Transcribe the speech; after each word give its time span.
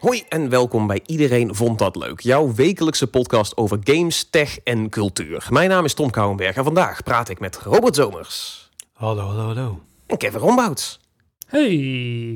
Hoi 0.00 0.22
en 0.28 0.48
welkom 0.48 0.86
bij 0.86 1.00
Iedereen 1.06 1.54
Vond 1.54 1.78
Dat 1.78 1.96
Leuk, 1.96 2.20
jouw 2.20 2.54
wekelijkse 2.54 3.06
podcast 3.06 3.56
over 3.56 3.78
games, 3.84 4.24
tech 4.30 4.58
en 4.64 4.88
cultuur. 4.88 5.46
Mijn 5.50 5.68
naam 5.68 5.84
is 5.84 5.94
Tom 5.94 6.10
Kouwenberg 6.10 6.56
en 6.56 6.64
vandaag 6.64 7.02
praat 7.02 7.28
ik 7.28 7.40
met 7.40 7.56
Robert 7.56 7.94
Zomers 7.94 8.68
Hallo, 8.92 9.22
hallo, 9.22 9.42
hallo. 9.46 9.80
en 10.06 10.16
Kevin 10.16 10.40
Rombouts. 10.40 11.00
Hey, 11.46 11.66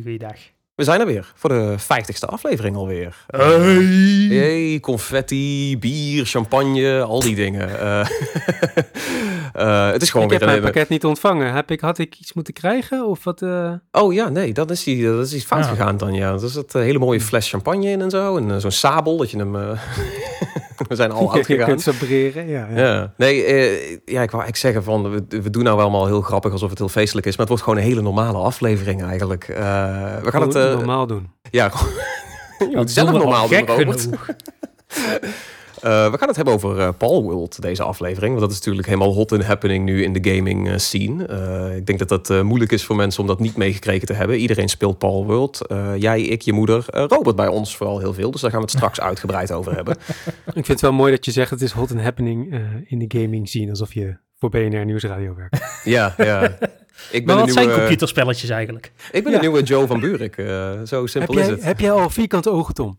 goeiedag. 0.03 0.37
We 0.75 0.85
zijn 0.85 1.01
er 1.01 1.07
weer 1.07 1.33
voor 1.35 1.51
de 1.51 1.77
50ste 1.83 2.27
aflevering 2.27 2.77
alweer. 2.77 3.25
Hey. 3.27 4.27
Hey, 4.31 4.79
confetti, 4.81 5.79
bier, 5.79 6.27
champagne, 6.27 7.03
al 7.03 7.21
die 7.21 7.35
dingen. 7.35 7.81
Eh, 7.81 8.07
eh, 9.53 9.91
het 9.91 10.03
is 10.03 10.11
gewoon 10.11 10.27
ik 10.27 10.33
heb 10.33 10.45
mijn 10.45 10.57
een... 10.57 10.63
pakket 10.63 10.89
niet 10.89 11.05
ontvangen. 11.05 11.53
Heb 11.53 11.71
ik, 11.71 11.81
had 11.81 11.99
ik 11.99 12.17
iets 12.21 12.33
moeten 12.33 12.55
krijgen? 12.55 13.07
Of 13.07 13.25
wat? 13.25 13.43
eh? 13.43 13.73
Oh 13.93 14.13
ja, 14.13 14.29
nee, 14.29 14.53
dat 14.53 14.71
is, 14.71 14.85
die, 14.85 15.05
dat 15.07 15.27
is 15.27 15.35
iets 15.35 15.45
fout 15.45 15.65
Ja. 15.65 15.71
gegaan 15.71 15.97
dan, 15.97 16.13
ja. 16.15 16.33
Er 16.33 16.49
zit 16.49 16.75
een 16.75 16.83
hele 16.83 16.99
mooie 16.99 17.21
fles 17.21 17.49
champagne 17.51 17.87
in 17.91 18.01
en 18.01 18.11
zo. 18.11 18.37
En 18.37 18.51
eh, 18.51 18.57
zo'n 18.57 18.71
sabel, 18.71 19.17
dat 19.17 19.31
je 19.31 19.37
hem... 19.39 19.53
We 20.89 20.95
zijn 20.97 21.11
al 21.11 21.23
je 21.31 21.31
uitgegaan. 21.31 21.67
kunt 21.69 21.81
sabreren. 21.81 22.49
Ja, 22.49 22.67
ja. 22.75 22.79
Ja, 22.81 23.13
nee, 23.17 23.45
eh, 23.45 23.91
ja, 23.91 24.23
ik 24.23 24.31
wou 24.31 24.43
eigenlijk 24.43 24.57
zeggen 24.57 24.83
van, 24.85 25.11
we, 25.11 25.25
we 25.43 25.51
doen 25.51 25.63
nou 25.63 25.77
wel 25.77 25.85
allemaal 25.85 26.07
heel 26.07 26.21
grappig 26.21 26.53
alsof 26.53 26.71
het 26.71 26.79
heel 26.79 26.89
feestelijk 26.89 27.27
is, 27.27 27.33
maar 27.37 27.41
het 27.47 27.49
wordt 27.49 27.63
gewoon 27.65 27.79
een 27.79 27.85
hele 27.89 28.01
normale 28.03 28.39
aflevering 28.39 29.03
eigenlijk. 29.05 29.45
Eh, 29.49 29.57
we 30.23 30.31
gaan 30.31 30.43
het, 30.43 30.53
normaal 30.55 31.07
doen. 31.07 31.31
ja, 31.51 31.71
je 32.71 32.77
moet 32.77 32.91
zelf 32.91 33.11
normaal 33.11 33.49
doen, 33.49 33.67
Robert. 33.67 34.09
Eh, 35.85 36.11
we 36.11 36.19
gaan 36.19 36.29
het 36.29 36.37
hebben 36.37 36.55
over 36.55 36.79
eh 36.81 36.89
Paul 36.99 37.23
World, 37.23 37.63
deze 37.63 37.83
aflevering, 37.83 38.29
want 38.31 38.41
dat 38.41 38.51
is 38.51 38.57
natuurlijk 38.59 38.87
helemaal 38.87 39.13
hot 39.15 39.33
and 39.33 39.45
happening 39.45 39.85
nu 39.85 40.03
in 40.03 40.13
de 40.13 40.35
gaming 40.35 40.69
eh, 40.69 40.77
scene. 40.77 41.27
Eh, 41.27 41.77
ik 41.77 41.87
denk 41.87 41.99
dat 41.99 42.09
dat 42.09 42.31
eh, 42.31 42.41
moeilijk 42.41 42.73
is 42.73 42.85
voor 42.85 42.97
mensen 42.97 43.21
om 43.21 43.27
dat 43.27 43.41
niet 43.41 43.57
meegekregen 43.57 44.07
te 44.07 44.13
hebben. 44.13 44.37
Iedereen 44.39 44.69
speelt 44.69 44.99
Paul 44.99 45.25
World. 45.27 45.67
Eh, 45.67 45.93
jij, 45.97 46.23
ik, 46.23 46.43
je 46.43 46.53
moeder, 46.53 46.85
Robert 46.91 47.37
bij 47.37 47.49
ons 47.49 47.77
vooral 47.77 47.99
heel 47.99 48.15
veel, 48.15 48.31
dus 48.31 48.41
daar 48.41 48.51
gaan 48.51 48.61
we 48.61 48.67
het 48.67 48.77
straks 48.77 49.01
uitgebreid 49.11 49.53
over 49.53 49.75
hebben. 49.75 49.97
Ik 50.47 50.53
vind 50.53 50.67
het 50.67 50.81
wel 50.81 50.93
mooi 50.93 51.13
dat 51.13 51.25
je 51.25 51.31
zegt 51.31 51.51
het 51.51 51.63
is 51.63 51.73
hot 51.73 51.91
and 51.91 52.01
happening 52.01 52.53
eh, 52.53 52.61
in 52.87 52.99
de 53.09 53.21
gaming 53.21 53.49
scene. 53.49 53.71
Alsof 53.71 53.95
je 53.95 54.17
voor 54.39 54.51
BNR 54.51 54.85
Nieuwsradio 54.85 55.35
werkt. 55.35 55.63
Ja, 55.85 56.15
ja. 56.17 56.43
Ik 57.11 57.27
ben 57.27 57.37
Maar 57.37 57.45
wat 57.45 57.55
zijn 57.55 57.71
computerspelletjes 57.73 58.51
eigenlijk? 58.51 58.93
ik 59.13 59.23
ben 59.23 59.33
Ja. 59.33 59.39
een 59.39 59.45
nieuwe 59.45 59.63
Joe 59.63 59.87
van 59.87 60.01
Buurik. 60.01 60.37
eh, 60.37 60.47
zo 60.85 60.99
heb, 61.01 61.09
simpel 61.09 61.39
is 61.39 61.47
het. 61.47 61.65
heb 61.65 61.81
jij 61.81 61.91
al 61.91 62.11
vierkante 62.11 62.51
ogen, 62.51 62.75
Tom? 62.75 62.99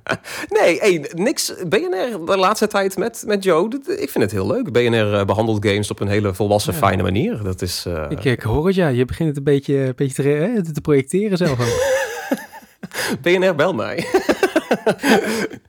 Nee, 0.60 0.78
hey, 0.78 1.10
niks. 1.14 1.54
BNR 1.68 2.24
de 2.26 2.36
laatste 2.36 2.66
tijd 2.66 2.96
met, 2.96 3.24
met 3.26 3.44
Joe. 3.44 3.68
Ik 3.86 4.10
vind 4.10 4.24
het 4.24 4.30
heel 4.32 4.46
leuk. 4.46 4.72
BNR 4.72 5.14
eh, 5.14 5.24
behandelt 5.24 5.66
games 5.66 5.90
op 5.90 6.00
een 6.00 6.08
hele 6.08 6.34
volwassen, 6.34 6.72
Ja. 6.72 6.78
fijne 6.78 7.02
manier. 7.02 7.42
Dat 7.42 7.62
is. 7.62 7.84
eh, 7.86 8.06
Ik, 8.08 8.24
ik 8.24 8.42
hoor 8.42 8.66
het, 8.66 8.74
ja. 8.74 8.88
Je 8.88 9.04
begint 9.04 9.28
het 9.28 9.38
een 9.38 9.44
beetje, 9.44 9.74
een 9.76 9.92
beetje 9.96 10.22
te, 10.22 10.28
hè, 10.28 10.72
te 10.72 10.80
projecteren 10.80 11.36
zelf. 11.36 11.58
BNR 13.22 13.54
bel 13.54 13.74
mij. 13.74 14.04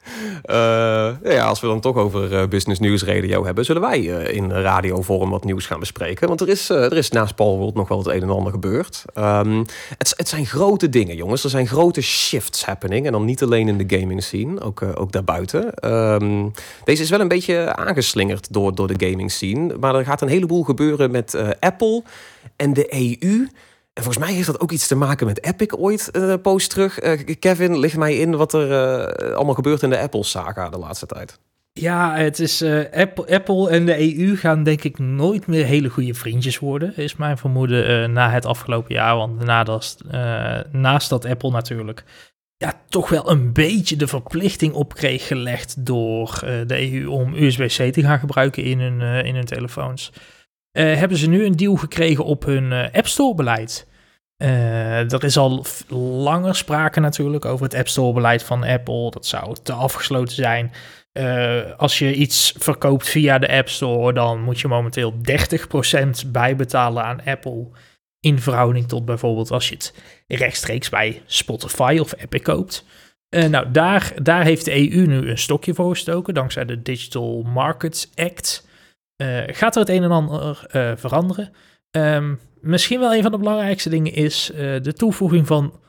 Eh, 0.44 1.12
ja, 1.24 1.46
als 1.46 1.62
we 1.62 1.68
dan 1.68 1.80
toch 1.80 1.96
over 1.96 2.36
eh, 2.38 2.48
Business 2.48 2.80
News 2.80 3.04
Radio 3.04 3.46
hebben, 3.46 3.66
zullen 3.66 3.82
wij 3.82 4.16
eh, 4.16 4.36
in 4.36 4.52
radiovorm 4.52 5.30
wat 5.30 5.44
nieuws 5.44 5.66
gaan 5.66 5.80
bespreken. 5.80 6.28
Want 6.28 6.42
er 6.42 6.50
is, 6.50 6.70
er 6.70 6.98
is 6.98 7.10
naast 7.10 7.36
Paul 7.36 7.58
World 7.58 7.74
nog 7.76 7.88
wel 7.88 7.98
het 7.98 8.08
een 8.08 8.22
en 8.22 8.30
ander 8.30 8.52
gebeurd. 8.52 9.04
Ehm, 9.14 9.64
het, 9.98 10.14
het 10.18 10.28
zijn 10.28 10.46
grote 10.46 10.90
dingen, 10.90 11.16
jongens. 11.16 11.44
Er 11.44 11.50
zijn 11.50 11.68
grote 11.68 12.02
shifts 12.02 12.66
happening. 12.66 13.06
En 13.06 13.12
dan 13.12 13.26
niet 13.26 13.44
alleen 13.44 13.68
in 13.68 13.88
de 13.88 13.98
gaming 14.00 14.24
scene, 14.24 14.62
ook, 14.62 14.82
ook 14.96 15.12
daarbuiten. 15.12 15.74
Ehm, 15.74 16.50
deze 16.84 17.04
is 17.04 17.10
wel 17.10 17.20
een 17.20 17.28
beetje 17.28 17.76
aangeslingerd 17.76 18.54
door, 18.54 18.76
door 18.76 18.98
de 18.98 19.08
gaming 19.08 19.32
scene. 19.32 19.78
Maar 19.80 19.96
er 19.96 20.06
gaat 20.06 20.22
een 20.22 20.28
heleboel 20.28 20.64
gebeuren 20.64 21.12
met 21.12 21.38
Apple 21.60 22.04
en 22.56 22.74
de 22.74 22.94
EU. 22.94 23.48
En 23.94 24.04
volgens 24.04 24.26
mij 24.26 24.34
heeft 24.34 24.48
dat 24.48 24.60
ook 24.60 24.72
iets 24.72 24.88
te 24.88 24.96
maken 24.96 25.28
met 25.28 25.44
Epic 25.44 25.74
ooit, 25.78 26.12
eh, 26.12 26.30
een 26.30 26.42
post 26.42 26.70
terug. 26.70 27.00
Eh, 27.00 27.36
Kevin, 27.40 27.80
licht 27.80 27.98
mij 27.98 28.18
in 28.18 28.36
wat 28.36 28.54
er 28.54 28.72
eh, 28.72 29.36
allemaal 29.36 29.54
gebeurt 29.54 29.82
in 29.82 29.90
de 29.90 30.00
Apple-saga 30.00 30.70
de 30.70 30.78
laatste 30.78 31.06
tijd. 31.06 31.40
Ja, 31.80 32.16
het 32.16 32.40
is 32.40 32.62
eh, 32.62 32.92
Apple, 32.92 33.36
Apple 33.36 33.70
en 33.70 33.86
de 33.86 34.18
EU 34.18 34.36
gaan 34.36 34.64
denk 34.64 34.84
ik 34.84 35.00
nooit 35.00 35.48
meer 35.48 35.66
hele 35.66 35.90
goede 35.90 36.14
vriendjes 36.14 36.60
worden, 36.60 36.98
is 36.98 37.16
mijn 37.16 37.38
vermoeden 37.38 37.88
eh, 38.04 38.10
na 38.10 38.30
het 38.30 38.46
afgelopen 38.46 38.94
jaar. 38.94 39.16
Want 39.16 39.46
naast, 39.46 40.02
eh, 40.12 41.10
dat 41.10 41.26
Apple 41.26 41.52
natuurlijk 41.52 42.04
ja, 42.58 42.82
toch 42.90 43.10
wel 43.10 43.30
een 43.30 43.54
beetje 43.54 43.96
de 43.96 44.08
verplichting 44.08 44.74
op 44.74 44.94
kreeg 44.94 45.28
gelegd 45.28 45.86
door 45.86 46.40
eh, 46.44 46.68
de 46.68 46.94
EU 46.94 47.08
om 47.08 47.34
USB-C 47.34 47.94
te 47.94 48.02
gaan 48.02 48.20
gebruiken 48.20 48.64
in 48.64 48.80
hun, 48.80 49.02
eh, 49.02 49.26
in 49.26 49.36
hun 49.36 49.46
telefoons. 49.46 50.12
Eh, 50.74 50.96
hebben 50.96 51.18
ze 51.18 51.30
nu 51.30 51.46
een 51.46 51.56
deal 51.56 51.76
gekregen 51.76 52.26
op 52.26 52.46
hun 52.46 52.72
eh, 52.72 52.94
App 52.94 53.08
Store 53.08 53.36
beleid. 53.36 53.88
Eh, 54.38 55.14
er 55.14 55.24
is 55.24 55.38
al 55.38 55.66
langer 55.98 56.56
sprake 56.56 57.00
natuurlijk 57.00 57.46
over 57.46 57.66
het 57.66 57.76
App 57.76 57.88
Store 57.88 58.14
beleid 58.14 58.44
van 58.44 58.64
Apple. 58.64 59.12
Dat 59.12 59.26
zou 59.26 59.56
te 59.64 59.74
afgesloten 59.74 60.36
zijn. 60.36 60.72
Als 61.78 62.00
je 62.00 62.14
iets 62.14 62.54
verkoopt 62.58 63.10
via 63.10 63.40
de 63.40 63.52
App 63.52 63.70
Store, 63.70 64.14
dan 64.14 64.42
moet 64.42 64.60
je 64.60 64.68
momenteel 64.68 65.14
30% 66.26 66.32
bijbetalen 66.32 67.04
aan 67.04 67.24
Apple. 67.26 67.68
In 68.20 68.40
verhouding 68.40 68.88
tot 68.88 69.06
bijvoorbeeld 69.06 69.52
als 69.52 69.70
je 69.70 69.76
het 69.76 69.94
rechtstreeks 70.28 70.90
bij 70.90 71.22
Spotify 71.26 71.98
of 72.00 72.14
Epic 72.18 72.42
koopt. 72.42 72.86
Nou, 73.30 73.72
daar, 73.72 74.14
daar 74.22 74.44
heeft 74.44 74.66
de 74.66 74.92
EU 74.92 75.06
nu 75.06 75.30
een 75.30 75.38
stokje 75.38 75.74
voor 75.74 75.90
gestoken, 75.90 76.34
dankzij 76.34 76.66
de 76.66 76.82
Digital 76.82 77.42
Markets 77.42 78.10
Act. 78.16 78.68
Eh, 79.24 79.56
gaat 79.56 79.74
er 79.76 79.82
het 79.82 79.90
een 79.90 80.04
en 80.04 80.12
ander 80.12 80.66
eh, 80.70 80.92
veranderen? 80.96 81.54
Ehm, 81.92 82.34
misschien 82.62 83.00
wel 83.00 83.14
een 83.16 83.22
van 83.22 83.32
de 83.32 83.38
belangrijkste 83.38 83.90
dingen 83.90 84.14
is 84.14 84.52
eh, 84.52 84.58
de 84.82 84.94
toevoeging 84.94 85.48
van 85.48 85.80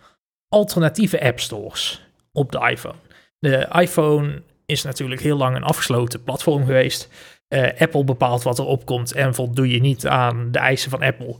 alternatieve 0.48 1.22
app 1.22 1.40
stores 1.40 2.02
op 2.32 2.52
de 2.52 2.68
iPhone. 2.70 2.94
De 3.38 3.68
iPhone 3.72 4.42
is 4.66 4.82
natuurlijk 4.82 5.20
heel 5.20 5.36
lang 5.36 5.56
een 5.56 5.62
afgesloten 5.62 6.22
platform 6.22 6.64
geweest. 6.64 7.08
Apple 7.78 8.04
bepaalt 8.04 8.42
wat 8.42 8.58
er 8.58 8.64
opkomt 8.64 9.12
en 9.12 9.34
voldoe 9.34 9.70
je 9.70 9.80
niet 9.80 10.06
aan 10.06 10.48
de 10.50 10.58
eisen 10.58 10.90
van 10.90 11.02
Apple, 11.02 11.36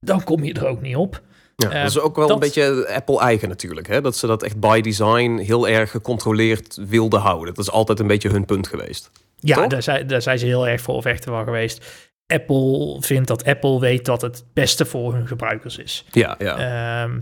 dan 0.00 0.24
kom 0.24 0.44
je 0.44 0.52
er 0.52 0.66
ook 0.66 0.80
niet 0.80 0.96
op. 0.96 1.22
Ja, 1.56 1.68
dat 1.68 1.90
is 1.90 1.98
ook 1.98 2.16
wel 2.16 2.26
dat- 2.26 2.36
een 2.36 2.42
beetje 2.42 2.88
Apple-eigen 2.94 3.48
natuurlijk. 3.48 3.86
Hè? 3.86 4.00
Dat 4.00 4.16
ze 4.16 4.26
dat 4.26 4.42
echt 4.42 4.60
by 4.60 4.80
design 4.80 5.36
heel 5.36 5.68
erg 5.68 5.90
gecontroleerd 5.90 6.78
wilden 6.88 7.20
houden. 7.20 7.54
Dat 7.54 7.64
is 7.64 7.70
altijd 7.70 8.00
een 8.00 8.06
beetje 8.06 8.28
hun 8.30 8.44
punt 8.44 8.66
geweest. 8.66 9.10
Ja, 9.48 9.66
daar 9.66 9.82
zijn, 9.82 10.06
daar 10.06 10.22
zijn 10.22 10.38
ze 10.38 10.46
heel 10.46 10.68
erg 10.68 10.80
voor 10.80 11.02
vechten 11.02 11.32
van 11.32 11.44
geweest. 11.44 12.08
Apple 12.26 12.96
vindt 13.00 13.28
dat 13.28 13.44
Apple 13.44 13.80
weet 13.80 14.06
wat 14.06 14.22
het 14.22 14.44
beste 14.52 14.84
voor 14.84 15.14
hun 15.14 15.26
gebruikers 15.26 15.78
is. 15.78 16.04
Ja, 16.10 16.34
ja. 16.38 16.56
Ehm, 16.56 17.20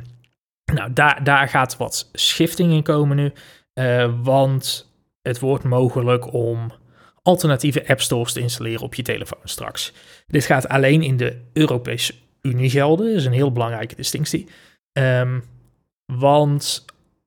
nou, 0.74 0.92
daar, 0.92 1.24
daar 1.24 1.48
gaat 1.48 1.76
wat 1.76 2.08
schifting 2.12 2.72
in 2.72 2.82
komen 2.82 3.16
nu. 3.16 3.32
eh, 3.72 4.12
want 4.22 4.92
het 5.22 5.38
wordt 5.38 5.64
mogelijk 5.64 6.32
om 6.32 6.72
alternatieve 7.22 7.88
app 7.88 8.00
stores 8.00 8.32
te 8.32 8.40
installeren 8.40 8.82
op 8.82 8.94
je 8.94 9.02
telefoon 9.02 9.38
straks. 9.44 9.92
Dit 10.26 10.44
gaat 10.44 10.68
alleen 10.68 11.02
in 11.02 11.16
de 11.16 11.40
Europese 11.52 12.14
Unie 12.42 12.70
gelden. 12.70 13.06
Dat 13.06 13.16
is 13.16 13.24
een 13.24 13.32
heel 13.32 13.52
belangrijke 13.52 13.94
distinctie. 13.94 14.48
Ehm, 14.92 15.40
want 16.06 16.84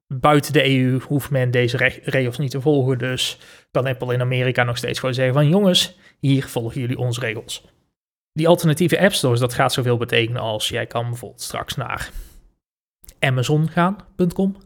buiten 0.07 0.53
de 0.53 0.69
EU 0.69 0.99
hoeft 0.99 1.29
men 1.29 1.51
deze 1.51 1.77
re- 1.77 1.99
regels 2.03 2.37
niet 2.37 2.51
te 2.51 2.61
volgen. 2.61 2.97
Dus 2.97 3.37
kan 3.71 3.85
Apple 3.85 4.13
in 4.13 4.21
Amerika 4.21 4.63
nog 4.63 4.77
steeds 4.77 4.99
gewoon 4.99 5.15
zeggen 5.15 5.33
van... 5.33 5.49
jongens, 5.49 5.97
hier 6.19 6.45
volgen 6.45 6.81
jullie 6.81 6.97
onze 6.97 7.19
regels. 7.19 7.65
Die 8.33 8.47
alternatieve 8.47 8.99
app 8.99 9.13
stores, 9.13 9.39
dat 9.39 9.53
gaat 9.53 9.73
zoveel 9.73 9.97
betekenen 9.97 10.41
als... 10.41 10.69
jij 10.69 10.85
kan 10.87 11.09
bijvoorbeeld 11.09 11.41
straks 11.41 11.75
naar 11.75 12.11
amazongaan.com. 13.19 14.57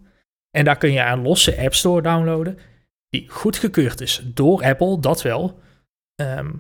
En 0.52 0.66
daar 0.66 0.78
kun 0.78 0.92
je 0.92 1.00
een 1.00 1.22
losse 1.22 1.58
app 1.58 1.74
store 1.74 2.02
downloaden... 2.02 2.58
die 3.10 3.30
goedgekeurd 3.30 4.02
is 4.02 4.22
door 4.26 4.64
Apple, 4.64 5.00
dat 5.00 5.22
wel. 5.22 5.60
Ehm, 6.16 6.52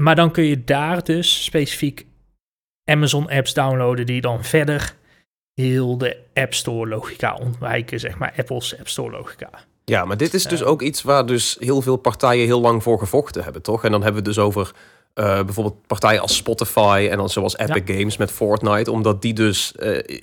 maar 0.00 0.14
dan 0.14 0.30
kun 0.30 0.44
je 0.44 0.64
daar 0.64 1.04
dus 1.04 1.44
specifiek 1.44 2.06
Amazon 2.90 3.30
apps 3.30 3.54
downloaden... 3.54 4.06
die 4.06 4.20
dan 4.20 4.44
verder 4.44 4.98
heel 5.60 5.98
de 5.98 6.16
App 6.34 6.54
Store 6.54 6.88
logica 6.88 7.34
ontwijken, 7.34 8.00
zeg 8.00 8.18
maar 8.18 8.34
Apple's 8.36 8.78
App 8.78 8.88
Store 8.88 9.10
logica. 9.10 9.50
Ja, 9.84 10.04
maar 10.04 10.16
dit 10.16 10.34
is 10.34 10.44
dus 10.44 10.60
Eh. 10.60 10.66
ook 10.68 10.82
iets 10.82 11.02
waar 11.02 11.26
dus 11.26 11.56
heel 11.60 11.82
veel 11.82 11.96
partijen 11.96 12.46
heel 12.46 12.60
lang 12.60 12.82
voor 12.82 12.98
gevochten 12.98 13.42
hebben, 13.44 13.62
toch? 13.62 13.84
En 13.84 13.90
dan 13.90 14.02
hebben 14.02 14.22
we 14.22 14.28
het 14.28 14.36
dus 14.36 14.44
over 14.44 14.70
eh, 15.14 15.42
bijvoorbeeld 15.44 15.86
partijen 15.86 16.20
als 16.20 16.36
Spotify 16.36 17.08
en 17.10 17.16
dan 17.16 17.28
zoals 17.28 17.58
Epic 17.58 17.96
Games 17.96 18.16
met 18.16 18.30
Fortnite, 18.30 18.90
omdat 18.90 19.22
die 19.22 19.32
dus 19.34 19.74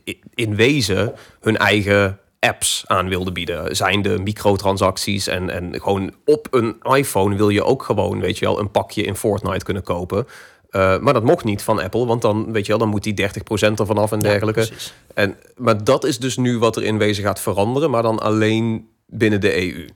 i- 0.07 0.19
in 0.33 0.55
wezen 0.55 1.13
hun 1.41 1.57
eigen 1.57 2.19
apps 2.39 2.83
aan 2.85 3.09
wilden 3.09 3.33
bieden. 3.33 3.75
Zijn 3.75 4.01
de 4.01 4.17
microtransacties 4.19 5.27
en, 5.27 5.49
en 5.49 5.81
gewoon 5.81 6.13
op 6.25 6.47
een 6.51 6.77
iPhone 6.81 7.35
wil 7.35 7.49
je 7.49 7.63
ook 7.63 7.83
gewoon, 7.83 8.19
weet 8.19 8.37
je 8.37 8.45
wel, 8.45 8.59
een 8.59 8.71
pakje 8.71 9.03
in 9.03 9.15
Fortnite 9.15 9.65
kunnen 9.65 9.83
kopen. 9.83 10.27
Eh, 10.69 10.99
maar 10.99 11.13
dat 11.13 11.23
mocht 11.23 11.43
niet 11.43 11.61
van 11.61 11.81
Apple, 11.81 12.05
want 12.05 12.21
dan, 12.21 12.51
weet 12.51 12.63
je 12.65 12.71
wel, 12.71 12.79
dan 12.79 12.89
moet 12.89 13.03
die 13.03 13.13
30% 13.13 13.79
ervan 13.79 13.97
af 13.97 14.11
en 14.11 14.19
dergelijke. 14.19 14.65
precies. 14.67 14.93
En, 15.13 15.35
maar 15.55 15.83
dat 15.83 16.03
is 16.05 16.19
dus 16.19 16.37
nu 16.37 16.59
wat 16.59 16.75
er 16.75 16.83
in 16.83 16.97
wezen 16.97 17.23
gaat 17.23 17.41
veranderen, 17.41 17.89
maar 17.89 18.01
dan 18.03 18.19
alleen 18.19 18.87
binnen 19.05 19.41
de 19.41 19.61
EU. 19.73 19.89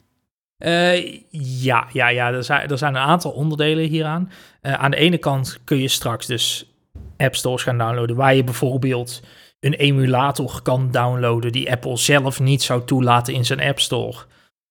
Eh, 0.58 1.22
ja, 1.62 1.88
ja, 1.94 2.08
ja 2.08 2.32
er, 2.32 2.44
zijn, 2.44 2.70
er 2.70 2.78
zijn 2.78 2.96
een 2.96 3.02
aantal 3.02 3.32
onderdelen 3.32 3.88
hieraan. 3.88 4.32
Eh, 4.62 4.74
aan 4.74 4.92
de 4.92 4.98
ene 4.98 5.18
kant 5.18 5.60
kun 5.64 5.78
je 5.78 5.88
straks 5.88 6.26
dus 6.26 6.72
app 7.18 7.36
stores 7.36 7.64
gaan 7.64 7.78
downloaden 7.78 8.16
waar 8.16 8.36
je 8.36 8.44
bijvoorbeeld 8.44 9.22
een 9.60 9.74
emulator 9.74 10.60
kan 10.64 10.92
downloaden 10.92 11.52
die 11.52 11.72
Apple 11.72 11.98
zelf 11.98 12.40
niet 12.40 12.64
zou 12.64 12.82
toelaten 12.86 13.34
in 13.34 13.46
zijn 13.46 13.62
App 13.62 13.80
Store. 13.80 14.18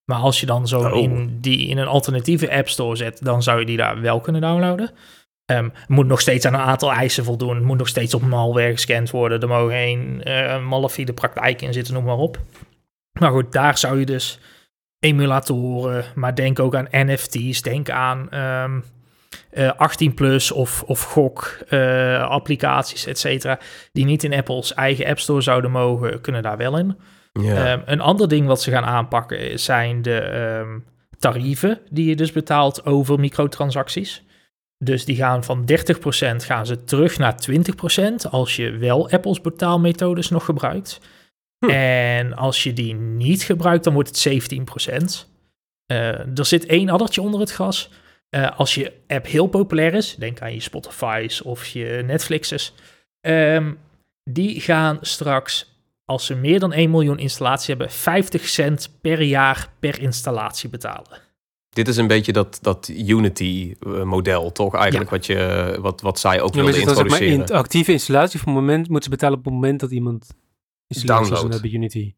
Maar 0.05 0.19
als 0.19 0.41
je 0.41 0.47
dan 0.47 0.69
zo 0.69 0.81
Oh. 0.81 0.97
in, 1.03 1.39
die 1.41 1.67
in 1.69 1.79
een 1.79 1.87
alternatieve 1.87 2.53
App 2.53 2.69
Store 2.69 2.97
zet, 2.97 3.19
dan 3.25 3.43
zou 3.43 3.61
je 3.61 3.67
die 3.67 3.77
daar 3.77 4.01
wel 4.01 4.21
kunnen 4.21 4.41
downloaden. 4.41 4.91
Het 5.57 5.89
moet 5.89 6.07
nog 6.07 6.21
steeds 6.21 6.47
aan 6.47 6.55
een 6.55 6.61
aantal 6.61 6.93
eisen 6.93 7.25
voldoen. 7.25 7.55
Het 7.55 7.65
moet 7.65 7.79
nog 7.79 7.89
steeds 7.89 8.15
op 8.15 8.23
malware 8.23 8.71
gescand 8.71 9.11
worden. 9.11 9.41
Er 9.41 9.49
mogen 9.49 9.75
geen 9.75 10.23
eh 10.23 10.65
malafide 10.65 11.13
praktijken 11.13 11.67
in 11.67 11.73
zitten, 11.73 11.95
noem 11.95 12.05
maar 12.05 12.17
op. 12.17 12.39
Maar 13.21 13.31
goed, 13.31 13.53
daar 13.53 13.79
zou 13.79 13.99
je 13.99 14.07
dus 14.07 14.39
emulatoren, 14.99 16.05
maar 16.15 16.35
denk 16.35 16.59
ook 16.59 16.75
aan 16.75 16.89
NFT's, 16.91 17.63
denk 17.63 17.91
aan 17.91 18.31
ehm, 18.31 18.81
eh, 19.51 19.73
18 19.77 20.15
plus 20.15 20.53
of, 20.53 20.83
of 20.83 21.03
gok 21.03 21.59
eh, 21.69 22.23
applicaties, 22.29 23.07
et 23.07 23.19
cetera, 23.19 23.59
die 23.93 24.05
niet 24.05 24.25
in 24.25 24.35
Apple's 24.35 24.75
eigen 24.75 25.07
App 25.07 25.19
Store 25.19 25.41
zouden 25.41 25.71
mogen, 25.71 26.21
kunnen 26.21 26.43
daar 26.43 26.57
wel 26.57 26.79
in. 26.79 26.99
Ja. 27.33 27.67
Ehm, 27.67 27.81
een 27.85 28.01
ander 28.01 28.29
ding 28.29 28.47
wat 28.47 28.63
ze 28.63 28.71
gaan 28.71 28.85
aanpakken 28.85 29.59
zijn 29.59 30.03
de 30.03 30.81
tarieven 31.19 31.81
die 31.91 32.09
je 32.09 32.17
dus 32.17 32.33
betaalt 32.33 32.87
over 32.87 33.21
microtransacties. 33.21 34.25
Dus 34.85 35.05
die 35.05 35.17
gaan 35.17 35.45
van 35.45 35.65
30% 35.65 36.37
gaan 36.37 36.67
ze 36.67 36.85
terug 36.85 37.19
naar 37.19 37.35
20% 37.51 38.31
als 38.31 38.57
je 38.57 38.71
wel 38.71 39.11
Apple's 39.11 39.41
betaalmethodes 39.41 40.31
nog 40.31 40.45
gebruikt. 40.45 41.01
Hm. 41.59 41.71
En 41.71 42.37
als 42.37 42.63
je 42.63 42.73
die 42.73 42.95
niet 42.95 43.43
gebruikt, 43.43 43.85
dan 43.85 43.93
wordt 43.93 44.09
het 44.09 44.19
17%. 44.19 45.29
Eh, 45.87 46.39
er 46.39 46.47
zit 46.47 46.67
één 46.67 46.89
addertje 46.89 47.23
onder 47.23 47.41
het 47.41 47.51
gas. 47.51 47.91
Eh, 48.29 48.59
als 48.59 48.75
je 48.75 48.93
app 49.07 49.27
heel 49.27 49.47
populair 49.47 49.95
is, 49.95 50.15
denk 50.15 50.41
aan 50.41 50.55
je 50.55 50.61
Spotify's 50.61 51.41
of 51.45 51.67
je 51.67 52.03
Netflix's, 52.07 52.75
ehm, 53.21 53.73
die 54.25 54.61
gaan 54.61 54.99
straks, 55.01 55.75
als 56.05 56.27
ze 56.27 56.35
meer 56.35 56.61
dan 56.61 56.73
1 56.73 56.91
miljoen 56.91 57.19
installaties 57.19 57.67
hebben, 57.67 57.91
50 57.91 58.49
cent 58.49 58.91
per 59.01 59.23
jaar 59.23 59.69
per 59.79 60.01
installatie 60.01 60.69
betalen. 60.69 61.19
Dit 61.71 61.89
is 61.89 61.97
een 61.97 62.07
beetje 62.07 62.33
dat, 62.33 62.59
dat 62.63 62.89
Unity-model, 62.89 64.53
toch? 64.53 64.75
Eigenlijk 64.75 65.11
wat, 65.11 65.27
je, 65.27 65.79
wat, 65.81 66.01
wat 66.01 66.19
zij 66.19 66.41
ook 66.41 66.55
Ja, 66.55 66.63
wilden 66.63 66.75
is 66.75 66.87
het 66.87 66.87
dan 66.87 66.97
zeg 66.97 67.09
maar 67.09 67.21
in 67.21 67.27
introduceren. 67.27 67.63
actieve 67.63 67.93
installatie 67.93 68.41
op 68.41 68.47
het 68.47 68.55
moment 68.55 68.89
moeten 68.89 69.03
ze 69.03 69.11
betalen 69.11 69.39
op 69.39 69.45
het 69.45 69.53
moment 69.55 69.81
dat 69.81 69.91
iemand 69.91 70.27
net 70.89 71.61
bij 71.61 71.71
Unity. 71.71 72.15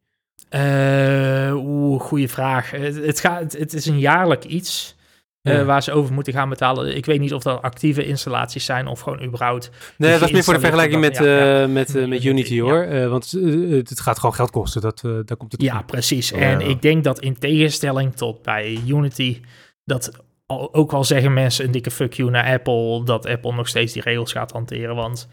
Eh 0.48 1.52
Oeh, 1.54 2.00
goede 2.00 2.28
vraag. 2.28 2.70
Het, 2.70 2.96
het, 2.96 3.20
gaat, 3.20 3.40
het, 3.40 3.52
het 3.52 3.72
is 3.72 3.86
een 3.86 3.98
jaarlijk 3.98 4.44
iets 4.44 4.96
eh, 5.42 5.64
waar 5.64 5.82
ze 5.82 5.92
over 5.92 6.14
moeten 6.14 6.32
gaan 6.32 6.48
betalen. 6.48 6.96
Ik 6.96 7.06
weet 7.06 7.20
niet 7.20 7.34
of 7.34 7.42
dat 7.42 7.62
actieve 7.62 8.04
installaties 8.04 8.64
zijn 8.64 8.86
of 8.86 9.00
gewoon 9.00 9.22
überhaupt. 9.22 9.70
Nee, 9.96 10.10
dat 10.10 10.20
was 10.20 10.30
meer 10.30 10.44
voor 10.44 10.54
de 10.54 10.60
vergelijking 10.60 11.00
met, 11.00 11.16
eh, 11.16 11.60
ja, 11.60 11.66
met, 11.66 11.94
eh, 11.94 12.00
ja. 12.00 12.06
met 12.06 12.24
Unity, 12.24 12.60
hoor. 12.60 13.08
Want 13.08 13.30
het, 13.70 14.00
gaat 14.00 14.18
gewoon 14.18 14.34
geld 14.34 14.50
kosten. 14.50 14.80
Dat, 14.80 15.00
daar 15.00 15.36
komt 15.36 15.52
het 15.52 15.62
Ja, 15.62 15.82
precies. 15.82 16.32
En 16.32 16.60
ik 16.60 16.82
denk 16.82 17.04
dat 17.04 17.20
in 17.20 17.38
tegenstelling 17.38 18.14
tot 18.14 18.42
bij 18.42 18.78
Unity, 18.86 19.40
dat 19.84 20.12
ook 20.46 20.92
al 20.92 21.04
zeggen 21.04 21.32
mensen 21.32 21.64
een 21.64 21.70
dikke 21.70 21.90
fuck 21.90 22.12
you 22.12 22.30
naar 22.30 22.52
Apple, 22.52 23.04
dat 23.04 23.26
Apple 23.26 23.54
nog 23.54 23.68
steeds 23.68 23.92
die 23.92 24.02
regels 24.02 24.32
gaat 24.32 24.52
hanteren. 24.52 24.94
Want 24.94 25.28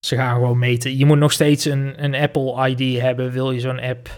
ze 0.00 0.16
gaan 0.16 0.34
gewoon 0.34 0.58
meten. 0.58 0.96
Je 0.96 1.06
moet 1.06 1.18
nog 1.18 1.32
steeds 1.32 1.64
een, 1.64 2.04
een 2.04 2.14
Apple 2.14 2.68
ID 2.68 3.00
hebben, 3.00 3.32
wil 3.32 3.50
je 3.50 3.60
zo'n 3.60 3.80
app. 3.80 4.08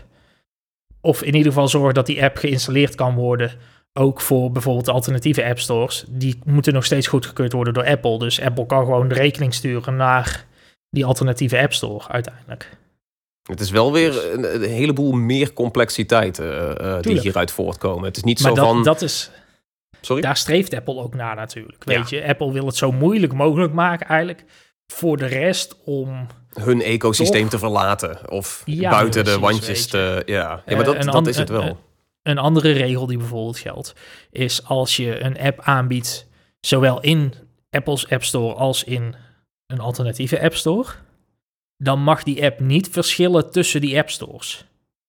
Of 1.01 1.23
in 1.23 1.35
ieder 1.35 1.53
geval 1.53 1.69
zorgen 1.69 1.95
dat 1.95 2.07
die 2.07 2.23
app 2.23 2.37
geïnstalleerd 2.37 2.95
kan 2.95 3.15
worden. 3.15 3.53
Ook 3.93 4.21
voor 4.21 4.51
bijvoorbeeld 4.53 4.89
alternatieve 4.89 5.45
app 5.45 5.59
stores. 5.59 6.05
Die 6.09 6.39
moeten 6.45 6.73
nog 6.73 6.85
steeds 6.85 7.07
goedgekeurd 7.07 7.53
worden 7.53 7.75
door 7.75 7.87
Apple. 7.87 8.19
Dus 8.19 8.41
Apple 8.41 8.67
kan 8.67 8.85
gewoon 8.85 9.09
de 9.09 9.15
rekening 9.15 9.55
sturen 9.55 9.97
naar 9.97 10.47
die 10.91 11.05
alternatieve 11.05 11.59
app 11.61 11.73
store 11.73 12.09
uiteindelijk. 12.09 12.79
Het 13.43 13.61
is 13.61 13.71
wel 13.71 13.93
weer 13.93 14.33
een, 14.33 14.55
een 14.55 14.71
heleboel 14.71 15.13
meer 15.13 15.53
complexiteit 15.53 16.39
eh, 16.39 16.97
eh, 16.97 17.03
die 17.03 17.21
hieruit 17.21 17.51
voortkomen. 17.51 18.05
Het 18.05 18.17
is 18.17 18.23
niet 18.23 18.41
Maar 18.41 18.51
zo 18.51 18.57
dat, 18.57 18.67
van... 18.67 18.83
dat 18.83 19.03
is, 19.03 19.31
Sorry? 20.01 20.23
daar 20.23 20.37
streeft 20.37 20.75
Apple 20.75 20.97
ook 21.03 21.15
naar 21.15 21.37
natuurlijk. 21.37 21.85
Weet 21.85 22.11
Ja. 22.11 22.17
je, 22.19 22.27
Apple 22.29 22.53
wil 22.53 22.67
het 22.67 22.77
zo 22.77 22.93
moeilijk 22.93 23.33
mogelijk 23.33 23.73
maken 23.73 24.07
eigenlijk 24.07 24.45
voor 24.87 25.17
de 25.17 25.27
rest 25.27 25.77
om... 25.85 26.27
hun 26.53 26.83
ecosysteem 26.83 27.41
Toch? 27.41 27.51
te 27.51 27.59
verlaten. 27.59 28.31
Of 28.31 28.63
Ja, 28.65 28.91
buiten 28.91 29.25
de 29.25 29.39
wandjes 29.39 29.87
te... 29.87 30.23
Ja, 30.27 30.35
ja 30.37 30.63
Eh, 30.65 30.77
maar 30.77 30.85
dat, 30.85 30.95
een 30.95 31.07
dat 31.07 31.27
is 31.27 31.37
het 31.37 31.49
wel. 31.49 31.79
Een- 32.23 32.39
andere 32.39 32.71
regel 32.73 33.07
die 33.07 33.19
bijvoorbeeld 33.19 33.59
geldt, 33.59 33.95
is 34.31 34.65
als 34.65 34.97
je 34.97 35.21
een 35.21 35.39
app 35.41 35.61
aanbiedt, 35.61 36.29
zowel 36.61 37.01
in 37.01 37.35
Apple's 37.71 38.09
App 38.11 38.25
Store 38.25 38.55
als 38.55 38.85
in 38.85 39.15
een 39.67 39.81
alternatieve 39.81 40.41
App 40.41 40.55
Store, 40.55 40.89
dan 41.77 42.03
mag 42.03 42.23
die 42.23 42.45
app 42.45 42.61
niet 42.61 42.89
verschillen 42.89 43.51
tussen 43.51 43.81
die 43.81 43.99
app 43.99 44.11
stores. 44.11 44.65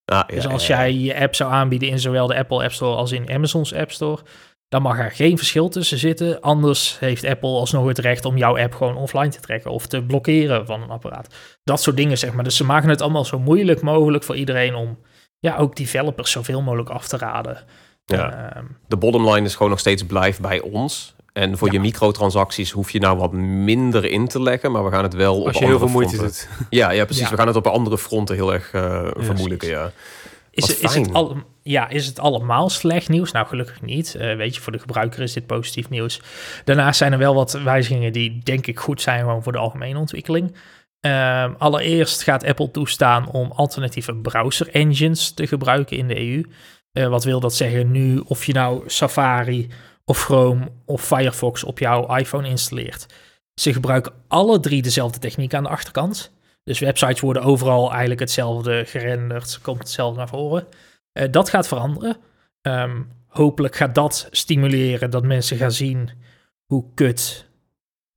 Ah, 0.05 0.23
ja, 0.27 0.35
dus 0.35 0.47
als 0.47 0.67
ja, 0.67 0.75
ja. 0.81 0.89
jij 0.89 0.99
je 0.99 1.19
app 1.19 1.35
zou 1.35 1.51
aanbieden 1.51 1.89
in 1.89 1.99
zowel 1.99 2.27
de 2.27 2.35
Apple 2.35 2.63
App 2.63 2.71
Store 2.71 2.95
als 2.95 3.11
in 3.11 3.29
Amazon's 3.29 3.73
App 3.73 3.91
Store, 3.91 4.21
dan 4.67 4.81
mag 4.81 4.99
er 4.99 5.11
geen 5.11 5.37
verschil 5.37 5.69
tussen 5.69 5.97
zitten. 5.97 6.41
Anders 6.41 6.99
heeft 6.99 7.25
Apple 7.25 7.49
alsnog 7.49 7.87
het 7.87 7.99
recht 7.99 8.25
om 8.25 8.37
jouw 8.37 8.57
app 8.57 8.73
gewoon 8.73 8.95
offline 8.95 9.27
te 9.29 9.39
trekken 9.39 9.71
of 9.71 9.87
te 9.87 10.03
blokkeren 10.03 10.65
van 10.65 10.81
een 10.81 10.89
apparaat. 10.89 11.35
Dat 11.63 11.81
soort 11.81 11.97
dingen, 11.97 12.17
zeg 12.17 12.33
maar. 12.33 12.43
Dus 12.43 12.55
ze 12.55 12.63
maken 12.63 12.89
het 12.89 13.01
allemaal 13.01 13.25
zo 13.25 13.39
moeilijk 13.39 13.81
mogelijk 13.81 14.23
voor 14.23 14.35
iedereen 14.35 14.75
om 14.75 14.97
ja, 15.41 15.57
ook 15.57 15.75
developers 15.75 16.31
zoveel 16.31 16.61
mogelijk 16.61 16.89
af 16.89 17.07
te 17.07 17.17
raden. 17.17 17.63
Ja. 18.05 18.51
Ehm, 18.53 18.65
De 18.87 18.97
bottom 18.97 19.29
line 19.29 19.45
is 19.45 19.53
gewoon 19.55 19.69
nog 19.69 19.79
steeds 19.79 20.05
blijf 20.05 20.39
bij 20.39 20.59
ons. 20.61 21.15
En 21.33 21.57
voor 21.57 21.67
Ja. 21.67 21.73
je 21.73 21.79
microtransacties 21.79 22.71
hoef 22.71 22.91
je 22.91 22.99
nou 22.99 23.17
wat 23.17 23.31
minder 23.33 24.05
in 24.05 24.27
te 24.27 24.41
leggen, 24.41 24.71
maar 24.71 24.83
we 24.85 24.91
gaan 24.91 25.03
het 25.03 25.13
wel 25.13 25.39
op 25.39 25.47
Als 25.47 25.57
je 25.57 25.65
heel 25.65 25.79
veel 25.79 25.87
moeite 25.87 26.17
doet. 26.17 26.47
Ja, 26.69 26.89
ja, 26.91 27.05
precies. 27.05 27.23
Ja. 27.23 27.29
We 27.29 27.37
gaan 27.37 27.47
het 27.47 27.55
op 27.55 27.67
andere 27.67 27.97
fronten 27.97 28.35
heel 28.35 28.53
erg 28.53 28.71
eh, 28.73 29.07
vermoeilijken. 29.17 29.69
Ja. 29.69 29.91
Is, 30.51 30.67
het- 30.67 30.79
is, 30.83 30.91
fijn. 30.91 31.03
het 31.03 31.13
al, 31.13 31.37
ja, 31.61 31.89
is 31.89 32.05
het 32.05 32.19
allemaal 32.19 32.69
slecht 32.69 33.09
nieuws? 33.09 33.31
Nou, 33.31 33.47
gelukkig 33.47 33.81
niet. 33.81 34.15
Eh, 34.15 34.35
weet 34.35 34.55
je, 34.55 34.61
voor 34.61 34.71
de 34.71 34.79
gebruiker 34.79 35.21
is 35.21 35.33
dit 35.33 35.45
positief 35.45 35.89
nieuws. 35.89 36.21
Daarnaast 36.63 36.97
zijn 36.97 37.11
er 37.11 37.17
wel 37.17 37.35
wat 37.35 37.51
wijzigingen 37.51 38.13
die 38.13 38.41
denk 38.43 38.67
ik 38.67 38.79
goed 38.79 39.01
zijn 39.01 39.19
gewoon 39.19 39.43
voor 39.43 39.51
de 39.51 39.57
algemene 39.57 39.99
ontwikkeling. 39.99 40.55
Ehm, 41.01 41.53
allereerst 41.57 42.23
gaat 42.23 42.43
Apple 42.43 42.71
toestaan 42.71 43.31
om 43.31 43.51
alternatieve 43.51 44.15
browser 44.15 44.69
engines 44.69 45.31
te 45.31 45.47
gebruiken 45.47 45.97
in 45.97 46.07
de 46.07 46.19
EU. 46.19 46.43
Eh, 46.91 47.07
wat 47.07 47.23
wil 47.23 47.39
dat 47.39 47.55
zeggen 47.55 47.91
nu 47.91 48.17
of 48.25 48.45
je 48.45 48.53
nou 48.53 48.83
Safari 48.89 49.69
of 50.05 50.23
Chrome 50.23 50.71
of 50.85 51.05
Firefox 51.05 51.63
op 51.63 51.79
jouw 51.79 52.15
iPhone 52.15 52.47
installeert? 52.47 53.05
Ze 53.53 53.73
gebruiken 53.73 54.13
alle 54.27 54.59
drie 54.59 54.81
dezelfde 54.81 55.19
techniek 55.19 55.53
aan 55.53 55.63
de 55.63 55.69
achterkant. 55.69 56.31
Dus 56.63 56.79
websites 56.79 57.19
worden 57.19 57.43
overal 57.43 57.89
eigenlijk 57.91 58.19
hetzelfde 58.19 58.85
gerenderd, 58.85 59.59
komt 59.61 59.79
hetzelfde 59.79 60.17
naar 60.17 60.27
voren. 60.29 60.67
Eh, 61.11 61.31
dat 61.31 61.49
gaat 61.49 61.67
veranderen. 61.67 62.17
Ehm, 62.61 63.01
hopelijk 63.27 63.75
gaat 63.75 63.95
dat 63.95 64.27
stimuleren 64.31 65.09
dat 65.09 65.23
mensen 65.23 65.57
gaan 65.57 65.71
zien 65.71 66.09
hoe 66.65 66.85
kut 66.93 67.49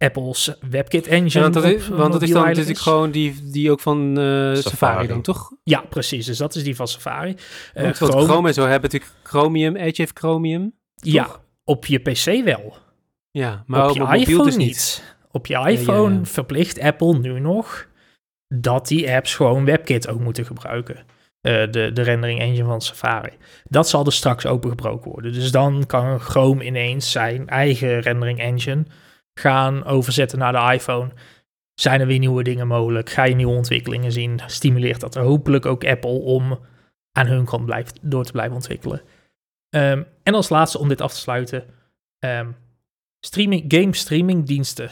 Apple's 0.05 0.53
WebKit 0.71 1.07
engine 1.07 1.29
Ja, 1.29 1.41
want 1.41 1.55
dat 1.55 1.65
op 1.65 1.71
is, 1.71 1.89
want 1.89 2.13
dat 2.13 2.23
is 2.23 2.31
dan 2.31 2.45
natuurlijk 2.45 2.79
gewoon 2.79 3.11
die, 3.11 3.51
die 3.51 3.71
ook 3.71 3.81
van 3.81 4.09
eh, 4.09 4.25
Safari. 4.25 4.61
Safari. 4.61 5.07
dan, 5.07 5.23
toch? 5.23 5.53
Ja, 5.63 5.81
precies. 5.81 6.27
Dus 6.27 6.39
dat 6.39 6.55
is 6.55 6.65
die 6.65 6.77
van 6.77 6.89
Safari. 6.89 7.37
Eh, 7.75 7.83
Want 7.83 7.99
wat 7.99 8.11
Chrome- 8.11 8.25
Chrome 8.27 8.49
en 8.49 8.55
zo 8.55 8.63
hebben 8.67 8.91
natuurlijk 8.91 9.13
Chromium, 9.23 9.77
Edge 9.77 10.01
heeft 10.01 10.19
Chromium. 10.19 10.73
ja, 10.95 11.29
op 11.65 11.87
je 11.87 11.99
PC 11.99 12.45
wel. 12.45 12.77
Ja, 13.31 13.65
maar 13.67 13.89
op 13.89 13.95
je 13.95 14.01
mobiel 14.01 14.21
iPhone 14.21 14.45
dus 14.45 14.57
niet. 14.57 15.15
Op 15.31 15.47
je 15.47 15.69
iPhone 15.69 16.13
ja, 16.13 16.19
ja. 16.19 16.25
verplicht 16.25 16.81
Apple 16.81 17.19
nu 17.19 17.41
nog 17.41 17.87
dat 18.49 18.89
die 18.89 19.11
apps 19.11 19.35
gewoon 19.35 19.65
WebKit 19.65 20.09
ook 20.09 20.21
moeten 20.21 20.45
gebruiken. 20.47 20.97
Eh, 21.41 21.71
de, 21.71 21.91
de 21.93 22.03
rendering 22.03 22.41
engine 22.41 22.65
van 22.65 22.81
Safari. 22.81 23.33
Dat 23.65 23.89
zal 23.89 24.05
dus 24.05 24.17
straks 24.17 24.47
opengebroken 24.47 25.11
worden. 25.11 25.33
Dus 25.33 25.51
dan 25.51 25.85
kan 25.87 26.21
Chrome 26.21 26.65
ineens 26.65 27.11
zijn 27.11 27.49
eigen 27.49 28.01
rendering 28.01 28.39
engine 28.41 28.85
gaan 29.35 29.85
overzetten 29.85 30.39
naar 30.39 30.53
de 30.53 30.73
iPhone. 30.75 31.11
Zijn 31.75 32.01
er 32.01 32.07
weer 32.07 32.19
nieuwe 32.19 32.43
dingen 32.43 32.67
mogelijk? 32.67 33.11
Ga 33.11 33.25
je 33.25 33.35
nieuwe 33.35 33.57
ontwikkelingen 33.57 34.13
zien? 34.13 34.41
Stimuleert 34.47 35.01
dat 35.01 35.15
er 35.15 35.23
hopelijk 35.23 35.67
ook 35.67 35.85
Apple 35.85 36.21
om 36.21 36.59
aan 37.13 37.27
hun 37.27 37.45
kant 37.45 37.65
blijft, 37.65 37.99
door 38.03 38.25
te 38.25 38.33
blijven 38.33 38.55
ontwikkelen. 38.55 39.03
Ehm, 39.71 40.03
en 40.23 40.35
als 40.35 40.49
laatste 40.49 40.79
om 40.79 40.89
dit 40.89 41.01
af 41.01 41.13
te 41.13 41.19
sluiten. 41.19 41.65
ehm, 42.19 42.51
streaming, 43.21 43.65
game 43.69 43.95
streaming 43.95 44.47
diensten. 44.47 44.91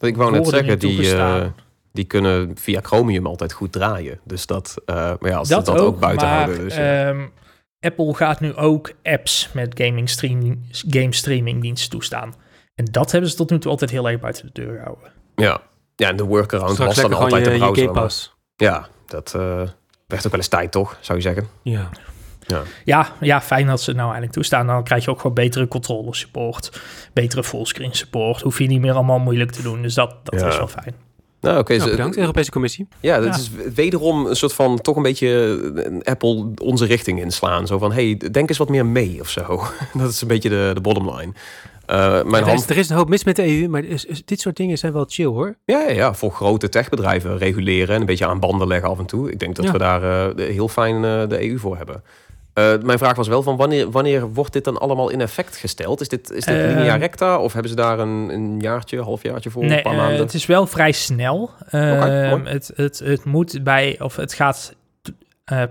Ik 0.00 0.16
wou 0.16 0.32
net 0.32 0.48
zeggen, 0.48 0.78
die, 0.78 1.16
eh, 1.16 1.46
die 1.92 2.04
kunnen 2.04 2.56
via 2.56 2.80
Chromium 2.80 3.26
altijd 3.26 3.52
goed 3.52 3.72
draaien. 3.72 4.20
Dus 4.24 4.46
dat, 4.46 4.76
eh, 4.84 4.94
maar 4.94 5.30
ja, 5.30 5.36
als 5.36 5.48
dat 5.48 5.66
ze 5.66 5.72
dat 5.72 5.80
ook, 5.80 5.86
ook, 5.86 6.00
buiten 6.00 6.28
maar 6.28 6.36
houden. 6.36 6.64
Dus, 6.64 6.74
ja. 6.74 7.08
ehm, 7.08 7.26
Apple 7.80 8.14
gaat 8.14 8.40
nu 8.40 8.54
ook 8.54 8.92
apps 9.02 9.52
met 9.52 9.80
gaming 9.80 10.08
streaming, 10.08 10.58
game 10.70 11.14
streaming 11.14 11.62
diensten 11.62 11.90
toestaan. 11.90 12.34
En 12.78 12.84
dat 12.90 13.10
hebben 13.10 13.30
ze 13.30 13.36
tot 13.36 13.50
nu 13.50 13.58
toe 13.58 13.70
altijd 13.70 13.90
heel 13.90 14.08
erg 14.08 14.20
buiten 14.20 14.46
de 14.52 14.62
deur 14.64 14.76
gehouden. 14.76 15.12
ja. 15.36 15.60
ja, 15.96 16.08
en 16.08 16.16
de 16.16 16.24
workaround 16.24 16.72
Straks 16.72 17.00
was 17.00 17.10
dan 17.10 17.20
altijd 17.20 17.44
je, 17.44 17.50
de 17.50 17.56
je 17.56 17.62
browser. 17.62 17.84
Maar- 17.92 18.02
Pass. 18.02 18.34
Ja, 18.56 18.88
dat 19.06 19.32
eh, 19.34 19.40
werd 20.06 20.24
ook 20.26 20.30
wel 20.32 20.40
eens 20.40 20.48
tijd, 20.48 20.72
toch? 20.72 20.98
Zou 21.00 21.18
je 21.18 21.24
zeggen? 21.24 21.46
Ja. 21.62 21.88
Ja, 22.84 23.08
ja, 23.20 23.40
fijn 23.40 23.66
dat 23.66 23.78
ze 23.80 23.84
het 23.84 23.94
nou 23.94 24.04
eigenlijk 24.12 24.32
toestaan. 24.32 24.66
Dan 24.66 24.84
krijg 24.84 25.04
je 25.04 25.10
ook 25.10 25.20
gewoon 25.20 25.34
betere 25.34 25.68
controller 25.68 26.14
support, 26.16 26.80
betere 27.12 27.44
fullscreen 27.44 27.94
support. 27.94 28.40
Hoef 28.40 28.58
je 28.58 28.66
niet 28.66 28.80
meer 28.80 28.92
allemaal 28.92 29.18
moeilijk 29.18 29.50
te 29.50 29.62
doen. 29.62 29.82
Dus 29.82 29.94
dat, 29.94 30.14
dat 30.22 30.40
Ja. 30.40 30.46
is 30.48 30.56
wel 30.56 30.68
fijn. 30.68 30.94
Nou, 31.40 31.58
oké. 31.58 31.72
Nou, 31.76 31.84
ze- 31.84 31.96
bedankt, 31.96 32.16
Europese 32.16 32.50
Commissie. 32.50 32.88
Ja, 33.00 33.16
dat 33.20 33.34
Ja. 33.34 33.40
is 33.40 33.50
wederom 33.74 34.26
een 34.26 34.36
soort 34.36 34.52
van 34.52 34.80
toch 34.80 34.96
een 34.96 35.02
beetje 35.02 36.00
Apple 36.04 36.52
onze 36.62 36.84
richting 36.84 37.20
inslaan. 37.20 37.66
Zo 37.66 37.78
van, 37.78 37.92
hey, 37.92 38.20
denk 38.30 38.48
eens 38.48 38.58
wat 38.58 38.68
meer 38.68 38.86
mee 38.86 39.20
of 39.20 39.28
zo. 39.28 39.62
dat 39.98 40.10
is 40.10 40.20
een 40.20 40.28
beetje 40.28 40.48
de, 40.48 40.70
de 40.74 40.80
bottom 40.80 41.14
line. 41.16 41.32
Eh, 41.88 42.22
mijn 42.22 42.34
er, 42.34 42.40
is, 42.40 42.46
hand, 42.46 42.70
er 42.70 42.76
is 42.76 42.88
een 42.88 42.96
hoop 42.96 43.08
mis 43.08 43.24
met 43.24 43.36
de 43.36 43.46
EU, 43.46 43.68
maar 43.68 43.84
is- 43.84 44.04
is- 44.04 44.24
dit 44.24 44.40
soort 44.40 44.56
dingen 44.56 44.78
zijn 44.78 44.92
wel 44.92 45.04
chill 45.08 45.26
hoor. 45.26 45.56
ja, 45.64 45.80
ja, 45.80 45.90
ja, 45.90 46.14
voor 46.14 46.30
grote 46.32 46.68
techbedrijven 46.68 47.38
reguleren 47.38 47.94
en 47.94 48.00
een 48.00 48.06
beetje 48.06 48.26
aan 48.26 48.40
banden 48.40 48.68
leggen 48.68 48.88
af 48.88 48.98
en 48.98 49.06
toe. 49.06 49.30
Ik 49.30 49.38
denk 49.38 49.56
dat 49.56 49.64
Ja. 49.64 49.72
we 49.72 49.78
daar 49.78 50.02
eh, 50.36 50.46
heel 50.54 50.68
fijn 50.68 50.94
eh, 51.04 51.28
de 51.28 51.42
EU 51.50 51.58
voor 51.58 51.76
hebben. 51.76 52.02
Mijn 52.82 52.98
vraag 52.98 53.16
was 53.16 53.28
wel 53.28 53.42
van 53.42 53.56
wanneer, 53.56 53.90
wanneer 53.90 54.32
wordt 54.32 54.52
dit 54.52 54.64
dan 54.64 54.78
allemaal 54.78 55.08
in 55.10 55.20
effect 55.20 55.56
gesteld? 55.56 56.00
Is 56.00 56.08
dit, 56.08 56.30
is 56.30 56.44
dit 56.44 56.54
linea 56.54 56.94
recta 56.96 57.38
of 57.38 57.52
hebben 57.52 57.70
ze 57.70 57.76
daar 57.76 57.98
een, 57.98 58.28
een 58.32 58.60
jaartje, 58.60 59.02
halfjaartje 59.02 59.50
voor, 59.50 59.64
Nee, 59.64 59.76
een 59.76 59.82
paar 59.82 60.12
het 60.12 60.34
is 60.34 60.46
wel 60.46 60.66
vrij 60.66 60.92
snel. 60.92 61.50
Ehm, 61.70 62.44
het, 62.44 62.70
het, 62.74 62.98
het 62.98 63.24
moet 63.24 63.64
bij, 63.64 63.96
of 64.00 64.16
het 64.16 64.32
gaat 64.32 64.74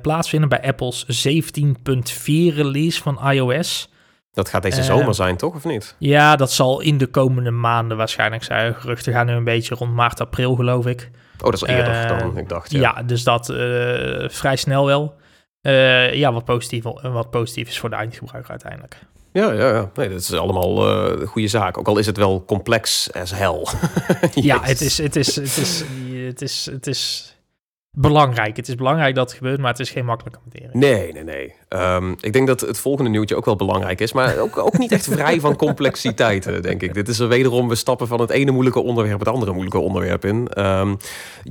plaatsvinden 0.01 0.50
bij 0.50 0.62
Apple's 0.62 1.27
17.4 1.27 2.55
release 2.55 3.01
van 3.01 3.29
iOS. 3.31 3.89
Dat 4.38 4.50
gaat 4.50 4.62
deze 4.62 4.79
eh, 4.79 4.86
zomer 4.86 5.15
zijn, 5.15 5.38
toch? 5.38 5.56
Of 5.56 5.63
niet? 5.65 5.96
Ja, 5.98 6.36
dat 6.36 6.51
zal 6.51 6.79
in 6.82 6.98
de 6.98 7.08
komende 7.08 7.51
maanden 7.51 7.98
waarschijnlijk 7.98 8.44
zijn. 8.44 8.75
Geruchten 8.75 9.13
gaan 9.13 9.25
nu 9.25 9.34
een 9.34 9.44
beetje 9.44 9.75
rond 9.75 9.94
maart, 9.94 10.22
april, 10.22 10.56
geloof 10.56 10.86
ik. 10.86 11.10
Oh, 11.38 11.44
dat 11.44 11.53
is 11.53 11.62
eerder 11.62 11.94
Eh, 11.94 12.20
dan 12.20 12.38
ik 12.38 12.50
dacht. 12.50 12.72
Ja, 12.72 12.79
Ja. 12.79 13.03
dus 13.03 13.24
dat 13.24 13.50
eh, 13.50 13.56
vrij 14.29 14.56
snel 14.56 14.86
wel. 14.86 15.15
Ja, 16.12 16.34
wat 16.34 16.46
positief, 16.46 16.84
wat 17.01 17.29
positief 17.29 17.67
is 17.67 17.79
voor 17.79 17.89
de 17.89 17.96
eindgebruiker 17.96 18.50
uiteindelijk. 18.51 18.98
Ja, 19.34 19.51
ja, 19.51 19.67
ja. 19.70 19.89
Nee, 19.96 20.10
dat 20.10 20.20
is 20.20 20.34
allemaal 20.34 20.88
eh 20.88 21.27
goede 21.27 21.48
zaak. 21.48 21.77
Ook 21.77 21.88
al 21.88 21.98
is 21.98 22.06
het 22.06 22.17
wel 22.17 22.44
complex 22.46 23.13
as 23.13 23.32
hell. 23.32 23.65
Ja, 24.34 24.60
het 24.62 24.82
is, 24.82 24.98
het, 24.98 25.15
is, 25.15 25.36
het, 25.36 25.58
is, 25.58 25.84
het, 26.25 26.41
is, 26.41 26.65
het 26.72 26.88
is 26.88 27.36
belangrijk. 28.00 28.58
Het 28.58 28.68
is 28.68 28.75
belangrijk 28.75 29.16
dat 29.16 29.30
het 29.30 29.38
gebeurt, 29.38 29.60
maar 29.60 29.72
het 29.72 29.80
is 29.80 29.89
geen 29.89 30.06
makkelijke 30.06 30.39
materie. 30.46 30.77
Nee, 30.77 31.13
nee, 31.13 31.24
nee. 31.24 31.54
Ehm, 31.68 32.12
ik 32.20 32.34
denk 32.34 32.48
dat 32.48 32.62
het 32.62 32.80
volgende 32.80 33.10
nieuwtje 33.10 33.36
ook 33.36 33.46
wel 33.46 33.56
belangrijk 33.56 34.01
is, 34.01 34.13
maar 34.13 34.38
ook, 34.38 34.58
ook 34.58 34.77
niet 34.77 34.92
echt 34.92 35.08
vrij 35.08 35.39
van 35.39 35.56
complexiteiten, 35.56 36.62
denk 36.62 36.82
ik. 36.82 36.94
Dit 36.94 37.08
is 37.08 37.20
er 37.20 37.27
wederom, 37.27 37.68
we 37.68 37.75
stappen 37.75 38.08
van 38.08 38.20
het 38.20 38.30
ene 38.30 38.51
moeilijke 38.51 38.80
onderwerp 38.80 39.20
het 39.20 39.27
andere 39.27 39.51
moeilijke 39.51 39.80
onderwerp 39.80 40.25
in. 40.25 40.48
Ehm, 40.48 40.96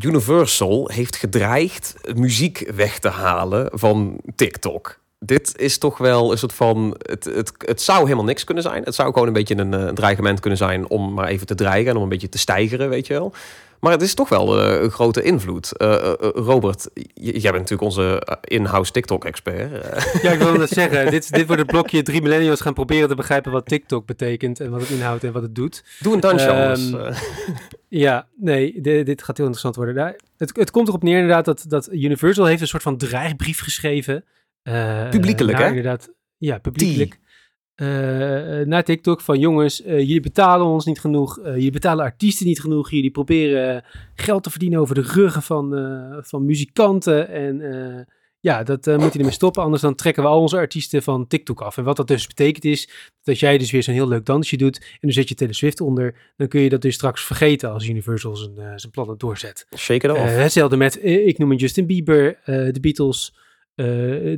Universal 0.00 0.90
heeft 0.92 1.16
gedreigd 1.16 1.94
muziek 2.14 2.70
weg 2.74 2.98
te 2.98 3.08
halen 3.08 3.68
van 3.72 4.20
TikTok. 4.34 4.98
Dit 5.18 5.52
is 5.58 5.78
toch 5.78 5.98
wel 5.98 6.32
een 6.32 6.38
soort 6.38 6.52
van. 6.52 6.96
Het, 6.98 7.24
het, 7.24 7.52
het 7.56 7.82
zou 7.82 8.02
helemaal 8.02 8.24
niks 8.24 8.44
kunnen 8.44 8.62
zijn. 8.62 8.82
Het 8.82 8.94
zou 8.94 9.12
gewoon 9.12 9.28
een 9.28 9.32
beetje 9.32 9.56
een, 9.56 9.74
eh, 9.74 9.80
een 9.80 9.94
dreigement 9.94 10.40
kunnen 10.40 10.58
zijn 10.58 10.88
om 10.88 11.14
maar 11.14 11.28
even 11.28 11.46
te 11.46 11.54
dreigen 11.54 11.90
en 11.90 11.96
om 11.96 12.02
een 12.02 12.08
beetje 12.08 12.28
te 12.28 12.38
stijgeren, 12.38 12.88
weet 12.88 13.06
je 13.06 13.12
wel. 13.12 13.32
Maar 13.80 13.92
het 13.92 14.02
is 14.02 14.14
toch 14.14 14.28
wel 14.28 14.60
eh, 14.62 14.82
een 14.82 14.90
grote 14.90 15.22
invloed. 15.22 15.76
Eh, 15.76 15.94
eh, 15.94 16.12
Robert, 16.34 16.88
jij 17.14 17.32
bent 17.40 17.52
natuurlijk 17.54 17.82
onze 17.82 18.22
in-house 18.40 18.92
TikTok-expert. 18.92 19.70
Ja, 20.22 20.30
ik 20.32 20.38
wilde 20.38 20.58
net 20.58 20.68
zeggen, 20.68 21.10
dit, 21.10 21.32
dit 21.34 21.46
wordt 21.46 21.62
het 21.62 21.70
blokje 21.70 22.02
drie 22.02 22.22
millennials 22.22 22.60
gaan 22.60 22.74
proberen 22.74 23.08
te 23.08 23.14
begrijpen 23.14 23.52
wat 23.52 23.66
TikTok 23.66 24.06
betekent 24.06 24.60
en 24.60 24.70
wat 24.70 24.80
het 24.80 24.90
inhoudt 24.90 25.24
en 25.24 25.32
wat 25.32 25.42
het 25.42 25.54
doet. 25.54 25.84
doe 26.00 26.14
een 26.14 26.20
dansje 26.20 26.48
Ehm. 26.48 26.94
Eh, 26.96 27.18
Ja, 27.88 28.26
nee, 28.36 28.80
di- 28.80 29.02
dit 29.02 29.22
gaat 29.22 29.36
heel 29.36 29.46
interessant 29.46 29.76
worden. 29.76 29.94
Daar- 29.94 30.16
Het, 30.36 30.56
het 30.56 30.70
komt 30.70 30.88
erop 30.88 31.02
neer 31.02 31.14
inderdaad 31.18 31.44
dat, 31.44 31.64
dat 31.68 31.88
Universal 31.92 32.44
heeft 32.44 32.60
een 32.60 32.66
soort 32.66 32.82
van 32.82 32.96
dreigbrief 32.96 33.60
geschreven. 33.60 34.24
Publiekelijk, 35.10 35.58
hè? 35.58 35.66
Inderdaad, 35.68 36.08
ja, 36.38 36.58
publiekelijk. 36.58 37.18
Naar 38.66 38.84
TikTok 38.84 39.20
van 39.20 39.38
jongens, 39.38 39.82
eh, 39.82 39.98
jullie 39.98 40.20
betalen 40.20 40.66
ons 40.66 40.84
niet 40.84 41.00
genoeg. 41.00 41.38
eh, 41.38 41.54
jullie 41.54 41.70
betalen 41.70 42.04
artiesten 42.04 42.46
niet 42.46 42.60
genoeg. 42.60 42.90
Jullie 42.90 43.10
proberen 43.10 43.84
geld 44.14 44.42
te 44.42 44.50
verdienen 44.50 44.80
over 44.80 44.94
de 44.94 45.00
ruggen 45.14 45.42
van, 45.42 45.76
eh, 45.76 46.16
van 46.20 46.44
muzikanten. 46.44 47.28
En 47.28 47.60
eh, 47.60 48.04
ja, 48.40 48.62
dat 48.62 48.86
eh, 48.86 48.98
moet 48.98 49.12
je 49.12 49.18
ermee 49.18 49.32
stoppen. 49.34 49.62
Anders 49.62 49.82
dan 49.82 49.94
trekken 49.94 50.22
we 50.22 50.28
al 50.28 50.40
onze 50.40 50.56
artiesten 50.56 51.02
van 51.02 51.26
TikTok 51.26 51.60
af. 51.60 51.76
En 51.76 51.84
wat 51.84 51.96
dat 51.96 52.08
dus 52.08 52.26
betekent 52.26 52.64
is, 52.64 52.88
dat 53.22 53.38
jij 53.38 53.58
dus 53.58 53.70
weer 53.70 53.82
zo'n 53.82 53.94
heel 53.94 54.08
leuk 54.08 54.24
dansje 54.24 54.56
doet. 54.56 54.78
En 54.78 54.98
dan 55.00 55.10
zet 55.10 55.28
je 55.28 55.34
Taylor 55.34 55.56
Swift 55.56 55.80
onder. 55.80 56.32
Dan 56.36 56.48
kun 56.48 56.60
je 56.60 56.68
dat 56.68 56.82
dus 56.82 56.94
straks 56.94 57.24
vergeten 57.24 57.70
als 57.72 57.88
Universal 57.88 58.36
zijn, 58.36 58.58
eh, 58.58 58.72
zijn 58.76 58.92
plannen 58.92 59.18
doorzet. 59.18 59.66
off. 60.12 60.20
Eh, 60.30 60.36
hetzelfde 60.36 60.76
met, 60.76 61.00
eh, 61.00 61.26
ik 61.26 61.38
noem 61.38 61.50
een 61.50 61.56
Justin 61.56 61.86
Bieber, 61.86 62.38
eh, 62.44 62.72
de 62.72 62.80
Beatles, 62.80 63.34
eh, 63.76 63.86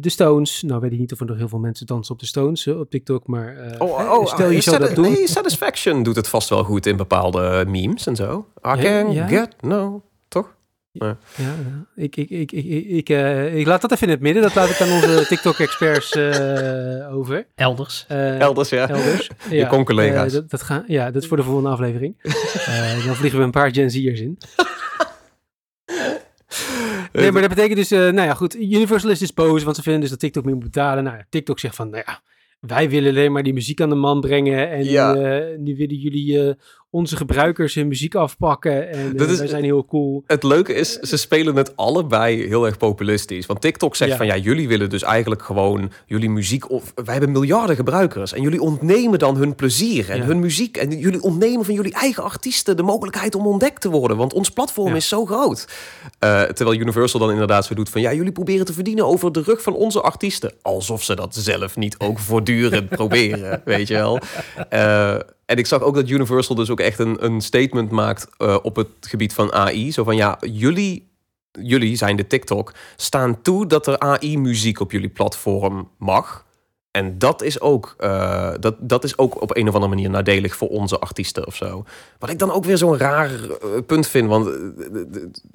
de 0.01 0.09
Stones. 0.09 0.63
Nou 0.63 0.81
weet 0.81 0.93
ik 0.93 0.99
niet 0.99 1.13
of 1.13 1.21
er 1.21 1.27
nog 1.27 1.37
heel 1.37 1.49
veel 1.49 1.59
mensen 1.59 1.87
dansen 1.87 2.15
op 2.15 2.21
de 2.21 2.27
Stones 2.27 2.67
eh, 2.67 2.79
op 2.79 2.91
TikTok, 2.91 3.27
maar 3.27 3.57
eh, 3.57 3.81
oh, 3.81 4.19
oh, 4.19 4.27
stel 4.27 4.51
je 4.51 4.61
zou 4.61 4.77
Sati- 4.77 4.87
dat 4.95 5.05
doen. 5.05 5.13
Nee, 5.13 5.29
Satisfaction 5.29 6.03
doet 6.03 6.17
het 6.17 6.29
vast 6.29 6.49
wel 6.49 6.65
goed 6.65 6.87
in 6.87 6.97
bepaalde 6.97 7.65
memes 7.69 8.07
en 8.07 8.17
zo. 8.17 8.47
I 8.57 8.69
Ja, 8.69 8.77
can 8.77 9.13
ja. 9.13 9.27
get 9.27 9.63
no. 9.63 10.03
Toch? 10.29 10.57
Ja, 10.93 11.17
ja. 11.37 11.55
Ik, 11.97 12.17
ik, 12.17 12.31
ik, 12.31 12.53
ik, 12.53 12.65
ik, 12.65 12.87
ik, 12.87 13.09
eh, 13.09 13.57
ik 13.59 13.67
laat 13.67 13.81
dat 13.81 13.93
even 13.93 14.07
in 14.07 14.13
het 14.13 14.23
midden. 14.23 14.43
Dat 14.43 14.55
laat 14.55 14.69
ik 14.69 14.81
aan 14.81 14.93
onze 14.93 15.25
TikTok-experts 15.29 16.11
eh, 16.13 17.15
over. 17.17 17.47
Elders. 17.55 18.05
Elders, 18.09 18.69
ja. 18.69 18.89
Elders. 18.89 19.31
Je 19.51 19.67
con-collega's. 19.67 20.27
Eh, 20.27 20.33
dat, 20.33 20.51
dat 20.51 20.63
gaan, 20.63 20.85
ja, 20.87 21.11
dat 21.11 21.23
is 21.23 21.29
voor 21.29 21.37
de 21.37 21.43
volgende 21.43 21.69
aflevering. 21.69 22.15
Eh, 22.67 23.05
dan 23.07 23.15
vliegen 23.15 23.39
we 23.39 23.45
een 23.45 23.51
paar 23.51 23.73
Gen 23.75 23.91
Z'ers 23.91 24.21
in. 24.21 24.39
Nee, 27.13 27.33
maar 27.33 27.41
dat 27.41 27.51
betekent 27.51 27.77
dus, 27.77 27.91
eh, 27.91 27.99
nou 27.99 28.21
ja, 28.29 28.35
goed. 28.35 28.55
Universal 28.57 29.11
is 29.11 29.19
dus 29.19 29.33
boos, 29.35 29.63
want 29.63 29.77
ze 29.77 29.83
vinden 29.83 30.01
dus 30.01 30.11
dat 30.11 30.19
TikTok 30.19 30.45
meer 30.45 30.55
moet 30.55 30.65
betalen. 30.65 31.05
Nou, 31.05 31.17
ja, 31.17 31.27
TikTok 31.29 31.59
zegt 31.59 31.77
van, 31.77 31.91
nou 31.91 32.03
ja, 32.07 32.23
wij 32.61 32.91
willen 32.91 33.11
alleen 33.11 33.33
maar 33.33 33.43
die 33.43 33.53
muziek 33.53 33.81
aan 33.81 33.89
de 33.89 33.95
man 33.95 34.21
brengen. 34.21 34.71
En 34.71 34.85
Ja. 34.85 35.15
eh, 35.15 35.59
nu 35.59 35.77
willen 35.77 35.97
jullie 35.97 36.49
eh, 36.49 36.55
onze 36.91 37.17
gebruikers 37.17 37.75
hun 37.75 37.89
muziek 37.89 38.15
afpakken. 38.15 38.91
En 38.91 39.17
Dat 39.17 39.27
eh, 39.27 39.33
is- 39.33 39.39
wij 39.39 39.49
zijn 39.49 39.65
heel 39.65 39.85
cool. 39.85 40.23
Het 40.27 40.43
leuke 40.43 40.75
is, 40.75 40.93
ze 40.93 41.17
spelen 41.17 41.57
het 41.57 41.77
allebei 41.77 42.47
heel 42.47 42.67
erg 42.67 42.77
populistisch. 42.77 43.47
Want 43.47 43.61
TikTok 43.61 43.97
zegt 43.97 44.11
Ja. 44.11 44.17
van 44.17 44.27
ja, 44.27 44.37
jullie 44.37 44.69
willen 44.69 44.91
dus 44.91 45.03
eigenlijk 45.03 45.43
gewoon 45.43 45.91
jullie 46.07 46.31
muziek. 46.31 46.71
Of 46.71 46.93
wij 46.95 47.15
hebben 47.15 47.33
miljarden 47.33 47.77
gebruikers. 47.77 48.33
En 48.33 48.43
jullie 48.43 48.61
ontnemen 48.61 49.19
dan 49.19 49.37
hun 49.37 49.55
plezier 49.55 50.11
en 50.11 50.17
Ja. 50.17 50.25
hun 50.25 50.41
muziek. 50.41 50.77
En 50.77 50.99
jullie 50.99 51.23
ontnemen 51.23 51.65
van 51.65 51.75
jullie 51.75 51.93
eigen 51.95 52.23
artiesten 52.23 52.77
de 52.77 52.83
mogelijkheid 52.83 53.35
om 53.35 53.47
ontdekt 53.47 53.81
te 53.81 53.91
worden. 53.91 54.17
Want 54.17 54.33
ons 54.33 54.51
platform 54.51 54.89
Ja. 54.89 54.95
is 54.95 55.09
zo 55.09 55.25
groot. 55.27 55.69
Eh, 56.19 56.43
terwijl 56.43 56.79
Universal 56.81 57.21
dan 57.21 57.31
inderdaad 57.31 57.65
zo 57.65 57.75
doet 57.75 57.89
van 57.89 58.01
ja, 58.01 58.13
jullie 58.13 58.33
proberen 58.33 58.67
te 58.67 58.73
verdienen 58.73 59.07
over 59.07 59.33
de 59.33 59.43
rug 59.43 59.63
van 59.63 59.75
onze 59.75 60.01
artiesten. 60.01 60.53
Alsof 60.63 61.03
ze 61.03 61.15
dat 61.15 61.35
zelf 61.35 61.77
niet 61.77 61.99
ook 61.99 62.19
voortdurend 62.19 62.89
proberen. 62.99 63.63
Weet 63.65 63.89
je 63.89 63.95
wel. 63.95 64.19
Eh, 64.69 65.17
en 65.49 65.57
ik 65.57 65.67
zag 65.67 65.83
ook 65.83 65.95
dat 65.95 66.09
Universal 66.09 66.55
dus 66.55 66.71
ook 66.71 66.81
echt 66.81 66.99
een, 66.99 67.25
een 67.25 67.41
statement 67.41 67.91
maakt 67.91 68.29
eh, 68.37 68.57
op 68.63 68.77
het 68.77 68.89
gebied 69.01 69.33
van 69.33 69.53
AI. 69.53 69.93
Zo 69.93 70.05
van 70.05 70.17
ja, 70.17 70.39
jullie, 70.41 71.09
jullie 71.53 71.97
zijn 71.97 72.17
de 72.17 72.27
TikTok, 72.27 72.75
staan 72.97 73.43
toe 73.43 73.67
dat 73.67 73.87
er 73.87 73.99
AI-muziek 73.99 74.81
op 74.81 74.93
jullie 74.93 75.09
platform 75.09 75.89
mag. 75.99 76.47
En 76.91 77.19
dat 77.19 77.43
is, 77.43 77.61
ook, 77.61 77.95
eh, 77.99 78.51
dat, 78.61 78.75
dat 78.79 79.05
is 79.05 79.19
ook 79.19 79.43
op 79.43 79.57
een 79.57 79.69
of 79.69 79.75
andere 79.75 79.95
manier 79.95 80.11
nadelig 80.11 80.57
voor 80.57 80.69
onze 80.69 80.99
artiesten 80.99 81.47
of 81.47 81.57
zo. 81.57 81.85
Wat 82.19 82.31
ik 82.31 82.39
dan 82.39 82.53
ook 82.53 82.65
weer 82.65 82.79
zo'n 82.79 82.99
raar 82.99 83.31
eh, 83.31 83.69
punt 83.87 84.07
vind. 84.07 84.29
Want 84.29 84.51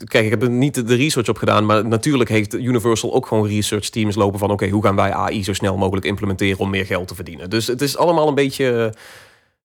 kijk, 0.03 0.25
ik 0.25 0.29
heb 0.29 0.47
niet 0.47 0.87
de 0.87 0.95
research 0.95 1.29
op 1.29 1.37
gedaan. 1.37 1.65
Maar 1.65 1.87
natuurlijk 1.87 2.29
heeft 2.29 2.53
Universal 2.53 3.13
ook 3.13 3.27
gewoon 3.27 3.47
research 3.47 3.89
teams 3.89 4.15
lopen 4.15 4.39
van... 4.39 4.51
oké, 4.51 4.69
hoe 4.69 4.83
gaan 4.83 4.95
wij 4.95 5.13
AI 5.13 5.43
zo 5.43 5.53
snel 5.53 5.77
mogelijk 5.77 6.05
implementeren 6.05 6.59
om 6.59 6.69
meer 6.69 6.85
geld 6.85 7.07
te 7.07 7.15
verdienen? 7.15 7.49
Dus 7.49 7.67
het 7.67 7.81
is 7.81 7.97
allemaal 7.97 8.27
een 8.27 8.35
beetje... 8.35 8.93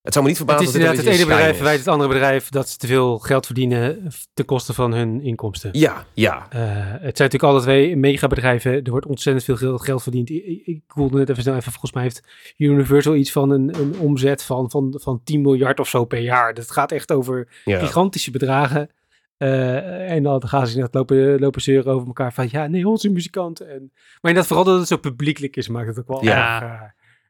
Het 0.03 0.13
zou 0.13 0.25
me 0.25 0.31
niet 0.31 0.41
Het 0.41 0.49
verbazen 0.49 0.81
is 0.81 0.87
als 0.89 0.97
dit 0.97 1.05
inderdaad 1.05 1.05
het 1.05 1.15
ene 1.15 1.37
bedrijf 1.37 1.57
verwijt 1.57 1.79
het 1.79 1.89
andere 1.89 2.09
bedrijf 2.09 2.49
dat 2.49 2.69
ze 2.69 2.77
te 2.77 2.87
veel 2.87 3.19
geld 3.19 3.47
verdienen 3.47 4.09
ten 4.35 4.45
koste 4.45 4.75
van 4.75 4.93
hun 4.93 5.21
inkomsten. 5.23 5.71
Ja, 5.73 6.07
ja. 6.15 6.47
Eh, 6.51 6.61
het 6.91 7.17
zijn 7.17 7.31
natuurlijk 7.31 7.43
alle 7.43 7.61
twee 7.61 7.97
megabedrijven. 7.97 8.83
Er 8.83 8.91
wordt 8.91 9.07
ontzettend 9.07 9.45
veel 9.45 9.57
geld, 9.57 9.83
geld 9.83 10.03
verdiend. 10.03 10.31
Ik, 10.31 10.63
ik, 10.65 10.83
net 10.95 11.29
even 11.29 11.43
snel 11.43 11.55
even. 11.55 11.73
Volgens 11.73 11.93
mij 11.93 12.03
heeft 12.03 12.23
Universal 12.57 13.15
iets 13.15 13.33
van 13.33 13.51
een, 13.51 13.75
een 13.79 13.99
omzet 13.99 14.43
van, 14.43 14.71
van, 14.71 14.95
van 15.01 15.21
10 15.25 15.41
miljard 15.41 15.81
of 15.81 15.89
zo 15.89 16.05
per 16.05 16.21
jaar. 16.21 16.55
Dat 16.55 16.71
gaat 16.71 16.93
echt 16.93 17.13
over 17.13 17.49
ja. 17.65 17.79
gigantische 17.79 18.31
bedragen. 18.31 18.91
Eh, 19.37 20.11
en 20.11 20.23
dan 20.23 20.49
gaan 20.49 20.67
ze 20.67 20.75
inderdaad 20.75 20.95
lopen, 20.95 21.41
lopen 21.41 21.63
zeuren 21.63 21.93
over 21.93 22.07
elkaar 22.07 22.33
van 22.33 22.49
ja, 22.51 22.67
nee, 22.67 22.89
onze 22.89 23.11
muzikanten. 23.11 23.71
En, 23.71 23.91
maar 23.93 24.31
inderdaad, 24.31 24.47
vooral 24.47 24.65
dat 24.65 24.79
het 24.79 24.89
zo 24.89 24.97
publiekelijk 24.97 25.57
is, 25.57 25.69
maakt 25.69 25.87
het 25.87 25.99
ook 25.99 26.09
wel 26.09 26.25
Ja. 26.25 26.63
erg, 26.63 26.71
eh, 26.71 26.89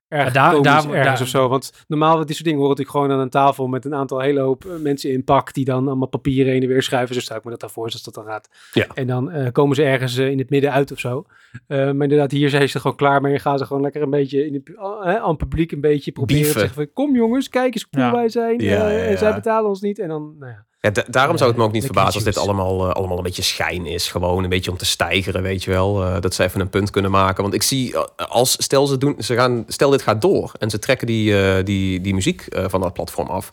erg 0.08 0.32
daar- 0.32 0.50
komisch 0.52 0.64
daar- 0.72 0.84
ergens 0.92 1.04
daar- 1.04 1.20
of 1.22 1.28
zo. 1.28 1.48
Want 1.48 1.84
normaal, 1.88 2.16
dit 2.18 2.30
soort 2.30 2.44
dingen 2.44 2.58
horen 2.60 2.76
natuurlijk 2.76 2.96
gewoon 2.96 3.10
aan 3.16 3.22
een 3.22 3.30
tafel 3.30 3.66
met 3.66 3.84
een 3.84 3.94
aantal 3.94 4.20
hele 4.20 4.40
hoop 4.40 4.64
eh, 4.64 4.70
mensen 4.82 5.10
in 5.10 5.24
pak 5.24 5.52
die 5.54 5.64
dan 5.64 5.86
allemaal 5.86 6.08
papieren 6.08 6.52
heen 6.52 6.62
en 6.62 6.68
weer 6.68 6.82
schuiven. 6.82 7.14
Zo 7.14 7.20
stel 7.20 7.36
ik 7.36 7.44
me 7.44 7.50
dat 7.50 7.60
daarvoor, 7.60 7.90
zoals 7.90 8.04
dat 8.04 8.14
dan 8.14 8.24
gaat. 8.24 8.48
Ja. 8.72 8.86
En 8.94 9.06
dan 9.06 9.30
eh, 9.30 9.52
komen 9.52 9.76
ze 9.76 9.82
ergens 9.84 10.16
eh, 10.16 10.28
in 10.30 10.38
het 10.38 10.50
midden 10.50 10.72
uit 10.72 10.92
of 10.92 10.98
zo. 10.98 11.24
Maar 11.68 11.86
inderdaad, 11.86 12.30
hier 12.30 12.48
zijn 12.50 12.68
ze 12.68 12.80
gewoon 12.80 12.96
klaar 12.96 13.20
mee 13.20 13.32
en 13.32 13.40
gaan 13.40 13.58
ze 13.58 13.66
gewoon 13.66 13.82
lekker 13.82 14.02
een 14.02 14.10
beetje 14.10 14.46
in 14.46 14.54
het, 14.54 14.76
aan 15.20 15.28
het 15.28 15.38
publiek 15.38 15.72
een 15.72 15.80
beetje 15.80 16.12
proberen 16.12 16.42
te 16.52 16.58
zeggen 16.58 16.74
van, 16.74 16.92
kom 16.92 17.14
jongens, 17.16 17.48
kijk 17.48 17.74
eens 17.74 17.86
hoe 17.90 18.00
cool 18.00 18.04
Ja. 18.12 18.12
wij 18.20 18.28
zijn. 18.28 18.58
Ja, 18.60 18.90
En 18.90 19.18
zij 19.18 19.34
betalen 19.34 19.68
ons 19.68 19.80
niet. 19.80 19.98
En 19.98 20.08
dan, 20.08 20.34
nou 20.38 20.52
ja. 20.52 20.66
Ja, 20.80 20.90
da- 20.90 21.04
daarom 21.08 21.36
zou 21.36 21.48
het 21.50 21.58
me 21.58 21.64
ook 21.64 21.72
niet 21.72 21.84
verbazen 21.84 22.14
als 22.14 22.24
dit 22.24 22.38
allemaal, 22.38 22.88
eh, 22.88 22.92
allemaal 22.94 23.16
een 23.16 23.22
beetje 23.22 23.42
schijn 23.42 23.86
is. 23.86 24.10
Gewoon 24.10 24.42
een 24.44 24.48
beetje 24.50 24.70
om 24.70 24.76
te 24.76 24.84
stijgeren, 24.86 25.42
weet 25.42 25.64
je 25.64 25.70
wel. 25.70 26.04
Eh, 26.04 26.20
dat 26.20 26.34
ze 26.34 26.44
even 26.44 26.60
een 26.60 26.68
punt 26.70 26.90
kunnen 26.90 27.10
maken. 27.10 27.42
Want 27.42 27.54
ik 27.54 27.62
zie, 27.62 27.94
eh, 27.94 28.26
als 28.28 28.56
stel, 28.62 28.86
ze 28.86 28.98
doen, 28.98 29.14
ze 29.18 29.34
gaan, 29.34 29.64
stel 29.68 29.90
dit 29.90 30.02
gaat 30.02 30.20
door 30.20 30.52
en 30.58 30.70
ze 30.70 30.78
trekken 30.78 31.06
die, 31.06 31.62
die, 31.62 32.00
die 32.00 32.14
muziek 32.14 32.44
van 32.50 32.80
dat 32.80 32.92
platform 32.92 33.28
af. 33.28 33.50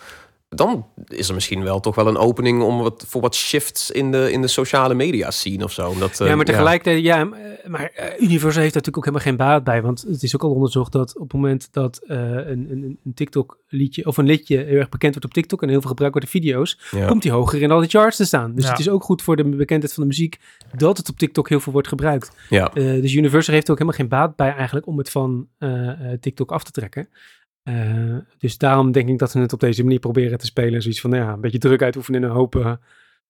Dan 0.55 0.85
is 1.07 1.27
er 1.27 1.33
misschien 1.33 1.63
wel 1.63 1.79
toch 1.79 1.95
wel 1.95 2.07
een 2.07 2.17
opening 2.17 2.61
om 2.61 2.77
wat, 2.77 3.05
voor 3.07 3.21
wat 3.21 3.35
shifts 3.35 3.91
in 3.91 4.11
de, 4.11 4.31
in 4.31 4.41
de 4.41 4.47
sociale 4.47 4.93
media 4.93 5.31
scene 5.31 5.63
of 5.63 5.71
zo. 5.71 5.89
Omdat, 5.89 6.19
uh, 6.19 6.27
ja, 6.27 6.35
maar 6.35 6.45
tegelijkertijd, 6.45 7.03
ja, 7.03 7.17
ja 7.17 7.29
maar 7.67 7.91
uh, 7.99 8.05
Universal 8.27 8.61
heeft 8.61 8.73
natuurlijk 8.73 8.97
ook 8.97 9.05
helemaal 9.05 9.25
geen 9.25 9.35
baat 9.35 9.63
bij. 9.63 9.81
Want 9.81 10.01
het 10.01 10.23
is 10.23 10.35
ook 10.35 10.43
al 10.43 10.51
onderzocht 10.51 10.91
dat 10.91 11.15
op 11.15 11.21
het 11.21 11.33
moment 11.33 11.67
dat 11.71 12.01
uh, 12.07 12.17
een, 12.17 12.67
een, 12.71 12.99
een 13.05 13.13
TikTok-liedje 13.13 14.05
of 14.05 14.17
een 14.17 14.25
liedje 14.25 14.57
heel 14.57 14.77
erg 14.77 14.89
bekend 14.89 15.11
wordt 15.11 15.25
op 15.25 15.33
TikTok 15.33 15.61
en 15.61 15.69
heel 15.69 15.79
veel 15.79 15.89
gebruikt 15.89 16.15
wordt 16.15 16.33
in 16.33 16.41
video's, 16.41 16.79
ja. 16.91 17.07
komt 17.07 17.21
die 17.21 17.31
hoger 17.31 17.61
in 17.61 17.71
al 17.71 17.79
die 17.79 17.89
charts 17.89 18.17
te 18.17 18.25
staan. 18.25 18.55
Dus 18.55 18.63
ja. 18.63 18.69
het 18.69 18.79
is 18.79 18.89
ook 18.89 19.03
goed 19.03 19.21
voor 19.21 19.35
de 19.35 19.43
bekendheid 19.43 19.93
van 19.93 20.03
de 20.03 20.09
muziek 20.09 20.39
dat 20.75 20.97
het 20.97 21.09
op 21.09 21.17
TikTok 21.17 21.49
heel 21.49 21.59
veel 21.59 21.73
wordt 21.73 21.87
gebruikt. 21.87 22.31
Ja. 22.49 22.69
dus 22.73 23.13
Universal 23.13 23.53
heeft 23.53 23.69
ook 23.69 23.77
helemaal 23.77 23.99
geen 23.99 24.09
baat 24.09 24.35
bij 24.35 24.53
eigenlijk 24.53 24.87
om 24.87 24.97
het 24.97 25.09
van 25.09 25.47
TikTok 26.19 26.51
af 26.51 26.63
te 26.63 26.71
trekken. 26.71 27.09
Uh, 27.69 28.17
dus 28.37 28.57
daarom 28.57 28.91
denk 28.91 29.09
ik 29.09 29.19
dat 29.19 29.31
ze 29.31 29.39
het 29.39 29.53
op 29.53 29.59
deze 29.59 29.83
manier 29.83 29.99
proberen 29.99 30.37
te 30.37 30.45
spelen. 30.45 30.81
Zoiets 30.81 31.01
van, 31.01 31.09
nou 31.09 31.23
ja, 31.23 31.33
een 31.33 31.41
beetje 31.41 31.57
druk 31.57 31.81
uitoefenen 31.81 32.23
en 32.23 32.29
hopen 32.29 32.79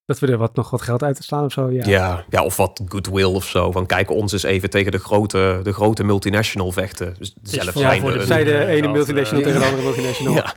dat 0.06 0.18
we 0.18 0.26
er 0.26 0.38
wat, 0.38 0.54
nog 0.54 0.70
wat 0.70 0.82
geld 0.82 1.02
uit 1.02 1.16
te 1.16 1.22
slaan 1.22 1.44
of 1.44 1.52
zo. 1.52 1.70
Ja. 1.70 1.86
Ja, 1.86 2.24
ja, 2.30 2.44
of 2.44 2.56
wat 2.56 2.82
goodwill 2.88 3.24
of 3.24 3.44
zo. 3.44 3.72
Van 3.72 3.86
kijk 3.86 4.10
ons 4.10 4.32
eens 4.32 4.42
even 4.42 4.70
tegen 4.70 4.92
de 4.92 4.98
grote, 4.98 5.60
de 5.62 5.72
grote 5.72 6.04
multinational 6.04 6.72
vechten. 6.72 7.14
Dus 7.18 7.34
zelf 7.42 7.78
ja, 7.78 7.98
voor 7.98 8.12
de, 8.12 8.26
zij 8.26 8.44
de 8.44 8.66
ene 8.66 8.88
multinational 8.88 9.40
uh, 9.40 9.46
tegen 9.46 9.60
de 9.60 9.66
andere 9.66 9.86
multinational. 9.86 10.34
Ja. 10.44 10.54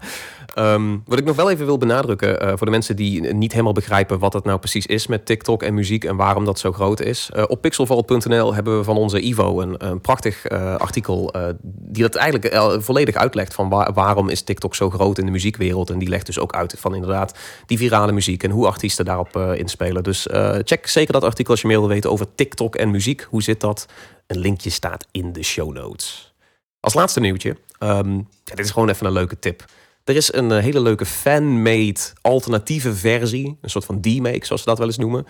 Um, 0.56 1.04
wat 1.06 1.20
ik 1.20 1.26
nog 1.26 1.36
wel 1.36 1.50
even 1.50 1.66
wil 1.66 1.78
benadrukken 1.78 2.44
uh, 2.44 2.48
voor 2.48 2.66
de 2.66 2.72
mensen 2.72 2.96
die 2.96 3.34
niet 3.34 3.52
helemaal 3.52 3.74
begrijpen 3.74 4.20
wat 4.20 4.34
het 4.34 4.44
nou 4.44 4.60
precies 4.60 4.86
is 4.86 5.08
met 5.08 5.26
TikTok 5.26 5.64
en 5.64 5.74
muziek 5.74 6.04
en 6.04 6.16
waarom 6.16 6.46
dat 6.46 6.60
zo 6.60 6.72
groot 6.72 7.02
is. 7.02 7.30
Uh, 7.36 7.44
op 7.48 7.62
pixelvault.nl 7.62 8.54
hebben 8.54 8.78
we 8.78 8.84
van 8.84 8.98
onze 8.98 9.22
Ivo 9.22 9.62
een, 9.62 9.88
een 9.88 10.02
prachtig 10.02 10.52
uh, 10.52 10.76
artikel 10.76 11.34
die 11.62 12.04
dat 12.04 12.16
eigenlijk 12.16 12.84
volledig 12.84 13.16
uitlegt 13.16 13.54
van 13.54 13.70
waar, 13.70 13.94
waarom 13.94 14.30
is 14.30 14.42
TikTok 14.42 14.76
zo 14.76 14.90
groot 14.90 15.18
in 15.18 15.26
de 15.26 15.32
muziekwereld. 15.32 15.90
En 15.90 16.00
die 16.00 16.10
legt 16.10 16.26
dus 16.26 16.40
ook 16.40 16.54
uit 16.54 16.76
van 16.78 16.96
inderdaad 16.96 17.38
die 17.66 17.78
virale 17.78 18.12
muziek 18.12 18.44
en 18.44 18.52
hoe 18.52 18.68
artiesten 18.68 19.06
daarop 19.06 19.38
inspelen. 19.38 20.04
Dus 20.04 20.28
check 20.64 20.88
zeker 20.88 21.14
dat 21.14 21.24
artikel 21.24 21.52
als 21.52 21.62
je 21.62 21.68
meer 21.68 21.80
wil 21.80 21.88
weten 21.88 22.12
over 22.12 22.36
TikTok 22.36 22.76
en 22.76 22.92
muziek. 22.92 23.28
Hoe 23.30 23.44
zit 23.44 23.60
dat? 23.60 23.86
Een 24.28 24.40
linkje 24.40 24.70
staat 24.70 25.06
in 25.12 25.34
de 25.34 25.44
show 25.44 25.74
notes. 25.74 26.34
Als 26.80 26.94
laatste 26.94 27.20
nieuwtje. 27.20 27.58
Ja, 27.80 28.04
dit 28.44 28.60
is 28.66 28.72
gewoon 28.72 28.90
even 28.90 29.06
een 29.06 29.12
leuke 29.12 29.40
tip. 29.40 29.66
Er 30.10 30.16
is 30.16 30.34
een 30.34 30.52
uh, 30.52 30.58
hele 30.58 30.82
leuke 30.82 31.06
fan-made 31.06 32.00
alternatieve 32.22 32.96
versie. 32.96 33.58
Een 33.62 33.70
soort 33.70 33.86
van 33.86 34.02
D-make, 34.02 34.46
zoals 34.46 34.62
ze 34.62 34.70
dat 34.70 34.78
wel 34.78 34.88
eens 34.88 34.98
noemen. 34.98 35.26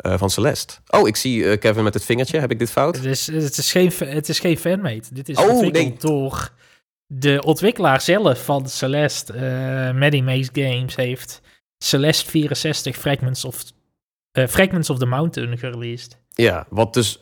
Uh, 0.00 0.18
van 0.18 0.30
Celeste. 0.30 0.74
Oh, 0.88 1.08
ik 1.08 1.16
zie 1.16 1.38
uh, 1.38 1.58
Kevin 1.58 1.84
met 1.84 1.94
het 1.94 2.04
vingertje. 2.04 2.38
Heb 2.38 2.50
ik 2.50 2.58
dit 2.58 2.70
fout? 2.70 2.96
Het 2.96 3.04
is, 3.04 3.26
het 3.26 3.58
is 3.58 3.72
geen, 3.72 3.92
het 3.98 4.28
is 4.28 4.38
geen 4.38 4.58
fan-made. 4.58 5.02
Dit 5.12 5.28
is 5.28 5.36
oh, 5.36 5.60
nee. 5.60 5.94
door 5.98 6.52
de 7.06 7.42
ontwikkelaar 7.44 8.00
zelf 8.00 8.44
van 8.44 8.68
Celeste. 8.68 9.34
Uh, 9.34 10.00
Maddie 10.00 10.22
Maze 10.22 10.50
Games 10.52 10.96
heeft 10.96 11.40
Celeste 11.78 12.30
64 12.30 12.96
Fragments 12.96 13.44
of, 13.44 13.62
Fragments 14.32 14.90
of 14.90 14.98
the 14.98 15.06
Mountain 15.06 15.58
gereleased. 15.58 16.18
Ja, 16.28 16.66
wat 16.70 16.94
dus 16.94 17.21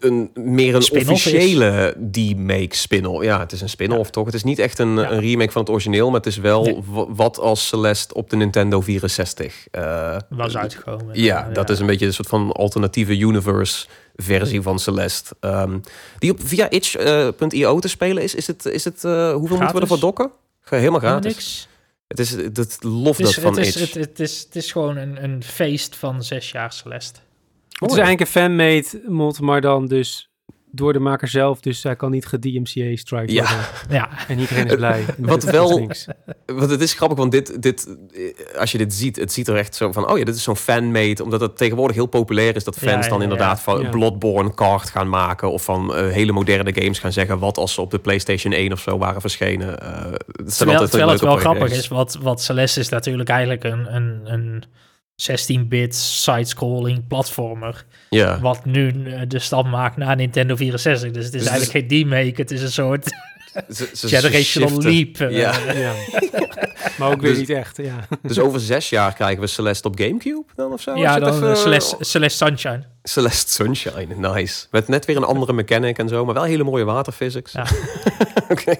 een, 0.00 0.30
meer 0.34 0.74
een 0.74 0.82
officiële 0.82 1.96
D-make 2.12 2.76
spin-off. 2.76 3.24
Ja, 3.24 3.38
het 3.38 3.52
is 3.52 3.60
een 3.60 3.68
spin-off 3.68 4.04
ja. 4.04 4.10
toch? 4.10 4.26
Het 4.26 4.34
is 4.34 4.44
niet 4.44 4.58
echt 4.58 4.78
een, 4.78 4.96
ja. 4.96 5.10
een, 5.10 5.20
remake 5.20 5.50
van 5.50 5.60
het 5.60 5.70
origineel, 5.70 6.06
maar 6.06 6.16
het 6.16 6.26
is 6.26 6.36
wel 6.36 6.64
nee. 6.64 6.82
wat 7.08 7.38
als 7.38 7.66
Celeste 7.66 8.14
op 8.14 8.30
de 8.30 8.36
Nintendo 8.36 8.80
64 8.80 9.66
uh, 9.72 10.16
was 10.28 10.56
uitgekomen. 10.56 11.20
Ja, 11.20 11.48
dat 11.52 11.70
is 11.70 11.78
een 11.78 11.86
beetje 11.86 12.06
een 12.06 12.14
soort 12.14 12.28
van 12.28 12.52
alternatieve 12.52 13.18
universe 13.18 13.86
versie 14.16 14.62
van 14.62 14.78
Celeste. 14.78 15.34
Um, 15.40 15.80
die 16.18 16.30
op 16.30 16.40
via 16.42 16.70
itch.io 16.70 17.74
uh, 17.74 17.80
te 17.80 17.88
spelen 17.88 18.22
is. 18.22 18.34
Is 18.34 18.46
het, 18.46 18.66
is 18.66 18.84
het 18.84 19.04
uh, 19.04 19.32
hoeveel 19.32 19.56
gratis? 19.56 19.58
moeten 19.58 19.74
we 19.74 19.80
ervoor 19.80 20.00
dokken? 20.00 20.30
Helemaal 20.64 21.00
gratis. 21.00 21.34
Niks. 21.34 21.68
Het 22.06 22.18
is 22.18 22.30
het 22.30 22.76
lof 22.84 23.16
dat 23.16 23.34
van 23.34 23.56
het 23.56 23.66
is, 23.66 23.76
Itch. 23.76 23.94
Het, 23.94 24.04
het, 24.06 24.20
is, 24.20 24.42
het 24.44 24.56
is 24.56 24.72
gewoon 24.72 24.96
een, 24.96 25.24
een 25.24 25.42
feest 25.42 25.96
van 25.96 26.22
zes 26.22 26.50
jaar 26.50 26.72
Celeste. 26.72 27.20
Het 27.80 27.90
is 27.90 27.96
eigenlijk 27.96 28.20
een 28.20 28.26
fan-made 28.26 29.02
mod, 29.08 29.40
maar 29.40 29.60
dan 29.60 29.86
dus 29.86 30.28
door 30.74 30.92
de 30.92 30.98
maker 30.98 31.28
zelf. 31.28 31.60
Dus 31.60 31.82
hij 31.82 31.96
kan 31.96 32.10
niet 32.10 32.26
ge-DMCA 32.26 32.96
strike 32.96 33.32
ja. 33.32 33.70
ja. 33.88 34.08
En 34.28 34.38
iedereen 34.38 34.66
is 34.66 34.74
blij. 34.74 35.04
wat 35.18 35.42
wel... 35.44 35.90
Want 36.46 36.70
het 36.70 36.80
is 36.80 36.92
grappig, 36.92 37.18
want 37.18 37.32
dit, 37.32 37.62
dit, 37.62 37.96
als 38.56 38.72
je 38.72 38.78
dit 38.78 38.94
ziet, 38.94 39.16
het 39.16 39.32
ziet 39.32 39.48
er 39.48 39.56
echt 39.56 39.74
zo 39.74 39.92
van... 39.92 40.10
Oh 40.10 40.18
ja, 40.18 40.24
dit 40.24 40.34
is 40.34 40.42
zo'n 40.42 40.56
fan-made. 40.56 41.22
Omdat 41.22 41.40
het 41.40 41.56
tegenwoordig 41.56 41.96
heel 41.96 42.06
populair 42.06 42.56
is 42.56 42.64
dat 42.64 42.78
fans 42.78 42.92
ja, 42.92 43.00
ja, 43.00 43.08
dan 43.08 43.22
inderdaad 43.22 43.60
van 43.60 43.80
ja. 43.80 43.88
Bloodborne 43.88 44.54
card 44.54 44.90
gaan 44.90 45.08
maken. 45.08 45.50
Of 45.50 45.64
van 45.64 45.90
uh, 45.90 46.10
hele 46.10 46.32
moderne 46.32 46.74
games 46.74 46.98
gaan 46.98 47.12
zeggen. 47.12 47.38
Wat 47.38 47.56
als 47.56 47.74
ze 47.74 47.80
op 47.80 47.90
de 47.90 47.98
PlayStation 47.98 48.52
1 48.52 48.72
of 48.72 48.80
zo 48.80 48.98
waren 48.98 49.20
verschenen. 49.20 49.78
Uh, 49.82 50.12
het 50.26 50.56
terwijl, 50.56 50.88
terwijl 50.88 51.10
het 51.10 51.20
wel 51.20 51.36
grappig 51.36 51.72
is. 51.72 51.88
Wat, 51.88 52.18
wat 52.22 52.42
Celeste 52.42 52.80
is 52.80 52.88
natuurlijk 52.88 53.28
eigenlijk 53.28 53.64
een... 53.64 53.94
een, 53.94 54.20
een 54.24 54.64
16-bit 55.22 55.94
side-scrolling 55.94 57.06
platformer. 57.06 57.84
Ja. 58.10 58.40
Wat 58.40 58.64
nu 58.64 58.92
de 59.26 59.38
stap 59.38 59.66
maakt 59.66 59.96
naar 59.96 60.16
Nintendo 60.16 60.56
64. 60.56 61.10
Dus 61.10 61.24
het 61.24 61.34
is 61.34 61.42
dus 61.42 61.50
eigenlijk 61.50 61.88
geen 61.88 62.04
D-make, 62.04 62.40
het 62.40 62.50
is 62.50 62.62
een 62.62 62.72
soort 62.72 63.10
ze, 63.70 63.88
ze 63.92 64.08
generational 64.08 64.82
leap. 64.82 65.16
Ja. 65.16 65.28
ja. 65.72 65.92
maar 66.98 67.10
ook 67.10 67.20
weer 67.20 67.30
dus, 67.30 67.38
niet 67.38 67.50
echt, 67.50 67.76
ja. 67.76 68.06
Dus 68.22 68.38
over 68.38 68.60
zes 68.60 68.88
jaar 68.88 69.14
krijgen 69.14 69.40
we 69.40 69.46
Celeste 69.46 69.88
op 69.88 69.98
Gamecube 69.98 70.44
dan 70.54 70.72
of 70.72 70.80
zo? 70.80 70.96
Ja, 70.96 71.18
dan 71.18 71.34
even, 71.34 71.56
Celeste, 71.56 71.96
Celeste 72.00 72.44
Sunshine. 72.44 72.82
Celeste 73.02 73.52
Sunshine, 73.52 74.14
nice. 74.16 74.66
Met 74.70 74.88
net 74.88 75.04
weer 75.04 75.16
een 75.16 75.24
andere 75.24 75.52
mechanic 75.52 75.98
en 75.98 76.08
zo, 76.08 76.24
maar 76.24 76.34
wel 76.34 76.42
hele 76.42 76.64
mooie 76.64 76.84
waterphysics. 76.84 77.52
Ja. 77.52 77.66
Oké. 78.48 78.74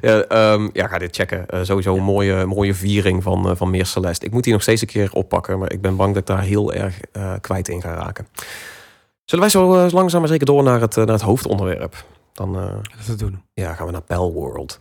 Ja, 0.00 0.52
um, 0.52 0.70
ja, 0.72 0.86
ga 0.86 0.98
dit 0.98 1.16
checken. 1.16 1.46
Uh, 1.54 1.60
sowieso 1.62 1.96
een 1.96 2.02
mooie, 2.02 2.44
mooie 2.44 2.74
viering 2.74 3.22
van, 3.22 3.50
uh, 3.50 3.56
van 3.56 3.70
meer 3.70 3.86
Celeste. 3.86 4.26
Ik 4.26 4.32
moet 4.32 4.44
die 4.44 4.52
nog 4.52 4.62
steeds 4.62 4.80
een 4.80 4.86
keer 4.86 5.12
oppakken, 5.12 5.58
maar 5.58 5.72
ik 5.72 5.80
ben 5.80 5.96
bang 5.96 6.14
dat 6.14 6.20
ik 6.20 6.26
daar 6.36 6.42
heel 6.42 6.72
erg 6.72 7.00
uh, 7.12 7.32
kwijt 7.40 7.68
in 7.68 7.80
ga 7.80 7.94
raken. 7.94 8.26
Zullen 9.24 9.44
wij 9.44 9.52
zo 9.52 9.88
langzaam 9.90 10.20
maar 10.20 10.30
zeker 10.30 10.46
door 10.46 10.62
naar 10.62 10.80
het, 10.80 10.96
naar 10.96 11.06
het 11.06 11.20
hoofdonderwerp? 11.20 12.04
Dan 12.36 12.82
dat 13.06 13.18
doen. 13.18 13.42
Ja, 13.54 13.74
gaan 13.74 13.86
we 13.86 13.92
naar 13.92 14.02
Pell 14.02 14.16
World. 14.16 14.80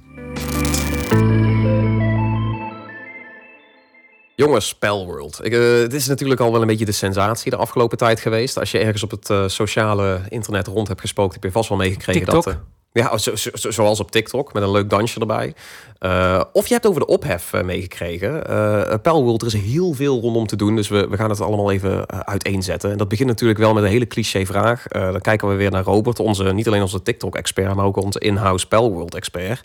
Jongens, 4.35 4.67
Spellworld. 4.67 5.39
Ik, 5.43 5.53
uh, 5.53 5.79
het 5.79 5.93
is 5.93 6.07
natuurlijk 6.07 6.39
al 6.39 6.51
wel 6.51 6.61
een 6.61 6.67
beetje 6.67 6.85
de 6.85 6.91
sensatie 6.91 7.51
de 7.51 7.57
afgelopen 7.57 7.97
tijd 7.97 8.19
geweest. 8.19 8.57
Als 8.57 8.71
je 8.71 8.77
ergens 8.77 9.03
op 9.03 9.11
het 9.11 9.29
uh, 9.29 9.47
sociale 9.47 10.21
internet 10.29 10.67
rond 10.67 10.87
hebt 10.87 11.01
gespookt, 11.01 11.33
heb 11.33 11.43
je 11.43 11.51
vast 11.51 11.69
wel 11.69 11.77
meegekregen 11.77 12.25
dat... 12.25 12.47
Uh, 12.47 12.53
ja, 13.01 13.17
zo, 13.17 13.35
zo, 13.35 13.71
zoals 13.71 13.99
op 13.99 14.11
TikTok, 14.11 14.53
met 14.53 14.63
een 14.63 14.71
leuk 14.71 14.89
dansje 14.89 15.19
erbij. 15.19 15.53
Uh, 15.99 16.41
of 16.53 16.67
je 16.67 16.73
hebt 16.73 16.87
over 16.87 16.99
de 16.99 17.07
ophef 17.07 17.53
uh, 17.53 17.61
meegekregen. 17.61 18.43
Uh, 18.49 18.91
er 18.91 19.45
is 19.45 19.53
heel 19.53 19.93
veel 19.93 20.19
rondom 20.19 20.47
te 20.47 20.55
doen, 20.55 20.75
dus 20.75 20.87
we, 20.87 21.07
we 21.09 21.17
gaan 21.17 21.29
het 21.29 21.41
allemaal 21.41 21.71
even 21.71 22.09
uiteenzetten. 22.25 22.91
En 22.91 22.97
dat 22.97 23.07
begint 23.07 23.29
natuurlijk 23.29 23.59
wel 23.59 23.73
met 23.73 23.83
een 23.83 23.89
hele 23.89 24.07
cliché 24.07 24.45
vraag. 24.45 24.83
dan 24.87 25.21
kijken 25.21 25.47
we 25.47 25.55
weer 25.55 25.71
naar 25.71 25.83
Robert, 25.83 26.19
onze, 26.19 26.43
niet 26.43 26.67
alleen 26.67 26.81
onze 26.81 27.01
TikTok-expert, 27.01 27.75
maar 27.75 27.85
ook 27.85 27.97
onze 27.97 28.19
in-house 28.19 28.67
Palworld-expert. 28.67 29.61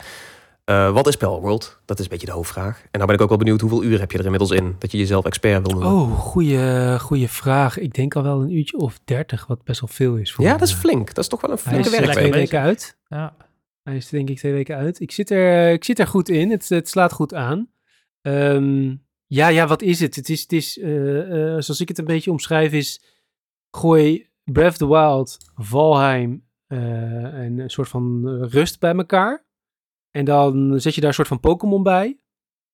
Uh, 0.70 0.92
wat 0.92 1.06
is 1.06 1.16
Palworld? 1.16 1.80
Dat 1.85 1.98
is 1.98 2.04
een 2.04 2.11
beetje 2.11 2.26
de 2.26 2.33
hoofdvraag. 2.33 2.80
En 2.83 2.88
nou 2.92 3.06
ben 3.06 3.14
ik 3.14 3.20
ook 3.20 3.28
wel 3.28 3.38
benieuwd, 3.38 3.61
hoeveel 3.61 3.83
uur 3.83 3.98
heb 4.00 4.12
je 4.12 4.18
er 4.18 4.24
inmiddels 4.24 4.50
in 4.50 4.76
dat 4.78 4.92
je 4.92 4.98
jezelf 4.98 5.24
expert 5.24 5.66
wil 5.66 5.80
noemen? 5.80 6.00
Oh, 6.00 6.18
goede, 6.18 6.96
goede 7.00 7.28
vraag. 7.28 7.78
Ik 7.78 7.94
denk 7.94 8.16
al 8.16 8.22
wel 8.22 8.40
een 8.40 8.56
uurtje 8.56 8.76
of 8.76 9.00
dertig, 9.04 9.46
wat 9.46 9.64
best 9.64 9.80
wel 9.80 9.88
veel 9.88 10.16
is. 10.16 10.33
Voor 10.33 10.44
ja, 10.44 10.56
dat 10.56 10.68
is 10.68 10.74
flink. 10.74 11.06
Dat 11.06 11.24
is 11.24 11.28
toch 11.28 11.40
wel 11.40 11.50
een 11.50 11.59
flinke 11.59 11.88
Hij 11.88 11.98
is 11.98 12.04
werk. 12.04 12.16
twee 12.18 12.33
weken 12.33 12.61
uit. 12.61 12.98
Ja. 13.09 13.37
Hij 13.83 13.96
is 13.96 14.09
denk 14.09 14.28
ik 14.28 14.38
twee 14.38 14.52
weken 14.52 14.76
uit. 14.76 15.00
Ik 15.00 15.12
zit 15.12 15.30
er, 15.30 15.72
ik 15.72 15.85
zit 15.85 15.98
er 15.98 16.06
goed 16.06 16.28
in. 16.28 16.50
Het, 16.50 16.68
het 16.68 16.88
slaat 16.88 17.12
goed 17.12 17.35
aan. 17.35 17.70
Um, 18.22 19.04
ja, 19.26 19.48
ja, 19.48 19.66
wat 19.66 19.83
is 19.83 20.00
het? 20.00 20.16
Het 20.16 20.28
is, 20.28 20.40
het 20.40 20.52
is 20.52 20.76
uh, 20.76 21.14
uh, 21.14 21.61
zoals 21.61 21.80
ik 21.80 21.88
het 21.88 21.98
een 21.98 22.04
beetje 22.04 22.30
omschrijf, 22.30 22.72
is 22.72 23.02
gooi 23.70 24.28
Breath 24.44 24.70
of 24.70 24.76
the 24.76 24.88
Wild, 24.88 25.37
Valheim 25.54 26.44
uh, 26.68 26.78
en 27.24 27.59
een 27.59 27.70
soort 27.70 27.88
van 27.88 28.28
rust 28.44 28.80
bij 28.80 28.94
elkaar. 28.94 29.48
En 30.11 30.25
dan 30.25 30.81
zet 30.81 30.94
je 30.94 31.01
daar 31.01 31.09
een 31.09 31.14
soort 31.14 31.29
van 31.29 31.40
Pokémon 31.40 31.83
bij. 31.83 32.18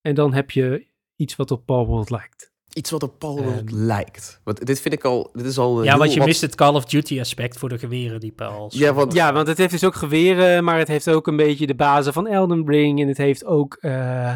En 0.00 0.14
dan 0.14 0.34
heb 0.34 0.50
je 0.50 0.86
iets 1.16 1.36
wat 1.36 1.50
op 1.50 1.66
Palworld 1.66 2.10
lijkt. 2.10 2.54
Iets 2.72 2.90
wat 2.90 3.02
op 3.02 3.18
Palworld 3.18 3.72
um, 3.72 3.78
lijkt. 3.78 4.40
Want 4.44 4.66
dit 4.66 4.80
vind 4.80 4.94
ik 4.94 5.04
al. 5.04 5.30
Dit 5.32 5.44
is 5.44 5.58
al 5.58 5.84
ja, 5.84 5.98
want 5.98 6.12
je 6.12 6.18
wat... 6.18 6.28
mist 6.28 6.40
het 6.40 6.54
Call 6.54 6.74
of 6.74 6.84
Duty 6.84 7.20
aspect 7.20 7.58
voor 7.58 7.68
de 7.68 7.78
geweren 7.78 8.20
die 8.20 8.32
Pals. 8.32 8.74
Ja, 8.74 8.92
want, 8.92 9.12
ja, 9.12 9.32
want 9.32 9.46
het 9.46 9.58
heeft 9.58 9.70
dus 9.70 9.84
ook 9.84 9.94
geweren, 9.94 10.64
maar 10.64 10.78
het 10.78 10.88
heeft 10.88 11.08
ook 11.08 11.26
een 11.26 11.36
beetje 11.36 11.66
de 11.66 11.74
basis 11.74 12.12
van 12.12 12.26
Elden 12.26 12.66
Ring. 12.66 13.00
En 13.00 13.08
het 13.08 13.16
heeft 13.16 13.44
ook. 13.44 13.78
Uh, 13.80 14.34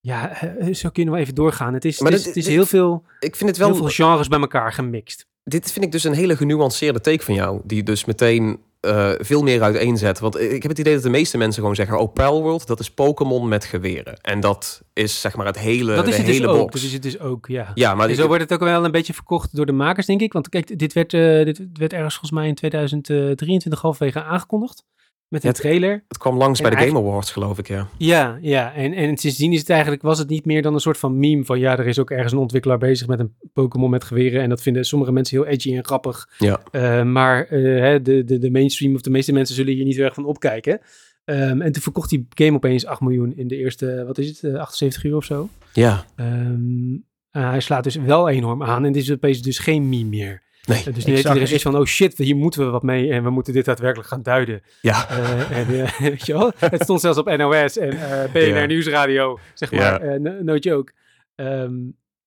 ja, 0.00 0.38
zo 0.72 0.90
kunnen 0.90 1.14
we 1.14 1.20
even 1.20 1.34
doorgaan. 1.34 1.74
Het 1.74 1.84
is, 1.84 2.00
maar 2.00 2.10
het 2.10 2.20
is, 2.20 2.26
dit, 2.26 2.34
het 2.34 2.44
is 2.44 2.50
heel 2.52 2.66
veel. 2.66 3.04
Ik 3.20 3.36
vind 3.36 3.50
het 3.50 3.58
wel. 3.58 3.68
Heel 3.68 3.76
veel 3.76 3.88
genres 3.88 4.28
bij 4.28 4.40
elkaar 4.40 4.72
gemixt. 4.72 5.26
Dit 5.42 5.72
vind 5.72 5.84
ik 5.84 5.92
dus 5.92 6.04
een 6.04 6.12
hele 6.12 6.36
genuanceerde 6.36 7.00
take 7.00 7.24
van 7.24 7.34
jou. 7.34 7.60
Die 7.64 7.82
dus 7.82 8.04
meteen 8.04 8.60
uh, 8.84 9.12
veel 9.18 9.42
meer 9.42 9.62
uiteenzet. 9.62 10.18
Want 10.18 10.40
ik 10.40 10.62
heb 10.62 10.70
het 10.70 10.78
idee 10.78 10.94
dat 10.94 11.02
de 11.02 11.10
meeste 11.10 11.38
mensen 11.38 11.60
gewoon 11.60 11.74
zeggen... 11.74 11.98
oh, 11.98 12.12
Palworld, 12.12 12.66
dat 12.66 12.80
is 12.80 12.90
Pokémon 12.90 13.48
met 13.48 13.64
geweren. 13.64 14.20
En 14.20 14.40
dat 14.40 14.82
is 14.92 15.20
zeg 15.20 15.36
maar 15.36 15.46
het 15.46 15.58
hele, 15.58 15.94
dat 15.94 16.06
is 16.06 16.16
de 16.16 16.22
het 16.22 16.30
hele 16.30 16.46
dus 16.46 16.56
box. 16.56 16.76
Ook, 16.76 16.82
is 16.82 16.92
het 16.92 17.02
dus 17.02 17.18
ook, 17.18 17.46
ja. 17.46 17.72
ja 17.74 17.94
maar 17.94 18.08
en 18.08 18.14
zo 18.14 18.26
wordt 18.26 18.42
het 18.42 18.52
ook 18.52 18.60
wel 18.60 18.84
een 18.84 18.90
beetje 18.90 19.14
verkocht 19.14 19.56
door 19.56 19.66
de 19.66 19.72
makers, 19.72 20.06
denk 20.06 20.20
ik. 20.20 20.32
Want 20.32 20.48
kijk, 20.48 20.78
dit 20.78 20.92
werd, 20.92 21.12
uh, 21.12 21.44
dit 21.44 21.60
werd 21.72 21.92
ergens 21.92 22.14
volgens 22.14 22.40
mij 22.40 22.48
in 22.48 22.54
2023 22.54 23.80
halverwege 23.80 24.22
aangekondigd. 24.22 24.84
Met 25.28 25.42
Ja, 25.42 25.48
een 25.48 25.54
trailer. 25.54 26.04
Het 26.08 26.18
kwam 26.18 26.36
langs 26.36 26.60
En 26.60 26.70
bij 26.70 26.78
de 26.78 26.86
Game 26.86 26.98
Awards, 26.98 27.30
geloof 27.30 27.58
ik, 27.58 27.68
ja. 27.68 27.88
Ja, 27.98 28.38
ja. 28.40 28.74
En, 28.74 28.92
en 28.92 29.16
sindsdien 29.16 29.52
is 29.52 29.60
het 29.60 29.70
eigenlijk, 29.70 30.02
was 30.02 30.18
het 30.18 30.28
niet 30.28 30.44
meer 30.44 30.62
dan 30.62 30.74
een 30.74 30.80
soort 30.80 30.98
van 30.98 31.18
meme 31.18 31.44
van 31.44 31.58
ja, 31.58 31.78
er 31.78 31.86
is 31.86 31.98
ook 31.98 32.10
ergens 32.10 32.32
een 32.32 32.38
ontwikkelaar 32.38 32.78
bezig 32.78 33.06
met 33.06 33.20
een 33.20 33.34
Pokémon 33.52 33.90
met 33.90 34.04
geweren. 34.04 34.42
En 34.42 34.48
dat 34.48 34.62
vinden 34.62 34.84
sommige 34.84 35.12
mensen 35.12 35.36
heel 35.36 35.46
edgy 35.46 35.76
en 35.76 35.84
grappig. 35.84 36.28
Ja. 36.38 36.60
Eh, 36.70 37.02
maar 37.02 37.46
eh, 37.46 37.98
de, 38.02 38.24
de, 38.24 38.38
de 38.38 38.50
mainstream 38.50 38.94
of 38.94 39.00
de 39.00 39.10
meeste 39.10 39.32
mensen 39.32 39.54
zullen 39.54 39.74
hier 39.74 39.84
niet 39.84 39.96
heel 39.96 40.04
erg 40.04 40.14
van 40.14 40.24
opkijken. 40.26 40.80
Ehm, 41.24 41.60
en 41.60 41.72
toen 41.72 41.82
verkocht 41.82 42.10
die 42.10 42.26
game 42.28 42.56
opeens 42.56 42.86
8 42.86 43.00
miljoen 43.00 43.36
in 43.36 43.48
de 43.48 43.56
eerste, 43.56 44.04
wat 44.06 44.18
is 44.18 44.28
het, 44.28 44.52
eh, 44.52 44.60
78 44.60 45.04
uur 45.04 45.16
of 45.16 45.24
zo. 45.24 45.48
Ja, 45.72 46.04
Ehm, 46.16 46.94
eh, 47.30 47.50
hij 47.50 47.60
slaat 47.60 47.84
dus 47.84 47.96
wel 47.96 48.28
enorm 48.28 48.62
aan 48.62 48.84
en 48.84 48.92
dit 48.92 49.02
is 49.02 49.12
opeens 49.12 49.42
dus 49.42 49.58
geen 49.58 49.88
meme 49.88 50.08
meer. 50.08 50.42
Nee. 50.66 50.82
Dus 50.84 50.84
nu 50.84 51.00
Ik 51.00 51.06
heeft 51.06 51.06
zag- 51.06 51.16
iedereen 51.16 51.46
zoiets 51.46 51.62
van, 51.64 51.76
oh 51.76 51.84
shit, 51.84 52.18
hier 52.18 52.36
moeten 52.36 52.64
we 52.64 52.70
wat 52.70 52.82
mee 52.82 53.10
en 53.10 53.22
we 53.22 53.30
moeten 53.30 53.52
dit 53.52 53.64
daadwerkelijk 53.64 54.08
gaan 54.08 54.22
duiden. 54.22 54.62
Ja, 54.80 55.08
Eh, 55.08 55.58
en, 55.58 55.84
eh, 55.84 56.00
weet 56.10 56.26
je 56.26 56.32
wel? 56.32 56.52
Het 56.56 56.82
stond 56.82 57.00
zelfs 57.00 57.18
op 57.18 57.36
NOS 57.36 57.78
en 57.78 57.90
eh 57.90 58.32
BNR 58.32 58.40
Ja. 58.58 58.66
Nieuwsradio, 58.66 59.38
zeg 59.54 59.72
maar. 59.72 60.06
Ja. 60.12 60.18
No, 60.18 60.42
no 60.42 60.56
joke. 60.56 60.92
Ehm, 61.34 61.72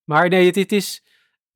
maar 0.03 0.29
nee, 0.29 0.45
het, 0.45 0.55
het 0.55 0.71
is... 0.71 1.03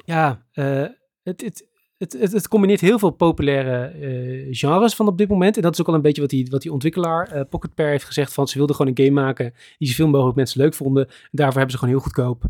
Ja, 0.06 0.46
eh, 0.52 0.86
het, 1.24 1.42
het, 1.42 1.68
het, 1.98 2.14
het, 2.20 2.32
het 2.32 2.48
combineert 2.48 2.82
heel 2.82 3.00
veel 3.00 3.10
populaire 3.10 3.86
eh, 3.86 4.48
genres 4.52 4.96
van 4.96 5.08
op 5.08 5.18
dit 5.18 5.28
moment. 5.30 5.56
En 5.56 5.62
dat 5.62 5.74
is 5.74 5.82
ook 5.82 5.88
al 5.88 5.94
een 5.94 6.02
beetje 6.02 6.22
wat 6.22 6.30
die, 6.30 6.48
wat 6.50 6.62
die 6.62 6.72
ontwikkelaar 6.72 7.28
eh, 7.32 7.42
Pocket 7.50 7.74
Pair 7.76 7.90
heeft 7.90 8.04
gezegd. 8.06 8.34
Van 8.34 8.48
ze 8.48 8.58
wilden 8.58 8.76
gewoon 8.76 8.94
een 8.96 9.06
game 9.06 9.22
maken 9.22 9.54
die 9.78 9.88
zoveel 9.88 10.08
mogelijk 10.08 10.36
mensen 10.36 10.62
leuk 10.62 10.74
vonden. 10.74 11.08
En 11.08 11.14
daarvoor 11.32 11.56
hebben 11.58 11.72
ze 11.72 11.78
gewoon 11.78 11.94
heel 11.94 12.04
goedkoop 12.04 12.44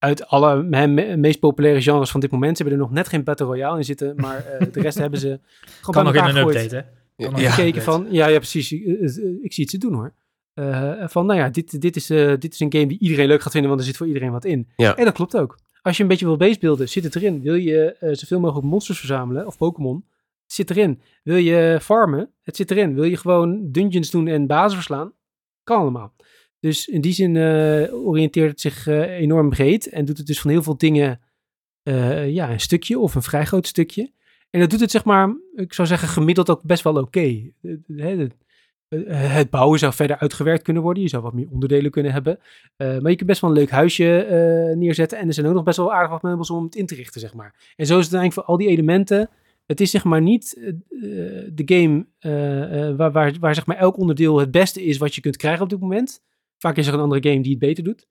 uit 0.00 0.26
alle 0.26 0.62
me- 0.62 0.86
me- 0.86 1.16
meest 1.16 1.38
populaire 1.40 1.82
genres 1.82 2.10
van 2.10 2.20
dit 2.20 2.30
moment. 2.30 2.56
Ze 2.56 2.62
hebben 2.62 2.80
er 2.80 2.86
nog 2.86 2.94
net 2.96 3.08
geen 3.08 3.24
Battle 3.24 3.46
Royale 3.46 3.76
in 3.78 3.84
zitten. 3.84 4.16
Maar 4.16 4.44
eh, 4.46 4.66
de 4.72 4.80
rest 4.80 4.98
hebben 4.98 5.20
ze 5.20 5.26
gewoon 5.80 5.94
Kan 5.94 6.04
nog 6.04 6.12
bij 6.12 6.22
in 6.22 6.28
elkaar 6.28 6.42
een 6.42 6.48
gegooid 6.52 6.72
update, 6.72 6.76
hè? 7.16 7.24
Kan 7.24 7.32
nog 7.32 7.40
Ja. 7.40 7.46
in 7.46 7.46
een 7.46 7.52
gekeken 7.52 7.82
van, 7.82 8.06
ja, 8.10 8.26
ja 8.26 8.36
precies, 8.36 8.72
ik, 8.72 8.84
eh, 8.86 8.92
eh, 9.16 9.24
ik 9.42 9.52
zie 9.52 9.62
het 9.62 9.72
ze 9.72 9.78
doen 9.78 9.94
hoor. 9.94 10.12
Eh, 10.54 10.92
van, 11.08 11.26
nou 11.26 11.38
ja, 11.38 11.48
dit, 11.48 11.80
dit, 11.80 11.96
is, 11.96 12.10
eh, 12.10 12.32
dit 12.38 12.52
is 12.52 12.60
een 12.60 12.72
game 12.72 12.86
die 12.86 12.98
iedereen 12.98 13.26
leuk 13.26 13.42
gaat 13.42 13.52
vinden, 13.52 13.68
want 13.70 13.80
er 13.82 13.86
zit 13.88 13.96
voor 13.96 14.06
iedereen 14.06 14.30
wat 14.32 14.44
in. 14.44 14.68
Ja. 14.76 14.96
En 14.96 15.04
dat 15.04 15.14
klopt 15.14 15.36
ook. 15.36 15.58
Als 15.82 15.96
je 15.96 16.02
een 16.02 16.08
beetje 16.08 16.26
wil 16.26 16.36
basebeelden, 16.36 16.88
zit 16.88 17.04
het 17.04 17.16
erin. 17.16 17.40
Wil 17.42 17.54
je 17.54 17.96
eh, 18.00 18.08
zoveel 18.14 18.40
mogelijk 18.40 18.66
monsters 18.66 18.98
verzamelen, 18.98 19.46
of 19.46 19.56
Pokémon, 19.56 20.04
het 20.44 20.52
zit 20.52 20.70
erin. 20.70 21.00
Wil 21.22 21.36
je 21.36 21.78
farmen, 21.82 22.30
het 22.42 22.56
zit 22.56 22.70
erin. 22.70 22.94
Wil 22.94 23.04
je 23.04 23.16
gewoon 23.16 23.72
dungeons 23.72 24.10
doen 24.10 24.26
en 24.26 24.46
bazen 24.46 24.74
verslaan, 24.76 25.12
kan 25.64 25.78
allemaal. 25.80 26.12
Dus 26.60 26.86
in 26.86 27.00
die 27.00 27.12
zin 27.12 27.36
eh, 27.36 27.94
oriënteert 27.94 28.50
het 28.50 28.60
zich 28.60 28.86
eh, 28.86 29.00
enorm 29.00 29.48
breed 29.48 29.88
en 29.88 30.04
doet 30.04 30.18
het 30.18 30.26
dus 30.26 30.40
van 30.40 30.50
heel 30.50 30.62
veel 30.62 30.76
dingen 30.76 31.20
eh, 31.82 32.30
ja, 32.30 32.50
een 32.50 32.60
stukje 32.60 32.98
of 32.98 33.14
een 33.14 33.22
vrij 33.22 33.44
groot 33.44 33.66
stukje. 33.66 34.12
En 34.50 34.60
dat 34.60 34.70
doet 34.70 34.80
het 34.80 34.90
zeg 34.90 35.04
maar, 35.04 35.36
ik 35.54 35.72
zou 35.72 35.88
zeggen 35.88 36.08
gemiddeld 36.08 36.50
ook 36.50 36.62
best 36.62 36.82
wel 36.82 36.96
oké. 36.96 37.52
Het 39.06 39.50
bouwen 39.50 39.78
zou 39.78 39.92
verder 39.92 40.18
uitgewerkt 40.18 40.62
kunnen 40.62 40.82
worden. 40.82 41.02
Je 41.02 41.08
zou 41.08 41.22
wat 41.22 41.32
meer 41.32 41.50
onderdelen 41.50 41.90
kunnen 41.90 42.12
hebben. 42.12 42.38
Maar 42.76 43.10
je 43.10 43.16
kunt 43.16 43.26
best 43.26 43.40
wel 43.40 43.50
een 43.50 43.56
leuk 43.56 43.70
huisje 43.70 44.74
neerzetten. 44.76 45.18
En 45.18 45.26
er 45.26 45.34
zijn 45.34 45.46
ook 45.46 45.54
nog 45.54 45.62
best 45.62 45.76
wel 45.76 45.92
aardig 45.92 46.10
wat 46.10 46.22
meubels 46.22 46.50
om 46.50 46.64
het 46.64 46.74
in 46.74 46.86
te 46.86 46.94
richten, 46.94 47.20
zeg 47.20 47.34
maar. 47.34 47.72
En 47.76 47.86
zo 47.86 47.98
is 47.98 48.04
het 48.04 48.14
eigenlijk 48.14 48.32
voor 48.32 48.42
al 48.42 48.56
die 48.56 48.68
elementen. 48.68 49.30
Het 49.66 49.80
is 49.80 49.90
zeg 49.90 50.04
maar 50.04 50.20
niet 50.20 50.72
de 51.52 51.62
game 51.64 52.06
waar, 52.96 53.12
waar, 53.12 53.34
waar 53.40 53.54
zeg 53.54 53.66
maar 53.66 53.76
elk 53.76 53.98
onderdeel 53.98 54.38
het 54.38 54.50
beste 54.50 54.84
is 54.84 54.98
wat 54.98 55.14
je 55.14 55.20
kunt 55.20 55.36
krijgen 55.36 55.62
op 55.62 55.70
dit 55.70 55.80
moment. 55.80 56.22
Vaak 56.60 56.76
is 56.76 56.86
er 56.86 56.94
een 56.94 57.00
andere 57.00 57.28
game 57.30 57.42
die 57.42 57.50
het 57.50 57.60
beter 57.60 57.84
doet. 57.84 58.06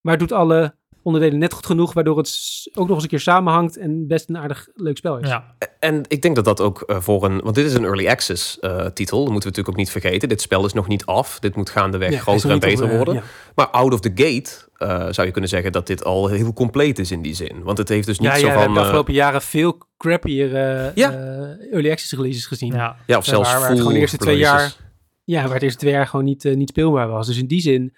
Maar 0.00 0.12
het 0.18 0.28
doet 0.28 0.38
alle 0.38 0.74
onderdelen 1.02 1.38
net 1.38 1.52
goed 1.52 1.66
genoeg, 1.66 1.92
waardoor 1.92 2.16
het 2.16 2.38
ook 2.74 2.86
nog 2.86 2.94
eens 2.94 3.02
een 3.02 3.08
keer 3.08 3.20
samenhangt 3.20 3.76
en 3.76 4.06
best 4.06 4.28
een 4.28 4.36
aardig 4.38 4.68
leuk 4.74 4.96
spel 4.96 5.18
is. 5.18 5.28
Ja, 5.28 5.54
En 5.80 6.02
ik 6.08 6.22
denk 6.22 6.34
dat 6.36 6.44
dat 6.44 6.60
ook 6.60 6.80
eh, 6.80 7.00
voor 7.00 7.24
een... 7.24 7.40
Want 7.40 7.54
dit 7.54 7.64
is 7.66 7.74
een 7.74 7.84
early 7.84 8.08
access 8.08 8.58
eh, 8.58 8.86
titel. 8.86 9.18
Dat 9.24 9.32
moeten 9.32 9.50
we 9.50 9.56
natuurlijk 9.56 9.68
ook 9.68 9.76
niet 9.76 9.90
vergeten. 9.90 10.28
Dit 10.28 10.40
spel 10.40 10.64
is 10.64 10.72
nog 10.72 10.88
niet 10.88 11.06
af. 11.06 11.38
Dit 11.38 11.56
moet 11.56 11.70
gaandeweg 11.70 12.10
Ja, 12.10 12.18
groter 12.18 12.50
en 12.50 12.58
beter 12.58 12.84
op, 12.84 12.90
eh, 12.90 12.96
worden. 12.96 13.14
ja. 13.14 13.22
Maar 13.54 13.66
out 13.68 13.92
of 13.92 14.00
the 14.00 14.10
gate 14.14 14.50
eh, 14.74 15.06
zou 15.12 15.26
je 15.26 15.32
kunnen 15.32 15.50
zeggen 15.50 15.72
dat 15.72 15.86
dit 15.86 16.04
al 16.04 16.28
heel 16.28 16.52
compleet 16.52 16.98
is 16.98 17.10
in 17.10 17.22
die 17.22 17.34
zin. 17.34 17.62
Want 17.62 17.78
het 17.78 17.88
heeft 17.88 18.06
dus 18.06 18.18
niet 18.18 18.28
Ja, 18.30 18.34
zo 18.38 18.40
ja, 18.40 18.46
we 18.46 18.52
van... 18.52 18.58
hebben 18.60 18.78
de 18.78 18.84
afgelopen 18.84 19.14
jaren 19.14 19.42
veel 19.42 19.78
crappier 19.96 20.48
Ja. 20.94 21.12
early 21.70 21.90
access 21.90 22.12
releases 22.12 22.46
gezien. 22.46 22.72
Ja. 22.72 22.78
ja. 22.78 22.96
ja, 23.06 23.16
of 23.18 23.24
zelfs 23.24 23.50
waar- 23.50 23.58
waar 23.60 23.68
het 23.68 23.68
full 23.68 23.78
gewoon 23.78 23.92
de 23.94 24.00
eerste 24.00 24.16
twee 24.16 24.38
releases. 25.26 25.44
waar 25.44 25.54
het 25.54 25.62
eerste 25.62 25.78
twee 25.78 25.92
jaar 25.92 26.06
gewoon 26.06 26.24
niet, 26.24 26.44
eh, 26.44 26.56
niet 26.56 26.68
speelbaar 26.68 27.08
was. 27.08 27.26
Dus 27.26 27.38
in 27.38 27.46
die 27.46 27.60
zin 27.60 27.94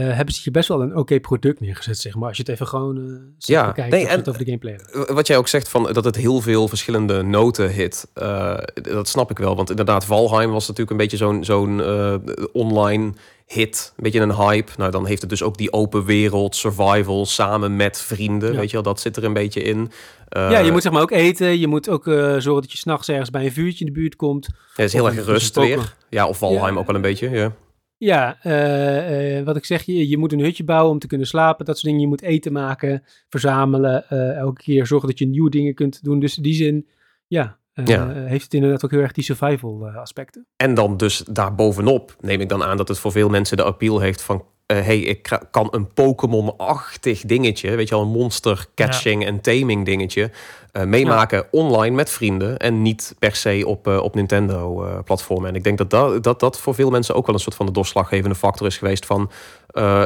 hebben 0.00 0.34
ze 0.34 0.40
hier 0.42 0.52
best 0.52 0.68
wel 0.68 0.82
een 0.82 0.96
oké 0.96 1.20
product 1.20 1.60
neergezet, 1.60 1.98
zeg 1.98 2.14
maar. 2.14 2.28
Als 2.28 2.36
je 2.36 2.42
het 2.42 2.52
even 2.52 2.66
gewoon 2.66 2.96
eh 2.96 3.02
Ja, 3.38 3.72
kijkt 3.72 3.90
nee, 3.90 4.04
of 4.04 4.10
en- 4.10 4.16
het 4.18 4.28
over 4.28 4.40
de 4.44 4.46
gameplay. 4.50 4.74
Eh, 5.06 5.14
Wat 5.14 5.26
jij 5.26 5.36
ook 5.36 5.48
zegt 5.48 5.68
van 5.68 5.92
dat 5.92 6.04
het 6.04 6.16
heel 6.16 6.40
veel 6.40 6.68
verschillende 6.68 7.22
noten 7.22 7.70
hit, 7.72 8.06
eh, 8.14 8.58
dat 8.82 9.08
snap 9.08 9.30
ik 9.30 9.38
wel. 9.38 9.56
Want 9.56 9.70
inderdaad, 9.70 10.04
Valheim 10.04 10.50
was 10.50 10.62
natuurlijk 10.68 10.90
een 10.90 10.96
beetje 10.96 11.16
zo'n 11.16 11.44
zo'n 11.44 11.82
eh, 11.82 12.14
online 12.52 13.12
hit, 13.46 13.92
een 13.96 14.02
beetje 14.02 14.20
een 14.20 14.34
hype. 14.34 14.72
Nou, 14.76 14.90
dan 14.90 15.06
heeft 15.06 15.20
het 15.20 15.30
dus 15.30 15.42
ook 15.42 15.56
die 15.58 15.72
open 15.72 16.04
wereld, 16.04 16.56
survival, 16.56 17.26
samen 17.26 17.76
met 17.76 18.00
vrienden, 18.00 18.52
Ja. 18.52 18.58
weet 18.58 18.66
je 18.70 18.72
wel, 18.72 18.82
dat 18.82 19.00
zit 19.00 19.16
er 19.16 19.24
een 19.24 19.32
beetje 19.32 19.62
in. 19.62 19.90
Eh, 20.28 20.50
ja, 20.50 20.58
je 20.58 20.72
moet 20.72 20.82
zeg 20.82 20.92
maar 20.92 21.02
ook 21.02 21.10
eten. 21.10 21.58
Je 21.58 21.66
moet 21.66 21.88
ook 21.88 22.06
eh, 22.06 22.14
zorgen 22.14 22.62
dat 22.62 22.72
je 22.72 22.78
s'nachts 22.78 23.08
ergens 23.08 23.30
bij 23.30 23.44
een 23.44 23.52
vuurtje 23.52 23.84
in 23.84 23.92
de 23.92 23.98
buurt 24.00 24.16
komt. 24.16 24.46
ja, 24.52 24.56
het 24.74 24.84
is 24.86 24.92
heel 24.92 25.06
erg 25.06 25.24
rust 25.24 25.56
weer. 25.56 25.94
Ja, 26.10 26.26
of 26.28 26.38
Valheim 26.38 26.74
Ja. 26.74 26.80
ook 26.80 26.86
wel 26.86 26.94
een 26.96 27.00
beetje, 27.02 27.30
ja. 27.30 27.52
Ja, 27.98 28.38
eh, 28.42 29.38
eh, 29.38 29.44
wat 29.44 29.56
ik 29.56 29.64
zeg, 29.64 29.82
je, 29.82 30.08
je 30.08 30.18
moet 30.18 30.32
een 30.32 30.40
hutje 30.40 30.64
bouwen 30.64 30.92
om 30.92 30.98
te 30.98 31.06
kunnen 31.06 31.26
slapen. 31.26 31.64
Dat 31.64 31.74
soort 31.74 31.86
dingen. 31.86 32.00
Je 32.00 32.06
moet 32.06 32.22
eten 32.22 32.52
maken, 32.52 33.02
verzamelen. 33.28 34.08
eh, 34.08 34.36
elke 34.36 34.62
keer 34.62 34.86
zorgen 34.86 35.08
dat 35.08 35.18
je 35.18 35.26
nieuwe 35.26 35.50
dingen 35.50 35.74
kunt 35.74 36.04
doen. 36.04 36.20
Dus 36.20 36.36
in 36.36 36.42
die 36.42 36.54
zin, 36.54 36.88
ja, 37.26 37.58
Ja. 37.84 38.12
heeft 38.12 38.44
het 38.44 38.54
inderdaad 38.54 38.84
ook 38.84 38.90
heel 38.90 39.00
erg 39.00 39.12
die 39.12 39.24
survival 39.24 39.88
aspecten. 39.88 40.46
En 40.56 40.74
dan 40.74 40.96
dus 40.96 41.24
daarbovenop 41.30 42.16
neem 42.20 42.40
ik 42.40 42.48
dan 42.48 42.62
aan 42.62 42.76
dat 42.76 42.88
het 42.88 42.98
voor 42.98 43.12
veel 43.12 43.28
mensen 43.28 43.56
de 43.56 43.62
appeal 43.62 44.00
heeft 44.00 44.22
van... 44.22 44.44
eh, 44.66 44.80
hey, 44.84 44.98
ik 44.98 45.38
kan 45.50 45.68
een 45.70 45.92
Pokémon-achtig 45.92 47.20
dingetje, 47.20 47.76
weet 47.76 47.88
je 47.88 47.94
wel, 47.94 48.04
een 48.04 48.10
monster 48.10 48.66
catching 48.74 49.24
en 49.24 49.40
taming 49.40 49.84
dingetje, 49.84 50.30
eh, 50.72 50.84
meemaken 50.84 51.46
online 51.50 51.96
met 51.96 52.10
vrienden 52.10 52.58
en 52.58 52.82
niet 52.82 53.14
per 53.18 53.36
se 53.36 53.62
op, 53.66 53.86
eh, 53.86 54.02
op 54.02 54.14
Nintendo-platformen. 54.14 55.48
en 55.48 55.54
ik 55.54 55.64
denk 55.64 55.78
dat 55.78 55.90
dat, 55.90 56.22
dat 56.22 56.40
dat 56.40 56.58
voor 56.58 56.74
veel 56.74 56.90
mensen 56.90 57.14
ook 57.14 57.26
wel 57.26 57.34
een 57.34 57.40
soort 57.40 57.54
van 57.54 57.66
de 57.66 57.72
doorslaggevende 57.72 58.34
factor 58.34 58.66
is 58.66 58.78
geweest 58.78 59.06
van, 59.06 59.30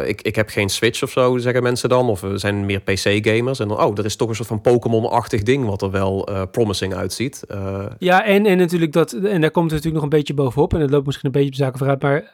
ik, 0.06 0.22
ik 0.22 0.36
heb 0.36 0.48
geen 0.48 0.68
Switch 0.68 1.02
of 1.02 1.10
zo, 1.10 1.38
zeggen 1.38 1.62
mensen 1.62 1.88
dan, 1.88 2.08
of 2.08 2.20
we 2.20 2.38
zijn 2.38 2.66
meer 2.66 2.80
PC-gamers. 2.80 3.58
En 3.58 3.68
dan, 3.68 3.80
oh, 3.80 3.98
er 3.98 4.04
is 4.04 4.16
toch 4.16 4.28
een 4.28 4.34
soort 4.34 4.48
van 4.48 4.60
Pokémon-achtig 4.60 5.42
ding 5.42 5.66
wat 5.66 5.82
er 5.82 5.90
wel 5.90 6.28
promising 6.50 6.94
uitziet. 6.94 7.44
Ja, 7.98 8.24
en, 8.24 8.46
en 8.46 8.58
natuurlijk 8.58 8.92
dat, 8.92 9.12
en 9.12 9.40
daar 9.40 9.50
komt 9.50 9.70
het 9.70 9.84
natuurlijk 9.84 9.94
nog 9.94 10.02
een 10.02 10.18
beetje 10.18 10.34
bovenop. 10.34 10.74
En 10.74 10.80
dat 10.80 10.90
loopt 10.90 11.06
misschien 11.06 11.26
een 11.26 11.32
beetje 11.32 11.50
op 11.50 11.56
zaken 11.56 11.78
vooruit. 11.78 12.02
Maar 12.02 12.32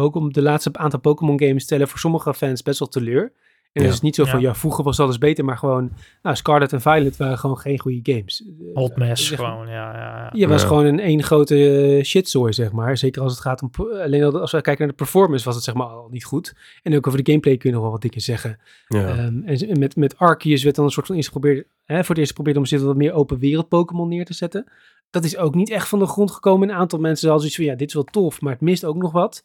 eh, 0.00 0.06
eh, 0.06 0.10
Pokémon, 0.12 0.32
de 0.32 0.42
laatste 0.42 0.70
aantal 0.72 1.00
Pokémon 1.00 1.40
games 1.40 1.62
stellen 1.62 1.88
voor 1.88 1.98
sommige 1.98 2.34
fans 2.34 2.62
best 2.62 2.78
wel 2.78 2.88
teleur. 2.88 3.32
En 3.72 3.82
Ja. 3.82 3.86
het 3.88 3.96
is 3.96 4.00
niet 4.00 4.14
zo 4.14 4.24
van, 4.24 4.40
Ja. 4.40 4.48
ja, 4.48 4.54
vroeger 4.54 4.84
was 4.84 5.00
alles 5.00 5.18
beter, 5.18 5.44
maar 5.44 5.56
gewoon, 5.58 5.90
nou, 6.22 6.36
Scarlet 6.36 6.72
en 6.72 6.80
Violet 6.80 7.16
waren 7.16 7.38
gewoon 7.38 7.58
geen 7.58 7.78
goede 7.78 8.00
games. 8.12 8.44
Hot 8.74 8.96
mess 8.96 9.26
Zeg- 9.28 9.38
gewoon, 9.38 9.66
ja. 9.68 9.72
ja, 9.72 9.98
ja. 9.98 10.30
Je 10.32 10.48
was 10.48 10.62
Ja. 10.62 10.68
gewoon 10.68 10.84
een 10.84 11.00
één 11.00 11.22
grote 11.22 11.56
eh, 11.98 12.04
shitzooi, 12.04 12.52
zeg 12.52 12.72
maar. 12.72 12.96
Zeker 12.96 13.22
als 13.22 13.32
het 13.32 13.40
gaat 13.40 13.62
om... 13.62 13.70
Alleen 14.02 14.24
al 14.24 14.40
als 14.40 14.52
we 14.52 14.60
kijken 14.60 14.78
naar 14.86 14.96
de 14.96 15.02
performance 15.02 15.44
was 15.44 15.54
het 15.54 15.64
zeg 15.64 15.74
maar 15.74 15.86
al 15.86 16.08
niet 16.10 16.24
goed. 16.24 16.54
En 16.82 16.96
ook 16.96 17.06
over 17.06 17.22
de 17.22 17.30
gameplay 17.30 17.56
kun 17.56 17.68
je 17.68 17.74
nog 17.74 17.84
wel 17.84 17.92
wat 17.92 18.02
dingen 18.02 18.20
zeggen. 18.20 18.58
ja. 18.88 19.06
Ehm, 19.08 19.42
en 19.44 19.78
met, 19.78 19.96
met 19.96 20.18
Arceus 20.18 20.62
werd 20.62 20.76
dan 20.76 20.84
een 20.84 20.90
soort 20.90 21.06
van 21.06 21.16
eerst 21.16 21.30
geprobeerd... 21.32 21.66
Hè, 21.84 21.96
voor 21.98 22.08
het 22.08 22.18
eerst 22.18 22.28
geprobeerd 22.28 22.56
om 22.56 22.66
zitten 22.66 22.88
wat 22.88 22.96
meer 22.96 23.12
open 23.12 23.38
wereld 23.38 23.68
Pokémon 23.68 24.08
neer 24.08 24.24
te 24.24 24.34
zetten. 24.34 24.66
Dat 25.10 25.24
is 25.24 25.36
ook 25.36 25.54
niet 25.54 25.70
echt 25.70 25.88
van 25.88 25.98
de 25.98 26.06
grond 26.06 26.30
gekomen. 26.30 26.68
Een 26.68 26.74
aantal 26.74 26.98
mensen 26.98 27.28
hadden 27.30 27.50
zoiets 27.50 27.56
van... 27.56 27.64
Ja, 27.64 27.78
dit 27.78 27.88
is 27.88 27.94
wel 27.94 28.04
tof, 28.22 28.40
maar 28.40 28.52
het 28.52 28.60
mist 28.60 28.84
ook 28.84 28.96
nog 28.96 29.12
wat. 29.12 29.44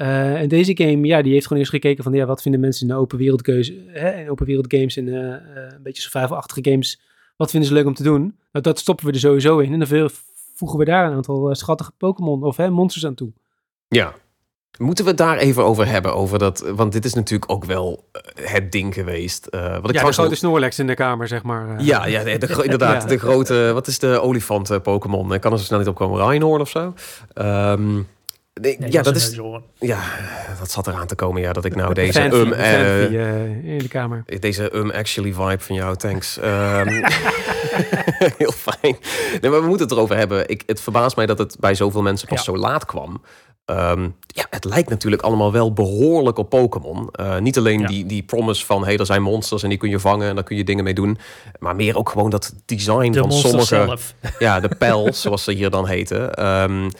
Eh, 0.00 0.40
en 0.40 0.48
deze 0.48 0.76
game, 0.76 1.06
ja, 1.06 1.22
die 1.22 1.32
heeft 1.32 1.44
gewoon 1.46 1.58
eerst 1.58 1.72
gekeken 1.74 2.04
van... 2.04 2.12
Ja, 2.12 2.26
wat 2.26 2.42
vinden 2.42 2.60
mensen 2.60 2.88
in 2.88 2.94
de 2.94 3.00
open 3.00 3.18
wereldkeuze... 3.18 3.84
Hè, 3.86 4.20
in 4.20 4.30
open 4.30 4.46
wereld 4.46 4.66
games 4.74 4.96
en 4.96 5.08
eh, 5.08 5.34
eh, 5.34 5.72
een 5.72 5.82
beetje 5.82 6.02
survival-achtige 6.02 6.70
games... 6.70 7.00
Wat 7.36 7.50
vinden 7.50 7.68
ze 7.68 7.74
leuk 7.74 7.86
om 7.86 7.94
te 7.94 8.02
doen? 8.02 8.20
Nou, 8.52 8.64
dat 8.64 8.78
stoppen 8.78 9.06
we 9.06 9.12
er 9.12 9.18
sowieso 9.18 9.58
in. 9.58 9.72
En 9.72 9.78
dan 9.78 9.88
veel- 9.88 10.08
voegen 10.54 10.78
we 10.78 10.84
daar 10.84 11.06
een 11.06 11.12
aantal 11.12 11.54
schattige 11.54 11.92
Pokémon 11.98 12.42
of 12.42 12.56
hè, 12.56 12.70
monsters 12.70 13.06
aan 13.06 13.14
toe. 13.14 13.32
Ja. 13.88 14.14
Moeten 14.78 15.04
we 15.04 15.10
het 15.10 15.18
daar 15.18 15.36
even 15.38 15.64
over 15.64 15.86
hebben? 15.86 16.14
Over 16.14 16.38
dat, 16.38 16.70
want 16.74 16.92
dit 16.92 17.04
is 17.04 17.14
natuurlijk 17.14 17.50
ook 17.52 17.64
wel 17.64 18.08
het 18.34 18.72
ding 18.72 18.94
geweest. 18.94 19.46
eh, 19.46 19.60
wat 19.80 19.88
ik 19.90 19.94
Ja, 19.96 20.04
de 20.06 20.12
grote 20.12 20.34
Snorlax 20.34 20.78
in 20.78 20.86
de 20.86 20.94
kamer, 20.94 21.28
zeg 21.28 21.42
maar. 21.42 21.76
eh. 21.78 21.86
Ja, 21.86 22.06
ja 22.06 22.22
de, 22.24 22.30
inderdaad. 22.62 23.02
Ja. 23.02 23.08
De 23.14 23.18
grote, 23.18 23.70
wat 23.74 23.86
is 23.86 23.98
de 23.98 24.20
olifant 24.20 24.70
eh, 24.70 24.80
Pokémon? 24.80 25.32
Ik 25.34 25.40
kan 25.40 25.52
er 25.52 25.58
zo 25.58 25.64
snel 25.64 25.78
niet 25.78 25.88
op 25.88 25.94
komen. 25.94 26.26
Rhyhorn 26.28 26.60
of 26.60 26.68
zo? 26.68 26.94
Ehm, 27.34 28.00
nee, 28.54 28.76
Nee, 28.78 28.92
ja, 28.92 29.02
dat 29.02 29.16
is, 29.16 29.38
ja, 29.78 29.98
dat 30.58 30.70
zat 30.70 30.86
eraan 30.86 31.06
te 31.06 31.14
komen. 31.14 31.42
Ja, 31.42 31.52
dat 31.52 31.64
ik 31.64 31.74
nou 31.74 31.94
deze 32.04 32.12
Fancy, 32.20 32.36
um, 32.36 32.52
eh, 32.52 32.64
fancy, 32.70 33.16
eh, 33.16 33.64
in 33.72 33.78
de 33.78 33.88
kamer. 33.88 34.24
deze 34.40 34.76
um 34.76 34.90
actually 34.90 35.32
vibe 35.32 35.58
van 35.64 35.76
jou, 35.76 35.96
thanks. 35.96 36.38
Ehm, 36.38 36.88
heel 38.38 38.52
fijn. 38.52 38.96
Nee, 39.40 39.50
maar 39.50 39.60
we 39.60 39.66
moeten 39.66 39.86
het 39.86 39.96
erover 39.96 40.16
hebben. 40.16 40.48
Ik, 40.48 40.62
het 40.66 40.80
verbaast 40.80 41.16
mij 41.16 41.26
dat 41.26 41.38
het 41.38 41.56
bij 41.60 41.74
zoveel 41.74 42.02
mensen 42.02 42.28
pas 42.28 42.38
Ja. 42.38 42.44
zo 42.44 42.56
laat 42.56 42.84
kwam. 42.84 43.22
Ehm, 43.64 44.08
ja, 44.26 44.46
het 44.50 44.64
lijkt 44.64 44.88
natuurlijk 44.88 45.22
allemaal 45.22 45.52
wel 45.52 45.72
behoorlijk 45.72 46.38
op 46.38 46.48
Pokémon. 46.50 47.08
Eh, 47.12 47.38
niet 47.38 47.58
alleen 47.58 47.80
Ja. 47.80 47.86
die, 47.86 48.06
die 48.06 48.22
promise 48.22 48.66
van, 48.66 48.84
hey, 48.84 48.96
er 48.96 49.06
zijn 49.06 49.22
monsters 49.22 49.62
en 49.62 49.68
die 49.68 49.78
kun 49.78 49.90
je 49.90 49.98
vangen 49.98 50.28
en 50.28 50.34
daar 50.34 50.44
kun 50.44 50.56
je 50.56 50.64
dingen 50.64 50.84
mee 50.84 50.94
doen. 50.94 51.18
Maar 51.58 51.76
meer 51.76 51.96
ook 51.96 52.08
gewoon 52.08 52.30
dat 52.30 52.54
design 52.66 53.10
De 53.10 53.18
van 53.18 53.32
sommige... 53.32 53.64
zelf. 53.66 54.14
Ja, 54.38 54.60
de 54.60 54.68
pels, 54.78 55.20
zoals 55.20 55.44
ze 55.44 55.52
hier 55.52 55.70
dan 55.70 55.86
heten. 55.86 56.34
Ehm, 56.34 56.90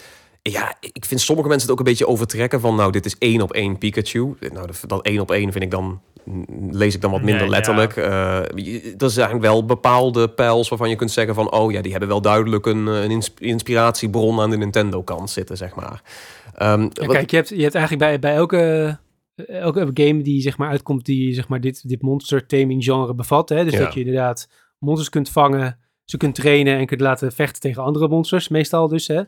Ja, 0.43 0.75
ik 0.81 1.05
vind 1.05 1.21
sommige 1.21 1.49
mensen 1.49 1.69
het 1.69 1.79
ook 1.79 1.85
een 1.87 1.91
beetje 1.93 2.07
overtrekken 2.07 2.61
van, 2.61 2.75
nou, 2.77 2.93
dit 2.93 3.07
is 3.07 3.17
één 3.19 3.41
op 3.41 3.53
één 3.53 3.79
Pikachu. 3.79 4.35
Nou, 4.53 4.67
dat- 4.67 4.83
dat 4.87 5.03
één 5.07 5.21
op 5.21 5.31
één 5.31 5.53
vind 5.53 5.65
ik 5.65 5.71
dan, 5.71 6.01
lees 6.71 6.95
ik 6.95 7.01
dan 7.01 7.11
wat 7.11 7.23
minder 7.23 7.41
Nee, 7.43 7.51
letterlijk. 7.51 7.97
Eh, 7.97 8.41
je- 8.55 8.95
er 8.99 9.11
zijn 9.11 9.41
wel 9.41 9.65
bepaalde 9.65 10.29
pijls 10.29 10.69
waarvan 10.69 10.89
je 10.89 10.97
kunt 10.97 11.11
zeggen 11.11 11.35
van, 11.35 11.53
oh 11.53 11.73
ja, 11.73 11.81
die 11.83 11.91
hebben 11.91 12.09
wel 12.09 12.21
duidelijk 12.21 12.67
een, 12.67 12.89
eh, 12.89 13.03
een 13.03 13.11
ins- 13.11 13.35
inspiratiebron 13.39 14.41
aan 14.41 14.51
de 14.51 14.57
Nintendo-kant 14.57 15.31
zitten, 15.31 15.57
zeg 15.57 15.75
maar. 15.75 16.03
Ehm, 16.55 16.81
Ja, 16.83 16.89
wat- 17.07 17.07
kijk, 17.17 17.31
je 17.31 17.37
hebt, 17.37 17.49
je 17.49 17.63
hebt 17.63 17.75
eigenlijk 17.75 18.05
bij, 18.05 18.19
bij 18.19 18.35
elke, 18.35 18.99
elke 19.47 19.91
game 19.95 20.23
die 20.23 20.41
zeg 20.41 20.59
maar 20.59 20.69
uitkomt, 20.69 21.05
die 21.05 21.35
zeg 21.35 21.49
maar 21.49 21.61
dit, 21.61 21.89
dit 21.89 22.03
monster 22.03 22.47
taming 22.47 22.85
genre 22.85 23.15
bevat. 23.15 23.49
Hè? 23.49 23.65
Dus 23.65 23.73
Ja. 23.73 23.79
dat 23.79 23.95
je 23.95 24.01
inderdaad 24.01 24.49
monsters 24.79 25.09
kunt 25.09 25.31
vangen, 25.31 25.79
ze 26.05 26.17
kunt 26.17 26.35
trainen 26.35 26.79
en 26.79 26.87
kunt 26.87 27.01
laten 27.01 27.33
vechten 27.33 27.61
tegen 27.61 27.83
andere 27.83 28.09
monsters, 28.09 28.49
meestal 28.49 28.89
dus. 28.89 29.07
Hè? 29.07 29.23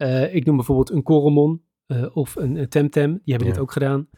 Eh, 0.00 0.34
ik 0.34 0.44
noem 0.44 0.56
bijvoorbeeld 0.56 0.90
een 0.90 1.02
Koromon 1.02 1.62
eh, 1.86 2.16
of 2.16 2.36
een, 2.36 2.56
een 2.56 2.68
Temtem, 2.68 3.10
die 3.12 3.20
hebben 3.24 3.46
Ja. 3.46 3.52
dit 3.52 3.62
ook 3.62 3.72
gedaan. 3.72 4.08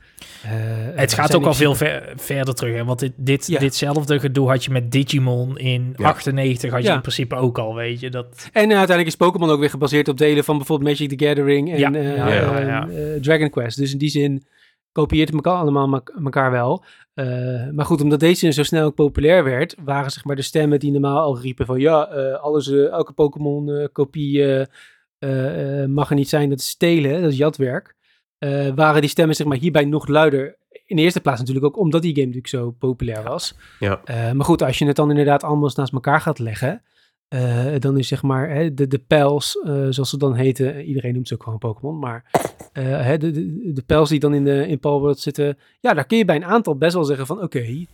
Eh, 0.43 0.51
Het 0.95 1.13
gaat 1.13 1.35
ook 1.35 1.45
al 1.47 1.55
veel 1.55 1.75
ver- 1.75 2.13
verder 2.17 2.55
terug. 2.55 2.75
Hè? 2.77 2.85
Want 2.85 2.99
dit, 2.99 3.13
dit, 3.17 3.47
Ja. 3.47 3.59
ditzelfde 3.59 4.21
gedoe 4.21 4.49
had 4.49 4.65
je 4.65 4.71
met 4.71 4.91
Digimon 4.93 5.59
in 5.59 5.95
Ja. 5.97 6.07
98. 6.09 6.71
Had 6.71 6.83
je 6.83 6.93
in 6.93 7.01
principe 7.01 7.35
ook 7.35 7.59
al, 7.59 7.75
weet 7.75 8.01
je. 8.01 8.11
Dat, 8.11 8.49
En 8.53 8.63
uiteindelijk 8.63 9.07
is 9.07 9.17
Pokémon 9.17 9.51
ook 9.51 9.61
weer 9.61 9.71
gebaseerd 9.71 10.09
op 10.09 10.19
delen 10.19 10.45
van 10.45 10.57
bijvoorbeeld 10.57 10.91
Magic 10.91 11.19
the 11.19 11.25
Gathering 11.27 11.75
en 11.75 11.93
Dragon 13.23 13.51
Quest. 13.51 13.77
Dus 13.79 13.93
in 13.93 13.99
die 13.99 14.09
zin 14.11 14.43
kopieert 14.93 15.29
het 15.29 15.37
elkaar 15.37 15.61
allemaal 15.61 16.03
elkaar 16.25 16.51
wel. 16.51 16.85
Maar 17.73 17.85
goed, 17.85 18.01
omdat 18.03 18.21
deze 18.21 18.51
zo 18.53 18.63
snel 18.63 18.85
ook 18.85 18.95
populair 18.95 19.45
werd, 19.45 19.77
waren 19.85 20.11
zeg 20.11 20.25
maar 20.25 20.37
de 20.37 20.43
stemmen 20.43 20.79
die 20.79 20.93
normaal 20.93 21.19
al 21.21 21.41
riepen 21.41 21.67
van 21.67 21.81
ja, 21.81 22.01
alles, 22.41 22.71
elke 22.71 23.13
Pokémon-kopie 23.13 24.67
mag 25.89 26.09
er 26.09 26.17
niet 26.17 26.29
zijn, 26.29 26.49
dat 26.49 26.59
is 26.59 26.69
stelen, 26.69 27.23
dat 27.23 27.31
is 27.31 27.37
jatwerk. 27.37 27.97
Eh, 28.39 28.69
waren 28.75 29.01
die 29.01 29.11
stemmen 29.11 29.37
zeg 29.37 29.47
maar 29.47 29.57
hierbij 29.57 29.85
nog 29.85 30.07
luider. 30.07 30.57
In 30.87 30.97
de 30.97 31.03
eerste 31.03 31.21
plaats 31.21 31.39
natuurlijk 31.39 31.67
ook 31.67 31.79
omdat 31.79 32.03
die 32.03 32.15
game 32.15 32.27
natuurlijk 32.27 32.55
zo 32.55 32.71
populair 32.71 33.23
was. 33.23 33.55
Ja. 33.79 34.01
Eh, 34.05 34.33
maar 34.33 34.47
goed, 34.47 34.63
als 34.63 34.79
je 34.79 34.87
het 34.87 34.97
dan 34.97 35.11
inderdaad 35.11 35.43
allemaal 35.43 35.65
eens 35.65 35.75
naast 35.75 35.93
elkaar 35.93 36.21
gaat 36.21 36.39
leggen, 36.39 36.83
eh, 37.33 37.75
dan 37.79 37.99
is 37.99 38.09
zeg 38.09 38.23
maar 38.23 38.51
hè, 38.51 38.75
de, 38.75 38.87
de 38.87 38.99
pijls, 38.99 39.59
eh, 39.59 39.87
zoals 39.91 40.11
ze 40.11 40.17
dan 40.17 40.35
heten, 40.35 40.75
eh, 40.75 40.89
iedereen 40.89 41.15
noemt 41.15 41.29
ze 41.29 41.35
ook 41.35 41.43
gewoon 41.43 41.59
Pokémon, 41.59 41.99
maar 41.99 42.31
eh, 42.73 42.85
hè, 42.85 43.19
de, 43.19 43.31
de, 43.31 43.73
de 43.73 43.83
pijls 43.83 44.09
die 44.09 44.21
dan 44.21 44.35
in, 44.35 44.45
de, 44.45 44.69
in 44.69 44.79
Palworld 44.79 45.19
zitten, 45.19 45.59
ja, 45.81 45.95
daar 45.95 46.07
kun 46.07 46.19
je 46.19 46.25
bij 46.25 46.37
een 46.37 46.45
aantal 46.45 46.77
best 46.77 46.95
wel 46.95 47.05
zeggen 47.05 47.27
van, 47.27 47.43
oké, 47.43 47.87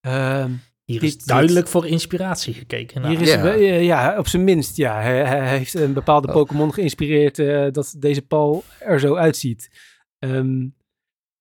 ehm, 0.00 0.50
hier 0.90 1.00
Dit- 1.00 1.16
is 1.16 1.24
duidelijk 1.24 1.68
voor 1.68 1.86
inspiratie 1.86 2.54
gekeken. 2.54 3.00
Nou, 3.02 3.16
hier 3.16 3.22
is, 3.26 3.84
Ja. 3.84 4.18
op 4.18 4.28
zijn 4.28 4.44
minst, 4.44 4.76
ja, 4.76 5.00
hij, 5.00 5.24
hij 5.24 5.48
heeft 5.58 5.74
een 5.74 5.92
bepaalde 5.92 6.28
Oh. 6.28 6.34
Pokémon 6.34 6.74
geïnspireerd 6.74 7.38
eh, 7.38 7.66
dat 7.72 7.94
deze 7.98 8.22
pal 8.22 8.64
er 8.78 9.00
zo 9.00 9.14
uitziet. 9.14 9.70
Ehm, 10.18 10.58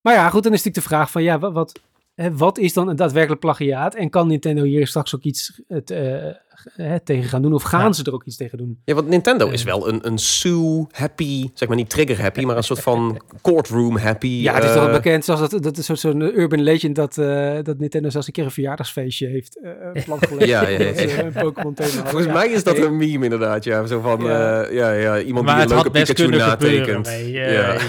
maar 0.01 0.13
ja, 0.13 0.29
goed, 0.29 0.43
dan 0.43 0.53
is 0.53 0.57
natuurlijk 0.63 0.85
de 0.85 0.95
vraag 0.95 1.11
van, 1.11 1.23
ja, 1.23 1.39
wat, 1.39 1.53
wat, 1.53 1.79
hè, 2.15 2.35
wat 2.35 2.57
is 2.57 2.73
dan 2.73 2.87
een 2.87 2.95
daadwerkelijk 2.95 3.41
plagiaat? 3.41 3.95
En 3.95 4.09
kan 4.09 4.27
Nintendo 4.27 4.63
hier 4.63 4.87
straks 4.87 5.15
ook 5.15 5.23
iets 5.23 5.61
het, 5.67 5.91
eh, 5.91 6.27
hè, 6.75 6.99
tegen 6.99 7.29
gaan 7.29 7.41
doen? 7.41 7.53
Of 7.53 7.63
gaan 7.63 7.85
Ja. 7.85 7.91
ze 7.93 8.03
er 8.03 8.13
ook 8.13 8.23
iets 8.25 8.35
tegen 8.37 8.57
doen? 8.57 8.81
Ja, 8.85 8.93
want 8.93 9.07
Nintendo 9.07 9.47
Eh. 9.47 9.53
is 9.53 9.63
wel 9.63 9.87
een, 9.89 10.07
een 10.07 10.17
Sue-happy, 10.17 11.49
zeg 11.53 11.67
maar 11.67 11.77
niet 11.77 11.89
trigger-happy, 11.89 12.43
maar 12.43 12.57
een 12.57 12.63
soort 12.63 12.79
van 12.81 13.21
courtroom-happy. 13.41 14.27
Ja, 14.27 14.53
het 14.53 14.63
is 14.63 14.69
toch 14.69 14.79
eh, 14.79 14.85
wel 14.85 14.95
bekend, 14.95 15.25
zoals 15.25 15.49
dat, 15.49 15.63
dat 15.63 15.77
is 15.77 15.85
zo'n- 15.85 16.21
urban 16.21 16.61
legend 16.61 16.95
dat, 16.95 17.17
eh, 17.17 17.57
dat 17.63 17.77
Nintendo 17.79 18.09
zelfs 18.09 18.27
een 18.27 18.33
keer 18.33 18.43
een 18.43 18.51
verjaardagsfeestje 18.51 19.27
heeft 19.27 19.57
uh, 19.63 20.03
platgelegd. 20.05 20.47
Ja, 20.55 20.67
ja, 20.67 20.79
ja. 20.79 21.41
Pokémon. 21.41 21.73
Volgens 21.77 22.25
Ja. 22.25 22.33
mij 22.33 22.47
is 22.47 22.63
dat 22.63 22.77
een 22.77 22.97
meme 22.97 23.23
inderdaad, 23.23 23.63
ja. 23.63 23.85
Zo 23.85 23.99
van, 23.99 24.21
Ja. 24.23 24.61
ja, 24.61 24.67
ja, 24.71 24.91
ja 24.91 25.21
iemand 25.21 25.45
maar 25.45 25.55
die 25.55 25.63
een 25.63 25.69
leuke 25.69 25.91
Pikachu 25.91 26.27
natekent. 26.27 27.07
Ja. 27.07 27.73
eh, 27.73 27.81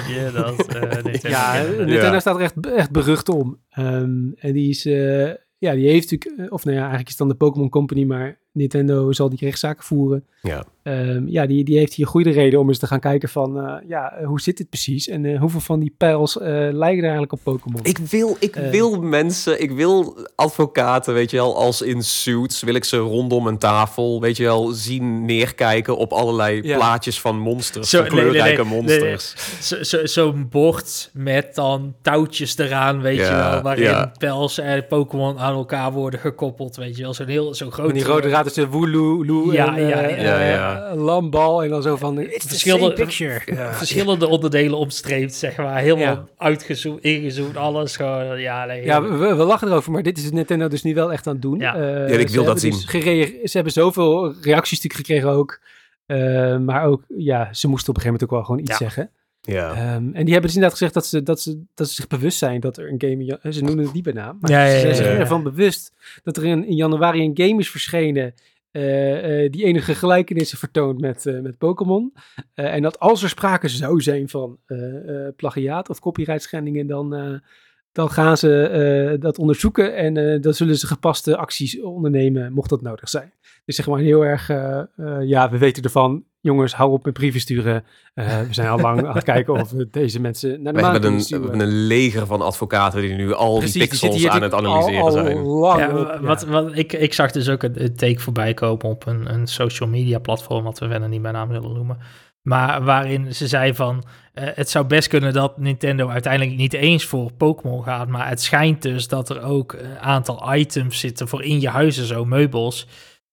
Ja. 1.30 1.62
Nintendo 1.62 1.94
Ja. 2.12 2.20
staat 2.20 2.36
er 2.36 2.42
echt, 2.42 2.66
echt 2.66 2.90
berucht 2.90 3.28
om. 3.28 3.58
Ehm, 3.70 4.30
en 4.34 4.52
die 4.52 4.68
is, 4.68 4.86
eh, 4.86 5.26
ja, 5.58 5.72
die 5.74 5.88
heeft 5.88 6.10
natuurlijk, 6.10 6.40
eh, 6.40 6.52
of 6.52 6.64
nou 6.64 6.76
ja, 6.76 6.80
eigenlijk 6.82 7.08
is 7.10 7.18
het 7.18 7.28
dan 7.28 7.28
de 7.28 7.44
Pokémon 7.44 7.68
Company, 7.68 8.04
maar 8.04 8.38
Nintendo 8.52 9.12
zal 9.12 9.28
die 9.28 9.38
rechtszaken 9.40 9.84
voeren. 9.84 10.24
Ja. 10.42 10.64
Ehm, 10.82 11.26
ja, 11.28 11.46
die, 11.46 11.64
die 11.64 11.78
heeft 11.78 11.94
hier 11.94 12.06
goede 12.06 12.30
reden 12.30 12.60
om 12.60 12.68
eens 12.68 12.78
te 12.78 12.86
gaan 12.86 13.00
kijken 13.00 13.28
van, 13.28 13.58
eh, 13.60 13.74
ja, 13.88 14.12
eh, 14.12 14.26
hoe 14.26 14.40
zit 14.40 14.56
dit 14.56 14.68
precies? 14.68 15.08
En 15.08 15.24
eh, 15.24 15.40
hoeveel 15.40 15.60
van 15.60 15.80
die 15.80 15.94
pijls 15.96 16.38
eh, 16.38 16.46
lijken 16.70 16.98
er 16.98 17.02
eigenlijk 17.02 17.32
op 17.32 17.40
Pokémon? 17.42 17.80
Ik 17.82 17.98
wil, 17.98 18.36
ik 18.38 18.54
wil 18.54 19.00
mensen, 19.02 19.62
ik 19.62 19.70
wil 19.70 20.16
advocaten, 20.34 21.14
weet 21.14 21.30
je 21.30 21.36
wel, 21.36 21.56
als 21.56 21.82
in 21.82 22.02
suits, 22.02 22.62
wil 22.62 22.74
ik 22.74 22.84
ze 22.84 22.96
rondom 22.96 23.46
een 23.46 23.58
tafel, 23.58 24.20
weet 24.20 24.36
je 24.36 24.42
wel, 24.42 24.66
zien 24.72 25.24
neerkijken 25.24 25.96
op 25.96 26.12
allerlei 26.12 26.60
Ja. 26.62 26.76
plaatjes 26.76 27.20
van 27.20 27.38
monsters, 27.38 27.90
Zo, 27.90 27.98
van 28.04 28.06
nee, 28.14 28.14
nee, 28.24 28.30
kleurrijke 28.30 28.62
nee, 28.64 28.70
nee, 28.70 28.80
monsters. 28.82 29.34
Zo- 29.68 29.82
zo- 29.82 30.06
Zo'n 30.06 30.46
bord 30.50 31.10
met 31.12 31.54
dan 31.54 31.94
touwtjes 32.02 32.58
eraan, 32.58 33.00
weet 33.00 33.16
Ja, 33.18 33.28
je 33.46 33.50
wel, 33.52 33.62
waarin 33.62 33.84
ja. 33.84 34.12
pels 34.18 34.58
en 34.58 34.86
Pokémon 34.86 35.38
aan 35.38 35.54
elkaar 35.54 35.92
worden 35.92 36.20
gekoppeld, 36.20 36.76
weet 36.76 36.96
je 36.96 37.02
wel. 37.02 37.14
Zo'n 37.14 37.26
heel, 37.26 37.54
zo'n 37.54 37.72
groot... 37.72 37.86
Van 37.86 37.94
die 37.94 38.04
rode 38.04 38.28
tussen 38.42 38.68
Wooloo, 38.68 39.24
Loo 39.24 39.52
Ja, 39.52 39.76
en 39.76 39.86
ja, 39.86 40.00
eh, 40.02 40.22
ja, 40.24 40.38
eh, 40.40 40.50
ja. 40.50 40.94
lambal 40.94 41.62
en 41.62 41.68
dan 41.70 41.82
zo 41.82 41.96
van, 41.96 42.20
it's 42.20 42.42
the 42.42 42.48
Verschillende- 42.48 42.84
same 42.84 43.06
picture. 43.06 43.40
Ja. 43.56 43.72
verschillende 43.74 44.26
onderdelen 44.28 44.78
omstreept, 44.78 45.34
zeg 45.34 45.56
maar. 45.56 45.78
Helemaal 45.78 46.04
Ja. 46.14 46.24
uitgezoomd, 46.36 47.00
ingezoomd, 47.02 47.56
alles 47.56 47.96
gewoon, 47.96 48.40
ja, 48.40 48.64
nee. 48.64 48.84
Ja, 48.84 49.02
we, 49.02 49.16
we 49.34 49.44
lachen 49.44 49.68
erover, 49.68 49.92
maar 49.92 50.02
dit 50.02 50.18
is 50.18 50.30
Nintendo 50.30 50.68
dus 50.68 50.82
nu 50.82 50.94
wel 50.94 51.12
echt 51.12 51.26
aan 51.26 51.32
het 51.32 51.42
doen. 51.42 51.58
Ja. 51.58 51.74
Eh, 51.74 51.80
Ja, 52.08 52.18
ik 52.18 52.28
ze 52.28 52.34
wil 52.34 52.44
dat 52.44 52.62
hebben 52.62 52.78
dus 52.80 52.90
zien. 52.90 53.40
ze 53.48 53.50
hebben 53.52 53.72
zoveel 53.72 54.34
reacties 54.42 54.80
natuurlijk 54.82 55.06
gekregen 55.06 55.30
ook. 55.30 55.60
Eh, 56.06 56.56
maar 56.58 56.84
ook, 56.84 57.02
ja, 57.16 57.48
ze 57.52 57.68
moesten 57.68 57.88
op 57.90 57.96
een 57.96 58.02
gegeven 58.02 58.04
moment 58.04 58.22
ook 58.22 58.30
wel 58.30 58.42
gewoon 58.44 58.60
iets 58.60 58.70
Ja. 58.70 58.76
zeggen. 58.76 59.10
Ja. 59.40 59.74
Ehm, 59.74 59.84
en 60.12 60.24
die 60.24 60.32
hebben 60.32 60.42
dus 60.42 60.54
inderdaad 60.54 60.72
gezegd 60.78 60.94
dat 60.94 61.06
ze, 61.06 61.22
dat, 61.22 61.40
ze, 61.40 61.62
dat 61.74 61.88
ze 61.88 61.94
zich 61.94 62.06
bewust 62.06 62.38
zijn 62.38 62.60
dat 62.60 62.76
er 62.76 62.88
een 62.92 63.00
game... 63.00 63.52
Ze 63.52 63.64
noemen 63.64 63.84
het 63.84 63.94
niet 63.94 64.02
bij 64.02 64.12
naam, 64.12 64.38
maar 64.40 64.50
Ja, 64.50 64.64
ja, 64.64 64.72
ze 64.74 64.80
zijn 64.80 64.94
zich 64.94 65.06
ja, 65.06 65.12
ja. 65.12 65.18
ervan 65.18 65.42
bewust 65.42 65.92
dat 66.22 66.36
er 66.36 66.44
in, 66.44 66.66
in 66.66 66.76
januari 66.76 67.24
een 67.24 67.46
game 67.46 67.60
is 67.60 67.70
verschenen... 67.70 68.34
eh, 68.70 69.44
eh, 69.44 69.52
die 69.52 69.64
enige 69.64 69.94
gelijkenissen 69.94 70.58
vertoont 70.58 71.00
met, 71.00 71.26
eh, 71.26 71.40
met 71.40 71.58
Pokémon. 71.58 72.12
Eh, 72.54 72.74
en 72.74 72.82
dat 72.82 72.98
als 72.98 73.22
er 73.22 73.28
sprake 73.28 73.68
zou 73.68 74.00
zijn 74.00 74.28
van 74.28 74.58
eh, 74.66 75.26
eh, 75.26 75.34
plagiaat 75.36 75.88
of 75.88 75.98
copyright 76.00 76.42
schendingen, 76.42 76.86
dan, 76.86 77.14
eh, 77.14 77.34
dan 77.92 78.10
gaan 78.10 78.36
ze 78.36 78.62
eh, 78.62 79.20
dat 79.20 79.38
onderzoeken 79.38 79.96
en 79.96 80.16
eh, 80.16 80.40
dan 80.42 80.54
zullen 80.54 80.76
ze 80.78 80.86
gepaste 80.86 81.36
acties 81.36 81.80
ondernemen, 81.82 82.52
mocht 82.52 82.70
dat 82.70 82.82
nodig 82.82 83.08
zijn. 83.08 83.32
Dus 83.64 83.76
zeg 83.76 83.86
maar 83.86 83.98
heel 83.98 84.24
erg, 84.24 84.48
eh, 84.50 84.80
ja, 85.22 85.50
we 85.50 85.58
weten 85.58 85.82
ervan, 85.82 86.24
jongens, 86.40 86.74
hou 86.74 86.90
op 86.92 87.04
met 87.04 87.12
brieven 87.14 87.40
sturen. 87.40 87.84
Eh, 88.14 88.40
we 88.40 88.54
zijn 88.54 88.68
al 88.68 88.78
lang 88.80 89.06
aan 89.06 89.14
het 89.14 89.24
kijken 89.24 89.54
of 89.54 89.70
we 89.70 89.88
deze 89.90 90.20
mensen 90.20 90.62
naar 90.62 90.72
de 90.72 90.78
We 90.78 90.84
maan 90.84 90.92
hebben 90.92 91.00
kunnen 91.00 91.10
een, 91.10 91.16
we 91.16 91.22
sturen. 91.24 91.48
hebben 91.48 91.66
een 91.66 91.86
leger 91.86 92.26
van 92.26 92.40
advocaten 92.40 93.00
die 93.00 93.14
nu 93.14 93.32
al 93.34 93.56
Precies, 93.58 93.72
die 93.72 93.88
pixels 93.88 94.28
aan 94.28 94.42
het 94.42 94.54
analyseren 94.54 95.00
al, 95.02 95.10
zijn. 95.10 95.36
lang 95.38 95.78
Ja, 95.80 95.88
op, 95.98 96.06
wa- 96.06 96.12
ja. 96.14 96.20
wat, 96.20 96.44
wat, 96.44 96.70
ik, 96.76 96.92
ik 96.92 97.12
zag 97.14 97.30
dus 97.30 97.48
ook 97.48 97.62
een, 97.62 97.82
een 97.84 97.94
take 97.96 98.18
voorbij 98.20 98.54
komen 98.54 98.84
op 98.84 99.06
een, 99.06 99.32
een 99.34 99.46
social 99.46 99.88
media 99.88 100.18
platform, 100.18 100.64
wat 100.64 100.78
we 100.78 100.88
verder 100.88 101.08
niet 101.08 101.22
bij 101.22 101.32
naam 101.32 101.48
willen 101.48 101.72
noemen. 101.74 101.98
Maar 102.42 102.84
waarin 102.84 103.34
ze 103.34 103.48
zei 103.48 103.74
van, 103.74 104.04
eh, 104.32 104.44
het 104.54 104.70
zou 104.70 104.86
best 104.86 105.08
kunnen 105.08 105.32
dat 105.32 105.58
Nintendo 105.58 106.08
uiteindelijk 106.08 106.56
niet 106.56 106.72
eens 106.72 107.04
voor 107.04 107.32
Pokémon 107.32 107.84
gaat. 107.84 108.08
Maar 108.08 108.28
het 108.28 108.42
schijnt 108.42 108.82
dus 108.82 109.08
dat 109.08 109.28
er 109.28 109.42
ook 109.42 109.72
een 109.72 109.98
aantal 109.98 110.54
items 110.54 110.98
zitten 110.98 111.28
voor 111.28 111.44
in 111.44 111.60
je 111.60 111.68
huizen, 111.68 112.04
zo 112.04 112.24
meubels. 112.24 112.86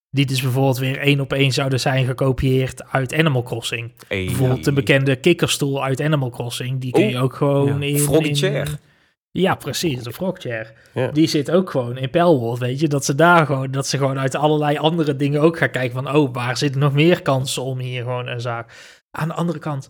Die 0.10 0.26
dus 0.26 0.42
bijvoorbeeld 0.42 0.78
weer 0.78 0.98
één 0.98 1.20
op 1.20 1.34
één 1.34 1.52
zouden 1.52 1.80
zijn 1.80 2.06
gekopieerd 2.06 2.92
uit 2.92 3.14
Animal 3.14 3.44
Crossing. 3.44 3.92
Hey. 4.08 4.26
Bijvoorbeeld 4.26 4.64
de 4.64 4.74
bekende 4.74 5.16
kikkerstoel 5.16 5.84
uit 5.84 6.02
Animal 6.02 6.30
Crossing. 6.30 6.82
Die 6.82 6.92
kun 6.92 7.10
je 7.10 7.16
Oh, 7.16 7.24
ook 7.24 7.36
gewoon 7.36 7.82
ja. 7.82 7.88
in... 7.88 8.00
Froggy 8.00 8.34
chair. 8.34 8.80
Ja, 9.32 9.56
precies, 9.56 10.04
de 10.04 10.14
frog 10.14 10.40
chair. 10.40 10.74
Ja. 10.94 11.08
Die 11.08 11.28
zit 11.28 11.52
ook 11.52 11.70
gewoon 11.70 11.98
in 11.98 12.10
Pelwold, 12.10 12.60
weet 12.60 12.80
je. 12.80 12.88
Dat 12.88 13.06
ze 13.06 13.16
daar 13.16 13.46
gewoon, 13.46 13.72
dat 13.72 13.88
ze 13.88 13.98
gewoon 13.98 14.20
uit 14.20 14.36
allerlei 14.36 14.78
andere 14.78 15.16
dingen 15.16 15.42
ook 15.42 15.58
gaan 15.58 15.70
kijken 15.70 16.04
van... 16.04 16.16
Oh, 16.16 16.34
waar 16.34 16.58
zitten 16.58 16.82
nog 16.82 16.94
meer 16.94 17.22
kansen 17.22 17.64
om 17.64 17.80
hier 17.80 18.04
gewoon 18.04 18.28
een 18.28 18.42
zaak... 18.42 18.97
Aan 19.18 19.28
de 19.28 19.34
andere 19.34 19.60
kant, 19.60 19.88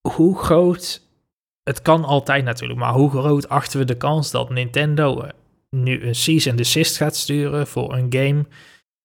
hoe 0.00 0.38
groot... 0.38 1.06
Het 1.62 1.82
kan 1.82 2.04
altijd 2.04 2.44
natuurlijk, 2.44 2.78
maar 2.78 2.92
hoe 2.92 3.10
groot 3.10 3.48
achten 3.48 3.78
we 3.78 3.84
de 3.84 3.96
kans 3.96 4.30
dat 4.30 4.50
Nintendo 4.50 5.20
eh, 5.20 5.30
nu 5.70 6.06
een 6.06 6.14
cease 6.14 6.48
and 6.48 6.58
desist 6.58 6.96
gaat 6.96 7.16
sturen 7.16 7.66
voor 7.66 7.92
een 7.92 8.06
game 8.12 8.44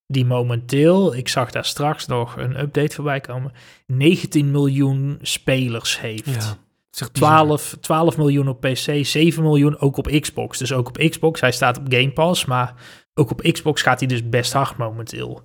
die 0.08 0.26
momenteel, 0.26 1.16
ik 1.16 1.28
zag 1.28 1.52
daar 1.52 1.66
straks 1.66 2.06
nog 2.06 2.38
een 2.38 2.60
update 2.60 2.96
voorbij 2.96 3.20
komen, 3.20 3.52
19 3.88 4.52
miljoen 4.52 5.20
spelers 5.22 6.00
heeft. 6.00 6.26
Ja, 6.26 6.58
bizar. 6.90 7.12
12, 7.12 7.78
12 7.82 8.18
miljoen 8.18 8.48
op 8.48 8.62
PC, 8.62 9.06
7 9.06 9.44
miljoen 9.44 9.80
ook 9.80 9.98
op 9.98 10.08
Xbox. 10.20 10.58
Dus 10.58 10.74
ook 10.74 10.88
op 10.88 10.98
Xbox, 10.98 11.42
hij 11.42 11.52
staat 11.52 11.78
op 11.78 11.86
Game 11.88 12.12
Pass, 12.12 12.46
maar 12.46 12.74
ook 13.14 13.32
op 13.32 13.42
Xbox 13.42 13.82
gaat 13.82 14.00
hij 14.00 14.08
dus 14.08 14.30
best 14.30 14.54
hard 14.54 14.78
momenteel. 14.78 15.44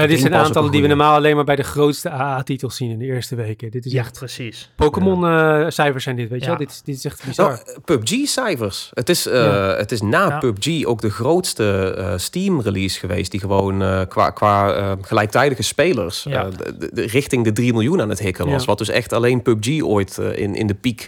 Ja, 0.00 0.06
dit 0.06 0.20
zijn 0.20 0.34
aantallen 0.34 0.70
die 0.70 0.82
we 0.82 0.86
normaal 0.88 1.14
alleen 1.14 1.34
maar 1.36 1.44
bij 1.44 1.56
de 1.56 1.62
grootste 1.62 2.10
AA-titels 2.10 2.76
zien 2.76 2.90
in 2.90 2.98
de 2.98 3.04
eerste 3.04 3.34
weken. 3.34 3.70
Dit 3.70 3.86
is 3.86 3.92
Ja, 3.92 4.00
echt... 4.00 4.18
precies. 4.18 4.70
Pokémon-cijfers 4.76 6.04
zijn 6.04 6.16
dit, 6.16 6.28
weet 6.28 6.38
je 6.44 6.50
Ja. 6.50 6.56
wel? 6.56 6.66
Dit, 6.66 6.70
is- 6.70 6.82
dit 6.82 6.96
is 6.96 7.04
echt 7.04 7.24
bizar. 7.24 7.48
Nou, 7.48 7.60
eh, 7.66 7.74
PUBG-cijfers. 7.84 8.90
Het, 8.94 9.08
is, 9.08 9.26
eh, 9.26 9.34
Ja. 9.44 9.76
het 9.76 9.92
is 9.92 10.00
na 10.00 10.26
Ja. 10.28 10.38
PUBG 10.38 10.84
ook 10.84 11.00
de 11.00 11.10
grootste 11.10 11.94
eh, 11.98 12.12
Steam-release 12.16 12.98
geweest... 12.98 13.30
die 13.30 13.40
gewoon 13.40 13.82
eh, 13.82 14.00
qua, 14.08 14.30
qua 14.30 14.72
eh, 14.74 14.92
gelijktijdige 15.00 15.62
spelers 15.62 16.22
Ja. 16.22 16.44
eh, 16.46 16.52
de, 16.92 17.06
richting 17.06 17.44
de 17.44 17.52
3 17.52 17.72
miljoen 17.72 18.00
aan 18.00 18.08
het 18.08 18.18
hikken 18.18 18.48
was. 18.50 18.60
Ja. 18.60 18.66
Wat 18.66 18.78
dus 18.78 18.88
echt 18.88 19.12
alleen 19.12 19.42
PUBG 19.42 19.82
ooit 19.82 20.18
eh, 20.18 20.38
in, 20.38 20.54
in 20.54 20.66
de 20.66 20.74
piek 20.74 21.06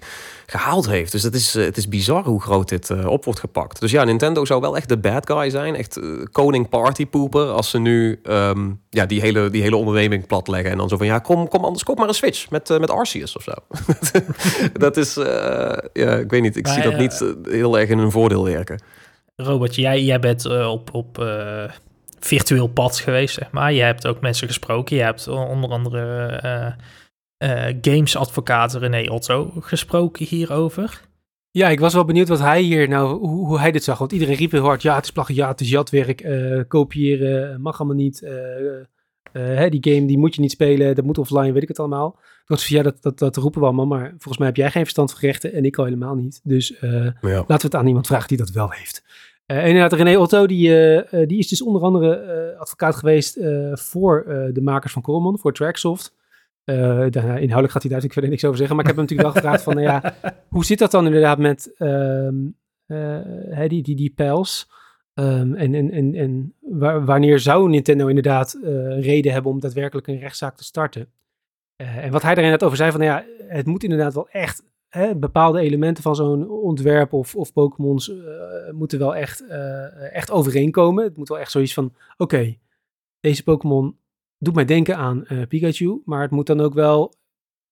gehaald 0.51 0.87
heeft. 0.87 1.13
Dus 1.13 1.23
het 1.23 1.35
is, 1.35 1.55
eh, 1.55 1.65
het 1.65 1.77
is 1.77 1.89
bizar 1.89 2.25
hoe 2.25 2.41
groot 2.41 2.69
dit 2.69 2.91
eh, 2.91 3.07
op 3.07 3.25
wordt 3.25 3.41
gepakt. 3.41 3.81
Dus 3.81 3.91
ja, 3.91 4.05
Nintendo 4.05 4.45
zou 4.45 4.61
wel 4.61 4.77
echt 4.77 4.89
de 4.89 4.99
bad 4.99 5.31
guy 5.31 5.51
zijn. 5.51 5.77
Echt 5.77 5.97
eh, 5.97 6.05
koning 6.33 6.69
partypoeper. 6.69 7.47
Als 7.47 7.71
ze 7.71 7.79
nu 7.79 8.21
ehm, 8.23 8.71
ja, 8.91 9.07
die, 9.07 9.21
hele, 9.21 9.51
die 9.51 9.63
hele 9.63 9.77
onderneming 9.77 10.27
platleggen. 10.27 10.71
En 10.71 10.77
dan 10.77 10.89
zo 10.89 10.97
van, 10.97 11.07
ja, 11.07 11.19
kom, 11.19 11.49
kom 11.49 11.65
anders, 11.65 11.85
koop 11.85 11.99
maar 11.99 12.09
een 12.09 12.15
Switch 12.15 12.51
met, 12.51 12.79
met 12.79 12.91
Arceus 12.91 13.37
of 13.37 13.43
zo. 13.43 13.53
dat 14.73 14.97
is, 14.97 15.15
ja, 15.93 16.17
ik 16.17 16.31
weet 16.31 16.43
niet. 16.43 16.57
Ik 16.57 16.65
Maar, 16.65 16.75
zie 16.75 16.83
dat 16.83 16.99
niet 16.99 17.25
heel 17.43 17.79
erg 17.79 17.89
in 17.89 17.99
hun 17.99 18.11
voordeel 18.11 18.45
werken. 18.45 18.83
Robert, 19.37 19.75
jij, 19.75 20.03
jij 20.03 20.21
bent 20.21 20.47
op, 20.47 20.95
op 20.95 21.27
virtueel 22.19 22.67
pad 22.67 22.99
geweest, 22.99 23.35
zeg 23.35 23.51
maar. 23.51 23.73
Je 23.73 23.83
hebt 23.83 24.07
ook 24.07 24.21
mensen 24.21 24.47
gesproken. 24.47 24.97
Je 24.97 25.03
hebt 25.03 25.29
onder 25.29 25.71
andere 25.71 26.77
gamesadvocaat 27.81 28.75
René 28.75 29.11
Otto 29.11 29.53
gesproken 29.61 30.27
hierover. 30.27 31.07
Ja, 31.51 31.69
ik 31.69 31.81
was 31.81 31.95
wel 31.95 32.05
benieuwd 32.05 32.29
wat 32.29 32.39
hij 32.39 32.61
hier 32.63 32.89
nou, 32.89 33.19
hoe, 33.19 33.47
hoe 33.47 33.59
hij 33.59 33.71
dit 33.73 33.85
zag. 33.85 33.99
Want 33.99 34.13
iedereen 34.13 34.35
riep 34.37 34.51
heel 34.51 34.63
hard, 34.63 34.83
ja, 34.83 34.95
het 34.95 35.05
is 35.05 35.13
plagiaat, 35.13 35.51
het 35.51 35.61
is 35.61 35.69
jatwerk, 35.71 36.21
eh, 36.21 36.61
kopiëren, 36.69 37.61
mag 37.61 37.79
allemaal 37.79 37.97
niet. 37.97 38.23
eh, 38.23 38.79
eh, 38.79 38.83
hè, 39.33 39.69
die 39.69 39.93
game, 39.95 40.07
die 40.07 40.19
moet 40.19 40.35
je 40.35 40.41
niet 40.41 40.51
spelen, 40.51 40.95
dat 40.95 41.05
moet 41.05 41.19
offline, 41.19 41.53
weet 41.53 41.63
ik 41.63 41.69
het 41.69 41.79
allemaal. 41.79 42.19
Van, 42.45 42.59
ja, 42.67 42.83
dat, 42.83 43.03
dat, 43.03 43.19
dat 43.19 43.37
roepen 43.37 43.61
we 43.61 43.67
allemaal, 43.67 43.87
maar 43.87 44.09
volgens 44.11 44.39
mij 44.39 44.47
heb 44.47 44.57
jij 44.57 44.71
geen 44.71 44.83
verstand 44.83 45.11
van 45.11 45.21
rechten 45.21 45.53
en 45.53 45.65
ik 45.65 45.77
al 45.77 45.85
helemaal 45.85 46.15
niet. 46.15 46.41
Dus 46.43 46.79
eh, 46.79 46.91
Ja. 47.05 47.11
laten 47.21 47.47
we 47.47 47.55
het 47.63 47.75
aan 47.75 47.87
iemand 47.87 48.07
vragen 48.07 48.29
die 48.29 48.37
dat 48.37 48.51
wel 48.51 48.71
heeft. 48.71 49.05
Eh, 49.47 49.57
en 49.59 49.67
inderdaad, 49.67 49.93
René 49.93 50.19
Otto, 50.19 50.47
die, 50.47 50.69
eh, 50.69 51.23
eh, 51.23 51.29
die 51.29 51.39
is 51.39 51.49
dus 51.49 51.63
onder 51.63 51.83
andere 51.83 52.15
eh, 52.15 52.61
advocaat 52.61 52.97
geweest 52.97 53.37
eh, 53.37 53.71
voor 53.75 54.25
eh, 54.29 54.49
de 54.53 54.61
makers 54.63 54.93
van 54.93 55.03
Coromon, 55.03 55.39
voor 55.39 55.53
Tracksoft. 55.53 56.17
Eh, 56.69 56.77
daar, 57.11 57.25
inhoudelijk 57.25 57.73
gaat 57.73 57.83
hij 57.83 57.91
daar 57.91 58.03
natuurlijk 58.03 58.13
verder 58.13 58.31
niks 58.31 58.45
over 58.45 58.57
zeggen, 58.59 58.77
maar 58.77 58.85
ik 58.85 58.91
heb 58.97 59.01
hem 59.01 59.07
natuurlijk 59.09 59.35
wel 59.35 59.43
gevraagd 59.43 59.63
van, 59.63 59.75
nou 59.75 59.87
ja, 59.87 60.15
hoe 60.55 60.65
zit 60.65 60.79
dat 60.79 60.91
dan 60.91 61.07
inderdaad 61.07 61.39
met 61.39 61.75
ehm, 61.77 62.35
eh, 62.87 63.69
die, 63.69 63.83
die, 63.83 63.97
die 63.97 64.13
pijls? 64.17 64.71
Ehm, 65.15 65.55
en 65.55 65.75
en, 65.75 65.91
en, 65.91 66.15
en 66.15 66.55
wa- 66.61 67.05
wanneer 67.05 67.39
zou 67.39 67.69
Nintendo 67.69 68.07
inderdaad 68.07 68.55
eh, 68.63 68.71
een 68.71 69.01
reden 69.01 69.33
hebben 69.33 69.51
om 69.53 69.61
daadwerkelijk 69.61 70.07
een 70.07 70.19
rechtszaak 70.19 70.57
te 70.57 70.65
starten? 70.65 71.09
Eh, 71.77 71.97
en 71.97 72.11
wat 72.13 72.23
hij 72.23 72.31
er 72.31 72.37
inderdaad 72.37 72.65
over 72.65 72.77
zei 72.77 72.91
van, 72.91 73.01
nou 73.01 73.13
ja, 73.13 73.45
het 73.55 73.67
moet 73.67 73.83
inderdaad 73.83 74.15
wel 74.15 74.29
echt, 74.29 74.63
hè, 74.89 75.17
bepaalde 75.17 75.61
elementen 75.61 76.03
van 76.03 76.15
zo'n 76.17 76.51
ontwerp 76.51 77.13
of, 77.13 77.37
of 77.37 77.53
Pokémons 77.53 78.11
eh, 78.11 78.17
moeten 78.73 78.99
wel 78.99 79.17
echt, 79.17 79.47
eh, 79.47 80.15
echt 80.15 80.31
overeenkomen. 80.31 81.05
Het 81.05 81.17
moet 81.17 81.29
wel 81.29 81.39
echt 81.39 81.51
zoiets 81.51 81.75
van, 81.75 81.95
oké, 82.17 82.57
deze 83.21 83.43
Pokémon 83.43 83.97
doet 84.39 84.55
mij 84.55 84.65
denken 84.65 84.97
aan 84.97 85.25
eh, 85.27 85.39
Pikachu, 85.49 86.01
maar 86.05 86.23
het 86.23 86.31
moet 86.31 86.47
dan 86.47 86.61
ook 86.61 86.75
wel 86.75 87.15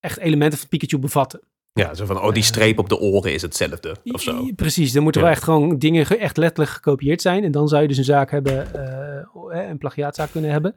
echt 0.01 0.19
elementen 0.19 0.59
van 0.59 0.69
Pikachu 0.69 0.99
bevatten. 0.99 1.41
ja, 1.73 1.95
zo 1.95 2.07
van, 2.07 2.21
oh, 2.21 2.33
die 2.33 2.43
streep 2.43 2.79
op 2.79 2.89
de 2.89 2.99
oren 2.99 3.33
is 3.35 3.43
hetzelfde. 3.43 3.97
Of 4.05 4.21
zo. 4.21 4.49
Precies, 4.57 4.93
dan 4.93 5.03
moeten 5.03 5.21
Ja. 5.21 5.27
wel 5.27 5.37
echt 5.37 5.45
gewoon 5.45 5.79
dingen 5.79 6.07
ge- 6.07 6.17
echt 6.17 6.37
letterlijk 6.37 6.71
gekopieerd 6.71 7.21
zijn. 7.21 7.45
En 7.45 7.51
dan 7.51 7.69
zou 7.69 7.83
je 7.83 7.89
dus 7.89 7.99
een 7.99 8.05
zaak 8.05 8.31
hebben, 8.31 8.75
eh, 8.75 9.69
een 9.69 9.79
plagiaatzaak 9.79 10.31
kunnen 10.31 10.51
hebben. 10.51 10.75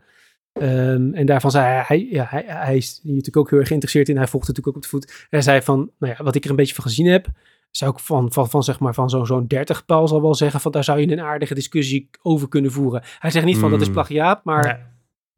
Ehm, 0.53 1.13
en 1.13 1.25
daarvan 1.25 1.51
zei 1.51 1.65
hij, 1.65 1.83
hij, 1.87 2.07
ja, 2.11 2.25
hij, 2.29 2.43
hij 2.47 2.77
is 2.77 2.99
hier 3.03 3.11
natuurlijk 3.11 3.37
ook 3.37 3.49
heel 3.49 3.59
erg 3.59 3.67
geïnteresseerd 3.67 4.09
in. 4.09 4.17
Hij 4.17 4.27
volgt 4.27 4.47
het 4.47 4.55
natuurlijk 4.57 4.77
ook 4.87 4.93
op 4.95 5.01
de 5.01 5.07
voet. 5.07 5.27
Hij 5.29 5.41
zei 5.41 5.61
van, 5.61 5.91
nou 5.99 6.13
ja, 6.17 6.23
wat 6.23 6.35
ik 6.35 6.43
er 6.43 6.49
een 6.49 6.55
beetje 6.55 6.75
van 6.75 6.83
gezien 6.83 7.05
heb, 7.07 7.27
zou 7.71 7.91
ik 7.91 7.99
van, 7.99 8.31
van, 8.33 8.49
van 8.49 8.63
zeg 8.63 8.79
maar 8.79 8.93
van 8.93 9.09
zo'n 9.09 9.25
zo'n 9.25 9.47
30 9.47 9.85
pijl 9.85 10.07
zal 10.07 10.21
wel 10.21 10.35
zeggen 10.35 10.59
van 10.59 10.71
daar 10.71 10.83
zou 10.83 10.99
je 10.99 11.11
een 11.11 11.19
aardige 11.21 11.53
discussie 11.53 12.09
over 12.21 12.47
kunnen 12.47 12.71
voeren. 12.71 13.01
Hij 13.19 13.31
zegt 13.31 13.45
niet 13.45 13.57
van 13.57 13.69
dat 13.69 13.79
is 13.79 13.85
Hmm. 13.85 13.95
plagiaat, 13.95 14.43
maar 14.43 14.63
Nee, 14.63 14.75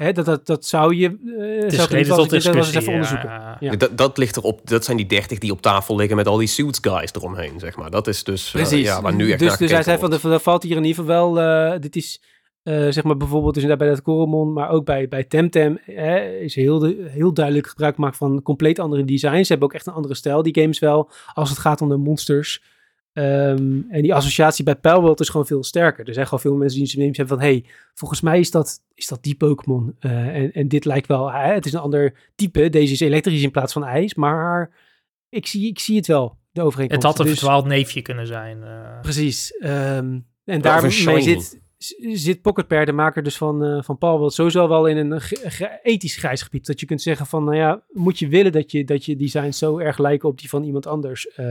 hè, 0.04 0.12
dat, 0.12 0.26
dat, 0.26 0.46
dat 0.46 0.66
zou 0.66 0.96
je, 0.96 1.06
eh 1.08 1.64
het 1.64 1.74
is 1.74 1.76
zou 1.76 1.88
tot 1.88 1.90
denk 1.90 2.06
dat 2.08 2.16
wel 2.16 2.26
eens 2.26 2.30
discussie. 2.44 2.80
even 2.80 2.94
onderzoeken. 2.94 3.30
ja. 3.30 3.58
Ja. 3.60 3.76
Dat, 3.76 3.98
dat 3.98 4.18
ligt 4.18 4.38
erop, 4.38 4.62
dat 4.70 4.86
zijn 4.86 4.98
die 4.98 5.06
30 5.06 5.38
die 5.38 5.52
op 5.52 5.62
tafel 5.62 5.96
liggen 5.96 6.16
met 6.16 6.28
al 6.28 6.38
die 6.38 6.48
suits 6.48 6.80
guys 6.82 7.14
eromheen, 7.14 7.60
zeg 7.60 7.76
maar. 7.78 7.90
Dat 7.92 8.08
is 8.08 8.24
dus 8.24 8.46
eh, 8.46 8.52
Precies. 8.52 8.86
ja, 8.88 9.02
waar 9.02 9.14
nu 9.16 9.30
echt 9.30 9.40
dus 9.40 9.50
naar 9.50 9.58
dus 9.58 9.72
hij 9.72 9.84
zei 9.84 9.98
van, 9.98 10.14
er 10.14 10.32
er 10.32 10.40
valt 10.40 10.64
hier 10.64 10.78
in 10.78 10.84
ieder 10.84 11.04
geval 11.04 11.34
wel, 11.34 11.40
eh, 11.74 11.80
dit 11.80 11.96
is 11.96 12.22
eh, 12.64 12.88
zeg 12.90 13.04
maar 13.04 13.18
bijvoorbeeld 13.18 13.54
dus 13.54 13.64
inderdaad 13.64 13.88
bij 13.88 13.96
dat 13.96 14.06
Coromon, 14.06 14.54
maar 14.54 14.70
ook 14.70 14.86
bij, 14.86 15.08
bij 15.08 15.24
Temtem 15.24 15.78
eh, 15.86 16.42
is 16.42 16.56
heel, 16.56 16.80
de- 16.80 17.06
heel 17.10 17.34
duidelijk 17.34 17.68
gebruik 17.68 17.96
gemaakt 17.96 18.18
van 18.18 18.42
compleet 18.42 18.80
andere 18.80 19.06
designs. 19.06 19.42
Ze 19.48 19.52
hebben 19.52 19.68
ook 19.70 19.74
echt 19.76 19.88
een 19.88 19.94
andere 19.94 20.16
stijl, 20.16 20.44
die 20.44 20.62
games 20.62 20.80
wel, 20.80 21.10
als 21.34 21.50
het 21.50 21.60
gaat 21.60 21.82
om 21.82 21.90
de 21.90 21.98
monsters. 21.98 22.62
Ehm, 23.14 23.80
en 23.90 24.02
die 24.02 24.14
associatie 24.14 24.64
bij 24.64 24.76
Palworld 24.76 25.20
is 25.20 25.30
gewoon 25.30 25.46
veel 25.48 25.64
sterker. 25.64 26.08
Er 26.08 26.14
zijn 26.14 26.26
gewoon 26.26 26.40
veel 26.40 26.56
mensen 26.56 26.80
die 26.80 26.88
ze 26.88 27.02
hebben 27.02 27.28
van, 27.28 27.40
hey, 27.40 27.66
volgens 27.94 28.22
mij 28.22 28.40
is 28.40 28.52
dat, 28.52 28.80
is 28.94 29.08
dat 29.08 29.24
die 29.24 29.36
Pokémon. 29.36 29.96
Eh, 30.00 30.12
en, 30.36 30.52
en 30.54 30.68
dit 30.68 30.86
lijkt 30.86 31.08
wel, 31.08 31.32
hè, 31.32 31.54
het 31.54 31.66
is 31.66 31.74
een 31.74 31.80
ander 31.80 32.14
type. 32.36 32.70
Deze 32.70 32.94
is 32.94 33.00
elektrisch 33.00 33.44
in 33.44 33.52
plaats 33.52 33.74
van 33.74 33.86
ijs, 33.86 34.14
maar 34.16 34.70
ik 35.30 35.48
zie, 35.48 35.68
ik 35.68 35.80
zie 35.80 35.96
het 35.96 36.08
wel, 36.08 36.38
de 36.52 36.62
overeenkomst. 36.62 37.04
Het 37.04 37.12
had 37.12 37.20
een 37.26 37.32
Dus- 37.32 37.40
verdwaald 37.40 37.66
neefje 37.66 38.02
kunnen 38.02 38.28
zijn. 38.28 38.64
eh. 38.64 39.00
Precies. 39.02 39.52
ehm, 39.58 40.20
en 40.46 40.62
daarmee 40.62 41.22
zit, 41.22 41.60
zit 42.14 42.42
Pocket 42.42 42.86
de 42.86 42.92
maker 42.92 43.24
dus 43.24 43.38
van, 43.38 43.64
eh 43.66 43.82
van 43.84 43.98
Paul, 43.98 44.20
Wild, 44.20 44.34
sowieso 44.34 44.68
wel 44.68 44.86
in 44.86 44.98
een 44.98 45.22
g- 45.22 45.62
ethisch 45.84 46.16
grijs 46.16 46.42
gebied. 46.42 46.66
Dat 46.66 46.80
je 46.80 46.86
kunt 46.86 47.02
zeggen 47.02 47.26
van, 47.26 47.44
nou 47.44 47.56
ja, 47.58 47.84
moet 47.90 48.20
je 48.20 48.28
willen 48.28 48.52
dat 48.52 48.72
je, 48.72 48.84
dat 48.84 49.06
je 49.06 49.16
designs 49.16 49.58
zo 49.58 49.78
erg 49.78 49.98
lijken 49.98 50.30
op 50.30 50.40
die 50.40 50.50
van 50.50 50.64
iemand 50.64 50.88
anders. 50.88 51.28
Eh, 51.28 51.46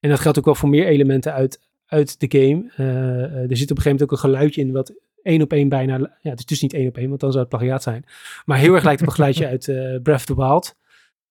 en 0.00 0.08
dat 0.08 0.20
geldt 0.20 0.38
ook 0.38 0.44
wel 0.44 0.54
voor 0.54 0.68
meer 0.68 0.86
elementen 0.86 1.32
uit, 1.32 1.60
uit 1.86 2.20
de 2.20 2.38
game. 2.38 2.72
Eh, 2.76 3.24
eh, 3.24 3.50
er 3.50 3.56
zit 3.56 3.70
op 3.70 3.76
een 3.76 3.82
gegeven 3.82 3.90
moment 3.90 4.02
ook 4.02 4.10
een 4.12 4.18
geluidje 4.18 4.60
in 4.60 4.72
wat 4.72 4.94
één 5.22 5.42
op 5.42 5.52
één 5.52 5.68
bijna, 5.68 5.98
ja, 6.20 6.30
het 6.30 6.38
is 6.38 6.46
dus 6.46 6.62
niet 6.62 6.72
één 6.72 6.88
op 6.88 6.96
één, 6.96 7.08
want 7.08 7.20
dan 7.20 7.32
zou 7.32 7.44
het 7.44 7.56
plagiaat 7.56 7.82
zijn. 7.82 8.04
Maar 8.44 8.58
heel 8.58 8.74
erg 8.74 8.84
lijkt 8.84 9.00
op 9.00 9.06
een 9.06 9.12
geluidje 9.12 9.46
uit 9.54 9.68
eh, 9.68 9.76
Breath 10.02 10.18
of 10.18 10.24
the 10.24 10.36
Wild. 10.36 10.76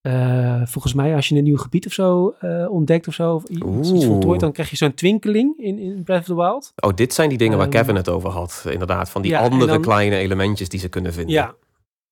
Eh, 0.02 0.62
volgens 0.64 0.94
mij, 0.94 1.14
als 1.14 1.28
je 1.28 1.36
een 1.36 1.42
nieuw 1.42 1.56
gebied 1.56 1.86
of 1.86 1.92
zo 1.92 2.34
eh, 2.40 2.70
ontdekt 2.70 3.08
of 3.08 3.14
zo, 3.14 3.34
of 3.34 3.44
iets, 3.44 4.04
voltooid, 4.04 4.40
dan 4.40 4.52
krijg 4.52 4.70
je 4.70 4.76
zo'n 4.76 4.94
twinkeling 4.94 5.58
in, 5.58 5.78
in 5.78 6.02
Breath 6.02 6.20
of 6.20 6.26
the 6.26 6.34
Wild. 6.34 6.72
Oh, 6.76 6.94
dit 6.94 7.14
zijn 7.14 7.28
die 7.28 7.38
dingen 7.38 7.56
waar 7.58 7.66
Ehm, 7.68 7.76
Kevin 7.76 7.94
het 7.96 8.08
over 8.08 8.30
had. 8.30 8.64
Inderdaad, 8.70 9.10
van 9.10 9.22
die 9.22 9.30
ja, 9.30 9.40
andere 9.40 9.72
dan- 9.72 9.80
kleine 9.80 10.16
elementjes 10.16 10.68
die 10.68 10.80
ze 10.80 10.88
kunnen 10.88 11.12
vinden. 11.12 11.34
Ja. 11.34 11.54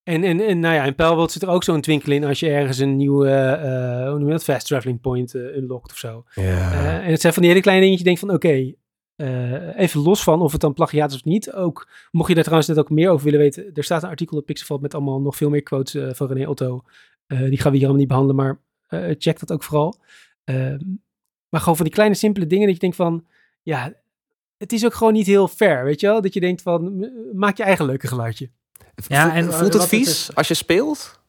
En, 0.03 0.25
en, 0.25 0.41
en 0.41 0.61
nou 0.61 0.75
ja, 0.75 0.85
in 0.85 0.95
Palworld 0.95 1.33
zit 1.33 1.43
er 1.43 1.49
ook 1.49 1.65
zo'n 1.65 1.81
twinkel 1.81 2.13
in 2.13 2.25
als 2.25 2.41
je 2.41 2.49
ergens 2.51 2.79
een 2.79 2.97
nieuwe, 2.97 3.31
eh, 3.31 4.09
hoe 4.09 4.19
noem 4.19 4.27
je 4.27 4.33
dat, 4.33 4.45
fast 4.45 4.67
traveling 4.67 5.01
point 5.01 5.35
unlockt 5.35 5.91
of 5.91 5.99
zo. 5.99 6.25
Ja. 6.35 7.01
En 7.03 7.11
het 7.11 7.21
zijn 7.21 7.33
van 7.33 7.43
die 7.43 7.51
hele 7.51 7.63
kleine 7.63 7.85
dingetjes, 7.85 8.13
je 8.13 8.17
denkt 8.17 8.21
van 8.21 8.53
oké, 8.53 8.75
even 9.77 10.01
los 10.03 10.23
van 10.23 10.43
of 10.43 10.53
het 10.53 10.61
dan 10.61 10.75
plagiaat 10.75 11.11
is 11.11 11.17
of 11.17 11.25
niet. 11.25 11.53
Ook, 11.53 11.89
mocht 12.11 12.29
je 12.29 12.35
daar 12.35 12.43
trouwens 12.45 12.69
net 12.71 12.79
ook 12.79 12.91
meer 12.91 13.11
over 13.11 13.25
willen 13.25 13.41
weten, 13.41 13.71
er 13.75 13.85
staat 13.85 14.03
een 14.03 14.09
artikel 14.09 14.39
op 14.39 14.47
Pixelvat 14.47 14.81
met 14.81 14.95
allemaal 14.95 15.21
nog 15.21 15.37
veel 15.37 15.51
meer 15.51 15.63
quotes 15.63 16.17
van 16.17 16.27
René 16.27 16.49
Otto. 16.49 16.83
Eh, 17.31 17.39
die 17.39 17.59
gaan 17.61 17.71
we 17.73 17.79
hier 17.79 17.87
allemaal 17.87 17.97
niet 17.97 18.09
behandelen, 18.09 18.37
maar 18.37 18.61
eh, 18.87 19.15
check 19.19 19.39
dat 19.39 19.53
ook 19.53 19.63
vooral. 19.63 20.01
Ehm, 20.45 20.79
maar 21.49 21.61
gewoon 21.61 21.77
van 21.77 21.85
die 21.85 21.95
kleine 21.95 22.15
simpele 22.15 22.47
dingen 22.47 22.65
dat 22.65 22.75
je 22.75 22.81
denkt 22.81 22.97
van, 22.97 23.27
ja, 23.63 23.93
het 24.57 24.73
is 24.73 24.85
ook 24.85 24.95
gewoon 24.95 25.13
niet 25.13 25.27
heel 25.27 25.49
fair, 25.49 25.85
weet 25.85 26.01
je 26.01 26.07
wel? 26.07 26.21
Dat 26.21 26.35
je 26.35 26.41
denkt 26.41 26.63
van, 26.63 27.11
maak 27.35 27.57
je 27.57 27.63
eigen 27.63 27.85
leuke 27.87 28.07
geluidje. 28.07 28.51
Ja, 29.07 29.23
Voelt- 29.23 29.35
en 29.35 29.45
voelt 29.45 29.73
wat 29.73 29.81
het 29.81 29.89
vies 29.89 30.35
als 30.35 30.49
je 30.49 30.55
speelt? 30.55 31.20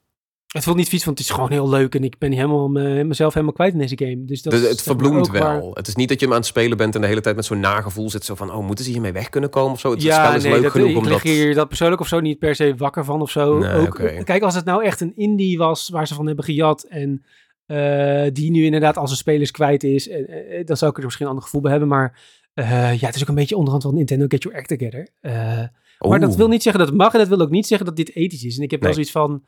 Het 0.51 0.63
voelt 0.63 0.77
niet 0.77 0.89
vies, 0.89 1.05
want 1.05 1.17
het 1.17 1.27
is 1.27 1.33
gewoon 1.33 1.51
heel 1.51 1.69
leuk 1.69 1.95
en 1.95 2.03
ik 2.03 2.17
ben 2.17 2.31
helemaal 2.31 2.67
me- 2.69 3.03
mezelf 3.03 3.33
helemaal 3.33 3.53
kwijt 3.55 3.73
in 3.73 3.79
deze 3.79 3.97
game. 3.97 4.25
Dus 4.25 4.41
dat 4.41 4.53
is, 4.53 4.69
het 4.69 4.81
verbloemt 4.81 5.29
wel. 5.29 5.41
waar- 5.41 5.61
Het 5.73 5.87
is 5.87 5.95
niet 5.95 6.09
dat 6.09 6.19
je 6.19 6.25
hem 6.25 6.33
aan 6.33 6.39
het 6.41 6.49
spelen 6.49 6.77
bent 6.77 6.95
en 6.95 7.01
de 7.01 7.07
hele 7.07 7.21
tijd 7.21 7.35
met 7.35 7.45
zo'n 7.45 7.59
nagevoel 7.59 8.09
zit. 8.09 8.25
Zo 8.25 8.35
van, 8.35 8.51
oh, 8.53 8.65
moeten 8.65 8.85
ze 8.85 8.91
hiermee 8.91 9.11
weg 9.11 9.29
kunnen 9.29 9.49
komen 9.49 9.71
of 9.71 9.79
zo? 9.79 9.91
Het 9.91 10.01
ja, 10.01 10.23
spel 10.25 10.35
is 10.37 10.43
nee, 10.43 10.51
leuk 10.51 10.61
dat, 10.63 10.71
genoeg 10.71 10.89
ik 10.89 10.97
om 10.97 11.03
lig 11.03 11.11
dat... 11.13 11.21
hier 11.21 11.53
dat 11.55 11.67
persoonlijk 11.67 12.01
of 12.01 12.07
zo 12.07 12.19
niet 12.19 12.39
per 12.39 12.55
se 12.55 12.73
wakker 12.77 13.05
van 13.05 13.21
of 13.21 13.31
zo. 13.31 13.57
Nee, 13.57 13.73
ook, 13.73 13.87
oké. 13.87 14.23
Kijk, 14.23 14.43
als 14.43 14.55
het 14.55 14.65
nou 14.65 14.83
echt 14.83 15.01
een 15.01 15.13
indie 15.15 15.57
was 15.57 15.89
waar 15.89 16.07
ze 16.07 16.13
van 16.13 16.27
hebben 16.27 16.45
gejat 16.45 16.83
en 16.83 17.23
eh, 17.65 18.23
die 18.33 18.51
nu 18.51 18.63
inderdaad 18.65 18.97
als 18.97 19.11
een 19.11 19.17
spelers 19.17 19.51
kwijt 19.51 19.83
is, 19.83 20.07
eh, 20.09 20.59
eh, 20.59 20.65
dan 20.65 20.77
zou 20.77 20.91
ik 20.91 20.97
er 20.97 21.03
misschien 21.03 21.25
een 21.25 21.31
ander 21.31 21.45
gevoel 21.45 21.61
bij 21.61 21.71
hebben. 21.71 21.89
Maar 21.89 22.19
ja, 22.53 23.05
het 23.05 23.15
is 23.15 23.21
ook 23.21 23.27
een 23.29 23.35
beetje 23.35 23.55
onderhand 23.55 23.83
van 23.83 23.93
Nintendo 23.95 24.25
Get 24.27 24.43
Your 24.43 24.57
Act 24.57 24.67
Together. 24.67 25.07
Maar 25.99 26.19
dat 26.19 26.35
wil 26.35 26.47
niet 26.47 26.63
zeggen 26.63 26.81
dat 26.81 26.89
het 26.89 26.99
mag 26.99 27.13
en 27.13 27.19
dat 27.19 27.27
wil 27.27 27.41
ook 27.41 27.49
niet 27.49 27.67
zeggen 27.67 27.85
dat 27.87 27.95
dit 27.95 28.15
ethisch 28.15 28.43
is. 28.43 28.57
En 28.57 28.63
ik 28.63 28.71
heb 28.71 28.81
wel 28.81 28.93
Nee. 28.95 29.05
zoiets 29.05 29.29
van, 29.29 29.43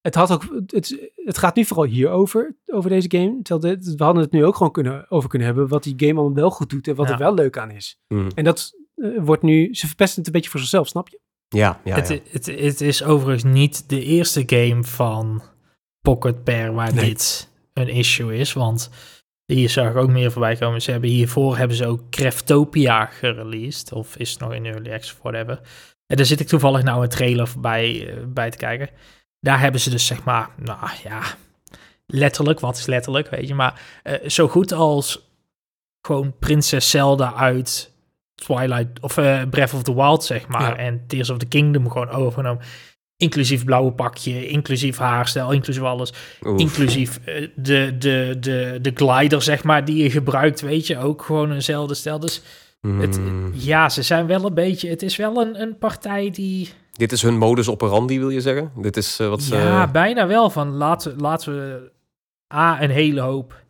het, 0.00 0.14
had 0.14 0.32
ook, 0.32 0.62
het, 0.66 1.10
het 1.14 1.38
gaat 1.38 1.56
nu 1.56 1.64
vooral 1.64 1.86
hierover, 1.86 2.56
over 2.66 2.90
deze 2.90 3.10
game. 3.10 3.42
Terwijl 3.42 3.74
dit, 3.76 3.94
we 3.94 4.04
hadden 4.04 4.22
het 4.22 4.32
nu 4.32 4.44
ook 4.44 4.56
gewoon 4.56 4.72
kunnen, 4.72 5.10
over 5.10 5.28
kunnen 5.28 5.46
hebben, 5.48 5.68
wat 5.68 5.82
die 5.82 5.94
game 5.96 6.20
allemaal 6.20 6.34
wel 6.34 6.50
goed 6.50 6.70
doet 6.70 6.88
en 6.88 6.94
wat 6.94 7.06
Ja. 7.06 7.12
er 7.12 7.18
wel 7.18 7.34
leuk 7.34 7.58
aan 7.58 7.70
is. 7.70 7.98
Hmm. 8.06 8.28
En 8.34 8.44
dat 8.44 8.72
eh, 8.94 9.10
wordt 9.20 9.42
nu, 9.42 9.74
ze 9.74 9.86
verpesten 9.86 10.16
het 10.18 10.26
een 10.26 10.32
beetje 10.32 10.50
voor 10.50 10.60
zichzelf, 10.60 10.88
snap 10.88 11.08
je? 11.08 11.20
Ja, 11.48 11.80
ja, 11.84 11.94
het, 11.94 12.08
ja. 12.08 12.18
Het, 12.30 12.46
het 12.46 12.80
is 12.80 13.02
overigens 13.04 13.44
niet 13.52 13.88
de 13.88 14.02
eerste 14.02 14.42
game 14.46 14.84
van 14.84 15.42
Pocket 16.00 16.44
Pair 16.44 16.72
waar 16.72 16.94
Nee. 16.94 17.04
dit 17.04 17.50
een 17.72 17.88
issue 17.88 18.36
is. 18.36 18.52
Want 18.52 18.90
hier 19.44 19.68
zag 19.70 19.90
ik 19.90 19.96
ook 19.96 20.08
meer 20.08 20.32
voorbij 20.32 20.56
komen. 20.56 20.82
Ze 20.82 20.90
hebben 20.90 21.10
hiervoor 21.10 21.56
hebben 21.56 21.76
ze 21.76 21.86
ook 21.86 22.10
Craftopia 22.10 23.04
gereleased. 23.06 23.92
Of 23.92 24.16
is 24.16 24.30
het 24.30 24.40
nog 24.40 24.52
in 24.54 24.64
Early 24.66 24.92
Access 24.92 25.12
of 25.14 25.22
whatever. 25.22 25.60
En 26.06 26.16
daar 26.16 26.26
zit 26.26 26.40
ik 26.40 26.46
toevallig 26.46 26.82
nou 26.82 27.02
een 27.02 27.08
trailer 27.08 27.48
bij, 27.58 28.14
uh, 28.16 28.24
bij 28.26 28.50
te 28.50 28.56
kijken. 28.56 28.90
Daar 29.40 29.60
hebben 29.60 29.80
ze 29.80 29.90
dus 29.90 30.06
zeg 30.06 30.24
maar, 30.24 30.48
nou 30.56 30.90
ja, 31.04 31.22
letterlijk, 32.06 32.60
wat 32.60 32.76
is 32.76 32.86
letterlijk, 32.86 33.30
weet 33.30 33.48
je. 33.48 33.54
Maar 33.54 33.80
uh, 34.04 34.28
zo 34.28 34.48
goed 34.48 34.72
als 34.72 35.30
gewoon 36.06 36.34
Prinses 36.38 36.90
Zelda 36.90 37.34
uit 37.34 37.92
Twilight, 38.34 39.00
of 39.00 39.16
uh, 39.16 39.42
Breath 39.50 39.74
of 39.74 39.82
the 39.82 39.94
Wild, 39.94 40.24
zeg 40.24 40.48
maar. 40.48 40.76
En 40.76 41.04
Tears 41.06 41.30
of 41.30 41.38
the 41.38 41.46
Kingdom 41.46 41.90
gewoon 41.90 42.10
overgenomen. 42.10 42.64
Inclusief 43.16 43.64
blauwe 43.64 43.92
pakje, 43.92 44.48
inclusief 44.48 44.96
haarstijl, 44.98 45.52
inclusief 45.52 45.82
alles. 45.82 46.12
Inclusief 46.56 47.20
uh, 47.26 47.48
de, 47.56 47.96
de, 47.98 48.36
de, 48.40 48.78
de 48.82 48.92
glider, 48.94 49.42
zeg 49.42 49.64
maar, 49.64 49.84
die 49.84 50.02
je 50.02 50.10
gebruikt, 50.10 50.60
weet 50.60 50.86
je. 50.86 50.98
Ook 50.98 51.22
gewoon 51.22 51.52
eenzelfde 51.52 51.94
stijl. 51.94 52.18
Dus 52.18 52.42
het, 52.80 53.18
Mm. 53.18 53.52
ja, 53.54 53.88
ze 53.88 54.02
zijn 54.02 54.26
wel 54.26 54.44
een 54.46 54.54
beetje... 54.54 54.88
Het 54.88 55.02
is 55.02 55.16
wel 55.16 55.40
een, 55.40 55.60
een 55.60 55.78
partij 55.78 56.30
die... 56.30 56.68
Dit 56.98 57.12
is 57.12 57.22
hun 57.22 57.38
modus 57.38 57.68
operandi, 57.68 58.18
wil 58.18 58.30
je 58.30 58.40
zeggen? 58.40 58.72
Dit 58.76 58.96
is 58.96 59.20
uh, 59.20 59.28
wat 59.28 59.42
ze... 59.42 59.56
Ja, 59.56 59.86
bijna 59.86 60.26
wel. 60.26 60.50
Van 60.50 60.68
laten, 60.68 61.14
laten 61.16 61.54
we 61.54 61.90
A, 62.54 62.82
een 62.82 62.90
hele 62.90 63.20
hoop, 63.20 63.62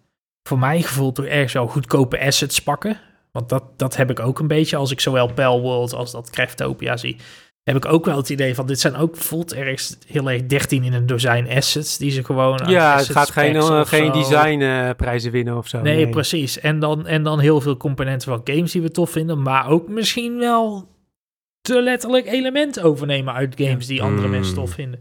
voor 0.42 0.58
mijn 0.58 0.82
gevoel, 0.82 1.12
toch 1.12 1.24
ergens 1.24 1.52
wel 1.52 1.66
goedkope 1.66 2.20
assets 2.20 2.62
pakken. 2.62 3.00
Want 3.32 3.48
dat, 3.48 3.64
dat 3.76 3.96
heb 3.96 4.10
ik 4.10 4.20
ook 4.20 4.38
een 4.38 4.46
beetje 4.46 4.76
als 4.76 4.90
ik 4.90 5.00
zowel 5.00 5.32
Pell 5.32 5.58
World 5.60 5.94
als 5.94 6.12
dat 6.12 6.30
Craftopia 6.30 6.96
zie. 6.96 7.16
Heb 7.62 7.76
ik 7.76 7.84
ook 7.84 8.04
wel 8.04 8.16
het 8.16 8.28
idee 8.28 8.54
van 8.54 8.66
dit 8.66 8.80
zijn 8.80 8.96
ook 8.96 9.16
voelt 9.16 9.54
ergens 9.54 9.98
heel 10.06 10.30
erg 10.30 10.46
13 10.46 10.84
in 10.84 10.92
een 10.92 11.06
dozijn 11.06 11.50
assets 11.50 11.98
die 11.98 12.10
ze 12.10 12.24
gewoon. 12.24 12.60
Ja, 12.66 12.96
het 12.96 13.10
gaat 13.10 13.30
geen, 13.30 13.54
uh, 13.54 13.84
geen 13.84 14.12
designprijzen 14.12 15.28
uh, 15.28 15.34
winnen 15.34 15.56
of 15.56 15.68
zo. 15.68 15.80
Nee, 15.80 15.96
nee, 15.96 16.08
precies. 16.08 16.60
En 16.60 16.78
dan, 16.78 17.06
en 17.06 17.22
dan 17.22 17.40
heel 17.40 17.60
veel 17.60 17.76
componenten 17.76 18.28
van 18.28 18.40
games 18.44 18.72
die 18.72 18.82
we 18.82 18.90
tof 18.90 19.10
vinden, 19.10 19.42
maar 19.42 19.68
ook 19.68 19.88
misschien 19.88 20.38
wel 20.38 20.88
te 21.68 21.82
letterlijk 21.82 22.26
elementen 22.26 22.82
overnemen 22.82 23.34
uit 23.34 23.54
games 23.60 23.86
die 23.86 24.02
andere 24.02 24.26
Mm. 24.26 24.32
mensen 24.32 24.54
tof 24.54 24.70
vinden. 24.70 25.00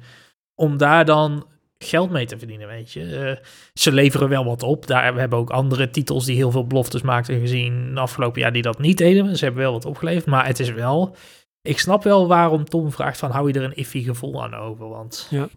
Om 0.56 0.78
daar 0.78 1.06
dan 1.06 1.46
geld 1.78 2.10
mee 2.10 2.26
te 2.26 2.38
verdienen, 2.38 2.68
weet 2.68 2.92
je. 2.94 3.04
Uh, 3.04 3.46
ze 3.74 3.92
leveren 3.92 4.30
wel 4.30 4.46
wat 4.46 4.64
op. 4.64 4.88
Daar 4.88 5.14
we 5.14 5.20
hebben 5.20 5.40
ook 5.40 5.50
andere 5.50 5.90
titels 5.90 6.26
die 6.26 6.36
heel 6.36 6.52
veel 6.52 6.68
beloftes 6.68 7.02
maakten 7.02 7.40
gezien 7.40 7.94
de 7.94 8.00
afgelopen 8.00 8.42
jaar 8.42 8.54
die 8.54 8.62
dat 8.62 8.80
niet 8.80 8.98
deden. 8.98 9.38
Ze 9.38 9.44
hebben 9.46 9.64
wel 9.64 9.72
wat 9.72 9.86
opgeleverd, 9.86 10.26
maar 10.26 10.46
het 10.46 10.60
is 10.60 10.72
wel... 10.72 11.16
Ik 11.62 11.80
snap 11.80 12.04
wel 12.04 12.28
waarom 12.28 12.66
Tom 12.66 12.92
vraagt 12.92 13.18
van 13.18 13.32
hou 13.32 13.48
je 13.48 13.54
er 13.54 13.64
een 13.64 13.76
iffy 13.76 14.04
gevoel 14.04 14.44
aan 14.44 14.54
over, 14.54 14.88
want... 14.90 15.28
Ja. 15.30 15.48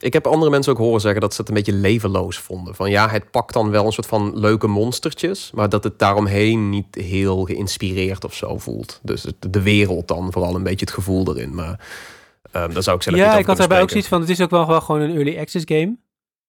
Ik 0.00 0.12
heb 0.12 0.26
andere 0.26 0.50
mensen 0.50 0.72
ook 0.72 0.78
horen 0.78 1.00
zeggen 1.00 1.20
dat 1.20 1.34
ze 1.34 1.40
het 1.40 1.48
een 1.48 1.54
beetje 1.54 1.72
levenloos 1.72 2.38
vonden. 2.38 2.74
Van 2.74 2.90
ja, 2.90 3.08
het 3.08 3.30
pakt 3.30 3.52
dan 3.52 3.70
wel 3.70 3.86
een 3.86 3.92
soort 3.92 4.06
van 4.06 4.38
leuke 4.38 4.66
monstertjes, 4.66 5.50
maar 5.54 5.68
dat 5.68 5.84
het 5.84 5.98
daaromheen 5.98 6.68
niet 6.68 6.94
heel 6.94 7.44
geïnspireerd 7.44 8.24
of 8.24 8.34
zo 8.34 8.58
voelt. 8.58 9.00
Dus 9.02 9.26
de 9.50 9.62
wereld 9.62 10.08
dan 10.08 10.32
vooral 10.32 10.54
een 10.54 10.62
beetje 10.62 10.84
het 10.84 10.94
gevoel 10.94 11.28
erin. 11.28 11.54
Maar 11.54 11.70
um, 12.52 12.72
daar 12.72 12.82
zou 12.82 12.96
ik 12.96 13.02
zelf 13.02 13.16
ja, 13.16 13.30
niet 13.30 13.40
ik 13.40 13.46
had 13.46 13.56
daarbij 13.56 13.82
ook 13.82 13.90
zoiets 13.90 14.08
van, 14.08 14.20
het 14.20 14.30
is 14.30 14.40
ook 14.40 14.50
wel, 14.50 14.66
wel 14.66 14.80
gewoon 14.80 15.00
een 15.00 15.14
early 15.14 15.38
access 15.38 15.64
game. 15.68 15.96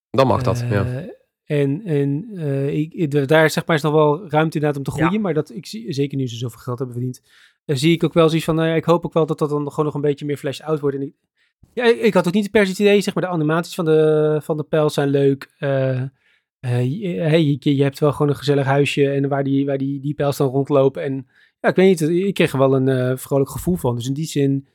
Dan 0.10 0.28
mag 0.28 0.42
dat, 0.42 0.62
uh, 0.62 0.72
ja. 0.72 1.06
En, 1.44 1.82
en 1.86 2.28
uh, 2.34 2.74
ik, 2.74 3.28
daar 3.28 3.50
zeg 3.50 3.66
maar 3.66 3.76
is 3.76 3.82
nog 3.82 3.94
wel 3.94 4.30
ruimte 4.30 4.56
inderdaad 4.56 4.78
om 4.78 4.84
te 4.84 4.92
groeien, 4.92 5.14
ja. 5.14 5.20
maar 5.20 5.34
dat 5.34 5.50
ik 5.50 5.66
zie, 5.66 5.94
zeker 5.94 6.18
nu 6.18 6.28
ze 6.28 6.36
zoveel 6.36 6.60
geld 6.60 6.78
hebben 6.78 6.96
verdiend, 6.96 7.22
uh, 7.66 7.76
zie 7.76 7.94
ik 7.94 8.04
ook 8.04 8.14
wel 8.14 8.28
zoiets 8.28 8.46
van, 8.46 8.56
nou 8.56 8.68
ja, 8.68 8.76
ik 8.76 8.84
hoop 8.84 9.06
ook 9.06 9.14
wel 9.14 9.26
dat 9.26 9.40
dat 9.40 9.50
dan 9.50 9.70
gewoon 9.70 9.86
nog 9.86 9.94
een 9.94 10.02
beetje 10.02 10.26
meer 10.26 10.38
flash 10.38 10.60
out 10.60 10.80
wordt. 10.80 10.96
En 10.96 11.02
ik, 11.02 11.14
ja, 11.74 11.84
ik, 11.84 12.00
ik, 12.00 12.14
had 12.14 12.28
ook 12.28 12.34
niet 12.34 12.52
per 12.52 12.66
se 12.66 12.72
het 12.72 12.80
idee, 12.80 13.02
zeg 13.02 13.14
maar, 13.14 13.24
de 13.24 13.30
animaties 13.30 13.76
van 13.76 13.86
de, 13.86 14.40
van 14.44 14.58
de 14.58 14.64
pijl 14.64 14.90
zijn 14.90 15.10
leuk. 15.10 15.56
Uh, 15.60 16.02
hey, 16.60 16.88
je, 17.44 17.76
je, 17.76 17.84
hebt 17.84 18.00
wel 18.00 18.12
gewoon 18.12 18.30
een 18.30 18.38
gezellig 18.38 18.66
huisje 18.66 19.10
en 19.10 19.28
waar 19.28 19.44
die, 19.44 19.66
waar 19.66 19.78
die, 19.78 20.00
die 20.00 20.14
pijls 20.14 20.38
dan 20.38 20.50
rondlopen. 20.50 21.04
En 21.04 21.28
ja, 21.60 21.70
ik 21.70 21.76
weet 21.76 22.00
niet, 22.00 22.10
ik 22.26 22.34
kreeg 22.34 22.52
er 22.52 22.60
wel 22.60 22.76
een 22.76 22.88
uh, 22.88 23.18
vrolijk 23.18 23.50
gevoel 23.50 23.76
van. 23.76 23.96
Dus 23.96 24.08
in 24.08 24.14
die 24.14 24.26
zin, 24.26 24.68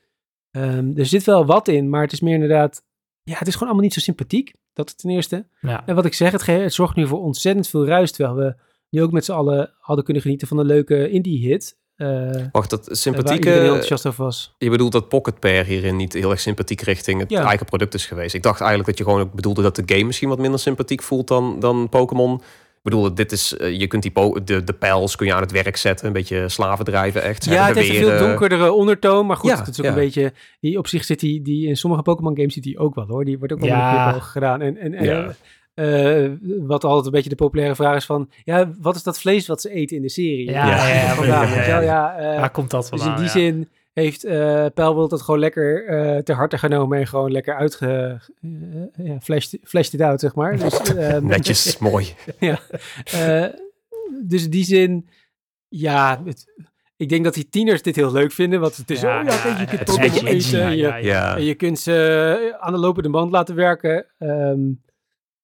um, 0.51 0.97
er 0.97 1.07
zit 1.07 1.24
wel 1.24 1.47
wat 1.47 1.68
in, 1.68 1.89
maar 1.89 2.03
het 2.03 2.12
is 2.12 2.20
meer 2.20 2.34
inderdaad, 2.34 2.84
ja, 3.22 3.39
het 3.39 3.47
is 3.47 3.53
gewoon 3.53 3.68
allemaal 3.68 3.87
niet 3.87 3.95
zo 3.95 4.01
sympathiek. 4.01 4.55
Dat 4.72 4.99
ten 4.99 5.11
eerste. 5.11 5.47
Ja. 5.61 5.87
En 5.87 5.95
wat 5.95 6.05
ik 6.05 6.14
zeg, 6.14 6.32
het, 6.32 6.47
het, 6.47 6.74
zorgt 6.74 6.97
nu 6.97 7.07
voor 7.07 7.20
ontzettend 7.20 7.68
veel 7.68 7.87
ruis, 7.87 8.12
terwijl 8.12 8.37
we 8.37 8.57
nu 8.91 9.03
ook 9.03 9.12
met 9.12 9.24
z'n 9.24 9.32
allen 9.32 9.74
hadden 9.78 10.05
kunnen 10.05 10.22
genieten 10.22 10.49
van 10.49 10.59
een 10.59 10.66
leuke 10.66 11.11
indie-hit. 11.11 11.78
Uh, 11.97 12.44
Wacht, 12.53 12.70
dat 12.70 12.88
sympathieke... 12.90 13.49
heel 13.49 13.62
enthousiast 13.62 14.07
over 14.07 14.24
was. 14.24 14.55
Je 14.59 14.70
bedoelt 14.70 14.92
dat 14.92 15.09
Pocket 15.09 15.40
Pair 15.40 15.64
hierin 15.64 15.97
niet 15.97 16.12
heel 16.12 16.30
erg 16.30 16.40
sympathiek 16.40 16.80
richting 16.80 17.20
het 17.20 17.30
ja. 17.30 17.44
eigen 17.44 17.66
product 17.66 17.94
is 17.94 18.07
geweest. 18.07 18.34
Ik 18.34 18.42
dacht 18.42 18.61
eigenlijk 18.61 18.88
dat 18.88 18.99
je 18.99 19.05
gewoon 19.05 19.20
ook 19.20 19.32
bedoelde 19.32 19.62
dat 19.62 19.76
de 19.76 19.82
game 19.86 20.05
misschien 20.05 20.28
wat 20.28 20.38
minder 20.38 20.61
sympathiek 20.61 21.03
voelt 21.03 21.28
dan, 21.28 21.61
dan 21.61 21.88
Pokémon. 21.88 22.34
Ik 22.34 22.92
bedoel, 22.92 23.14
dit 23.14 23.32
is, 23.32 23.57
uh, 23.59 23.78
je 23.78 23.86
kunt 23.86 24.03
die 24.03 24.12
de, 24.44 24.64
de 24.64 24.72
pijls 24.72 25.16
kun 25.16 25.26
je 25.26 25.34
aan 25.34 25.40
het 25.40 25.53
werk 25.53 25.76
zetten, 25.76 26.07
een 26.07 26.12
beetje 26.12 26.49
slaven 26.49 26.84
drijven 26.84 27.22
echt. 27.22 27.44
Ja, 27.44 27.66
het 27.66 27.76
heeft 27.76 27.88
een 27.88 27.94
veel 27.94 28.18
donkerdere 28.18 28.72
ondertoon, 28.72 29.26
maar 29.26 29.36
goed, 29.36 29.51
ja, 29.51 29.59
het 29.59 29.68
is 29.68 29.78
ook 29.78 29.84
ja. 29.84 29.90
een 29.90 29.97
beetje, 29.97 30.32
die 30.61 30.78
op 30.78 30.86
zich 30.86 31.05
zit 31.05 31.20
die, 31.20 31.42
die 31.42 31.68
in 31.68 31.76
sommige 31.76 32.03
Pokémon 32.03 32.36
games 32.36 32.55
zit 32.55 32.62
die 32.62 32.78
ook 32.78 32.94
wel 32.94 33.07
hoor, 33.07 33.24
die 33.24 33.38
wordt 33.38 33.53
ook 33.53 33.61
wel 33.61 33.68
ja. 33.68 34.14
een 34.14 34.22
gedaan. 34.22 34.61
En, 34.61 34.76
en, 34.76 34.94
en. 34.94 35.36
Uh, 35.76 36.30
wat 36.66 36.84
altijd 36.84 37.06
een 37.06 37.12
beetje 37.12 37.28
de 37.28 37.34
populaire 37.36 37.74
vraag 37.74 37.96
is 37.96 38.04
van, 38.06 38.30
ja, 38.44 38.70
wat 38.80 38.96
is 38.96 39.02
dat 39.02 39.20
vlees 39.20 39.46
wat 39.46 39.60
ze 39.60 39.70
eten 39.70 39.96
in 39.96 40.02
de 40.02 40.08
serie? 40.08 40.50
Ja, 40.50 40.66
ja, 40.66 40.88
ja, 40.88 41.14
vandaan, 41.14 41.48
ja, 41.48 41.54
weet 41.54 41.64
je 41.64 41.70
wel? 41.70 41.82
ja, 41.82 42.20
uh, 42.32 42.38
Waar 42.40 42.50
komt 42.50 42.70
dat 42.70 42.88
Dus 42.90 43.04
in 43.06 43.14
die 43.14 43.24
ja. 43.24 43.30
zin 43.30 43.68
heeft 43.92 44.24
uh, 44.24 44.66
Pelwild 44.74 45.10
het 45.10 45.22
gewoon 45.22 45.40
lekker 45.40 45.88
uh, 45.88 46.18
ter 46.22 46.34
harte 46.34 46.58
genomen 46.58 46.98
en 46.98 47.06
gewoon 47.06 47.32
lekker 47.32 47.56
uitge... 47.56 48.20
Uh, 48.40 48.82
ja, 49.06 49.20
flashed, 49.20 49.58
flashed 49.62 49.92
it 49.92 50.00
out, 50.00 50.20
zeg 50.20 50.34
maar. 50.34 50.58
Dus, 50.58 50.94
um, 50.94 51.26
Netjes, 51.36 51.78
mooi. 51.90 52.14
ja. 52.38 52.58
Uh, 53.14 53.46
dus 54.24 54.44
in 54.44 54.50
die 54.50 54.64
zin, 54.64 55.08
ja, 55.68 56.22
het, 56.24 56.44
ik 56.96 57.08
denk 57.08 57.24
dat 57.24 57.34
die 57.34 57.48
tieners 57.48 57.82
dit 57.82 57.96
heel 57.96 58.12
leuk 58.12 58.32
vinden, 58.32 58.60
want 58.60 58.76
het 58.76 58.90
is 58.90 59.00
Ja, 59.00 59.20
oh, 59.20 59.26
ja, 59.26 59.32
ja, 59.32 59.42
kijk, 59.42 59.58
je 59.58 59.66
kunt 59.76 59.84
Pokémon 59.84 60.26
eten, 60.26 60.76
je- 60.76 60.88
en 61.36 61.44
je 61.44 61.54
kunt 61.54 61.78
ze 61.78 62.56
aan 62.58 62.72
de 62.72 62.78
lopende 62.78 63.10
band 63.10 63.30
laten 63.30 63.54
werken. 63.54 64.06
Ehm, 64.18 64.58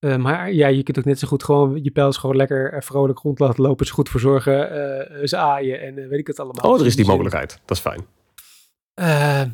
eh, 0.03 0.17
maar 0.17 0.53
ja, 0.53 0.67
je 0.67 0.83
kunt 0.83 0.99
ook 0.99 1.05
net 1.05 1.19
zo 1.19 1.29
goed 1.29 1.45
gewoon 1.45 1.79
je 1.83 1.91
pijls 1.91 2.17
gewoon 2.17 2.37
lekker 2.37 2.73
eh, 2.73 2.81
vrolijk 2.81 3.19
rond 3.19 3.39
laten 3.39 3.63
lopen, 3.63 3.87
ze 3.87 3.93
goed 3.93 4.09
verzorgen, 4.09 4.71
eh, 4.71 5.27
ze 5.27 5.37
aaien 5.37 5.81
en 5.81 5.95
weet 6.09 6.19
ik 6.19 6.27
het 6.27 6.41
allemaal. 6.41 6.65
Oh, 6.65 6.71
er 6.71 6.77
is 6.79 6.83
Dus 6.85 6.95
die 6.97 7.05
zin- 7.05 7.13
mogelijkheid. 7.15 7.61
Dat 7.65 7.77
is 7.77 7.83
fijn. 7.83 8.07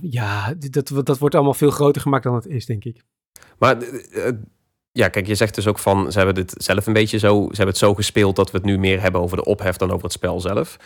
Ja, 0.00 0.54
dat, 0.70 1.06
dat 1.06 1.18
wordt 1.18 1.34
allemaal 1.34 1.54
veel 1.54 1.70
groter 1.70 2.02
gemaakt 2.02 2.24
dan 2.24 2.34
het 2.34 2.46
is, 2.46 2.66
denk 2.66 2.84
ik. 2.84 3.02
Maar 3.58 3.76
ja, 4.92 5.08
kijk, 5.08 5.26
je 5.26 5.34
zegt 5.34 5.54
dus 5.54 5.66
ook 5.66 5.78
van, 5.78 6.12
ze 6.12 6.16
hebben 6.18 6.34
dit 6.34 6.54
zelf 6.56 6.86
een 6.86 6.92
beetje 6.92 7.18
zo, 7.18 7.40
ze 7.40 7.46
hebben 7.46 7.66
het 7.66 7.76
zo 7.76 7.94
gespeeld 7.94 8.36
dat 8.36 8.50
we 8.50 8.56
het 8.56 8.66
nu 8.66 8.78
meer 8.78 9.00
hebben 9.00 9.20
over 9.20 9.36
de 9.36 9.44
ophef 9.44 9.76
dan 9.76 9.90
over 9.90 10.02
het 10.02 10.12
spel 10.12 10.40
zelf. 10.40 10.76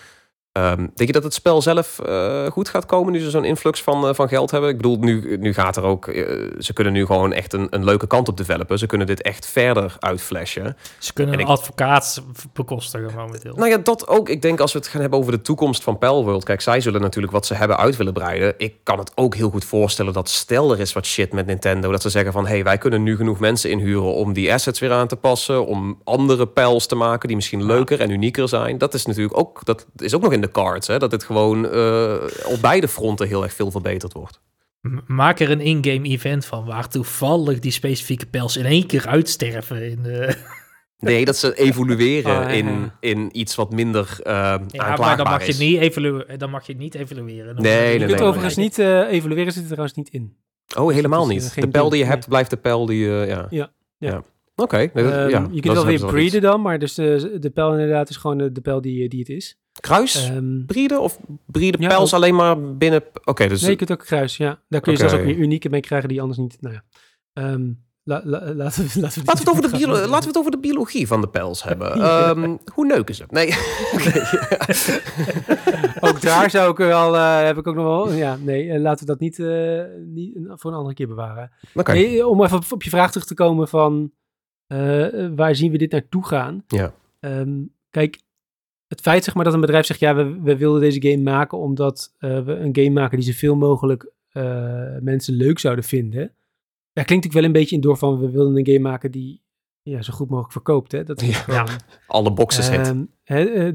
Ehm, 0.53 0.77
denk 0.79 0.97
je 0.97 1.13
dat 1.13 1.23
het 1.23 1.35
spel 1.35 1.63
zelf 1.63 1.99
eh, 1.99 2.47
goed 2.47 2.69
gaat 2.69 2.87
komen 2.87 3.13
nu 3.13 3.19
ze 3.21 3.31
zo'n 3.31 3.45
influx 3.45 3.83
van, 3.83 4.09
eh, 4.09 4.15
van 4.15 4.29
geld 4.29 4.51
hebben? 4.51 4.71
Ik 4.71 4.77
bedoel, 4.77 4.97
nu, 4.99 5.37
nu 5.41 5.53
gaat 5.55 5.77
er 5.77 5.83
ook, 5.83 6.07
eh, 6.09 6.51
ze 6.59 6.73
kunnen 6.73 6.93
nu 6.93 7.07
gewoon 7.07 7.33
echt 7.33 7.53
een, 7.53 7.67
een 7.71 7.85
leuke 7.85 8.07
kant 8.07 8.29
op 8.29 8.37
developen. 8.37 8.79
Ze 8.79 8.87
kunnen 8.87 9.07
dit 9.07 9.23
echt 9.23 9.47
verder 9.47 9.97
uitflashen. 9.99 10.77
Ze 10.99 11.13
kunnen 11.13 11.35
En 11.35 11.41
een 11.41 11.47
ik- 11.47 11.53
advocaat 11.53 12.23
bekostigen 12.53 13.11
momenteel. 13.17 13.55
Nou 13.55 13.69
ja, 13.69 13.77
dat 13.79 14.09
ook. 14.09 14.29
Ik 14.29 14.43
denk 14.43 14.61
als 14.61 14.73
we 14.73 14.79
het 14.79 14.89
gaan 14.89 15.01
hebben 15.01 15.19
over 15.19 15.33
de 15.33 15.41
toekomst 15.43 15.83
van 15.83 15.99
Palworld. 15.99 16.45
Kijk, 16.45 16.61
zij 16.61 16.81
zullen 16.81 17.01
natuurlijk 17.01 17.33
wat 17.33 17.47
ze 17.47 17.55
hebben 17.55 17.77
uit 17.77 17.97
willen 17.97 18.13
breiden. 18.13 18.55
Ik 18.57 18.75
kan 18.83 18.99
het 18.99 19.13
ook 19.15 19.35
heel 19.35 19.51
goed 19.51 19.65
voorstellen 19.65 20.13
dat 20.13 20.29
stel 20.29 20.73
er 20.73 20.81
is 20.81 20.93
wat 20.93 21.07
shit 21.07 21.33
met 21.33 21.47
Nintendo. 21.47 21.91
Dat 21.91 22.03
ze 22.03 22.11
zeggen 22.11 22.33
van, 22.33 22.45
hé, 22.47 22.51
hey, 22.55 22.65
wij 22.65 22.79
kunnen 22.79 23.03
nu 23.03 23.17
genoeg 23.17 23.39
mensen 23.41 23.71
inhuren 23.71 24.15
om 24.15 24.33
die 24.33 24.53
assets 24.53 24.81
weer 24.81 24.93
aan 24.93 25.09
te 25.09 25.17
passen. 25.17 25.67
Om 25.67 26.01
andere 26.05 26.47
pijls 26.47 26.87
te 26.87 26.95
maken 26.95 27.27
die 27.27 27.37
misschien 27.37 27.65
leuker 27.65 28.01
en 28.01 28.11
unieker 28.11 28.49
zijn. 28.49 28.79
Dat 28.79 28.95
is 28.95 29.07
natuurlijk 29.07 29.39
ook, 29.39 29.61
dat 29.65 29.87
is 29.97 30.15
ook 30.15 30.23
nog 30.23 30.33
in 30.33 30.41
de 30.43 30.51
cards. 30.51 30.87
Hè? 30.87 30.99
Dat 30.99 31.13
het 31.13 31.25
gewoon 31.25 31.69
eh, 31.69 32.23
op 32.45 32.59
beide 32.61 32.89
fronten 32.89 33.29
heel 33.29 33.43
erg 33.43 33.53
veel 33.53 33.71
verbeterd 33.71 34.13
wordt. 34.13 34.41
Maak 35.07 35.41
er 35.41 35.51
een 35.51 35.61
in-game 35.61 36.09
event 36.09 36.47
van 36.47 36.65
waar 36.65 36.89
toevallig 36.89 37.59
die 37.59 37.71
specifieke 37.71 38.27
pels 38.27 38.57
in 38.57 38.65
één 38.65 38.87
keer 38.87 39.07
uitsterven. 39.07 39.91
In 39.91 40.03
de... 40.03 40.35
Nee, 41.03 41.25
dat 41.25 41.37
ze 41.37 41.55
evolueren 41.55 42.33
ja, 42.33 42.49
in, 42.49 42.67
ja. 42.67 42.97
in 43.01 43.39
iets 43.39 43.55
wat 43.55 43.73
minder 43.73 44.19
eh 44.23 44.55
Ja, 44.69 44.97
maar 44.97 45.17
dan 45.17 45.27
mag, 45.27 45.43
je 45.43 45.49
is. 45.49 45.59
niet 45.59 45.79
evalueren, 45.79 46.39
dan 46.39 46.51
mag 46.51 46.67
je 46.67 46.73
het 46.73 46.81
niet 46.81 46.95
evalueren. 46.95 47.55
Dan 47.55 47.65
Nee, 47.65 47.93
je 47.93 47.99
nee, 47.99 48.07
kunt 48.07 48.19
nee, 48.19 48.29
overigens 48.29 48.57
niet 48.57 48.79
eh, 48.79 49.13
evalueren, 49.13 49.53
zit 49.53 49.63
er 49.63 49.69
trouwens 49.69 49.95
niet 49.95 50.09
in. 50.09 50.37
Oh, 50.77 50.93
helemaal 50.93 51.27
Dus, 51.27 51.49
eh, 51.49 51.55
niet. 51.55 51.65
De 51.65 51.69
pijl 51.69 51.89
die 51.89 51.99
je 51.99 52.05
hebt, 52.05 52.29
blijft 52.29 52.51
de 52.51 52.57
pijl 52.57 52.87
die 52.87 52.99
je... 52.99 53.25
ja. 53.27 53.47
Ja, 53.51 53.73
ja. 53.99 54.23
Oké. 54.57 54.77
Ehm, 54.77 55.29
ja, 55.29 55.49
je 55.51 55.61
kunt 55.61 55.75
wel 55.75 55.87
weer 55.87 56.07
breeden 56.07 56.41
dan, 56.41 56.61
maar 56.61 56.79
dus 56.79 56.95
de, 56.95 57.37
de 57.41 57.51
pijl 57.51 57.73
inderdaad 57.73 58.09
is 58.09 58.17
gewoon 58.17 58.39
de, 58.39 58.53
de 58.53 58.61
pijl 58.61 58.81
die, 58.81 59.09
die 59.09 59.19
het 59.19 59.29
is. 59.29 59.59
Kruis? 59.81 60.29
Ehm, 60.29 60.65
Breeden 60.65 61.01
of 61.01 61.19
breeden 61.47 61.81
Ja, 61.81 61.89
pijls 61.89 62.15
ook. 62.15 62.21
alleen 62.21 62.35
maar 62.35 62.77
binnen... 62.77 63.03
Oké, 63.25 63.49
dus... 63.49 63.61
nee, 63.61 63.71
je 63.71 63.77
kunt 63.77 63.91
ook 63.93 64.05
kruis, 64.05 64.37
ja. 64.37 64.61
Daar 64.69 64.81
kun 64.81 64.93
je 64.93 64.99
Oké. 64.99 65.09
zelfs 65.09 65.15
ook 65.15 65.31
weer 65.31 65.39
unieke 65.45 65.69
mee 65.69 65.81
krijgen 65.81 66.09
die 66.09 66.21
anders 66.21 66.39
niet... 66.39 66.57
Nou 66.61 66.75
ja. 66.75 66.83
Ehm, 67.33 67.71
la, 68.03 68.23
la, 68.25 68.55
laten 68.55 68.55
we, 68.55 68.55
laten 68.55 68.85
we, 68.95 69.01
Laten 69.01 69.23
we, 69.23 69.31
het 69.31 69.49
over 69.49 69.63
de 69.63 69.69
bio- 69.79 69.89
laten 69.89 70.21
we 70.21 70.27
het 70.27 70.37
over 70.39 70.51
de 70.51 70.59
biologie 70.59 71.07
van 71.07 71.21
de 71.21 71.29
pijls 71.29 71.63
hebben. 71.63 71.99
Ja. 71.99 72.29
Ehm, 72.31 72.57
hoe 72.75 72.87
neuken 72.87 73.15
ze? 73.15 73.25
Nee. 73.29 73.49
Ook 76.09 76.21
daar 76.21 76.51
zou 76.51 76.71
ik 76.71 76.77
wel, 76.77 77.17
eh, 77.17 77.43
heb 77.43 77.59
ik 77.59 77.67
ook 77.67 77.75
nog 77.75 77.85
wel... 77.85 78.13
Ja, 78.13 78.37
nee, 78.37 78.71
eh, 78.71 78.81
laten 78.81 79.07
we 79.07 79.13
dat 79.13 79.21
niet, 79.21 79.39
eh, 79.39 79.83
niet 80.07 80.39
voor 80.47 80.71
een 80.71 80.77
andere 80.77 80.95
keer 80.95 81.09
bewaren. 81.09 81.51
Oké. 81.75 81.93
Nee, 81.93 82.27
om 82.27 82.45
even 82.45 82.57
op, 82.57 82.65
op 82.71 82.83
je 82.83 82.91
vraag 82.91 83.11
terug 83.11 83.27
te 83.27 83.35
komen 83.35 83.69
van... 83.69 84.13
waar 85.35 85.55
zien 85.55 85.71
we 85.71 85.79
dit 85.79 85.91
naartoe 85.93 86.27
gaan? 86.27 86.65
Ja. 86.67 86.93
Kijk, 87.91 88.21
het 88.93 89.01
feit 89.01 89.25
zeg 89.25 89.35
maar, 89.35 89.45
dat 89.45 89.55
een 89.55 89.61
bedrijf 89.61 89.87
zegt, 89.87 90.01
ja, 90.01 90.15
we, 90.15 90.41
we 90.43 90.57
wilden 90.57 90.81
deze 90.81 91.03
game 91.03 91.23
maken 91.23 91.59
omdat 91.59 92.15
uh, 92.21 92.41
we 92.41 92.53
een 92.53 92.77
game 92.77 92.91
maken 92.91 93.19
die 93.19 93.33
zoveel 93.33 93.57
mogelijk 93.57 94.11
uh, 94.33 94.43
mensen 95.01 95.35
leuk 95.35 95.59
zouden 95.59 95.85
vinden. 95.85 96.21
Ja, 96.93 97.03
klinkt 97.03 97.25
natuurlijk 97.25 97.35
wel 97.35 97.45
een 97.45 97.53
beetje 97.53 97.75
in 97.75 97.81
door 97.81 97.97
van, 97.97 98.21
we 98.21 98.31
wilden 98.31 98.57
een 98.57 98.67
game 98.67 98.89
maken 98.89 99.11
die 99.11 99.43
ja, 99.83 100.03
zo 100.03 100.13
goed 100.13 100.29
mogelijk 100.29 100.53
verkoopt. 100.53 100.93
Hè? 100.93 101.05
Dat 101.05 101.23
is 101.23 101.45
ja, 101.45 101.67
alle 102.07 102.33
boxes 102.33 102.69
hit. 102.69 102.89
Um, 102.89 103.11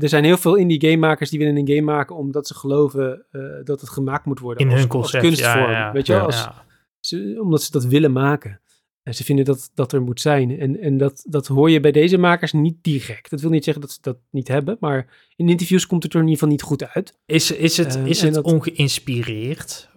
er 0.01 0.09
zijn 0.09 0.23
heel 0.23 0.37
veel 0.37 0.55
indie 0.55 0.81
gamemakers 0.81 1.29
die 1.29 1.39
willen 1.39 1.57
een 1.57 1.67
game 1.67 1.81
maken 1.81 2.15
omdat 2.15 2.47
ze 2.47 2.53
geloven 2.55 3.25
uh, 3.31 3.41
dat 3.63 3.81
het 3.81 3.89
gemaakt 3.89 4.25
moet 4.25 4.39
worden. 4.39 4.65
In 4.65 4.71
als, 4.71 4.79
hun 4.79 4.89
concept, 4.89 5.23
als 5.23 5.35
kunstvorm. 5.35 5.71
Ja, 5.71 5.71
ja, 5.71 5.91
weet 5.91 6.07
je 6.07 6.13
wel? 6.13 6.25
Als, 6.25 6.49
ze, 6.99 7.37
omdat 7.41 7.61
ze 7.61 7.71
dat 7.71 7.85
willen 7.85 8.11
maken. 8.11 8.59
En 9.07 9.15
ze 9.15 9.23
vinden 9.23 9.45
dat 9.45 9.71
dat 9.73 9.91
er 9.91 10.01
moet 10.01 10.21
zijn. 10.21 10.59
En, 10.59 10.79
en 10.81 10.97
dat, 10.97 11.25
dat 11.27 11.47
hoor 11.47 11.69
je 11.69 11.79
bij 11.79 11.91
deze 11.91 12.17
makers 12.17 12.53
niet 12.53 12.77
direct. 12.81 13.29
Dat 13.29 13.41
wil 13.41 13.49
niet 13.49 13.63
zeggen 13.63 13.81
dat 13.81 13.91
ze 13.91 13.97
dat 14.01 14.17
niet 14.29 14.47
hebben, 14.47 14.77
maar 14.79 15.29
in 15.35 15.49
interviews 15.49 15.87
komt 15.87 16.03
het 16.03 16.13
er 16.13 16.19
in 16.19 16.27
ieder 16.27 16.39
geval 16.39 16.53
niet 16.53 16.63
goed 16.63 16.87
uit. 16.87 17.17
Is, 17.25 17.51
is 17.51 17.77
het, 17.77 17.97
uh, 17.97 18.05
is 18.05 18.21
het 18.21 18.33
dat, 18.33 18.43
ongeïnspireerd? 18.43 19.89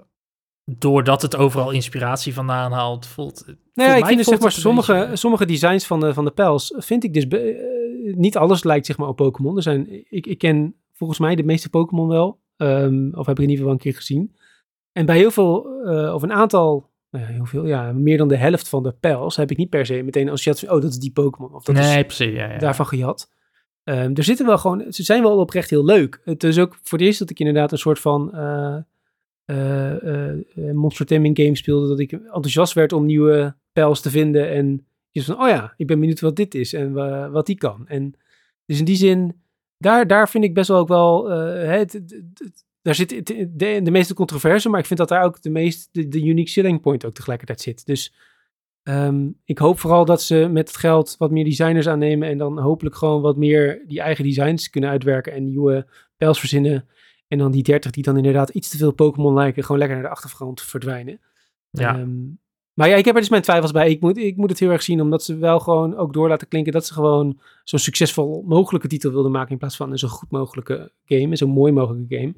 Doordat 0.64 1.22
het 1.22 1.36
overal 1.36 1.70
inspiratie 1.70 2.34
vandaan 2.34 2.72
haalt, 2.72 3.06
voelt. 3.06 3.44
Nou 3.74 3.90
ja, 3.90 3.96
ik 3.96 4.04
vind 4.04 4.16
dus, 4.16 4.26
zeg 4.26 4.40
maar 4.40 4.52
sommige, 4.52 4.92
beetje... 4.92 5.16
sommige 5.16 5.46
designs 5.46 5.86
van 5.86 6.00
de, 6.00 6.14
van 6.14 6.24
de 6.24 6.30
pels 6.30 6.74
vind 6.76 7.04
ik 7.04 7.14
dus 7.14 7.24
uh, 7.28 8.16
niet 8.16 8.36
alles 8.36 8.64
lijkt 8.64 8.86
zeg 8.86 8.96
maar 8.96 9.08
op 9.08 9.16
Pokémon. 9.16 9.56
Er 9.56 9.62
zijn, 9.62 10.04
ik, 10.11 10.26
ik 10.26 10.38
ken 10.38 10.74
volgens 10.92 11.18
mij 11.18 11.34
de 11.34 11.44
meeste 11.44 11.70
Pokémon 11.70 12.08
wel, 12.08 12.38
um, 12.56 13.11
of 13.14 13.26
heb 13.26 13.38
ik 13.38 13.44
in 13.44 13.50
ieder 13.50 13.64
geval 13.64 13.72
een 13.72 13.78
keer 13.78 13.94
gezien. 13.94 14.34
En 14.92 15.06
bij 15.06 15.16
heel 15.16 15.30
veel, 15.30 15.82
uh, 15.84 16.14
of 16.14 16.22
een 16.22 16.32
aantal 16.32 16.89
nou 17.11 17.24
ja, 17.24 17.30
heel 17.30 17.46
veel, 17.46 17.66
ja, 17.66 17.92
meer 17.92 18.18
dan 18.18 18.28
de 18.28 18.36
helft 18.36 18.68
van 18.68 18.82
de 18.82 18.92
pijls 18.92 19.36
heb 19.36 19.50
ik 19.50 19.56
niet 19.56 19.70
per 19.70 19.86
se 19.86 20.02
meteen 20.02 20.28
associatie 20.28 20.66
van, 20.66 20.76
oh, 20.76 20.82
dat 20.82 20.90
is 20.90 20.98
die 20.98 21.12
Pokémon. 21.12 21.54
Of 21.54 21.64
dat 21.64 21.74
nee, 21.74 21.98
is 21.98 22.16
precies, 22.16 22.34
ja, 22.34 22.52
ja. 22.52 22.58
daarvan 22.58 22.86
gejat. 22.86 23.30
Um, 23.84 24.14
er 24.14 24.24
zitten 24.24 24.46
wel 24.46 24.58
gewoon, 24.58 24.92
ze 24.92 25.02
zijn 25.02 25.22
wel 25.22 25.38
oprecht 25.38 25.70
heel 25.70 25.84
leuk. 25.84 26.20
Het 26.24 26.44
is 26.44 26.58
ook 26.58 26.78
voor 26.82 26.98
het 26.98 27.06
eerst 27.06 27.18
dat 27.18 27.30
ik 27.30 27.38
inderdaad 27.38 27.72
een 27.72 27.78
soort 27.78 27.98
van 27.98 28.30
uh, 28.34 28.76
uh, 29.46 30.02
uh, 30.02 30.72
Monster 30.72 31.06
Taming 31.06 31.36
game 31.38 31.56
speelde, 31.56 31.88
dat 31.88 31.98
ik 31.98 32.12
enthousiast 32.12 32.72
werd 32.72 32.92
om 32.92 33.06
nieuwe 33.06 33.54
pijls 33.72 34.00
te 34.00 34.11
vinden 34.11 34.50
en 34.50 34.86
je 35.11 35.24
van, 35.24 35.42
oh 35.42 35.48
ja, 35.48 35.74
ik 35.76 35.86
ben 35.86 36.00
benieuwd 36.00 36.20
wat 36.20 36.36
dit 36.36 36.54
is 36.54 36.72
en 36.72 36.92
wat 37.32 37.46
die 37.46 37.56
kan. 37.56 37.88
En 37.88 38.14
dus 38.66 38.78
in 38.78 38.84
die 38.84 38.96
zin, 38.96 39.40
daar, 39.78 40.06
daar 40.06 40.28
vind 40.28 40.44
ik 40.44 40.54
best 40.54 40.68
wel 40.68 40.78
ook 40.78 40.88
wel, 40.88 41.30
het, 41.30 41.92
het, 41.92 42.22
het 42.34 42.64
daar 42.83 42.95
zit 42.95 43.26
de, 43.26 43.83
de, 43.83 43.91
meeste 43.91 44.14
controverse, 44.14 44.68
maar 44.68 44.81
ik 44.81 44.87
vind 44.87 44.99
dat 44.99 45.09
daar 45.09 45.22
ook 45.22 45.43
de 45.43 45.51
meest 45.51 45.89
de, 45.93 46.09
de 46.09 46.24
unique 46.24 46.51
selling 46.51 46.81
point 46.81 47.05
ook 47.05 47.14
tegelijkertijd 47.14 47.61
zit. 47.61 47.87
Dus 47.87 48.14
um, 48.83 49.37
ik 49.45 49.59
hoop 49.59 49.78
vooral 49.78 50.05
dat 50.05 50.22
ze 50.22 50.49
met 50.51 50.68
het 50.68 50.76
geld 50.76 51.14
wat 51.18 51.31
meer 51.31 51.45
designers 51.45 51.89
aannemen 51.89 52.28
en 52.28 52.39
dan 52.39 52.59
hopelijk 52.59 52.97
gewoon 52.97 53.22
wat 53.22 53.37
meer 53.37 53.85
die 53.87 54.01
eigen 54.01 54.24
designs 54.24 54.70
kunnen 54.70 54.91
uitwerken 54.91 55.33
en 55.33 55.45
nieuwe 55.45 55.87
pijls 56.16 56.39
verzinnen. 56.39 56.89
En 57.28 57.39
dan 57.39 57.51
die 57.51 57.62
30 57.62 57.91
die 57.91 58.03
dan 58.03 58.16
inderdaad 58.16 58.49
iets 58.49 58.68
te 58.68 58.76
veel 58.76 58.93
Pokémon 58.93 59.35
lijken, 59.35 59.62
gewoon 59.62 59.78
lekker 59.78 59.97
naar 59.97 60.07
de 60.07 60.14
achtergrond 60.14 60.62
verdwijnen. 60.62 61.20
Ja. 61.70 61.99
Um, 61.99 62.41
maar 62.81 62.89
ja, 62.89 62.97
ik 62.97 63.05
heb 63.05 63.14
er 63.14 63.20
dus 63.20 63.31
mijn 63.31 63.43
twijfels 63.43 63.72
bij. 63.72 63.91
Ik 63.91 64.01
moet, 64.01 64.16
ik 64.16 64.37
moet 64.37 64.51
het 64.51 64.59
heel 64.59 64.70
erg 64.70 64.83
zien, 64.83 65.01
omdat 65.01 65.24
ze 65.24 65.37
wel 65.37 65.61
gewoon 65.61 65.97
ook 65.97 66.12
door 66.12 66.28
laten 66.28 66.49
klinken 66.49 66.72
dat 66.72 66.87
ze 66.87 66.93
gewoon 66.93 67.41
zo'n 67.64 67.78
succesvol 67.78 68.45
mogelijke 68.47 68.89
titel 68.89 69.11
wilden 69.11 69.33
maken 69.33 69.51
in 69.51 69.59
plaats 69.59 69.76
van 69.76 69.91
een 69.91 69.99
zo 69.99 70.09
goed 70.09 70.31
mogelijke 70.31 70.93
game, 71.05 71.31
een 71.31 71.37
zo 71.37 71.49
mooi 71.49 71.72
mogelijke 71.72 72.16
game. 72.16 72.35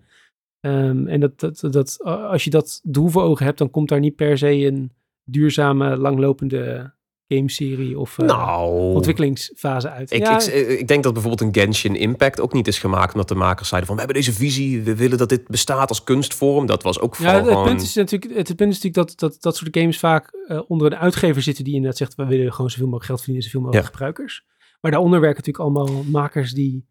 Um, 0.64 1.06
en 1.06 1.20
dat, 1.20 1.40
dat, 1.40 1.72
dat, 1.72 1.98
als 2.04 2.44
je 2.44 2.50
dat 2.50 2.80
doel 2.82 3.08
voor 3.08 3.22
ogen 3.22 3.44
hebt, 3.46 3.58
dan 3.58 3.70
komt 3.70 3.88
daar 3.88 4.00
niet 4.00 4.16
per 4.16 4.38
se 4.38 4.66
een 4.66 4.92
duurzame, 5.24 5.96
langlopende 5.96 6.94
gameserie 7.28 7.98
of 7.98 8.18
uh, 8.18 8.26
nou, 8.26 8.94
ontwikkelingsfase 8.94 9.90
uit. 9.90 10.10
Ik, 10.10 10.20
ja, 10.20 10.40
ik, 10.40 10.68
ik, 10.68 10.88
denk 10.88 11.02
dat 11.02 11.12
bijvoorbeeld 11.12 11.54
een 11.54 11.62
Genshin 11.62 11.96
Impact 11.96 12.40
ook 12.40 12.52
niet 12.52 12.68
is 12.68 12.78
gemaakt 12.78 13.12
omdat 13.12 13.28
de 13.28 13.34
makers 13.34 13.68
zeiden 13.68 13.88
van 13.88 13.98
we 13.98 14.04
hebben 14.04 14.22
deze 14.24 14.38
visie, 14.38 14.82
we 14.82 14.96
willen 14.96 15.18
dat 15.18 15.28
dit 15.28 15.48
bestaat 15.48 15.88
als 15.88 16.04
kunstvorm. 16.04 16.66
Dat 16.66 16.82
was 16.82 17.00
ook 17.00 17.16
ja, 17.16 17.34
het, 17.34 17.46
gewoon... 17.46 17.64
punt 17.64 17.82
is 17.82 17.94
natuurlijk, 17.94 18.34
het, 18.34 18.56
punt 18.56 18.72
is 18.72 18.82
natuurlijk 18.82 18.94
dat, 18.94 19.30
dat 19.30 19.42
dat 19.42 19.56
soort 19.56 19.76
games 19.76 19.98
vaak 19.98 20.32
uh, 20.48 20.60
onder 20.68 20.92
een 20.92 20.98
uitgever 20.98 21.42
zitten 21.42 21.64
die 21.64 21.74
inderdaad 21.74 21.98
zegt 21.98 22.14
we 22.14 22.26
willen 22.26 22.52
gewoon 22.52 22.70
zoveel 22.70 22.86
mogelijk 22.86 23.06
geld 23.06 23.18
verdienen, 23.18 23.44
zoveel 23.44 23.60
mogelijk 23.60 23.86
ja. 23.86 23.92
gebruikers. 23.92 24.44
Maar 24.80 24.90
daaronder 24.90 25.20
werken 25.20 25.44
natuurlijk 25.44 25.64
allemaal 25.64 26.02
makers 26.04 26.52
die 26.52 26.86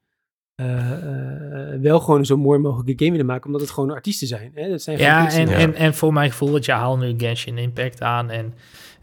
wel 1.81 1.99
gewoon 1.99 2.25
zo'n 2.25 2.39
mooi 2.39 2.59
mogelijke 2.59 2.93
game 2.97 3.11
willen 3.11 3.25
maken, 3.25 3.45
omdat 3.45 3.61
het 3.61 3.71
gewoon 3.71 3.91
artiesten 3.91 4.27
zijn. 4.27 4.51
Hè? 4.55 4.69
Dat 4.69 4.81
zijn 4.81 4.97
ja, 4.97 5.31
en, 5.31 5.47
ja. 5.47 5.55
En, 5.55 5.75
en 5.75 5.93
voor 5.93 6.13
mijn 6.13 6.29
gevoel, 6.29 6.51
dat 6.51 6.65
je 6.65 6.71
haalt 6.71 6.99
nu 6.99 7.13
Genshin 7.17 7.57
Impact 7.57 8.01
aan 8.01 8.29
en 8.29 8.53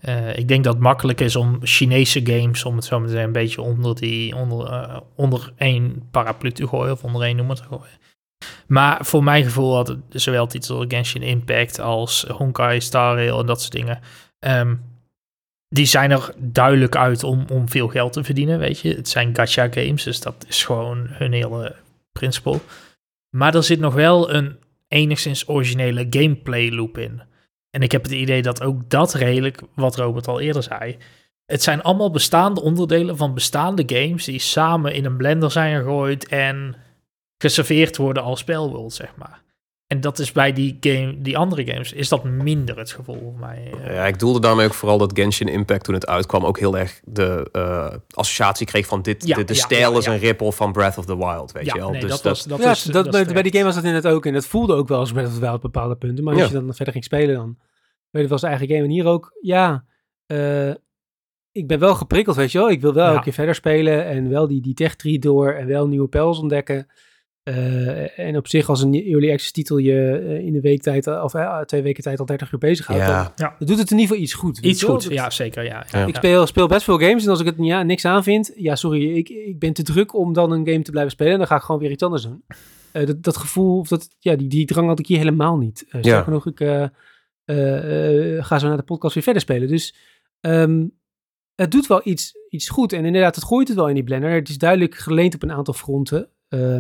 uh, 0.09 0.37
ik 0.37 0.49
denk 0.49 0.65
dat 0.65 0.73
het 0.73 0.83
makkelijk 0.83 1.21
is 1.21 1.37
om 1.37 1.59
Chinese 1.63 2.21
games, 2.27 2.65
om 2.65 2.77
het 2.77 2.85
zo 2.85 2.99
maar 2.99 3.07
te 3.07 3.13
zeggen, 3.13 3.29
een 3.29 3.43
beetje 3.43 3.63
onder, 3.63 3.95
die, 3.95 4.37
onder, 4.37 5.03
onder 5.15 5.53
één 5.57 6.09
paraplu 6.11 6.53
te 6.53 6.69
gooien 6.69 6.93
of 6.93 7.05
onder 7.05 7.23
één 7.23 7.37
noemer 7.37 7.57
te 7.57 7.63
gooien. 7.63 7.99
Maar 8.67 9.05
voor 9.05 9.25
mijn 9.25 9.45
gevoel 9.45 9.75
had 9.75 9.89
het 9.89 10.03
zowel 10.09 10.47
titel 10.47 10.85
Genshin 10.89 11.23
Impact 11.23 11.81
als 11.81 12.27
Honkai 12.29 12.81
Star 12.81 13.17
Rail 13.17 13.41
en 13.41 13.47
dat 13.47 13.61
soort 13.61 13.73
dingen. 13.73 14.01
Um, 14.41 14.88
die 15.69 15.87
zijn 15.87 16.11
er 16.11 16.35
duidelijk 16.37 16.97
uit 16.97 17.25
om, 17.25 17.45
om 17.53 17.69
veel 17.69 17.89
geld 17.89 18.13
te 18.13 18.25
verdienen, 18.25 18.59
weet 18.59 18.81
je. 18.81 18.95
Het 18.95 19.09
zijn 19.09 19.35
gacha 19.35 19.69
games, 19.71 20.03
dus 20.03 20.21
dat 20.21 20.45
is 20.49 20.65
gewoon 20.65 21.07
hun 21.09 21.33
hele 21.33 21.77
principe. 22.13 22.59
Maar 23.37 23.55
er 23.55 23.65
zit 23.65 23.81
nog 23.81 23.95
wel 23.95 24.35
een 24.35 24.57
enigszins 24.89 25.49
originele 25.49 26.07
gameplay 26.11 26.71
loop 26.71 26.99
in. 26.99 27.23
En 27.71 27.83
ik 27.83 27.93
heb 27.93 28.03
het 28.03 28.13
idee 28.13 28.43
dat 28.43 28.63
ook 28.63 28.91
dat 28.91 29.15
redelijk, 29.15 29.63
wat 29.75 29.97
Robert 29.97 30.29
al 30.29 30.41
eerder 30.41 30.63
zei, 30.63 30.97
het 31.47 31.63
zijn 31.63 31.83
allemaal 31.83 32.11
bestaande 32.11 32.61
onderdelen 32.61 33.17
van 33.17 33.35
bestaande 33.35 33.83
games 33.87 34.25
die 34.25 34.39
samen 34.39 34.95
in 34.95 35.05
een 35.05 35.17
blender 35.17 35.51
zijn 35.51 35.77
gegooid 35.77 36.29
en 36.29 36.77
geserveerd 37.39 37.97
worden 37.97 38.23
als 38.23 38.41
spelworld, 38.41 38.93
zeg 38.93 39.17
maar. 39.17 39.43
En 39.89 40.01
dat 40.01 40.19
is 40.19 40.33
bij 40.33 40.53
die, 40.53 40.77
game, 40.81 41.15
die 41.19 41.39
andere 41.39 41.67
games, 41.67 41.93
is 41.93 42.09
dat 42.09 42.25
minder 42.25 42.79
het 42.79 42.93
gevoel 42.93 43.19
voor 43.21 43.39
mij. 43.41 43.75
Ja, 43.85 44.07
ik 44.07 44.19
doelde 44.19 44.41
daarmee 44.41 44.67
ook 44.67 44.75
vooral 44.75 44.99
dat 44.99 45.13
Genshin 45.15 45.49
Impact 45.49 45.85
toen 45.85 45.95
het 45.95 46.07
uitkwam 46.07 46.45
ook 46.45 46.59
heel 46.59 46.79
erg 46.79 47.01
de 47.05 47.49
uh, 47.53 47.95
associatie 48.11 48.67
kreeg 48.67 48.87
van 48.87 49.03
dit, 49.03 49.27
ja, 49.27 49.37
de, 49.37 49.45
de 49.45 49.55
ja, 49.55 49.61
stijl 49.61 49.93
ja, 49.93 49.99
is 49.99 50.07
een 50.07 50.19
ripple 50.19 50.53
van 50.53 50.73
Breath 50.73 50.99
of 50.99 51.05
the 51.05 51.17
Wild, 51.17 51.53
weet 51.53 51.67
je 51.67 51.79
wel. 51.79 51.91
Nee, 51.91 52.01
dus 52.01 52.11
dat, 52.11 52.23
dat, 52.23 52.33
was, 52.33 52.45
dat 52.45 52.59
ja, 52.59 52.71
is, 52.71 52.83
dat, 52.83 52.93
dat 52.93 53.11
bij, 53.13 53.21
is 53.21 53.33
bij 53.33 53.43
die 53.43 53.53
game 53.53 53.65
was 53.65 53.75
dat 53.75 53.85
inderdaad 53.85 54.13
ook. 54.13 54.27
En 54.27 54.33
dat 54.33 54.47
voelde 54.47 54.75
ook 54.75 54.89
wel 54.89 54.99
als 54.99 55.13
Breath 55.13 55.29
of 55.29 55.35
the 55.35 55.41
Wild 55.41 55.55
op 55.55 55.63
bepaalde 55.63 55.97
punten. 55.97 56.25
Maar 56.25 56.35
als 56.35 56.49
je 56.49 56.53
dan 56.53 56.75
verder 56.75 56.93
ging 56.93 57.05
spelen, 57.05 57.35
dan 57.35 57.59
weet 58.11 58.21
het 58.21 58.29
wel 58.29 58.39
zijn 58.39 58.53
eigen 58.53 58.69
game. 58.69 58.85
En 58.85 58.91
hier 58.91 59.07
ook, 59.07 59.37
ja, 59.41 59.85
uh, 60.27 60.71
ik 61.53 61.67
ben 61.67 61.79
wel 61.79 61.95
geprikkeld, 61.95 62.37
weet 62.37 62.53
je 62.53 62.59
wel. 62.59 62.71
Ik 62.71 62.81
wil 62.81 62.93
wel 62.93 63.07
elke 63.07 63.23
keer 63.23 63.33
verder 63.33 63.55
spelen 63.55 64.05
en 64.05 64.29
wel 64.29 64.49
die, 64.49 64.61
die 64.61 64.75
tech 64.75 64.97
tree 64.97 65.19
door 65.19 65.53
en 65.53 65.67
wel 65.67 65.89
nieuwe 65.89 66.09
pels 66.09 66.39
ontdekken. 66.39 66.87
Uh, 67.49 68.19
en 68.19 68.37
op 68.37 68.49
zich 68.49 68.69
als 68.69 68.83
een 68.83 68.95
early 68.95 69.31
access 69.31 69.51
titel 69.51 69.79
je 69.79 70.21
uh, 70.23 70.47
in 70.47 70.53
de 70.53 70.61
week 70.61 70.83
tijd, 70.83 71.07
of 71.07 71.35
uh, 71.35 71.61
twee 71.61 71.83
weken 71.83 72.03
tijd 72.03 72.21
al 72.21 72.27
30 72.27 72.53
uur 72.53 72.59
bezig 72.59 72.87
houdt, 72.87 73.03
ja. 73.03 73.23
dan, 73.23 73.33
ja. 73.37 73.55
dan 73.59 73.69
doet 73.69 73.79
het 73.79 73.91
in 73.91 73.99
ieder 73.99 74.09
geval 74.09 74.23
iets 74.23 74.35
goed. 74.35 74.59
Iets 74.59 74.83
goed, 74.83 75.03
dat, 75.03 75.13
ja 75.13 75.31
zeker. 75.31 75.65
Ja, 75.65 75.87
ja. 75.91 76.07
Ik 76.07 76.17
speel, 76.17 76.47
speel 76.47 76.67
best 76.67 76.85
veel 76.85 76.99
games 76.99 77.25
en 77.25 77.31
als 77.31 77.41
ik 77.41 77.47
het 77.47 77.55
ja, 77.59 77.83
niks 77.83 78.05
aan 78.05 78.23
vind, 78.23 78.53
ja 78.57 78.77
sorry, 78.77 79.17
ik, 79.17 79.29
ik 79.29 79.59
ben 79.59 79.73
te 79.73 79.83
druk 79.83 80.15
om 80.15 80.33
dan 80.33 80.53
een 80.53 80.67
game 80.67 80.83
te 80.83 80.91
blijven 80.91 81.13
spelen. 81.13 81.39
Dan 81.39 81.47
ga 81.47 81.57
ik 81.57 81.63
gewoon 81.63 81.81
weer 81.81 81.91
iets 81.91 82.03
anders 82.03 82.23
doen. 82.23 82.45
dat, 82.93 83.23
dat 83.23 83.37
gevoel, 83.37 83.79
of 83.79 83.89
dat, 83.89 84.09
ja, 84.19 84.37
die, 84.37 84.49
die 84.49 84.67
drang 84.67 84.89
had 84.89 84.99
ik 84.99 85.07
hier 85.07 85.19
helemaal 85.19 85.57
niet. 85.57 85.87
Uh, 85.91 86.03
ja. 86.03 86.23
genoeg, 86.23 86.47
ik 86.47 86.59
ga 88.45 88.59
zo 88.59 88.69
naar 88.69 88.77
de 88.77 88.83
podcast 88.83 89.15
weer 89.15 89.23
verder 89.23 89.43
spelen. 89.43 89.69
Dus 89.69 89.95
um, 90.41 90.93
het 91.55 91.71
doet 91.71 91.87
wel 91.87 92.01
iets, 92.05 92.35
iets 92.49 92.69
goed. 92.69 92.93
En 92.93 93.05
inderdaad, 93.05 93.35
het 93.35 93.45
gooit 93.45 93.69
het 93.69 93.77
wel 93.77 93.89
in 93.89 93.95
die 93.95 94.05
blender. 94.05 94.31
Het 94.31 94.49
is 94.49 94.59
duidelijk 94.59 94.95
geleend 94.95 95.35
op 95.35 95.43
een 95.43 95.53
aantal 95.53 95.75
fronten. 95.75 96.29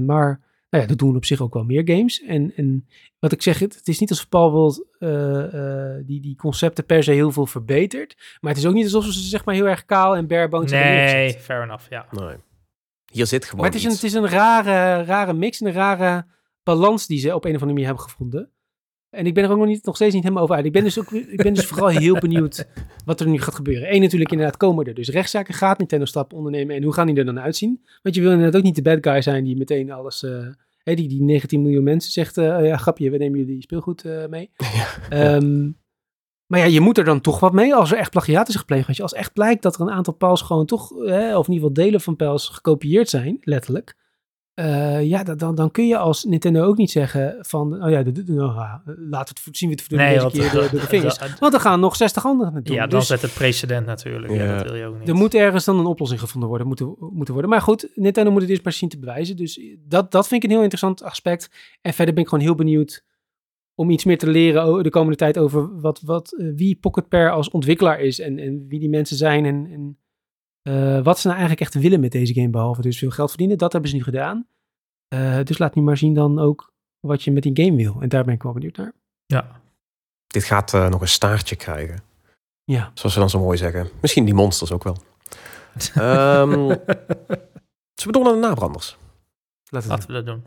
maar 0.06 0.46
nou 0.70 0.82
ja, 0.82 0.88
dat 0.88 0.98
doen 0.98 1.16
op 1.16 1.24
zich 1.24 1.40
ook 1.40 1.54
wel 1.54 1.64
meer 1.64 1.82
games. 1.84 2.22
En, 2.22 2.52
en 2.56 2.88
wat 3.18 3.32
ik 3.32 3.42
zeg, 3.42 3.58
het, 3.58 3.74
het 3.74 3.88
is 3.88 3.98
niet 3.98 4.10
alsof 4.10 4.28
Paul 4.28 4.50
World 4.50 4.86
uh, 4.98 5.08
uh, 5.54 5.94
die, 6.06 6.20
die 6.20 6.36
concepten 6.36 6.84
per 6.84 7.02
se 7.02 7.12
heel 7.12 7.32
veel 7.32 7.46
verbetert. 7.46 8.16
Maar 8.40 8.50
het 8.50 8.60
is 8.60 8.66
ook 8.66 8.74
niet 8.74 8.84
alsof 8.84 9.04
ze 9.04 9.20
zeg 9.20 9.44
maar 9.44 9.54
heel 9.54 9.68
erg 9.68 9.84
kaal 9.84 10.16
en 10.16 10.26
barebones 10.26 10.70
Nee, 10.70 11.32
fair 11.32 11.62
enough, 11.62 11.90
ja. 11.90 12.06
Nee. 12.10 12.36
Hier 13.12 13.26
zit 13.26 13.44
gewoon 13.44 13.60
Maar 13.60 13.70
het 13.70 13.78
is, 13.78 13.84
een, 13.84 13.90
iets. 13.90 14.02
het 14.02 14.10
is 14.10 14.16
een 14.16 14.28
rare, 14.28 15.04
rare 15.04 15.32
mix 15.32 15.60
en 15.60 15.66
een 15.66 15.72
rare 15.72 16.26
balans 16.62 17.06
die 17.06 17.18
ze 17.18 17.34
op 17.34 17.44
een 17.44 17.54
of 17.54 17.62
andere 17.62 17.72
manier 17.72 17.86
hebben 17.86 18.04
gevonden. 18.04 18.52
En 19.10 19.26
ik 19.26 19.34
ben 19.34 19.44
er 19.44 19.50
ook 19.50 19.58
nog, 19.58 19.66
niet, 19.66 19.84
nog 19.84 19.94
steeds 19.94 20.14
niet 20.14 20.22
helemaal 20.22 20.42
over 20.42 20.56
uit. 20.56 20.64
Ik 20.64 20.72
ben 20.72 20.84
dus, 20.84 20.98
ook, 20.98 21.12
ik 21.12 21.42
ben 21.42 21.54
dus 21.54 21.66
vooral 21.70 21.88
heel 21.88 22.18
benieuwd 22.18 22.68
wat 23.04 23.20
er 23.20 23.28
nu 23.28 23.40
gaat 23.40 23.54
gebeuren. 23.54 23.94
Eén 23.94 24.00
natuurlijk 24.00 24.30
inderdaad 24.30 24.56
komen 24.56 24.86
er 24.86 24.94
dus 24.94 25.08
rechtszaken. 25.08 25.54
Gaat 25.54 25.78
Nintendo 25.78 26.04
stappen 26.04 26.36
ondernemen 26.36 26.76
en 26.76 26.82
hoe 26.82 26.92
gaan 26.92 27.06
die 27.06 27.16
er 27.16 27.24
dan 27.24 27.40
uitzien? 27.40 27.84
Want 28.02 28.14
je 28.14 28.20
wil 28.20 28.30
inderdaad 28.30 28.56
ook 28.56 28.62
niet 28.62 28.74
de 28.74 28.82
bad 28.82 28.98
guy 29.00 29.22
zijn 29.22 29.44
die 29.44 29.56
meteen 29.56 29.90
alles... 29.90 30.22
Uh, 30.22 30.46
hey, 30.82 30.94
die, 30.94 31.08
die 31.08 31.22
19 31.22 31.62
miljoen 31.62 31.84
mensen 31.84 32.12
zegt... 32.12 32.36
Uh, 32.36 32.66
ja, 32.66 32.76
grapje, 32.76 33.10
we 33.10 33.16
nemen 33.16 33.38
jullie 33.38 33.62
speelgoed 33.62 34.04
uh, 34.04 34.26
mee. 34.26 34.50
Ja. 35.10 35.34
Um, 35.34 35.76
maar 36.46 36.60
ja, 36.60 36.66
je 36.66 36.80
moet 36.80 36.98
er 36.98 37.04
dan 37.04 37.20
toch 37.20 37.40
wat 37.40 37.52
mee 37.52 37.74
als 37.74 37.92
er 37.92 37.98
echt 37.98 38.10
plagiaat 38.10 38.48
is 38.48 38.56
gepleegd. 38.56 38.96
Je, 38.96 39.02
als 39.02 39.12
echt 39.12 39.32
blijkt 39.32 39.62
dat 39.62 39.74
er 39.74 39.80
een 39.80 39.90
aantal 39.90 40.14
pals 40.14 40.42
gewoon 40.42 40.66
toch... 40.66 40.90
of 40.90 41.00
in 41.00 41.12
ieder 41.12 41.44
geval 41.44 41.72
delen 41.72 42.00
van 42.00 42.16
pals 42.16 42.48
gekopieerd 42.48 43.08
zijn, 43.08 43.38
letterlijk... 43.40 43.96
Uh, 44.58 45.04
ja, 45.04 45.22
dan, 45.22 45.54
dan 45.54 45.70
kun 45.70 45.86
je 45.86 45.96
als 45.96 46.24
Nintendo 46.24 46.64
ook 46.64 46.76
niet 46.76 46.90
zeggen 46.90 47.36
van, 47.40 47.84
oh 47.84 47.90
ja, 47.90 48.02
de, 48.02 48.12
de, 48.12 48.32
nou, 48.32 48.54
laten 48.84 49.34
we 49.34 49.40
het 49.44 49.56
zien 49.56 49.68
we 49.68 49.74
het 49.74 49.84
voor 49.84 49.96
de 49.96 50.02
nee, 50.04 50.30
keer 50.30 50.52
door, 50.60 50.70
de 50.70 50.80
vingers. 50.80 51.18
Want 51.38 51.54
er 51.54 51.60
gaan 51.60 51.80
nog 51.80 51.96
60 51.96 52.26
anderen 52.26 52.52
naartoe. 52.52 52.74
Ja, 52.74 52.86
dan 52.86 52.98
dus, 52.98 53.08
zet 53.08 53.22
het 53.22 53.34
precedent 53.34 53.86
natuurlijk. 53.86 54.32
Ja. 54.32 54.56
dat 54.56 54.66
wil 54.66 54.74
je 54.74 54.86
ook 54.86 54.98
niet. 54.98 55.08
Er 55.08 55.14
moet 55.14 55.34
ergens 55.34 55.64
dan 55.64 55.78
een 55.78 55.86
oplossing 55.86 56.20
gevonden 56.20 56.48
worden, 56.48 56.66
moeten, 56.66 56.96
moeten 56.98 57.34
worden. 57.34 57.50
Maar 57.50 57.62
goed, 57.62 57.90
Nintendo 57.94 58.30
moet 58.30 58.40
het 58.40 58.50
eerst 58.50 58.64
maar 58.64 58.72
zien 58.72 58.88
te 58.88 58.98
bewijzen. 58.98 59.36
Dus 59.36 59.60
dat, 59.78 60.10
dat 60.10 60.28
vind 60.28 60.42
ik 60.42 60.48
een 60.48 60.54
heel 60.54 60.64
interessant 60.64 61.02
aspect. 61.02 61.50
En 61.80 61.92
verder 61.92 62.14
ben 62.14 62.22
ik 62.22 62.28
gewoon 62.28 62.44
heel 62.44 62.54
benieuwd 62.54 63.04
om 63.74 63.90
iets 63.90 64.04
meer 64.04 64.18
te 64.18 64.30
leren 64.30 64.82
de 64.82 64.90
komende 64.90 65.16
tijd 65.16 65.38
over 65.38 65.80
wat, 65.80 66.00
wat, 66.00 66.34
uh, 66.38 66.52
wie 66.54 66.76
Pocket 66.76 67.08
Pair 67.08 67.30
als 67.30 67.50
ontwikkelaar 67.50 68.00
is 68.00 68.20
en, 68.20 68.38
en 68.38 68.64
wie 68.68 68.80
die 68.80 68.88
mensen 68.88 69.16
zijn 69.16 69.44
en, 69.44 69.66
en 69.72 69.98
uh, 70.68 71.02
wat 71.02 71.18
ze 71.18 71.26
nou 71.26 71.38
eigenlijk 71.38 71.60
echt 71.60 71.82
willen 71.82 72.00
met 72.00 72.12
deze 72.12 72.34
game, 72.34 72.48
behalve 72.48 72.82
dus 72.82 72.98
veel 72.98 73.10
geld 73.10 73.28
verdienen. 73.28 73.58
Dat 73.58 73.72
hebben 73.72 73.90
ze 73.90 73.96
nu 73.96 74.02
gedaan. 74.02 74.46
Uh, 75.14 75.38
dus 75.44 75.58
laat 75.58 75.74
nu 75.74 75.82
maar 75.82 75.96
zien 75.96 76.14
dan 76.14 76.38
ook 76.38 76.72
wat 77.00 77.22
je 77.22 77.30
met 77.32 77.42
die 77.42 77.64
game 77.64 77.76
wil. 77.76 77.96
En 78.00 78.08
daar 78.08 78.24
ben 78.24 78.34
ik 78.34 78.42
wel 78.42 78.52
benieuwd 78.52 78.76
naar. 78.76 78.92
Ja. 79.26 79.60
Dit 80.26 80.44
gaat 80.44 80.72
nog 80.72 81.00
een 81.00 81.08
staartje 81.08 81.56
krijgen. 81.56 82.02
Ja. 82.64 82.90
Zoals 82.94 83.14
ze 83.14 83.20
dan 83.20 83.30
zo 83.30 83.40
mooi 83.40 83.56
zeggen. 83.56 83.88
Misschien 84.00 84.24
die 84.24 84.34
monsters 84.34 84.72
ook 84.72 84.84
wel. 84.84 84.96
um, 85.96 86.66
zullen 87.98 88.06
we 88.06 88.12
door 88.12 88.24
naar 88.24 88.32
de 88.32 88.38
nabranders? 88.38 88.96
Laten, 89.68 89.88
Laten 89.88 90.06
we 90.06 90.12
dat 90.12 90.26
doen. 90.26 90.44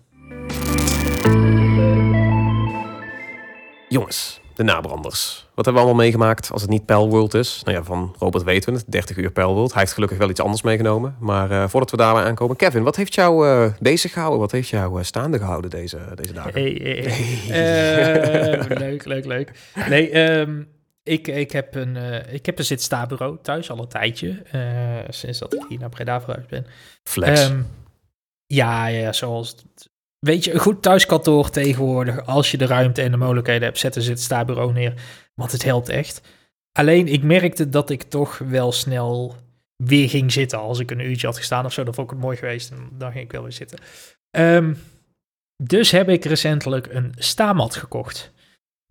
Jongens, 3.89 4.40
de 4.55 4.63
nabranders. 4.63 5.47
Wat 5.55 5.65
hebben 5.65 5.83
we 5.83 5.89
allemaal 5.89 6.05
meegemaakt 6.05 6.51
als 6.51 6.61
het 6.61 6.71
niet 6.71 6.83
World 6.87 7.33
is? 7.33 7.61
Nou 7.63 7.77
ja, 7.77 7.83
van 7.83 8.15
Robert 8.19 8.43
weten 8.43 8.73
we 8.73 8.79
het, 8.79 8.91
30 8.91 9.17
uur 9.17 9.31
World. 9.33 9.71
Hij 9.71 9.81
heeft 9.81 9.93
gelukkig 9.93 10.17
wel 10.17 10.29
iets 10.29 10.39
anders 10.39 10.61
meegenomen. 10.61 11.15
Maar 11.19 11.51
uh, 11.51 11.67
voordat 11.67 11.91
we 11.91 11.97
daar 11.97 12.15
aankomen, 12.15 12.55
Kevin, 12.55 12.83
wat 12.83 12.95
heeft 12.95 13.15
jou 13.15 13.47
uh, 13.47 13.73
bezig 13.79 14.13
gehouden? 14.13 14.39
Wat 14.39 14.51
heeft 14.51 14.69
jou 14.69 14.97
uh, 14.97 15.03
staande 15.03 15.37
gehouden 15.37 15.69
deze, 15.69 15.99
deze 16.15 16.33
dagen? 16.33 16.53
Hey, 16.53 16.79
hey, 17.47 18.67
leuk, 18.67 19.05
leuk, 19.05 19.25
leuk. 19.25 19.51
Nee, 19.89 20.19
um, 20.39 20.67
ik, 21.03 21.27
ik, 21.27 21.51
heb 21.51 21.75
een, 21.75 21.97
ik 22.33 22.45
heb 22.45 22.59
een 22.59 22.65
zit-sta-bureau 22.65 23.37
thuis 23.41 23.71
al 23.71 23.79
een 23.79 23.87
tijdje. 23.87 24.41
sinds 25.09 25.39
dat 25.39 25.53
ik 25.53 25.65
hier 25.69 25.79
naar 25.79 25.89
Breda 25.89 26.21
verhuisd 26.21 26.49
ben. 26.49 26.65
Flex. 27.03 27.45
Um, 27.45 27.67
ja, 28.45 28.87
ja, 28.87 29.13
zoals 29.13 29.55
Weet 30.25 30.43
je, 30.43 30.53
een 30.53 30.59
goed 30.59 30.81
thuiskantoor 30.81 31.49
tegenwoordig, 31.49 32.25
als 32.25 32.51
je 32.51 32.57
de 32.57 32.65
ruimte 32.65 33.01
en 33.01 33.11
de 33.11 33.17
mogelijkheden 33.17 33.63
hebt, 33.63 33.79
zetten 33.79 34.01
ze 34.01 34.09
het 34.09 34.21
stabureau 34.21 34.73
neer. 34.73 34.93
Want 35.35 35.51
het 35.51 35.63
helpt 35.63 35.89
echt. 35.89 36.21
Alleen, 36.71 37.07
ik 37.07 37.23
merkte 37.23 37.69
dat 37.69 37.89
ik 37.89 38.03
toch 38.03 38.37
wel 38.37 38.71
snel 38.71 39.35
weer 39.75 40.09
ging 40.09 40.31
zitten. 40.31 40.59
Als 40.59 40.79
ik 40.79 40.91
een 40.91 40.99
uurtje 40.99 41.27
had 41.27 41.37
gestaan 41.37 41.65
of 41.65 41.73
zo, 41.73 41.83
dan 41.83 41.93
vond 41.93 42.07
ik 42.07 42.13
het 42.13 42.23
mooi 42.23 42.37
geweest. 42.37 42.71
En 42.71 42.89
dan 42.91 43.11
ging 43.11 43.23
ik 43.23 43.31
wel 43.31 43.43
weer 43.43 43.51
zitten. 43.51 43.79
Um, 44.37 44.77
dus 45.63 45.91
heb 45.91 46.09
ik 46.09 46.25
recentelijk 46.25 46.87
een 46.93 47.13
stamat 47.17 47.75
gekocht. 47.75 48.31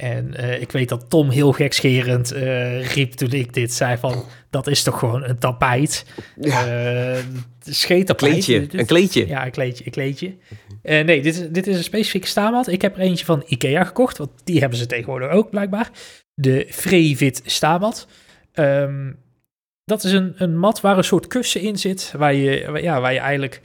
En 0.01 0.35
uh, 0.41 0.61
ik 0.61 0.73
weet 0.73 0.89
dat 0.89 1.11
Tom 1.11 1.31
heel 1.31 1.53
gekscherend 1.53 2.35
uh, 2.35 2.87
riep 2.87 3.13
toen 3.13 3.33
ik 3.33 3.55
dit 3.55 3.73
zei 3.73 3.97
van... 3.97 4.25
dat 4.51 4.67
is 4.67 4.83
toch 4.83 4.99
gewoon 4.99 5.25
een 5.25 5.39
tapijt? 5.39 6.07
Ja. 6.41 6.67
Uh, 7.15 7.19
scheet 7.65 8.15
Kleedje, 8.15 8.67
een 8.71 8.87
kleedje. 8.87 9.27
Ja, 9.27 9.45
een 9.45 9.51
kleedje. 9.51 9.85
Een 9.85 9.91
kleedje. 9.91 10.37
nee, 10.83 11.23
dit 11.23 11.35
is, 11.35 11.49
dit 11.51 11.67
is 11.67 11.77
een 11.77 11.85
specifieke 11.85 12.27
stamat. 12.27 12.69
Ik 12.69 12.83
heb 12.83 12.97
er 12.97 13.03
eentje 13.03 13.25
van 13.25 13.43
Ikea 13.47 13.85
gekocht, 13.85 14.19
want 14.19 14.31
die 14.45 14.61
hebben 14.61 14.79
ze 14.79 14.87
tegenwoordig 14.87 15.31
ook 15.31 15.51
blijkbaar. 15.51 15.91
De 16.35 16.67
Frevit 16.71 17.43
stamat. 17.45 18.07
Um, 18.55 19.19
dat 19.85 20.05
is 20.05 20.13
een, 20.13 20.35
een 20.37 20.59
mat 20.59 20.81
waar 20.81 20.97
een 20.97 21.05
soort 21.05 21.27
kussen 21.27 21.61
in 21.61 21.79
zit... 21.79 22.15
waar 22.17 22.35
je, 22.35 22.81
ja, 22.83 23.01
waar 23.01 23.13
je 23.13 23.19
eigenlijk 23.19 23.61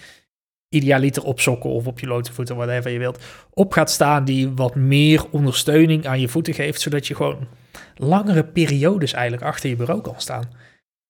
idealiter 0.70 1.24
op 1.24 1.40
sokken 1.40 1.70
of 1.70 1.88
op 1.88 2.00
je 2.00 2.06
blote 2.06 2.34
voeten, 2.34 2.56
whatever 2.56 2.92
je 2.92 3.00
wilt, 3.00 3.24
op 3.54 3.72
gaat 3.72 3.92
staan 3.92 4.26
die 4.26 4.50
wat 4.50 4.76
meer 4.76 5.26
ondersteuning 5.32 6.08
aan 6.08 6.20
je 6.20 6.28
voeten 6.28 6.54
geeft, 6.54 6.82
zodat 6.82 7.08
je 7.08 7.16
gewoon 7.16 7.48
langere 7.96 8.44
periodes 8.44 9.14
eigenlijk 9.14 9.44
achter 9.44 9.70
je 9.70 9.76
bureau 9.76 10.02
kan 10.02 10.16
staan. 10.18 10.50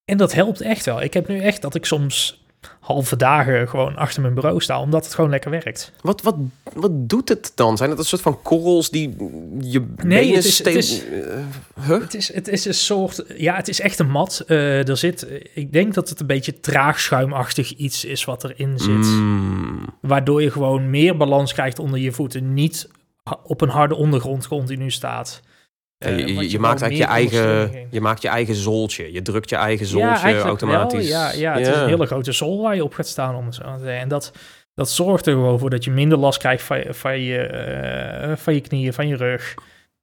En 0.06 0.18
dat 0.18 0.34
helpt 0.34 0.62
echt 0.62 0.86
wel. 0.86 1.02
Ik 1.02 1.14
heb 1.14 1.28
nu 1.28 1.40
echt 1.40 1.62
dat 1.62 1.76
ik 1.76 1.86
soms 1.86 2.45
halve 2.80 3.16
dagen 3.16 3.70
gewoon 3.70 3.96
achter 3.96 4.22
mijn 4.22 4.34
bureau 4.34 4.62
sta, 4.62 4.80
omdat 4.82 5.06
het 5.06 5.14
gewoon 5.14 5.30
lekker 5.30 5.52
werkt. 5.52 5.92
Wat, 6.02 6.22
wat, 6.22 6.36
wat 6.74 6.92
doet 6.94 7.30
het 7.30 7.52
dan? 7.56 7.78
Zijn 7.78 7.90
het 7.90 8.00
een 8.00 8.06
soort 8.06 8.22
van 8.22 8.42
korrels 8.42 8.90
die 8.90 9.16
je 9.60 9.86
nee, 10.04 10.36
het 10.36 10.46
is, 10.46 10.58
het 10.58 10.68
is, 10.68 11.04
uh, 11.06 12.00
het, 12.02 12.14
is, 12.14 12.34
het 12.34 12.48
is 12.48 12.66
een 12.66 12.74
soort... 12.74 13.24
Ja, 13.38 13.56
het 13.56 13.68
is 13.68 13.80
echt 13.80 14.00
een 14.00 14.10
mat. 14.10 14.44
Uh, 14.48 14.88
er 14.88 14.98
zit... 14.98 15.28
Ik 15.54 15.72
denk 15.74 15.94
dat 15.94 16.10
het 16.10 16.20
een 16.20 16.28
beetje 16.28 16.60
traagschuimachtig 16.60 17.74
iets 17.74 18.06
is 18.06 18.26
wat 18.26 18.44
erin 18.44 18.80
zit. 18.80 19.06
Mm. 19.06 19.86
Waardoor 20.02 20.42
je 20.42 20.52
gewoon 20.52 20.90
meer 20.90 21.18
balans 21.18 21.54
krijgt 21.54 21.80
onder 21.80 22.00
je 22.00 22.12
voeten. 22.12 22.54
Niet 22.54 22.90
op 23.44 23.62
een 23.62 23.70
harde 23.70 23.96
ondergrond 23.96 24.48
continu 24.48 24.92
staat. 24.92 25.42
Uh, 26.06 26.18
je, 26.18 26.50
je, 26.50 26.60
maakt 26.60 26.82
eigenlijk 26.82 27.12
je 27.12 27.18
eigen, 27.18 27.72
je 27.92 28.02
maakt 28.02 28.22
je 28.22 28.28
eigen 28.28 28.56
zooltje. 28.56 29.14
Je 29.14 29.22
drukt 29.22 29.50
je 29.50 29.56
eigen 29.56 29.86
zooltje 29.86 30.30
ja, 30.30 30.40
automatisch. 30.40 31.08
Ja, 31.08 31.32
ja, 31.32 31.54
het 31.54 31.68
is 31.68 31.76
een 31.76 31.88
hele 31.88 32.06
grote 32.06 32.32
zool 32.32 32.62
waar 32.62 32.76
je 32.76 32.84
op 32.84 32.94
gaat 32.94 33.08
staan. 33.08 33.36
Om 33.36 33.52
zo 33.52 33.62
En 33.86 34.08
dat, 34.08 34.32
dat 34.74 34.90
zorgt 34.90 35.26
er 35.26 35.34
gewoon 35.34 35.60
voor 35.60 35.70
dat 35.70 35.84
je 35.84 35.92
minder 35.92 36.18
last 36.18 36.40
krijgt 36.40 36.64
van, 36.64 36.84
van, 36.90 37.20
je, 37.20 38.28
uh, 38.30 38.36
van 38.36 38.54
je 38.54 38.62
knieën, 38.62 38.94
van 38.94 39.08
je 39.08 39.16
rug. 39.16 39.54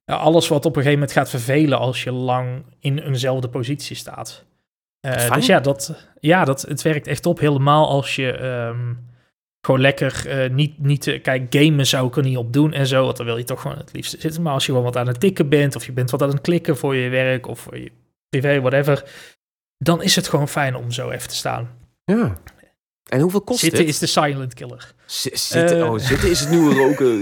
alles 0.05 0.47
wat 0.47 0.65
op 0.65 0.75
een 0.75 0.81
gegeven 0.81 0.99
moment 0.99 1.11
gaat 1.11 1.29
vervelen 1.29 1.77
als 1.77 2.03
je 2.03 2.11
lang 2.11 2.65
in 2.79 2.99
eenzelfde 2.99 3.49
positie 3.49 3.95
staat. 3.95 4.45
Uh, 5.05 5.31
dus 5.33 5.45
ja, 5.45 5.59
dat, 5.59 6.07
ja 6.19 6.45
dat, 6.45 6.61
het 6.61 6.81
werkt 6.81 7.07
echt 7.07 7.25
op. 7.25 7.39
Helemaal 7.39 7.89
als 7.89 8.15
je... 8.15 8.43
Um, 8.43 9.11
gewoon 9.65 9.81
lekker 9.81 10.23
uh, 10.27 10.49
niet, 10.49 10.79
niet 10.79 11.07
uh, 11.07 11.21
kijk, 11.21 11.45
gamen 11.49 11.87
zou 11.87 12.07
ik 12.07 12.15
er 12.15 12.23
niet 12.23 12.37
op 12.37 12.53
doen 12.53 12.73
en 12.73 12.87
zo, 12.87 13.03
want 13.03 13.17
dan 13.17 13.25
wil 13.25 13.37
je 13.37 13.43
toch 13.43 13.61
gewoon 13.61 13.77
het 13.77 13.93
liefst 13.93 14.15
zitten. 14.19 14.41
Maar 14.41 14.53
als 14.53 14.65
je 14.65 14.71
gewoon 14.71 14.85
wat 14.85 14.97
aan 14.97 15.07
het 15.07 15.19
tikken 15.19 15.49
bent, 15.49 15.75
of 15.75 15.85
je 15.85 15.91
bent 15.91 16.11
wat 16.11 16.21
aan 16.21 16.29
het 16.29 16.41
klikken 16.41 16.77
voor 16.77 16.95
je 16.95 17.09
werk 17.09 17.47
of 17.47 17.59
voor 17.59 17.77
je 17.77 17.91
privé, 18.29 18.61
whatever, 18.61 19.03
dan 19.77 20.03
is 20.03 20.15
het 20.15 20.27
gewoon 20.27 20.47
fijn 20.47 20.75
om 20.75 20.91
zo 20.91 21.09
even 21.09 21.29
te 21.29 21.35
staan. 21.35 21.69
Ja. 22.05 22.37
En 23.09 23.19
hoeveel 23.19 23.41
kost 23.41 23.59
zitten 23.59 23.85
het? 23.85 23.95
Zitten 23.95 24.07
is 24.07 24.13
de 24.13 24.21
silent 24.21 24.53
killer. 24.53 24.93
Z 25.05 25.25
zitten, 25.33 25.77
uh, 25.77 25.91
oh, 25.91 25.99
zitten 25.99 26.29
is 26.29 26.39
het 26.39 26.49
nieuwe 26.49 26.75
roken. 26.83 27.19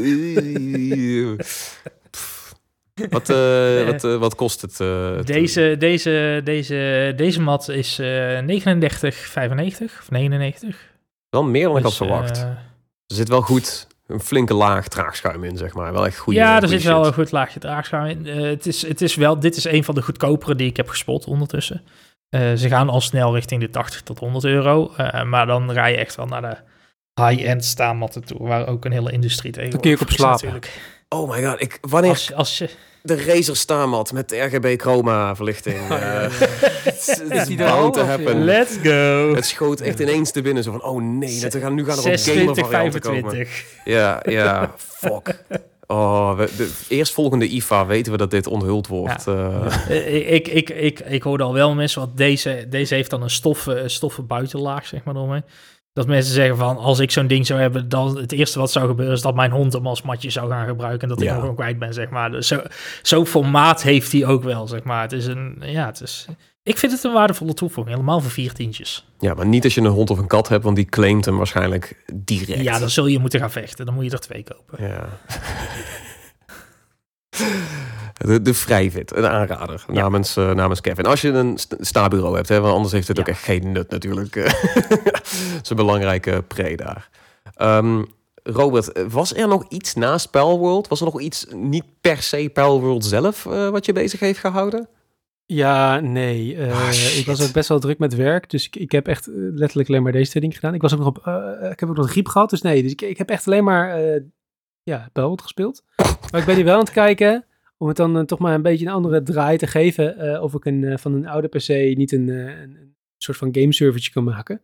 wat, 3.09 3.29
uh, 3.29 3.85
wat, 3.89 4.01
wat 4.01 4.35
kost 4.35 4.61
het? 4.61 4.77
deze, 5.27 5.75
deze, 5.79 6.41
deze, 6.43 7.13
deze 7.15 7.41
mat 7.41 7.69
is 7.69 8.01
39,95 8.01 8.05
of 9.99 10.09
99. 10.09 10.90
Dan 11.31 11.51
meer 11.51 11.67
dan 11.67 11.77
ik 11.77 11.83
had 11.83 11.91
dus, 11.91 11.97
verwacht. 11.97 12.37
Uh, 12.37 12.43
er 12.43 13.15
zit 13.15 13.29
wel 13.29 13.41
goed 13.41 13.87
een 14.07 14.19
flinke 14.19 14.53
laag 14.53 14.87
traagschuim 14.87 15.43
in, 15.43 15.57
zeg 15.57 15.73
maar. 15.73 15.93
Wel 15.93 16.05
echt 16.05 16.17
goede. 16.17 16.39
Ja, 16.39 16.61
er 16.61 16.67
zit 16.67 16.83
wel 16.83 17.05
een 17.05 17.13
goed 17.13 17.31
laagje 17.31 17.59
traagschuim 17.59 18.05
in. 18.07 18.25
Uh, 18.25 18.49
het, 18.49 18.65
is, 18.65 18.87
het 18.87 19.01
is 19.01 19.15
wel, 19.15 19.39
dit 19.39 19.55
is 19.55 19.63
een 19.63 19.83
van 19.83 19.95
de 19.95 20.01
goedkopere 20.01 20.55
die 20.55 20.67
ik 20.67 20.77
heb 20.77 20.89
gespot 20.89 21.25
ondertussen. 21.25 21.81
Uh, 22.29 22.53
ze 22.53 22.67
gaan 22.67 22.89
al 22.89 23.01
snel 23.01 23.33
richting 23.33 23.61
de 23.61 23.69
80 23.69 24.01
tot 24.01 24.19
100 24.19 24.43
euro. 24.43 24.91
maar 25.25 25.45
dan 25.45 25.71
rij 25.71 25.91
je 25.91 25.97
echt 25.97 26.15
wel 26.15 26.25
naar 26.25 26.41
de 26.41 26.57
high-end 27.23 27.65
staanmatten 27.65 28.23
toe, 28.23 28.47
waar 28.47 28.67
ook 28.67 28.85
een 28.85 28.91
hele 28.91 29.11
industrie 29.11 29.51
tegen. 29.51 29.71
Dan 29.71 29.79
kun 29.79 29.89
je 29.89 29.99
op 29.99 30.09
slapen. 30.09 30.45
Natuurlijk. 30.45 30.81
Oh 31.09 31.29
my 31.29 31.43
god, 31.43 31.61
ik, 31.61 31.77
wanneer... 31.81 32.09
Als, 32.09 32.33
als 32.33 32.57
je 32.57 32.69
de 33.01 33.23
Razer 33.23 33.55
staanmat 33.55 34.13
met 34.13 34.31
RGB 34.31 34.79
chroma 34.81 35.35
verlichting. 35.35 35.79
Oh, 35.79 35.89
uh, 35.89 36.21
het 36.89 37.49
is 37.49 37.55
bound 37.55 37.93
to 37.93 38.01
happen. 38.01 38.43
Let's 38.43 38.77
go. 38.83 39.35
Het 39.35 39.45
schoot 39.45 39.79
echt 39.79 39.99
ineens 39.99 40.31
te 40.31 40.41
binnen. 40.41 40.63
Zo 40.63 40.71
van, 40.71 40.83
oh 40.83 41.01
nee, 41.01 41.39
dat 41.39 41.55
gaan, 41.55 41.73
nu 41.73 41.85
gaan 41.85 41.97
er 41.97 42.11
op 42.11 42.19
gamer 42.19 42.55
varianten 42.55 43.01
komen. 43.01 43.47
Ja, 43.85 44.19
ja, 44.23 44.73
fuck. 44.77 45.43
Oh, 45.87 46.37
we, 46.37 46.49
de 46.57 46.71
eerstvolgende 46.87 47.47
IFA 47.47 47.85
weten 47.85 48.11
we 48.11 48.17
dat 48.17 48.31
dit 48.31 48.47
onthuld 48.47 48.87
wordt. 48.87 49.25
Ja. 49.25 49.61
Uh. 49.89 50.31
ik, 50.33 50.47
ik, 50.47 50.69
ik, 50.69 50.99
ik 50.99 51.23
hoorde 51.23 51.43
al 51.43 51.53
wel 51.53 51.75
mensen, 51.75 52.01
want 52.01 52.17
deze, 52.17 52.65
deze 52.69 52.95
heeft 52.95 53.09
dan 53.09 53.21
een 53.21 53.29
stoffen, 53.29 53.91
stoffen 53.91 54.27
buitenlaag, 54.27 54.85
zeg 54.85 55.03
maar, 55.03 55.15
eromheen. 55.15 55.43
Dat 55.93 56.07
mensen 56.07 56.33
zeggen 56.33 56.57
van, 56.57 56.77
als 56.77 56.99
ik 56.99 57.11
zo'n 57.11 57.27
ding 57.27 57.45
zou 57.45 57.59
hebben, 57.59 57.89
dan 57.89 58.17
het 58.17 58.31
eerste 58.31 58.59
wat 58.59 58.71
zou 58.71 58.87
gebeuren 58.87 59.15
is 59.15 59.21
dat 59.21 59.35
mijn 59.35 59.51
hond 59.51 59.73
hem 59.73 59.87
als 59.87 60.01
matje 60.01 60.29
zou 60.29 60.49
gaan 60.49 60.67
gebruiken 60.67 61.01
en 61.01 61.07
dat 61.07 61.21
ik 61.21 61.29
hem 61.29 61.39
gewoon 61.39 61.55
kwijt 61.55 61.79
ben, 61.79 61.93
zeg 61.93 62.09
maar. 62.09 62.31
Dus 62.31 62.47
zo, 62.47 62.61
zo'n 63.01 63.25
formaat 63.25 63.83
heeft 63.83 64.11
hij 64.11 64.25
ook 64.25 64.43
wel, 64.43 64.67
zeg 64.67 64.83
maar. 64.83 65.01
Het 65.01 65.11
is 65.11 65.25
een, 65.25 65.57
ja, 65.65 65.85
het 65.85 66.01
is... 66.01 66.27
Ik 66.63 66.77
vind 66.77 66.91
het 66.91 67.03
een 67.03 67.13
waardevolle 67.13 67.53
toevoeging, 67.53 67.95
helemaal 67.95 68.19
voor 68.19 68.31
vier 68.31 68.53
tientjes. 68.53 69.07
Ja, 69.19 69.33
maar 69.33 69.45
niet 69.45 69.63
als 69.63 69.75
je 69.75 69.81
een 69.81 69.87
hond 69.87 70.09
of 70.09 70.17
een 70.17 70.27
kat 70.27 70.47
hebt, 70.47 70.63
want 70.63 70.75
die 70.75 70.85
claimt 70.85 71.25
hem 71.25 71.37
waarschijnlijk 71.37 72.03
direct. 72.13 72.61
Ja, 72.61 72.79
dan 72.79 72.89
zul 72.89 73.07
je 73.07 73.19
moeten 73.19 73.39
gaan 73.39 73.51
vechten. 73.51 73.85
Dan 73.85 73.93
moet 73.95 74.05
je 74.05 74.11
er 74.11 74.19
twee 74.19 74.43
kopen. 74.43 74.87
Ja. 74.87 75.09
De, 78.17 78.41
de 78.41 78.53
Vrijvit, 78.53 79.15
een 79.15 79.27
aanrader 79.27 79.85
namens, 79.87 80.37
uh, 80.37 80.51
namens 80.51 80.81
Kevin. 80.81 81.05
Als 81.05 81.21
je 81.21 81.29
een 81.29 81.57
stabureau 81.79 82.35
hebt, 82.35 82.49
hè, 82.49 82.59
want 82.59 82.73
anders 82.73 82.93
heeft 82.93 83.07
het 83.07 83.19
ook 83.19 83.27
echt 83.27 83.43
geen 83.43 83.71
nut 83.71 83.89
natuurlijk. 83.89 84.35
Het 84.43 85.59
is 85.61 85.69
een 85.69 85.75
belangrijke 85.75 86.43
pre 86.47 86.75
daar. 86.75 87.09
Um, 87.61 88.05
Robert, 88.43 89.09
was 89.09 89.35
er 89.35 89.47
nog 89.47 89.65
iets 89.69 89.93
naast 89.93 90.31
Palworld? 90.31 90.87
Was 90.87 90.99
er 90.99 91.05
nog 91.05 91.21
iets 91.21 91.45
niet 91.55 91.85
per 92.01 92.21
se 92.21 92.49
Palworld 92.53 93.05
zelf 93.05 93.45
uh, 93.45 93.69
wat 93.69 93.85
je 93.85 93.93
bezig 93.93 94.19
heeft 94.19 94.39
gehouden? 94.39 94.87
Ja, 95.45 95.99
nee. 95.99 96.55
Uh, 96.55 96.71
Oh, 96.71 97.17
ik 97.17 97.25
was 97.25 97.41
ook 97.41 97.51
best 97.51 97.69
wel 97.69 97.79
druk 97.79 97.99
met 97.99 98.15
werk. 98.15 98.49
Dus 98.49 98.65
ik, 98.65 98.75
ik 98.75 98.91
heb 98.91 99.07
echt 99.07 99.29
letterlijk 99.33 99.89
alleen 99.89 100.03
maar 100.03 100.11
deze 100.11 100.29
twee 100.29 100.41
dingen 100.41 100.57
gedaan. 100.57 100.73
Ik, 100.73 100.81
was 100.81 100.93
ook 100.93 100.99
nog 100.99 101.07
op, 101.07 101.25
uh, 101.27 101.71
ik 101.71 101.79
heb 101.79 101.89
ook 101.89 101.95
nog 101.95 102.09
griep 102.09 102.27
gehad. 102.27 102.49
Dus 102.49 102.61
nee, 102.61 102.81
dus 102.81 102.91
ik, 102.91 103.01
ik 103.01 103.17
heb 103.17 103.29
echt 103.29 103.47
alleen 103.47 103.63
maar 103.63 103.99
ja, 104.83 105.09
Pelwood 105.13 105.41
gespeeld. 105.41 105.83
Maar 106.31 106.39
ik 106.39 106.45
ben 106.45 106.55
hier 106.55 106.65
wel 106.65 106.73
aan 106.73 106.79
het 106.79 106.91
kijken. 106.91 107.45
Om 107.77 107.87
het 107.87 107.97
dan 107.97 108.25
toch 108.25 108.39
maar 108.39 108.53
een 108.53 108.61
beetje 108.61 108.85
een 108.85 108.91
andere 108.91 109.23
draai 109.23 109.57
te 109.57 109.67
geven. 109.67 110.41
of 110.41 110.53
ik 110.53 110.65
een, 110.65 110.99
van 110.99 111.13
een 111.13 111.27
oude 111.27 111.47
PC 111.47 111.97
niet 111.97 112.11
een, 112.11 112.27
een, 112.27 112.59
een 112.59 112.95
soort 113.17 113.37
van 113.37 113.49
gameservertje 113.51 114.11
kan 114.11 114.23
maken. 114.23 114.61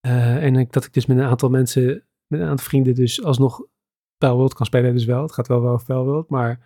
en 0.00 0.56
ik, 0.56 0.72
dat 0.72 0.84
ik 0.84 0.92
dus 0.92 1.06
met 1.06 1.16
een 1.16 1.24
aantal 1.24 1.48
mensen, 1.48 2.04
met 2.26 2.40
een 2.40 2.46
aantal 2.46 2.66
vrienden 2.66 2.94
dus 2.94 3.22
alsnog 3.22 3.62
Palworld 4.20 4.54
kan 4.54 4.66
spelen 4.66 4.92
dus 4.92 5.04
wel. 5.04 5.22
Het 5.22 5.32
gaat 5.32 5.48
wel 5.48 5.62
wel 5.62 5.72
over 5.72 5.86
Palworld, 5.86 6.28
maar 6.28 6.60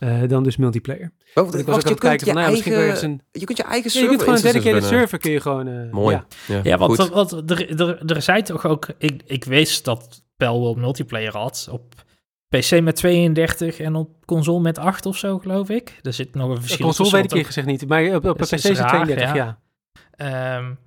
uh, 0.00 0.28
dan 0.28 0.42
dus 0.42 0.56
multiplayer. 0.56 1.12
Oh, 1.34 1.54
ik 1.54 1.66
was 1.66 1.76
ook 1.76 1.84
aan 1.84 1.90
het 1.90 2.00
kijken 2.00 2.26
van, 2.26 2.34
nou, 2.34 2.46
eigen, 2.46 2.86
misschien 2.86 3.10
een... 3.10 3.20
Je 3.32 3.44
kunt 3.44 3.58
je 3.58 3.64
eigen 3.64 3.90
server 3.90 4.10
ja, 4.10 4.18
Je 4.18 4.24
kunt 4.24 4.40
gewoon 4.40 4.54
een 4.54 4.60
dedicated 4.62 4.84
server, 4.84 5.18
kun 5.18 5.30
je 5.30 5.40
gewoon... 5.40 5.66
Uh, 5.66 5.92
Mooi. 5.92 6.14
Ja, 6.14 6.26
ja, 6.46 6.60
ja 6.62 6.78
want, 6.78 7.08
want 7.08 7.50
er, 7.50 7.80
er, 7.80 8.04
er 8.06 8.22
zijn 8.22 8.44
toch 8.44 8.66
ook... 8.66 8.88
Ik, 8.98 9.22
ik 9.26 9.44
wist 9.44 9.84
dat 9.84 10.24
Palworld 10.36 10.76
multiplayer 10.76 11.36
had 11.36 11.68
op 11.70 12.04
PC 12.58 12.80
met 12.80 12.96
32 12.96 13.80
en 13.80 13.94
op 13.94 14.26
console 14.26 14.60
met 14.60 14.78
8 14.78 15.06
of 15.06 15.16
zo, 15.16 15.38
geloof 15.38 15.68
ik. 15.68 15.98
Er 16.02 16.12
zit 16.12 16.34
nog 16.34 16.50
een 16.50 16.60
verschil 16.60 16.88
Op 16.88 16.94
console 16.94 17.22
weet 17.22 17.32
ik 17.32 17.38
je 17.38 17.44
gezegd 17.44 17.66
niet, 17.66 17.88
maar 17.88 18.14
op, 18.14 18.24
op 18.24 18.36
PC 18.36 18.52
is 18.52 18.62
het 18.62 18.88
32, 18.88 19.34
ja. 19.34 19.58
ja. 20.16 20.56
Um, 20.56 20.78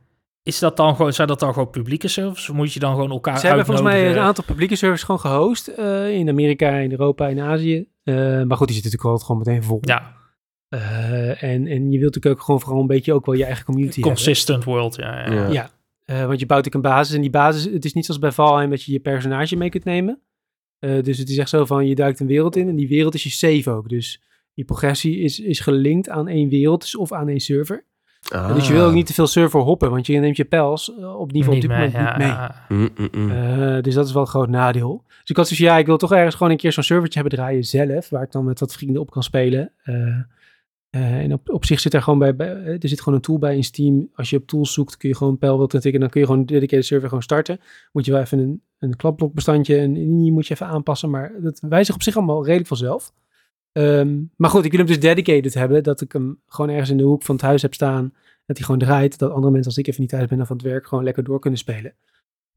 is 0.43 0.59
dat 0.59 0.77
dan 0.77 0.95
gewoon, 0.95 1.13
zijn 1.13 1.27
dat 1.27 1.39
dan 1.39 1.53
gewoon 1.53 1.69
publieke 1.69 2.07
servers? 2.07 2.49
Of 2.49 2.55
moet 2.55 2.73
je 2.73 2.79
dan 2.79 2.93
gewoon 2.93 3.11
elkaar 3.11 3.39
Ze 3.39 3.47
hebben 3.47 3.65
volgens 3.65 3.87
mij 3.87 4.11
een 4.11 4.17
aantal 4.17 4.43
publieke 4.43 4.75
servers 4.75 5.03
gewoon 5.03 5.19
gehost. 5.19 5.71
Uh, 5.79 6.09
in 6.09 6.29
Amerika, 6.29 6.69
in 6.69 6.91
Europa, 6.91 7.27
in 7.27 7.39
Azië. 7.39 7.87
Uh, 8.03 8.15
maar 8.43 8.57
goed, 8.57 8.67
die 8.67 8.75
zitten 8.75 8.91
natuurlijk 8.91 9.03
altijd 9.03 9.23
gewoon 9.23 9.41
meteen 9.45 9.63
vol. 9.63 9.79
Ja. 9.81 10.13
Uh, 10.69 11.43
en, 11.43 11.67
en 11.67 11.91
je 11.91 11.99
wilt 11.99 12.15
natuurlijk 12.15 12.35
ook 12.35 12.41
gewoon 12.41 12.61
vooral 12.61 12.81
een 12.81 12.87
beetje 12.87 13.13
ook 13.13 13.25
wel 13.25 13.35
je 13.35 13.45
eigen 13.45 13.65
community 13.65 14.01
Consistent 14.01 14.63
hebben. 14.63 14.81
world, 14.81 14.95
ja. 14.95 15.29
Ja, 15.29 15.47
ja. 15.47 15.69
ja. 16.05 16.27
want 16.27 16.39
je 16.39 16.45
bouwt 16.45 16.67
ook 16.67 16.73
een 16.73 16.81
basis. 16.81 17.15
En 17.15 17.21
die 17.21 17.29
basis, 17.29 17.63
het 17.63 17.85
is 17.85 17.93
niet 17.93 18.05
zoals 18.05 18.19
bij 18.19 18.31
Valheim 18.31 18.69
dat 18.69 18.83
je 18.83 18.91
je 18.91 18.99
personage 18.99 19.55
mee 19.55 19.69
kunt 19.69 19.83
nemen. 19.83 20.21
Dus 21.03 21.17
het 21.17 21.29
is 21.29 21.37
echt 21.37 21.49
zo 21.49 21.65
van, 21.65 21.87
je 21.87 21.95
duikt 21.95 22.19
een 22.19 22.27
wereld 22.27 22.55
in. 22.55 22.67
En 22.67 22.75
die 22.75 22.87
wereld 22.87 23.13
is 23.13 23.23
je 23.23 23.29
save 23.29 23.71
ook. 23.71 23.89
Dus 23.89 24.21
je 24.53 24.63
progressie 24.63 25.19
is, 25.19 25.39
is 25.39 25.59
gelinkt 25.59 26.09
aan 26.09 26.27
één 26.27 26.49
wereld 26.49 26.81
dus 26.81 26.95
of 26.95 27.11
aan 27.11 27.27
één 27.27 27.39
server. 27.39 27.85
Ah. 28.31 28.55
Dus 28.55 28.67
je 28.67 28.73
wil 28.73 28.85
ook 28.85 28.93
niet 28.93 29.05
te 29.05 29.13
veel 29.13 29.27
server 29.27 29.59
hoppen, 29.59 29.89
want 29.89 30.05
je 30.05 30.19
neemt 30.19 30.37
je 30.37 30.45
pels 30.45 30.95
op 30.95 31.31
niveau 31.31 31.55
niet 31.55 31.63
op 31.63 31.69
dit 31.69 31.69
mee, 31.69 31.91
ja, 31.91 32.17
niet 32.17 32.27
mee. 32.67 32.79
Mm, 32.79 32.89
mm, 32.95 33.09
mm. 33.11 33.31
Uh, 33.31 33.81
dus 33.81 33.93
dat 33.93 34.05
is 34.07 34.13
wel 34.13 34.21
een 34.21 34.27
groot 34.27 34.49
nadeel. 34.49 35.03
Dus 35.07 35.29
ik 35.29 35.37
had 35.37 35.47
dus 35.47 35.57
ja, 35.57 35.77
ik 35.77 35.85
wil 35.85 35.97
toch 35.97 36.11
ergens 36.11 36.35
gewoon 36.35 36.51
een 36.51 36.57
keer 36.57 36.71
zo'n 36.71 36.83
servertje 36.83 37.19
hebben 37.19 37.37
draaien 37.37 37.63
zelf, 37.63 38.09
waar 38.09 38.23
ik 38.23 38.31
dan 38.31 38.45
met 38.45 38.59
wat 38.59 38.73
vrienden 38.73 39.01
op 39.01 39.11
kan 39.11 39.23
spelen. 39.23 39.71
Uh, 39.85 40.17
uh, 40.95 41.19
en 41.19 41.33
op, 41.33 41.49
op 41.49 41.65
zich 41.65 41.79
zit 41.79 41.93
er 41.93 42.01
gewoon 42.01 42.19
bij, 42.19 42.35
bij, 42.35 42.49
er 42.49 42.89
zit 42.89 43.01
gewoon 43.01 43.15
een 43.15 43.25
tool 43.25 43.37
bij 43.37 43.55
in 43.55 43.63
Steam. 43.63 44.09
Als 44.13 44.29
je 44.29 44.37
op 44.37 44.47
tools 44.47 44.73
zoekt, 44.73 44.97
kun 44.97 45.09
je 45.09 45.15
gewoon 45.15 45.37
pijl 45.37 45.57
wilt 45.57 45.69
tikken, 45.69 45.99
dan 45.99 46.09
kun 46.09 46.19
je 46.19 46.25
gewoon 46.25 46.41
een 46.41 46.47
dedicated 46.47 46.85
server 46.85 47.07
gewoon 47.07 47.23
starten. 47.23 47.59
Moet 47.91 48.05
je 48.05 48.11
wel 48.11 48.21
even 48.21 48.39
een, 48.39 48.61
een 48.79 48.95
klapblokbestandje 48.95 49.77
en 49.77 49.93
die 49.93 50.31
moet 50.31 50.47
je 50.47 50.53
even 50.53 50.67
aanpassen, 50.67 51.09
maar 51.09 51.31
dat 51.41 51.59
wijzigt 51.59 51.97
op 51.97 52.03
zich 52.03 52.15
allemaal 52.15 52.43
redelijk 52.43 52.67
vanzelf. 52.67 53.13
Um, 53.71 54.31
maar 54.35 54.49
goed, 54.49 54.65
ik 54.65 54.71
wil 54.71 54.79
hem 54.79 54.89
dus 54.89 54.99
dedicated 54.99 55.53
hebben, 55.53 55.83
dat 55.83 56.01
ik 56.01 56.11
hem 56.11 56.39
gewoon 56.47 56.69
ergens 56.69 56.89
in 56.89 56.97
de 56.97 57.03
hoek 57.03 57.23
van 57.23 57.35
het 57.35 57.43
huis 57.43 57.61
heb 57.61 57.73
staan 57.73 58.13
dat 58.45 58.57
hij 58.57 58.65
gewoon 58.65 58.81
draait, 58.81 59.19
dat 59.19 59.31
andere 59.31 59.51
mensen 59.51 59.69
als 59.69 59.77
ik 59.77 59.87
even 59.87 60.01
niet 60.01 60.09
thuis 60.09 60.27
ben 60.27 60.41
of 60.41 60.49
het 60.49 60.61
werk 60.61 60.87
gewoon 60.87 61.03
lekker 61.03 61.23
door 61.23 61.39
kunnen 61.39 61.59
spelen. 61.59 61.93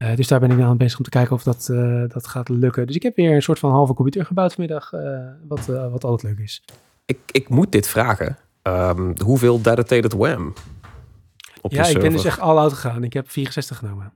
Uh, 0.03 0.15
dus 0.15 0.27
daar 0.27 0.39
ben 0.39 0.51
ik 0.51 0.57
nou 0.57 0.69
aan 0.69 0.77
bezig 0.77 0.97
om 0.97 1.03
te 1.03 1.09
kijken 1.09 1.35
of 1.35 1.43
dat, 1.43 1.65
dat 2.13 2.27
gaat 2.27 2.49
lukken. 2.49 2.87
Dus 2.87 2.95
ik 2.95 3.03
heb 3.03 3.15
weer 3.15 3.35
een 3.35 3.41
soort 3.41 3.59
van 3.59 3.71
halve 3.71 3.93
computer 3.93 4.25
gebouwd 4.25 4.53
vanmiddag, 4.53 4.91
wat, 5.47 5.65
wat 5.65 6.03
altijd 6.03 6.23
leuk 6.23 6.45
is. 6.45 6.63
Ik, 7.07 7.19
ik 7.31 7.49
moet 7.49 7.71
dit 7.71 7.87
vragen. 7.87 8.37
Um, 8.63 9.13
hoeveel 9.23 9.61
dedicated 9.61 10.13
WAM? 10.13 10.53
Op 11.61 11.71
ja, 11.71 11.85
ik 11.85 11.99
ben 11.99 12.11
dus 12.11 12.25
echt 12.25 12.39
all 12.39 12.57
out 12.57 12.73
gegaan. 12.73 13.03
Ik 13.03 13.13
heb 13.13 13.29
64 13.29 13.77
genomen. 13.77 14.13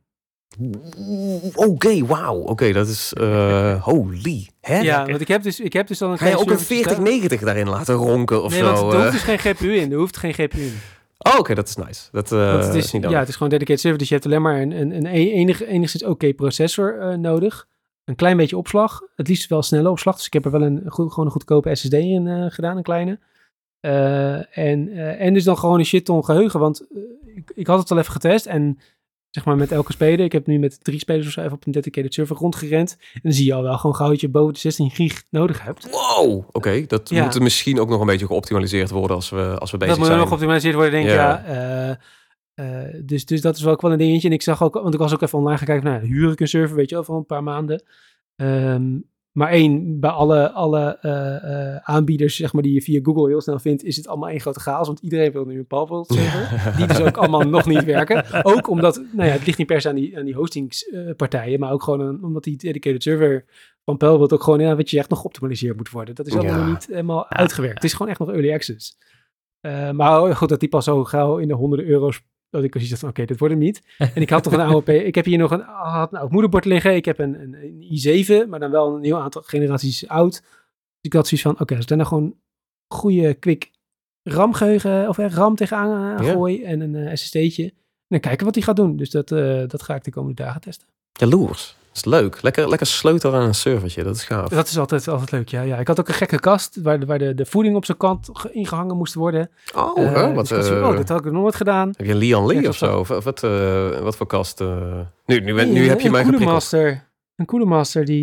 Oké, 1.54 1.68
okay, 1.68 2.06
wauw. 2.06 2.36
Oké, 2.36 2.52
okay, 2.52 2.72
dat 2.72 2.88
is 2.88 3.14
uh, 3.22 3.84
holy. 3.88 4.50
Hè? 4.62 4.80
Ja, 4.80 5.06
want 5.06 5.22
ik 5.22 5.28
heb 5.28 5.44
dus, 5.44 5.60
ik 5.60 5.74
heb 5.74 5.88
dus 5.88 5.98
dan 5.98 6.12
een 6.12 6.18
Ga 6.18 6.28
je 6.28 6.39
ook 6.39 6.52
een 6.52 6.60
4090 6.60 7.42
daarin 7.42 7.70
laten 7.70 7.96
ronken 7.96 8.44
of 8.44 8.52
nee, 8.52 8.60
zo? 8.60 8.74
Want 8.74 8.94
er 8.94 9.00
hoeft 9.00 9.12
dus 9.12 9.22
geen 9.22 9.39
GPU 9.39 9.76
in. 9.76 9.92
Er 9.92 9.98
hoeft 9.98 10.18
geen 10.18 10.34
GPU 10.34 10.62
in. 10.62 10.80
Oh, 11.18 11.32
oké, 11.32 11.39
okay, 11.39 11.56
dat 11.56 11.68
is 11.68 11.76
nice. 11.76 12.08
Dat, 12.12 12.32
uh, 12.32 12.66
het 12.66 12.76
is, 12.76 12.86
is 12.86 12.92
niet 12.92 13.10
ja, 13.10 13.20
het 13.20 13.28
is 13.28 13.34
gewoon 13.34 13.50
dedicated 13.50 13.80
server, 13.80 14.00
dus 14.00 14.08
je 14.08 14.14
hebt 14.14 14.26
alleen 14.26 14.42
maar 14.42 14.62
een, 14.62 14.72
een, 14.72 14.96
een 14.96 15.06
enig, 15.06 15.64
enigszins 15.64 16.04
oké 16.04 16.34
processor 16.34 16.98
uh, 17.00 17.18
nodig. 17.18 17.68
Een 18.12 18.18
klein 18.18 18.38
beetje 18.38 18.57
opslag, 18.57 19.01
het 19.16 19.28
liefst 19.28 19.49
wel 19.49 19.62
snelle 19.62 19.89
opslag. 19.89 20.16
Dus 20.16 20.26
ik 20.26 20.34
heb 20.34 20.45
er 20.45 20.51
wel 20.51 20.62
een, 20.62 20.84
goed, 20.88 21.09
gewoon 21.09 21.26
een 21.26 21.32
goedkope 21.32 21.76
SSD 21.76 21.93
in 21.93 22.26
uh, 22.26 22.45
gedaan, 22.49 22.78
een 22.78 22.84
kleine. 22.84 23.20
Uh, 23.82 24.57
en, 24.57 24.97
en 25.18 25.34
dus 25.34 25.43
dan 25.43 25.57
gewoon 25.57 25.80
een 25.80 25.86
shit 25.86 26.05
ton 26.05 26.26
geheugen, 26.26 26.59
want 26.59 26.86
ik, 27.36 27.51
ik 27.55 27.68
had 27.68 27.80
het 27.80 27.91
al 27.91 27.97
even 27.97 28.12
getest 28.12 28.45
en 28.45 28.80
zeg 29.30 29.45
maar 29.45 29.55
met 29.55 29.72
elke 29.72 29.91
speler. 29.91 30.26
Ik 30.26 30.32
heb 30.32 30.47
nu 30.47 30.59
met 30.59 30.84
drie 30.84 30.99
spelers 30.99 31.28
of 31.28 31.32
zo 31.32 31.41
even 31.41 31.53
op 31.53 31.66
een 31.66 31.72
dedicated 31.72 32.14
server 32.14 32.36
rondgerend. 32.36 32.97
En 33.14 33.20
dan 33.24 33.32
zie 33.32 33.45
je 33.45 33.53
al 33.53 33.64
wel 33.64 33.78
gewoon 33.78 33.95
gauw 33.95 34.09
dat 34.09 34.22
je 34.22 34.30
boven 34.30 34.53
de 34.53 34.59
16 34.59 34.89
gig 34.89 35.24
nodig 35.30 35.64
hebt. 35.64 35.89
Wow, 35.89 36.38
oké. 36.38 36.47
Okay, 36.51 36.86
dat 36.88 37.09
ja. 37.09 37.24
moet 37.24 37.39
misschien 37.39 37.80
ook 37.80 37.89
nog 37.89 37.99
een 37.99 38.07
beetje 38.07 38.26
geoptimaliseerd 38.26 38.89
worden 38.89 39.16
als 39.16 39.30
we, 39.30 39.55
als 39.57 39.72
we 39.72 39.78
bezig 39.78 39.97
dat 39.97 40.05
zijn. 40.05 40.09
Dat 40.09 40.09
moet 40.09 40.18
nog 40.18 40.28
geoptimaliseerd 40.28 40.76
worden, 40.76 40.91
denk 40.91 41.05
ik. 41.05 41.14
Ja. 41.14 41.43
ja 41.47 41.99
uh, 42.62 42.95
uh, 42.95 43.01
dus, 43.05 43.26
dus 43.26 43.41
dat 43.41 43.55
is 43.55 43.64
wel 43.64 43.74
ook 43.74 43.82
wel 43.82 43.91
een 43.91 43.97
dingetje. 43.97 44.28
En 44.28 44.34
ik 44.34 44.41
zag 44.41 44.64
ook, 44.64 44.74
want 44.74 44.93
ik 44.93 44.99
was 44.99 45.14
ook 45.14 45.22
even 45.22 45.38
online 45.38 45.57
gaan 45.57 45.68
kijken, 45.68 45.91
nou, 45.91 46.05
huur 46.05 46.32
ik 46.32 46.39
een 46.39 46.47
server, 46.47 46.76
weet 46.76 46.89
je 46.89 46.95
wel, 46.95 47.03
voor 47.03 47.16
een 47.16 47.26
paar 47.26 47.43
maanden. 47.43 47.84
Um, 48.36 49.09
maar 49.32 49.49
één, 49.49 49.99
bij 49.99 50.09
alle, 50.09 50.51
alle 50.51 50.97
uh, 51.01 51.12
uh, 51.51 51.76
aanbieders 51.76 52.36
zeg 52.36 52.53
maar, 52.53 52.64
die 52.64 52.74
je 52.74 52.82
via 52.82 52.99
Google 53.03 53.28
heel 53.28 53.41
snel 53.41 53.59
vindt, 53.59 53.84
is 53.84 53.95
het 53.95 54.07
allemaal 54.07 54.30
één 54.30 54.39
grote 54.39 54.59
chaos. 54.59 54.88
Want 54.88 54.99
iedereen 54.99 55.32
wil 55.32 55.45
nu 55.45 55.57
een 55.57 55.68
Palworld 55.68 56.07
server. 56.14 56.55
Ja. 56.66 56.78
Die 56.78 56.88
dus 56.88 56.99
ook 56.99 57.18
allemaal 57.18 57.41
nog 57.41 57.66
niet 57.66 57.84
werken. 57.84 58.43
Ook 58.43 58.68
omdat, 58.68 59.03
nou 59.12 59.28
ja, 59.28 59.34
het 59.34 59.45
ligt 59.45 59.57
niet 59.57 59.68
per 59.68 59.82
se 59.82 59.89
aan 59.89 59.95
die, 59.95 60.18
aan 60.18 60.26
die 60.26 60.36
hostingspartijen, 60.36 61.59
maar 61.59 61.72
ook 61.72 61.84
gewoon 61.84 61.99
een, 61.99 62.24
omdat 62.24 62.43
die 62.43 62.57
dedicated 62.57 63.03
server 63.03 63.45
van 63.86 63.97
Palworld 63.97 64.34
ook 64.34 64.43
gewoon, 64.43 64.59
ja, 64.59 64.76
weet 64.76 64.89
je, 64.89 64.97
echt 64.97 65.09
nog 65.09 65.20
geoptimaliseerd 65.20 65.78
moet 65.78 65.89
worden. 65.89 66.16
Dat 66.16 66.28
is 66.28 66.36
allemaal 66.36 66.59
ja. 66.59 66.70
niet 66.70 66.88
helemaal 66.88 67.30
uitgewerkt. 67.30 67.76
Het 67.76 67.84
is 67.84 67.93
gewoon 67.93 68.12
echt 68.12 68.20
nog 68.20 68.32
early 68.32 68.53
access. 68.53 68.97
Uh, 69.62 69.91
maar 69.91 70.36
goed, 70.36 70.49
dat 70.49 70.59
die 70.59 70.70
pas 70.70 70.84
zo 70.84 71.03
gauw 71.03 71.38
in 71.38 71.47
de 71.47 71.53
honderden 71.53 71.88
euro's 71.88 72.22
dat 72.52 72.64
ik 72.64 72.70
precies 72.70 72.89
dacht 72.89 73.02
van, 73.02 73.10
oké, 73.10 73.26
dit 73.26 73.39
wordt 73.39 73.54
hem 73.54 73.64
niet. 73.64 73.82
En 73.97 74.22
ik 74.22 74.30
had 74.30 74.43
toch 74.43 74.54
een 74.54 74.60
oude 74.60 74.82
P. 74.82 74.89
Ik 75.12 75.16
heb 75.16 75.26
hier 75.26 75.38
nog 75.38 75.52
een, 75.52 75.62
had 75.62 76.14
een 76.14 76.20
oud 76.20 76.32
moederbord 76.32 76.66
liggen. 76.66 76.95
Ik 76.95 77.06
heb 77.06 77.20
een, 77.20 77.41
een, 77.41 77.54
een 77.54 78.26
i7, 78.45 78.49
maar 78.49 78.60
dan 78.60 78.72
wel 78.72 78.95
een 78.95 79.04
heel 79.04 79.20
aantal 79.20 79.41
generaties 79.41 80.08
oud. 80.08 80.32
Dus 80.32 80.41
ik 81.02 81.14
had 81.14 81.28
zoiets 81.28 81.47
van, 81.47 81.60
oké, 81.60 81.74
als 81.74 81.82
ik 81.84 81.88
daar 81.88 81.97
nou 81.97 82.10
gewoon 82.10 82.36
goede, 82.88 83.34
quick 83.34 83.72
RAM-geheugen 84.24 85.08
of 85.10 85.18
eh, 85.18 85.32
RAM 85.32 85.56
tegenaan 85.56 86.22
uh, 86.22 86.32
gooi 86.32 86.60
ja. 86.60 86.68
en 86.68 86.82
een 86.82 86.95
uh, 86.95 87.14
SSD'tje. 87.14 87.64
En 87.64 87.72
dan 88.08 88.20
kijken 88.20 88.45
wat 88.45 88.56
hij 88.56 88.64
gaat 88.64 88.76
doen. 88.76 88.95
Dus 88.95 89.10
dat, 89.10 89.32
uh, 89.32 89.64
dat 89.68 89.82
ga 89.82 89.95
ik 89.95 90.04
de 90.04 90.12
komende 90.12 90.43
dagen 90.43 90.62
testen. 90.62 90.88
Jaloers. 91.12 91.76
Dat 91.94 92.06
is 92.06 92.12
leuk. 92.12 92.42
Lekker, 92.42 92.70
lekker 92.70 92.88
sleutel 92.88 93.36
aan 93.36 93.42
een 93.42 93.56
servertje. 93.56 94.04
Dat 94.04 94.16
is 94.16 94.24
gaaf. 94.24 94.50
Dat 94.50 94.68
is 94.68 94.78
altijd, 94.78 95.08
altijd 95.08 95.32
leuk, 95.32 95.50
ja. 95.50 95.62
ja. 95.62 95.78
Ik 95.78 95.88
had 95.88 96.00
ook 96.00 96.08
een 96.08 96.14
gekke 96.14 96.39
kast 96.39 96.82
waar 96.82 97.00
de, 97.00 97.06
waar 97.06 97.20
de, 97.20 97.34
de 97.34 97.46
voeding 97.46 97.76
op 97.76 97.86
zijn 97.86 97.98
kant 97.98 98.30
ingehangen 98.52 98.98
moest 98.98 99.14
worden. 99.14 99.50
Oh, 99.76 99.98
uh, 99.98 100.14
huh? 100.14 100.36
wat, 100.36 100.48
dus 100.48 100.70
uh, 100.70 100.88
oh, 100.88 100.96
dat 100.96 101.10
had 101.10 101.26
ik 101.26 101.32
nog 101.32 101.42
nooit 101.42 101.56
gedaan. 101.56 101.88
Heb 101.98 102.06
je 102.06 102.12
een 102.12 102.18
Lian 102.18 102.46
Lee 102.46 102.68
of 102.68 102.76
zo? 102.76 103.00
Of, 103.00 103.08
wat, 103.08 103.44
uh, 103.44 104.00
wat 104.00 104.16
voor 104.16 104.28
kast? 104.28 104.60
Nu, 104.60 104.66
nu, 105.26 105.39
nu, 105.39 105.66
nu 105.66 105.88
heb 105.88 106.00
je 106.00 106.10
mij 106.10 106.24
geprikkeld. 106.24 106.52
Master. 106.52 107.10
Een 107.36 107.46
coole 107.46 107.66
master 107.66 108.06
die, 108.06 108.22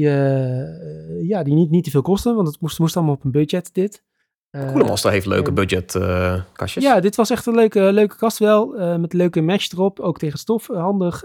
ja, 1.22 1.42
die 1.42 1.54
niet, 1.54 1.70
niet 1.70 1.84
te 1.84 1.90
veel 1.90 2.02
kostte, 2.02 2.34
want 2.34 2.48
het 2.48 2.60
moest, 2.60 2.78
moest 2.78 2.96
allemaal 2.96 3.14
op 3.14 3.24
een 3.24 3.30
budget 3.30 3.70
dit. 3.72 4.02
Uh, 4.50 4.74
Master 4.74 5.10
heeft 5.10 5.26
leuke 5.26 5.52
budget 5.52 5.94
uh, 5.94 6.40
kastjes. 6.52 6.84
Ja, 6.84 7.00
dit 7.00 7.16
was 7.16 7.30
echt 7.30 7.46
een 7.46 7.54
leuke, 7.54 7.80
leuke 7.80 8.16
kast 8.16 8.38
wel. 8.38 8.80
Uh, 8.80 8.96
met 8.96 9.12
leuke 9.12 9.40
match 9.40 9.72
erop. 9.72 10.00
Ook 10.00 10.18
tegen 10.18 10.38
stof. 10.38 10.66
handig. 10.66 11.22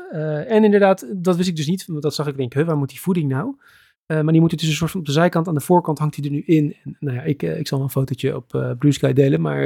en 0.48 0.64
inderdaad, 0.64 1.06
dat 1.16 1.36
wist 1.36 1.50
ik 1.50 1.56
dus 1.56 1.68
niet. 1.68 1.86
Want 1.86 2.02
dat 2.02 2.16
zag 2.16 2.28
ik 2.28 2.38
denk, 2.38 2.54
huh, 2.54 2.66
waar 2.66 2.78
moet 2.78 2.90
die 2.90 3.02
voeding 3.02 3.30
nou? 3.30 3.56
maar 4.06 4.32
die 4.32 4.42
moet 4.42 4.52
er 4.52 4.58
dus 4.58 4.68
een 4.68 4.74
soort 4.74 4.92
van 4.92 5.00
op 5.00 5.06
de 5.06 5.12
zijkant. 5.12 5.48
Aan 5.48 5.54
de 5.54 5.62
voorkant 5.62 6.00
hangt 6.00 6.16
hij 6.16 6.26
er 6.26 6.32
nu 6.32 6.44
in. 6.46 6.76
En, 6.84 6.98
nou 7.00 7.18
ja, 7.18 7.24
ik, 7.24 7.42
ik 7.42 7.68
zal 7.68 7.82
een 7.82 7.90
fotootje 7.90 8.36
op 8.36 8.76
Blue 8.80 8.92
Sky 8.92 9.14
delen. 9.14 9.42
Maar 9.42 9.64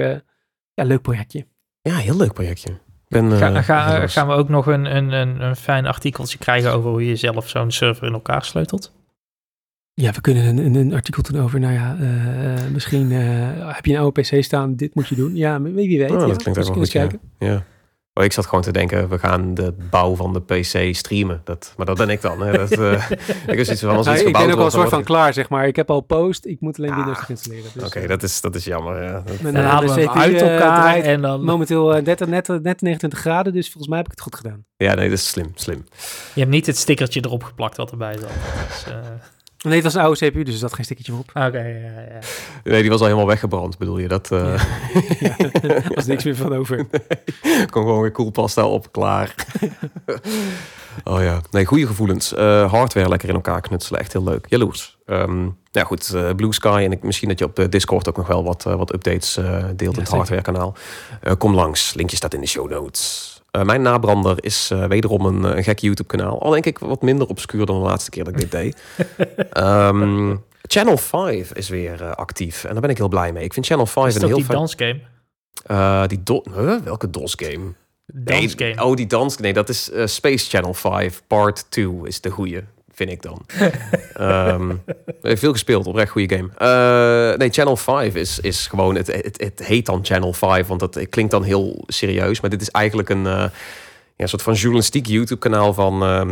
ja, 0.73 0.83
leuk 0.83 1.01
projectje. 1.01 1.45
Ja, 1.81 1.95
heel 1.95 2.17
leuk 2.17 2.33
projectje. 2.33 2.77
Ben, 3.07 3.31
ga, 3.31 3.61
ga, 3.61 4.07
gaan 4.07 4.27
we 4.27 4.33
ook 4.33 4.49
nog 4.49 4.67
een, 4.67 4.95
een, 4.95 5.11
een, 5.11 5.41
een 5.41 5.55
fijn 5.55 5.85
artikeltje 5.85 6.37
krijgen 6.37 6.73
over 6.73 6.89
hoe 6.89 7.05
je 7.05 7.15
zelf 7.15 7.49
zo'n 7.49 7.71
server 7.71 8.07
in 8.07 8.13
elkaar 8.13 8.45
sleutelt? 8.45 8.96
Ja, 9.99 10.11
we 10.11 10.21
kunnen 10.21 10.45
een, 10.45 10.57
een, 10.57 10.75
een, 10.75 10.93
artikel 10.93 11.23
doen 11.23 11.41
over, 11.41 11.59
nou 11.59 11.73
ja, 11.73 11.97
uh, 11.99 12.71
misschien 12.71 13.11
uh, 13.11 13.75
heb 13.75 13.85
je 13.85 13.93
een 13.93 13.99
oude 13.99 14.21
PC 14.21 14.43
staan, 14.43 14.75
dit 14.75 14.95
moet 14.95 15.07
je 15.07 15.15
doen. 15.15 15.35
Ja, 15.35 15.61
wie 15.61 15.99
weet. 15.99 16.11
Oh, 16.11 16.19
ja. 16.19 16.27
dat 16.27 16.41
klinkt 16.41 16.65
wel 16.65 16.75
goed, 16.75 16.89
kijken. 16.89 17.19
Ja. 17.39 17.47
ja. 17.47 17.63
Oh, 18.13 18.23
ik 18.23 18.31
zat 18.31 18.45
gewoon 18.45 18.61
te 18.61 18.71
denken, 18.71 19.09
we 19.09 19.19
gaan 19.19 19.53
de 19.53 19.73
bouw 19.89 20.15
van 20.15 20.33
de 20.33 20.41
PC 20.41 20.95
streamen. 20.95 21.41
Dat, 21.43 21.73
maar 21.77 21.85
dat 21.85 21.97
ben 21.97 22.09
ik 22.09 22.21
dan. 22.21 22.41
Hè. 22.41 22.51
Dat, 22.51 22.77
uh, 22.77 23.09
ik 23.47 23.59
is 23.59 23.69
iets 23.69 23.81
van 23.81 23.95
als 23.95 24.05
nou, 24.05 24.17
iets 24.17 24.27
Ik 24.27 24.33
ben 24.33 24.51
ook 24.51 24.59
al 24.59 24.65
een 24.65 24.71
soort 24.71 24.89
van 24.89 25.03
klaar, 25.03 25.33
zeg 25.33 25.49
maar. 25.49 25.67
Ik 25.67 25.75
heb 25.75 25.89
al 25.89 26.01
post, 26.01 26.45
ik 26.45 26.61
moet 26.61 26.77
alleen 26.77 26.95
Windows 26.95 27.19
ah, 27.19 27.29
installeren. 27.29 27.69
Dus, 27.73 27.83
Oké, 27.83 27.97
okay, 27.97 28.07
dat, 28.07 28.23
is, 28.23 28.41
dat 28.41 28.55
is 28.55 28.65
jammer. 28.65 29.03
Ja. 29.03 29.23
Dat, 29.25 29.53
dan 29.53 29.63
halen 29.63 29.95
we 29.95 30.09
uit 30.09 30.41
elkaar 30.41 30.95
en 30.99 31.21
dan... 31.21 31.43
Momenteel 31.43 32.01
net, 32.01 32.27
net, 32.27 32.47
net 32.47 32.81
29 32.81 33.19
graden, 33.19 33.53
dus 33.53 33.65
volgens 33.65 33.87
mij 33.87 33.97
heb 33.97 34.05
ik 34.05 34.11
het 34.11 34.21
goed 34.21 34.35
gedaan. 34.35 34.65
Ja, 34.75 34.93
nee, 34.93 35.09
dat 35.09 35.17
is 35.17 35.27
slim, 35.27 35.51
slim. 35.55 35.83
Je 36.33 36.39
hebt 36.39 36.51
niet 36.51 36.65
het 36.65 36.77
stickertje 36.77 37.21
erop 37.25 37.43
geplakt 37.43 37.77
wat 37.77 37.91
erbij 37.91 38.17
zat. 38.17 38.29
Dus, 38.67 38.85
Nee, 39.63 39.75
het 39.75 39.83
was 39.83 39.93
een 39.93 40.01
oude 40.01 40.29
CPU, 40.29 40.43
dus 40.43 40.53
er 40.53 40.59
zat 40.59 40.73
geen 40.73 40.85
stickertje 40.85 41.13
op. 41.13 41.29
Oké, 41.29 41.59
ja, 41.59 42.01
ja. 42.01 42.19
Nee, 42.63 42.81
die 42.81 42.89
was 42.89 42.99
al 42.99 43.05
helemaal 43.05 43.27
weggebrand, 43.27 43.77
bedoel 43.77 43.97
je? 43.97 44.07
Dat 44.07 44.31
uh... 44.31 44.39
ja, 45.19 45.37
er 45.61 45.91
was 45.93 46.05
niks 46.05 46.23
meer 46.23 46.35
van 46.35 46.55
over. 46.55 46.77
Nee, 46.77 47.65
kon 47.65 47.83
gewoon 47.83 48.01
weer 48.01 48.11
koelpasta 48.11 48.65
op, 48.67 48.91
klaar. 48.91 49.35
oh 51.03 51.21
ja, 51.21 51.41
nee, 51.51 51.65
goede 51.65 51.87
gevoelens. 51.87 52.33
Uh, 52.33 52.71
hardware 52.71 53.09
lekker 53.09 53.29
in 53.29 53.35
elkaar 53.35 53.61
knutselen, 53.61 53.99
echt 53.99 54.13
heel 54.13 54.23
leuk. 54.23 54.45
Jaloers. 54.49 54.97
Um, 55.05 55.57
ja 55.71 55.83
goed, 55.83 56.11
uh, 56.15 56.33
Blue 56.35 56.53
Sky 56.53 56.81
en 56.85 56.91
ik, 56.91 57.03
misschien 57.03 57.29
dat 57.29 57.39
je 57.39 57.45
op 57.45 57.55
de 57.55 57.69
Discord 57.69 58.09
ook 58.09 58.17
nog 58.17 58.27
wel 58.27 58.43
wat, 58.43 58.63
wat 58.63 58.93
updates 58.93 59.33
deelt 59.75 59.79
ja, 59.79 59.85
in 59.85 59.99
het 59.99 60.09
hardware 60.09 60.41
kanaal. 60.41 60.75
kom 61.37 61.53
langs, 61.53 61.93
linkje 61.93 62.15
staat 62.15 62.33
in 62.33 62.41
de 62.41 62.47
show 62.47 62.69
notes. 62.69 63.36
Uh, 63.51 63.63
mijn 63.63 63.81
nabrander 63.81 64.43
is 64.43 64.69
uh, 64.73 64.85
wederom 64.85 65.25
een, 65.25 65.57
een 65.57 65.63
gek 65.63 65.79
YouTube-kanaal. 65.79 66.41
Al 66.41 66.51
denk 66.51 66.65
ik 66.65 66.79
wat 66.79 67.01
minder 67.01 67.27
obscuur 67.27 67.65
dan 67.65 67.79
de 67.79 67.87
laatste 67.87 68.09
keer 68.09 68.23
dat 68.23 68.33
ik 68.33 68.39
dit 68.39 68.51
deed. 68.51 68.81
um, 69.57 70.43
Channel 70.61 70.97
5 70.97 71.53
is 71.53 71.69
weer 71.69 72.01
uh, 72.01 72.11
actief. 72.11 72.63
En 72.63 72.71
daar 72.71 72.81
ben 72.81 72.89
ik 72.89 72.97
heel 72.97 73.07
blij 73.07 73.31
mee. 73.31 73.43
Ik 73.43 73.53
vind 73.53 73.65
Channel 73.65 73.85
5 73.85 74.15
een 74.15 74.27
heel 74.27 74.35
die 74.35 74.45
dansgame? 74.45 74.99
die 76.07 76.23
do 76.23 76.41
huh? 76.53 76.75
Welke 76.83 77.09
DOS-game? 77.09 77.73
Dansgame. 78.05 78.73
Nee, 78.73 78.85
oh, 78.85 78.95
die 78.95 79.07
dans... 79.07 79.37
Nee, 79.37 79.53
dat 79.53 79.69
is 79.69 79.91
Space 80.05 80.49
Channel 80.49 80.73
5 80.73 81.23
Part 81.27 81.65
2 81.71 81.91
is 82.03 82.21
de 82.21 82.29
goede 82.29 82.63
vind 82.97 83.09
ik 83.09 83.21
dan. 83.21 83.45
um, 84.51 84.83
veel 85.21 85.51
gespeeld, 85.51 85.87
oprecht 85.87 86.11
goede 86.11 86.35
game. 86.35 86.49
Uh, 87.31 87.37
nee, 87.37 87.49
Channel 87.49 87.77
5 87.77 88.15
is, 88.15 88.39
is 88.39 88.67
gewoon, 88.67 88.95
het, 88.95 89.07
het, 89.07 89.41
het 89.41 89.65
heet 89.65 89.85
dan 89.85 90.05
Channel 90.05 90.33
5, 90.33 90.67
want 90.67 90.79
dat 90.79 91.09
klinkt 91.09 91.31
dan 91.31 91.43
heel 91.43 91.83
serieus. 91.87 92.41
Maar 92.41 92.49
dit 92.49 92.61
is 92.61 92.69
eigenlijk 92.69 93.09
een 93.09 93.25
uh, 93.25 93.45
ja, 94.15 94.27
soort 94.27 94.41
van 94.41 94.53
journalistiek 94.53 95.05
YouTube 95.05 95.39
kanaal 95.39 95.73
van 95.73 96.03
uh, 96.03 96.31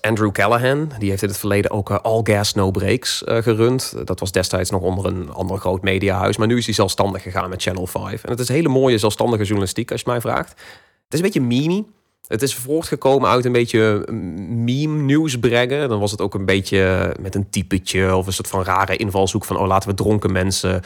Andrew 0.00 0.32
Callahan. 0.32 0.92
Die 0.98 1.10
heeft 1.10 1.22
in 1.22 1.28
het 1.28 1.38
verleden 1.38 1.70
ook 1.70 1.90
uh, 1.90 1.98
All 1.98 2.20
Gas 2.22 2.54
No 2.54 2.70
Breaks 2.70 3.22
gerund. 3.26 3.94
Dat 4.04 4.20
was 4.20 4.32
destijds 4.32 4.70
nog 4.70 4.82
onder 4.82 5.06
een 5.06 5.30
ander 5.30 5.58
groot 5.58 5.82
mediahuis. 5.82 6.36
Maar 6.36 6.46
nu 6.46 6.58
is 6.58 6.64
hij 6.64 6.74
zelfstandig 6.74 7.22
gegaan 7.22 7.50
met 7.50 7.62
Channel 7.62 7.86
5. 7.86 8.24
En 8.24 8.30
het 8.30 8.40
is 8.40 8.48
hele 8.48 8.68
mooie 8.68 8.98
zelfstandige 8.98 9.42
journalistiek, 9.42 9.90
als 9.90 10.00
je 10.00 10.10
mij 10.10 10.20
vraagt. 10.20 10.48
Het 10.48 11.12
is 11.12 11.18
een 11.18 11.24
beetje 11.24 11.40
mini. 11.40 11.84
Het 12.26 12.42
is 12.42 12.54
voortgekomen 12.54 13.30
uit 13.30 13.44
een 13.44 13.52
beetje 13.52 14.12
meme 14.48 15.02
nieuws 15.02 15.38
brengen. 15.38 15.88
Dan 15.88 16.00
was 16.00 16.10
het 16.10 16.20
ook 16.20 16.34
een 16.34 16.44
beetje 16.44 17.14
met 17.20 17.34
een 17.34 17.50
typetje 17.50 18.16
of 18.16 18.26
een 18.26 18.32
soort 18.32 18.48
van 18.48 18.64
rare 18.64 18.96
invalshoek 18.96 19.44
van 19.44 19.56
oh 19.56 19.66
laten 19.66 19.88
we 19.88 19.94
dronken 19.94 20.32
mensen 20.32 20.82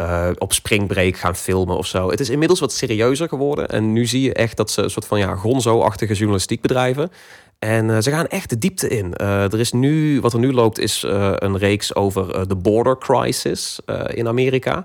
uh, 0.00 0.28
op 0.38 0.52
springbreak 0.52 1.16
gaan 1.16 1.36
filmen 1.36 1.76
of 1.76 1.86
zo. 1.86 2.10
Het 2.10 2.20
is 2.20 2.30
inmiddels 2.30 2.60
wat 2.60 2.72
serieuzer 2.72 3.28
geworden 3.28 3.68
en 3.68 3.92
nu 3.92 4.06
zie 4.06 4.22
je 4.22 4.34
echt 4.34 4.56
dat 4.56 4.70
ze 4.70 4.82
een 4.82 4.90
soort 4.90 5.06
van 5.06 5.18
ja 5.18 5.34
gonzo-achtige 5.34 6.14
journalistiek 6.14 6.60
bedrijven. 6.60 7.10
En 7.58 7.88
uh, 7.88 7.98
ze 7.98 8.10
gaan 8.10 8.26
echt 8.26 8.50
de 8.50 8.58
diepte 8.58 8.88
in. 8.88 9.14
Uh, 9.20 9.52
er 9.52 9.60
is 9.60 9.72
nu, 9.72 10.20
wat 10.20 10.32
er 10.32 10.38
nu 10.38 10.52
loopt, 10.52 10.78
is 10.78 11.04
een 11.36 11.58
reeks 11.58 11.94
over 11.94 12.48
de 12.48 12.56
border 12.56 12.98
crisis 12.98 13.78
in 14.06 14.28
Amerika. 14.28 14.84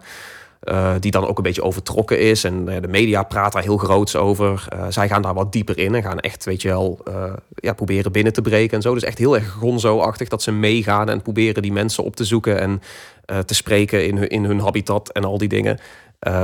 Uh, 0.69 0.93
die 0.99 1.11
dan 1.11 1.27
ook 1.27 1.37
een 1.37 1.43
beetje 1.43 1.63
overtrokken 1.63 2.19
is. 2.19 2.43
En 2.43 2.69
uh, 2.69 2.81
de 2.81 2.87
media 2.87 3.23
praat 3.23 3.51
daar 3.51 3.63
heel 3.63 3.77
groots 3.77 4.15
over. 4.15 4.67
Uh, 4.73 4.85
zij 4.89 5.07
gaan 5.07 5.21
daar 5.21 5.33
wat 5.33 5.51
dieper 5.51 5.77
in 5.77 5.95
en 5.95 6.03
gaan 6.03 6.19
echt, 6.19 6.45
weet 6.45 6.61
je 6.61 6.67
wel, 6.67 6.99
ja, 7.55 7.73
proberen 7.73 8.11
binnen 8.11 8.33
te 8.33 8.41
breken 8.41 8.75
en 8.75 8.81
zo. 8.81 8.93
Dus 8.93 9.03
echt 9.03 9.17
heel 9.17 9.35
erg 9.35 9.49
gonzo-achtig 9.49 10.27
dat 10.27 10.41
ze 10.41 10.51
meegaan 10.51 11.09
en 11.09 11.21
proberen 11.21 11.61
die 11.61 11.71
mensen 11.71 12.03
op 12.03 12.15
te 12.15 12.25
zoeken 12.25 12.59
en 12.59 12.81
te 13.45 13.53
spreken 13.53 14.07
in 14.07 14.17
hun, 14.17 14.29
in 14.29 14.43
hun 14.43 14.59
habitat 14.59 15.11
en 15.11 15.23
al 15.23 15.37
die 15.37 15.47
dingen. 15.47 15.79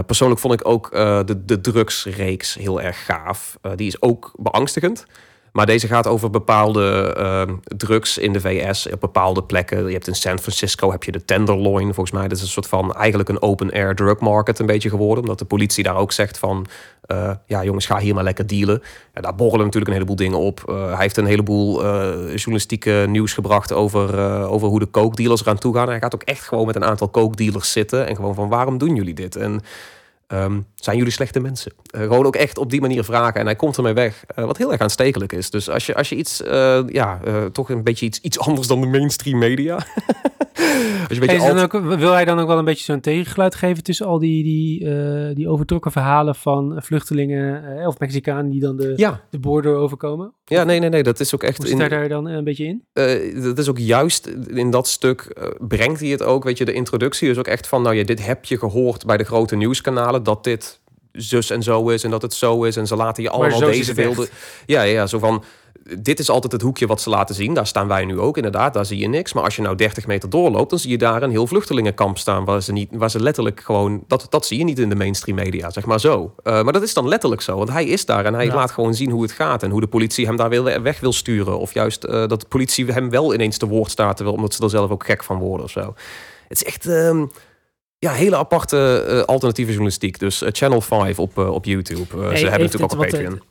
persoonlijk 0.05 0.39
vond 0.39 0.53
ik 0.53 0.67
ook 0.67 0.91
de, 0.91 1.45
de 1.45 1.61
drugsreeks 1.61 2.53
heel 2.53 2.81
erg 2.81 3.05
gaaf. 3.05 3.57
die 3.75 3.87
is 3.87 4.01
ook 4.01 4.31
beangstigend. 4.35 5.05
Maar 5.57 5.65
deze 5.65 5.87
gaat 5.87 6.07
over 6.07 6.29
bepaalde 6.29 7.15
uh, 7.17 7.55
drugs 7.77 8.17
in 8.17 8.33
de 8.33 8.41
VS 8.41 8.89
op 8.89 8.99
bepaalde 8.99 9.43
plekken. 9.43 9.85
Je 9.85 9.93
hebt 9.93 10.07
in 10.07 10.15
San 10.15 10.39
Francisco 10.39 10.91
heb 10.91 11.03
je 11.03 11.11
de 11.11 11.25
Tenderloin, 11.25 11.93
volgens 11.93 12.11
mij. 12.11 12.27
Dat 12.27 12.37
is 12.37 12.43
een 12.43 12.49
soort 12.49 12.67
van 12.67 12.93
eigenlijk 12.93 13.29
een 13.29 13.41
open-air 13.41 13.95
drug 13.95 14.19
market 14.19 14.59
een 14.59 14.65
beetje 14.65 14.89
geworden. 14.89 15.23
Omdat 15.23 15.39
de 15.39 15.45
politie 15.45 15.83
daar 15.83 15.95
ook 15.95 16.11
zegt 16.11 16.37
van... 16.37 16.65
Uh, 17.11 17.31
ja, 17.45 17.63
jongens, 17.63 17.85
ga 17.85 17.99
hier 17.99 18.13
maar 18.13 18.23
lekker 18.23 18.47
dealen. 18.47 18.81
Ja, 19.13 19.21
daar 19.21 19.35
borrelen 19.35 19.65
natuurlijk 19.65 19.87
een 19.87 19.93
heleboel 19.93 20.15
dingen 20.15 20.39
op. 20.39 20.63
Uh, 20.69 20.87
hij 20.87 21.01
heeft 21.01 21.17
een 21.17 21.25
heleboel 21.25 21.83
uh, 21.83 21.89
journalistieke 22.35 23.05
nieuws 23.09 23.33
gebracht 23.33 23.73
over, 23.73 24.19
over 24.47 24.67
hoe 24.67 24.79
de 24.79 24.85
kookdealers 24.85 25.41
eraan 25.41 25.57
toe 25.57 25.75
gaan. 25.75 25.87
hij 25.87 25.99
gaat 25.99 26.15
ook 26.15 26.23
echt 26.23 26.47
gewoon 26.47 26.65
met 26.65 26.75
een 26.75 26.85
aantal 26.85 27.09
kookdealers 27.09 27.71
zitten. 27.71 28.07
En 28.07 28.15
gewoon 28.15 28.35
van, 28.35 28.49
waarom 28.49 28.77
doen 28.77 28.95
jullie 28.95 29.13
dit? 29.13 29.35
En 29.35 29.61
Um, 30.33 30.65
zijn 30.75 30.97
jullie 30.97 31.11
slechte 31.11 31.39
mensen? 31.39 31.73
Gewoon 31.97 32.25
ook 32.25 32.35
echt 32.35 32.57
op 32.57 32.69
die 32.69 32.81
manier 32.81 33.03
vragen. 33.03 33.39
En 33.39 33.45
hij 33.45 33.55
komt 33.55 33.77
ermee 33.77 33.93
weg. 33.93 34.23
Uh, 34.39 34.45
wat 34.45 34.57
heel 34.57 34.71
erg 34.71 34.81
aanstekelijk 34.81 35.33
is. 35.33 35.49
Dus 35.49 35.69
als 35.69 35.85
je, 35.85 35.95
als 35.95 36.09
je 36.09 36.15
iets, 36.15 36.41
uh, 36.41 36.79
ja, 36.87 37.19
toch 37.51 37.69
een 37.69 37.83
beetje 37.83 38.05
iets, 38.05 38.19
iets 38.19 38.39
anders 38.39 38.67
dan 38.67 38.81
de 38.81 38.87
mainstream 38.87 39.37
media. 39.37 39.79
hey, 41.07 41.63
ook, 41.63 41.71
wil 41.71 42.11
hij 42.11 42.25
dan 42.25 42.39
ook 42.39 42.47
wel 42.47 42.57
een 42.57 42.65
beetje 42.65 42.83
zo'n 42.83 42.99
tegengeluid 42.99 43.55
geven 43.55 43.83
tussen 43.83 44.05
al 44.05 44.19
die, 44.19 44.43
die, 44.43 44.83
uh, 44.83 45.35
die 45.35 45.49
overtrokken 45.49 45.91
verhalen 45.91 46.35
van 46.35 46.75
vluchtelingen 46.77 47.77
uh, 47.77 47.87
of 47.87 47.99
Mexicanen 47.99 48.51
die 48.51 48.61
dan 48.61 48.77
de, 48.77 48.93
ja. 48.95 49.21
de 49.29 49.39
border 49.39 49.75
overkomen? 49.75 50.33
Ja, 50.45 50.63
nee, 50.63 50.79
nee, 50.79 50.89
nee, 50.89 51.03
dat 51.03 51.19
is 51.19 51.35
ook 51.35 51.43
echt. 51.43 51.57
Hoe 51.57 51.67
staat 51.67 51.89
daar 51.89 52.09
dan 52.09 52.25
een 52.25 52.43
beetje 52.43 52.65
in? 52.65 52.83
Uh, 52.93 53.43
dat 53.43 53.57
is 53.57 53.69
ook 53.69 53.77
juist 53.77 54.27
in 54.47 54.69
dat 54.71 54.87
stuk 54.87 55.35
brengt 55.59 55.99
hij 55.99 56.09
het 56.09 56.23
ook, 56.23 56.43
weet 56.43 56.57
je, 56.57 56.65
de 56.65 56.73
introductie 56.73 57.29
is 57.29 57.37
ook 57.37 57.47
echt 57.47 57.67
van, 57.67 57.81
nou 57.81 57.95
ja, 57.95 58.03
dit 58.03 58.25
heb 58.25 58.45
je 58.45 58.57
gehoord 58.57 59.05
bij 59.05 59.17
de 59.17 59.23
grote 59.23 59.55
nieuwskanalen 59.55 60.23
dat 60.23 60.43
dit 60.43 60.79
zus 61.17 61.49
en 61.49 61.63
zo 61.63 61.89
is 61.89 62.03
en 62.03 62.09
dat 62.09 62.21
het 62.21 62.33
zo 62.33 62.63
is 62.63 62.75
en 62.75 62.87
ze 62.87 62.95
laten 62.95 63.23
je 63.23 63.29
allemaal 63.29 63.59
deze 63.59 63.93
beelden. 63.93 64.27
Ja, 64.65 64.81
ja, 64.81 65.07
zo 65.07 65.19
van 65.19 65.43
dit 65.99 66.19
is 66.19 66.29
altijd 66.29 66.53
het 66.53 66.61
hoekje 66.61 66.87
wat 66.87 67.01
ze 67.01 67.09
laten 67.09 67.35
zien. 67.35 67.53
Daar 67.53 67.67
staan 67.67 67.87
wij 67.87 68.05
nu 68.05 68.19
ook, 68.19 68.35
inderdaad. 68.35 68.73
Daar 68.73 68.85
zie 68.85 68.97
je 68.97 69.07
niks. 69.07 69.33
Maar 69.33 69.43
als 69.43 69.55
je 69.55 69.61
nou 69.61 69.75
30 69.75 70.07
meter 70.07 70.29
doorloopt, 70.29 70.69
dan 70.69 70.79
zie 70.79 70.89
je 70.89 70.97
daar 70.97 71.23
een 71.23 71.29
heel 71.29 71.47
vluchtelingenkamp 71.47 72.17
staan. 72.17 72.45
Waar 72.45 72.61
ze, 72.61 72.71
niet, 72.71 72.89
waar 72.91 73.09
ze 73.09 73.19
letterlijk 73.19 73.59
gewoon. 73.59 74.03
Dat, 74.07 74.27
dat 74.29 74.45
zie 74.45 74.57
je 74.57 74.63
niet 74.63 74.79
in 74.79 74.89
de 74.89 74.95
mainstream 74.95 75.37
media, 75.37 75.69
zeg 75.69 75.85
maar 75.85 75.99
zo. 75.99 76.33
Uh, 76.43 76.63
maar 76.63 76.73
dat 76.73 76.81
is 76.81 76.93
dan 76.93 77.07
letterlijk 77.07 77.41
zo. 77.41 77.57
Want 77.57 77.69
hij 77.69 77.85
is 77.85 78.05
daar 78.05 78.25
en 78.25 78.33
hij 78.33 78.53
laat 78.53 78.71
gewoon 78.71 78.93
zien 78.93 79.11
hoe 79.11 79.21
het 79.21 79.31
gaat. 79.31 79.63
En 79.63 79.71
hoe 79.71 79.81
de 79.81 79.87
politie 79.87 80.25
hem 80.25 80.35
daar 80.35 80.49
weer 80.49 80.81
weg 80.81 80.99
wil 80.99 81.13
sturen. 81.13 81.59
Of 81.59 81.73
juist 81.73 82.05
uh, 82.05 82.11
dat 82.11 82.41
de 82.41 82.47
politie 82.47 82.85
hem 82.85 83.09
wel 83.09 83.33
ineens 83.33 83.57
te 83.57 83.67
woord 83.67 83.91
staat. 83.91 84.15
Terwijl, 84.15 84.37
omdat 84.37 84.53
ze 84.53 84.63
er 84.63 84.69
zelf 84.69 84.91
ook 84.91 85.05
gek 85.05 85.23
van 85.23 85.39
worden 85.39 85.65
of 85.65 85.71
zo. 85.71 85.93
Het 86.47 86.61
is 86.61 86.63
echt. 86.63 86.85
Uh, 86.85 87.23
ja, 87.99 88.11
hele 88.11 88.35
aparte 88.35 89.05
uh, 89.07 89.21
alternatieve 89.21 89.69
journalistiek. 89.69 90.19
Dus 90.19 90.43
Channel 90.45 90.81
5 90.81 91.19
op, 91.19 91.37
op 91.37 91.65
YouTube. 91.65 92.17
Hey, 92.17 92.37
ze 92.37 92.47
hebben 92.47 92.61
natuurlijk 92.61 92.93
ook 92.93 93.03
een 93.03 93.09
Patreon. 93.09 93.41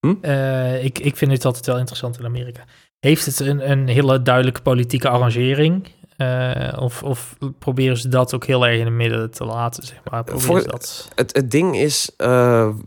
Hm? 0.00 0.14
Uh, 0.22 0.84
ik, 0.84 0.98
ik 0.98 1.16
vind 1.16 1.32
het 1.32 1.44
altijd 1.44 1.66
wel 1.66 1.78
interessant 1.78 2.18
in 2.18 2.24
Amerika. 2.24 2.64
Heeft 2.98 3.26
het 3.26 3.40
een, 3.40 3.70
een 3.70 3.88
hele 3.88 4.22
duidelijke 4.22 4.62
politieke 4.62 5.08
arrangering? 5.08 5.86
Of, 6.78 7.02
of 7.02 7.36
proberen 7.58 7.96
ze 7.96 8.08
dat 8.08 8.34
ook 8.34 8.44
heel 8.44 8.66
erg 8.66 8.78
in 8.78 8.84
het 8.84 8.94
midden 8.94 9.30
te 9.30 9.44
laten? 9.44 9.82
Zeg 9.82 10.00
maar. 10.10 10.22
Voor, 10.26 10.64
dat... 10.64 11.08
het, 11.14 11.36
het 11.36 11.50
ding 11.50 11.76
is, 11.76 12.10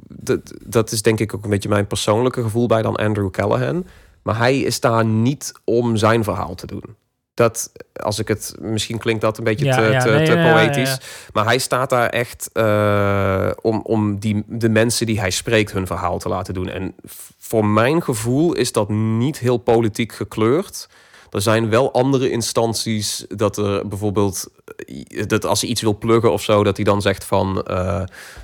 dat, 0.07 0.53
dat 0.65 0.91
is 0.91 1.01
denk 1.01 1.19
ik 1.19 1.35
ook 1.35 1.43
een 1.43 1.49
beetje 1.49 1.69
mijn 1.69 1.87
persoonlijke 1.87 2.41
gevoel 2.41 2.67
bij 2.67 2.81
dan 2.81 2.95
Andrew 2.95 3.29
Callahan. 3.29 3.85
Maar 4.21 4.37
hij 4.37 4.59
is 4.59 4.79
daar 4.79 5.05
niet 5.05 5.51
om 5.63 5.97
zijn 5.97 6.23
verhaal 6.23 6.55
te 6.55 6.67
doen 6.67 6.95
dat 7.41 7.71
als 7.93 8.19
ik 8.19 8.27
het 8.27 8.55
misschien 8.59 8.97
klinkt 8.97 9.21
dat 9.21 9.37
een 9.37 9.43
beetje 9.43 9.65
te, 9.75 9.81
ja, 9.81 9.99
te, 9.99 10.23
te 10.25 10.51
poëtisch. 10.51 10.97
maar 11.33 11.45
hij 11.45 11.57
staat 11.57 11.89
daar 11.89 12.09
echt 12.09 12.49
uh, 12.53 13.49
om, 13.61 13.81
om 13.83 14.19
die, 14.19 14.43
de 14.47 14.69
mensen 14.69 15.05
die 15.05 15.19
hij 15.19 15.29
spreekt 15.29 15.71
hun 15.71 15.87
verhaal 15.87 16.19
te 16.19 16.29
laten 16.29 16.53
doen. 16.53 16.69
En 16.69 16.95
voor 17.39 17.65
mijn 17.65 18.03
gevoel 18.03 18.53
is 18.53 18.71
dat 18.71 18.89
niet 18.89 19.39
heel 19.39 19.57
politiek 19.57 20.13
gekleurd. 20.13 20.87
Er 21.31 21.41
zijn 21.41 21.69
wel 21.69 21.93
andere 21.93 22.29
instanties 22.29 23.25
dat 23.27 23.57
er 23.57 23.87
bijvoorbeeld 23.87 24.47
eh, 24.87 25.27
dat 25.27 25.45
als 25.45 25.61
hij 25.61 25.69
iets 25.69 25.81
wil 25.81 25.97
pluggen 25.97 26.31
of 26.31 26.41
zo, 26.41 26.63
dat 26.63 26.75
hij 26.75 26.85
dan 26.85 27.01
zegt 27.01 27.23
van 27.23 27.65
uh, 27.69 27.75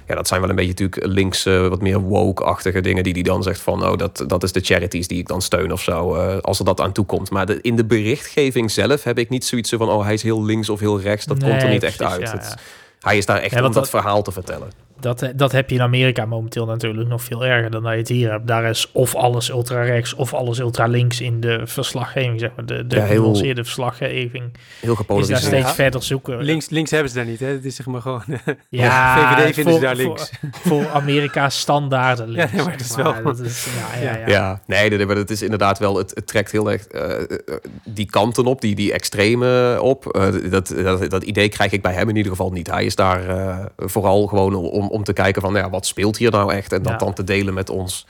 ja, 0.08 0.16
dat 0.16 0.28
zijn 0.28 0.42
wel 0.42 0.50
een 0.50 0.56
beetje 0.56 0.72
natuurlijk 0.72 1.06
linkse, 1.06 1.68
wat 1.70 1.82
meer 1.82 2.00
woke-achtige 2.00 2.82
dingen 2.82 3.04
die 3.04 3.14
hij 3.14 3.22
dan 3.22 3.44
zegt 3.44 3.60
van 3.60 3.86
oh, 3.86 3.98
dat, 3.98 4.24
dat 4.28 4.44
is 4.44 4.52
de 4.52 4.60
charities 4.60 5.08
die 5.08 5.20
ik 5.20 5.28
dan 5.28 5.42
steun 5.42 5.72
of 5.72 5.82
zo, 5.82 6.16
uh, 6.16 6.38
als 6.38 6.60
er 6.60 6.66
dat 6.66 6.82
aan 6.82 6.92
toe 6.92 7.06
komt. 7.06 7.30
Maar 7.30 7.46
de, 7.46 7.62
in 7.62 7.76
de 7.76 7.86
berichtgeving 7.86 8.72
zelf 8.72 9.04
heb 9.04 9.18
ik 9.18 9.30
niet 9.30 9.46
zoiets 9.46 9.70
van 9.70 9.90
oh, 9.90 10.04
hij 10.04 10.14
is 10.14 10.24
heel 10.24 10.44
links 10.44 10.70
of 10.70 10.80
heel 10.80 11.00
rechts. 11.00 11.26
Dat 11.26 11.38
nee, 11.38 11.50
komt 11.50 11.64
er 11.64 11.70
niet 11.70 11.84
echt 11.84 12.02
uit. 12.02 12.22
Ja, 12.22 12.34
ja. 12.34 12.38
Het, 12.38 12.56
hij 13.00 13.18
is 13.18 13.26
daar 13.26 13.38
echt 13.38 13.52
ja, 13.52 13.58
om 13.58 13.64
dat, 13.64 13.74
dat 13.74 13.90
verhaal 13.90 14.22
te 14.22 14.32
vertellen. 14.32 14.87
Dat, 15.00 15.22
eh, 15.22 15.30
dat 15.36 15.52
heb 15.52 15.70
je 15.70 15.76
in 15.76 15.82
Amerika 15.82 16.26
momenteel 16.26 16.66
natuurlijk 16.66 17.10
nog 17.10 17.22
veel 17.22 17.46
erger 17.46 17.72
dan 17.72 17.84
dat 17.84 17.92
je 17.92 17.98
het 17.98 18.08
hier 18.08 18.32
hebt. 18.32 18.48
Daar 18.48 18.64
is 18.64 18.92
of 18.92 19.16
alles 19.16 19.50
ultra-rechts 19.50 20.14
of 20.14 20.34
alles 20.34 20.60
ultra-links 20.60 21.22
in 21.22 21.40
de 21.40 21.62
verslaggeving, 21.64 22.40
zeg 22.40 22.52
maar. 22.56 22.66
De, 22.66 22.88
de 22.88 22.96
ja, 22.96 23.04
heel, 23.04 23.36
verslaggeving. 23.36 24.54
Heel 24.80 24.96
gepolariseerd. 24.96 25.40
Is 25.40 25.50
daar 25.50 25.60
steeds 25.60 25.76
verder 25.76 26.04
zoeken. 26.04 26.44
Links, 26.44 26.70
links 26.70 26.92
hebben 26.92 27.10
ze 27.10 27.16
daar 27.16 27.26
niet, 27.26 27.40
hè? 27.40 27.48
Het 27.48 27.66
is 27.66 27.76
zeg 27.76 27.86
maar 27.86 28.02
gewoon... 28.02 28.24
ja, 28.70 29.36
VVD 29.38 29.54
vinden 29.54 29.74
ze 29.74 29.80
daar 29.80 29.96
links. 29.96 30.32
Voor, 30.52 30.84
voor 30.84 30.88
Amerika's 30.88 31.60
standaarden 31.60 32.30
links. 32.30 32.52
Ja, 32.52 32.64
maar 32.64 32.72
het 32.72 32.82
is 32.82 32.96
wel... 32.96 33.24
Dat 33.24 33.40
is, 33.40 33.68
ja, 34.02 34.02
ja, 34.02 34.18
ja. 34.18 34.28
ja, 34.28 34.62
nee, 34.66 35.06
maar 35.06 35.16
het 35.16 35.30
is 35.30 35.42
inderdaad 35.42 35.80
wel... 35.80 35.98
Het, 35.98 36.12
het 36.16 36.28
trekt 36.28 36.52
heel 36.52 36.72
erg 36.72 36.88
uh, 36.92 37.38
die 37.84 38.06
kanten 38.06 38.46
op, 38.46 38.62
die, 38.62 38.76
die 38.76 38.94
extreme 38.94 39.78
op. 39.82 40.16
Uh, 40.16 40.52
dat, 40.52 40.68
dat, 40.68 41.10
dat 41.10 41.24
idee 41.24 41.50
krijg 41.50 41.72
ik 41.72 41.82
bij 41.82 41.94
hem 41.94 42.10
in 42.10 42.16
ieder 42.16 42.32
geval 42.32 42.52
niet. 42.52 42.72
Hij 42.72 42.86
is 42.86 42.96
daar 42.96 43.30
uh, 43.30 43.66
vooral 43.78 44.28
gewoon 44.28 44.56
om 44.56 44.87
om, 44.90 45.04
te 45.04 45.14
kijken 45.14 45.42
van 45.42 45.52
nou 45.52 45.66
ja, 45.66 45.72
wat 45.72 45.86
speelt 45.86 46.18
hier 46.18 46.32
nou 46.32 46.54
echt 46.54 46.72
en 46.72 46.82
dat 46.82 47.00
dan 47.00 47.14
te 47.14 47.24
delen 47.24 47.54
met 47.54 47.70
ons. 47.70 48.06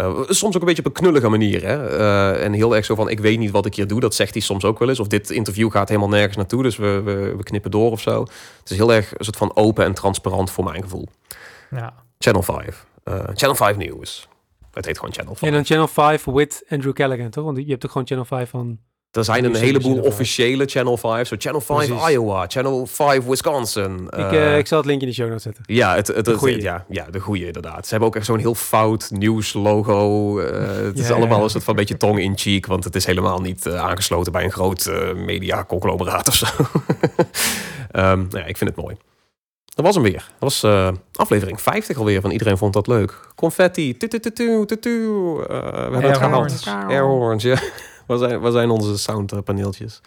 Uh, 0.00 0.20
soms 0.28 0.54
ook 0.54 0.60
een 0.60 0.66
beetje 0.66 0.84
op 0.84 0.88
een 0.88 1.02
knullige 1.02 1.28
manier. 1.28 1.62
Hè? 1.62 1.98
Uh, 1.98 2.44
en 2.44 2.52
heel 2.52 2.76
erg 2.76 2.84
zo 2.84 2.94
van, 2.94 3.08
ik 3.08 3.20
weet 3.20 3.38
niet 3.38 3.50
wat 3.50 3.66
ik 3.66 3.74
hier 3.74 3.86
doe. 3.86 4.00
Dat 4.00 4.14
zegt 4.14 4.32
hij 4.32 4.42
soms 4.42 4.64
ook 4.64 4.78
wel 4.78 4.88
eens. 4.88 5.00
Of 5.00 5.06
dit 5.06 5.30
interview 5.30 5.70
gaat 5.70 5.88
helemaal 5.88 6.08
nergens 6.08 6.36
naartoe. 6.36 6.62
Dus 6.62 6.76
we, 6.76 7.00
we, 7.04 7.34
we 7.36 7.42
knippen 7.42 7.70
door 7.70 7.90
of 7.90 8.00
zo. 8.00 8.20
Het 8.60 8.70
is 8.70 8.76
heel 8.76 8.92
erg 8.92 9.18
een 9.18 9.24
soort 9.24 9.36
van 9.36 9.56
open 9.56 9.84
en 9.84 9.94
transparant 9.94 10.50
voor 10.50 10.64
mijn 10.64 10.82
gevoel. 10.82 11.08
Ja. 11.70 11.94
Channel 12.18 12.42
5. 12.42 12.86
Uh, 13.04 13.14
Channel 13.34 13.54
5 13.54 13.76
News. 13.76 14.28
Het 14.72 14.84
heet 14.84 14.98
gewoon 14.98 15.14
Channel 15.14 15.34
5. 15.34 15.50
En 15.50 15.56
dan 15.56 15.64
Channel 15.64 15.88
5 15.88 16.24
with 16.24 16.64
Andrew 16.68 16.92
Callaghan, 16.92 17.30
toch? 17.30 17.44
Want 17.44 17.56
je 17.56 17.70
hebt 17.70 17.84
ook 17.84 17.90
gewoon 17.90 18.06
Channel 18.06 18.24
5 18.24 18.50
van... 18.50 18.78
Er 19.16 19.24
zijn 19.24 19.44
een 19.44 19.54
heleboel 19.54 19.98
officiële 19.98 20.64
Channel 20.66 20.96
5. 20.96 21.28
Zo 21.28 21.36
Channel 21.38 21.60
5 21.60 21.86
Precies. 21.86 22.08
Iowa, 22.08 22.44
Channel 22.48 22.86
5 22.86 23.24
Wisconsin. 23.24 24.08
Ik, 24.16 24.32
uh, 24.32 24.58
ik 24.58 24.66
zal 24.66 24.78
het 24.78 24.86
linkje 24.86 25.06
in 25.06 25.12
de 25.12 25.18
show 25.18 25.28
notes 25.28 25.42
zetten. 25.42 25.64
Ja, 25.66 25.94
het, 25.94 26.06
het, 26.06 26.24
de 26.24 26.56
ja, 26.60 26.84
ja, 26.88 27.06
de 27.10 27.20
goede 27.20 27.46
inderdaad. 27.46 27.84
Ze 27.84 27.90
hebben 27.90 28.08
ook 28.08 28.16
echt 28.16 28.26
zo'n 28.26 28.38
heel 28.38 28.54
fout 28.54 29.10
nieuwslogo. 29.10 30.40
Uh, 30.40 30.46
het 30.84 30.98
is 30.98 31.10
allemaal 31.10 31.42
een 31.42 31.50
soort 31.50 31.64
van 31.64 31.74
een 31.74 31.80
beetje 31.80 31.96
tong 31.96 32.20
in 32.20 32.38
cheek. 32.38 32.66
Want 32.66 32.84
het 32.84 32.94
is 32.94 33.06
helemaal 33.06 33.40
niet 33.40 33.66
uh, 33.66 33.80
aangesloten 33.80 34.32
bij 34.32 34.44
een 34.44 34.52
groot 34.52 34.90
media 35.14 35.64
conglomeraat 35.64 36.28
of 36.28 36.34
zo. 36.34 36.46
um, 37.92 38.26
ja, 38.38 38.44
ik 38.44 38.56
vind 38.56 38.70
het 38.70 38.78
mooi. 38.84 38.96
Dat 39.64 39.84
was 39.84 39.94
hem 39.94 40.04
weer. 40.04 40.30
Dat 40.38 40.60
was 40.60 40.64
aflevering 41.12 41.60
50 41.60 41.96
alweer 41.98 42.20
van 42.20 42.30
Iedereen 42.30 42.58
Vond 42.58 42.72
Dat 42.72 42.86
Leuk. 42.86 43.20
Confetti. 43.34 43.96
Tu, 43.96 44.08
tu, 44.08 44.20
tu, 44.20 44.32
tu, 44.32 44.66
tu, 44.66 44.78
tu. 44.78 45.10
we 45.10 45.46
hebben 45.48 46.02
het 46.02 46.16
gehaald. 46.16 46.64
Airhorns, 46.88 47.42
ja. 47.42 47.58
Waar 48.06 48.18
zijn, 48.18 48.40
waar 48.40 48.52
zijn 48.52 48.70
onze 48.70 48.98
soundpaneeltjes? 48.98 50.00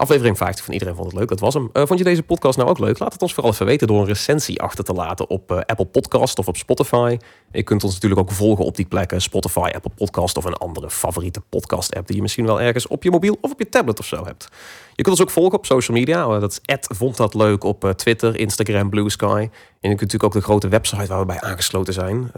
Aflevering 0.00 0.36
50 0.36 0.64
van 0.64 0.72
Iedereen 0.72 0.94
vond 0.94 1.06
het 1.06 1.16
leuk. 1.18 1.28
Dat 1.28 1.40
was 1.40 1.54
hem. 1.54 1.70
Uh, 1.72 1.82
vond 1.86 1.98
je 1.98 2.04
deze 2.04 2.22
podcast 2.22 2.56
nou 2.56 2.70
ook 2.70 2.78
leuk? 2.78 2.98
Laat 2.98 3.12
het 3.12 3.22
ons 3.22 3.34
vooral 3.34 3.52
even 3.52 3.66
weten 3.66 3.86
door 3.86 4.00
een 4.00 4.06
recensie 4.06 4.62
achter 4.62 4.84
te 4.84 4.92
laten 4.92 5.30
op 5.30 5.52
uh, 5.52 5.58
Apple 5.58 5.84
Podcast 5.84 6.38
of 6.38 6.48
op 6.48 6.56
Spotify. 6.56 7.16
Je 7.52 7.62
kunt 7.62 7.84
ons 7.84 7.94
natuurlijk 7.94 8.20
ook 8.20 8.30
volgen 8.30 8.64
op 8.64 8.76
die 8.76 8.86
plekken. 8.86 9.22
Spotify, 9.22 9.70
Apple 9.74 9.90
Podcast 9.94 10.36
of 10.36 10.44
een 10.44 10.54
andere 10.54 10.90
favoriete 10.90 11.40
podcast 11.48 11.94
app 11.94 12.06
die 12.06 12.16
je 12.16 12.22
misschien 12.22 12.46
wel 12.46 12.60
ergens 12.60 12.86
op 12.86 13.02
je 13.02 13.10
mobiel 13.10 13.38
of 13.40 13.50
op 13.50 13.58
je 13.58 13.68
tablet 13.68 13.98
of 13.98 14.06
zo 14.06 14.24
hebt. 14.24 14.48
Je 14.94 15.02
kunt 15.02 15.18
ons 15.18 15.28
ook 15.28 15.34
volgen 15.34 15.58
op 15.58 15.66
social 15.66 15.96
media. 15.96 16.24
Uh, 16.24 16.40
dat 16.40 16.60
is 16.64 16.78
vond 16.80 17.16
dat 17.16 17.34
leuk 17.34 17.64
op 17.64 17.92
Twitter, 17.96 18.38
Instagram, 18.38 18.90
Blue 18.90 19.10
Sky. 19.10 19.48
En 19.80 19.90
je 19.90 19.96
kunt 19.96 20.12
natuurlijk 20.12 20.24
ook 20.24 20.32
de 20.32 20.40
grote 20.40 20.68
website 20.68 21.06
waar 21.06 21.20
we 21.20 21.26
bij 21.26 21.40
aangesloten 21.40 21.92
zijn. 21.92 22.32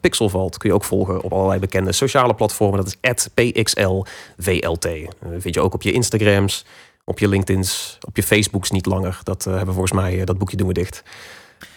Pixelvalt 0.00 0.58
kun 0.58 0.68
je 0.68 0.74
ook 0.74 0.84
volgen 0.84 1.22
op 1.22 1.32
allerlei 1.32 1.60
bekende 1.60 1.92
sociale 1.92 2.34
platformen. 2.34 2.84
Dat 2.84 2.96
is 3.00 3.28
@pxlvlt. 3.34 4.08
vind 5.38 5.54
je 5.54 5.60
ook 5.60 5.74
op 5.74 5.82
je 5.82 5.92
Instagrams 5.92 6.64
op 7.08 7.18
je 7.18 7.28
LinkedIn's, 7.28 7.98
op 8.06 8.16
je 8.16 8.22
Facebooks 8.22 8.70
niet 8.70 8.86
langer. 8.86 9.20
Dat 9.22 9.46
uh, 9.46 9.56
hebben 9.56 9.74
volgens 9.74 9.92
mij, 9.92 10.18
uh, 10.18 10.24
dat 10.24 10.38
boekje 10.38 10.56
doen 10.56 10.66
we 10.66 10.72
dicht. 10.72 11.02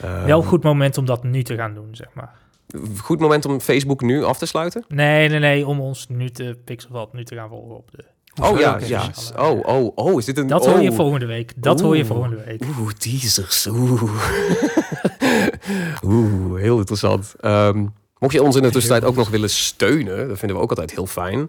Uh, 0.03 0.23
Wel 0.23 0.41
goed 0.41 0.63
moment 0.63 0.97
om 0.97 1.05
dat 1.05 1.23
nu 1.23 1.43
te 1.43 1.55
gaan 1.55 1.73
doen, 1.73 1.89
zeg 1.91 2.07
maar. 2.13 2.33
Goed 2.97 3.19
moment 3.19 3.45
om 3.45 3.59
Facebook 3.59 4.01
nu 4.01 4.23
af 4.23 4.37
te 4.37 4.45
sluiten? 4.45 4.85
Nee, 4.87 5.29
nee, 5.29 5.39
nee, 5.39 5.67
om 5.67 5.79
ons 5.79 6.07
nu 6.09 6.29
te 6.29 6.57
Pixelvat 6.65 7.13
nu 7.13 7.23
te 7.23 7.35
gaan 7.35 7.49
volgen 7.49 7.75
op 7.75 7.91
de. 7.91 8.03
Oh 8.41 8.59
ja, 8.59 8.79
ja. 8.85 9.11
Oh, 9.37 9.59
oh, 9.65 9.91
oh, 9.95 10.17
is 10.17 10.25
dit 10.25 10.37
een. 10.37 10.47
Dat 10.47 10.65
hoor 10.65 10.79
je 10.81 10.89
oh. 10.89 10.95
volgende 10.95 11.25
week. 11.25 11.53
Dat 11.55 11.81
hoor 11.81 11.97
je 11.97 12.05
volgende 12.05 12.43
week. 12.45 12.63
Oeh, 12.79 12.91
teasers. 12.91 13.67
Oeh. 13.67 14.03
Oeh, 16.05 16.61
heel 16.61 16.77
interessant. 16.77 17.35
Um, 17.41 17.93
Mocht 18.19 18.33
je 18.33 18.43
ons 18.43 18.55
in 18.55 18.61
de 18.61 18.69
tussentijd 18.69 19.03
ook 19.03 19.15
nog 19.15 19.29
willen 19.29 19.49
steunen, 19.49 20.27
dat 20.27 20.37
vinden 20.37 20.57
we 20.57 20.63
ook 20.63 20.69
altijd 20.69 20.91
heel 20.91 21.05
fijn. 21.05 21.39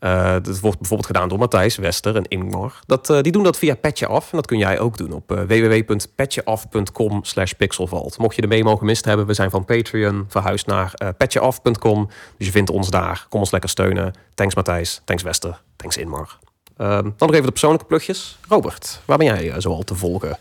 Uh, 0.00 0.32
dat 0.32 0.60
wordt 0.60 0.78
bijvoorbeeld 0.78 1.06
gedaan 1.06 1.28
door 1.28 1.38
Matthijs 1.38 1.76
Wester 1.76 2.16
en 2.16 2.24
Ingmar. 2.28 2.80
Dat, 2.86 3.10
uh, 3.10 3.20
die 3.20 3.32
doen 3.32 3.42
dat 3.42 3.58
via 3.58 3.74
Petje 3.74 4.06
Af 4.06 4.30
en 4.30 4.36
dat 4.36 4.46
kun 4.46 4.58
jij 4.58 4.78
ook 4.78 4.96
doen 4.96 5.12
op 5.12 5.32
uh, 5.32 5.40
www.petjeaf.com 5.40 7.24
slash 7.24 7.52
pixelvalt. 7.52 8.18
Mocht 8.18 8.34
je 8.34 8.40
de 8.40 8.46
memo 8.46 8.76
gemist 8.76 9.04
hebben, 9.04 9.26
we 9.26 9.34
zijn 9.34 9.50
van 9.50 9.64
Patreon 9.64 10.24
verhuisd 10.28 10.66
naar 10.66 10.92
uh, 11.02 11.08
petjeaf.com. 11.16 12.08
Dus 12.36 12.46
je 12.46 12.52
vindt 12.52 12.70
ons 12.70 12.90
daar. 12.90 13.26
Kom 13.28 13.40
ons 13.40 13.50
lekker 13.50 13.70
steunen. 13.70 14.14
Thanks 14.34 14.54
Matthijs, 14.54 15.00
thanks 15.04 15.22
Wester, 15.22 15.60
thanks 15.76 15.96
Ingmar. 15.96 16.38
Ehm, 16.76 17.02
dan 17.02 17.14
nog 17.18 17.30
even 17.30 17.44
de 17.44 17.50
persoonlijke 17.50 17.86
plugjes. 17.86 18.38
Robert, 18.48 19.00
waar 19.04 19.18
ben 19.18 19.26
jij 19.26 19.60
zoal 19.60 19.82
te 19.82 19.94
volgen? 19.94 20.38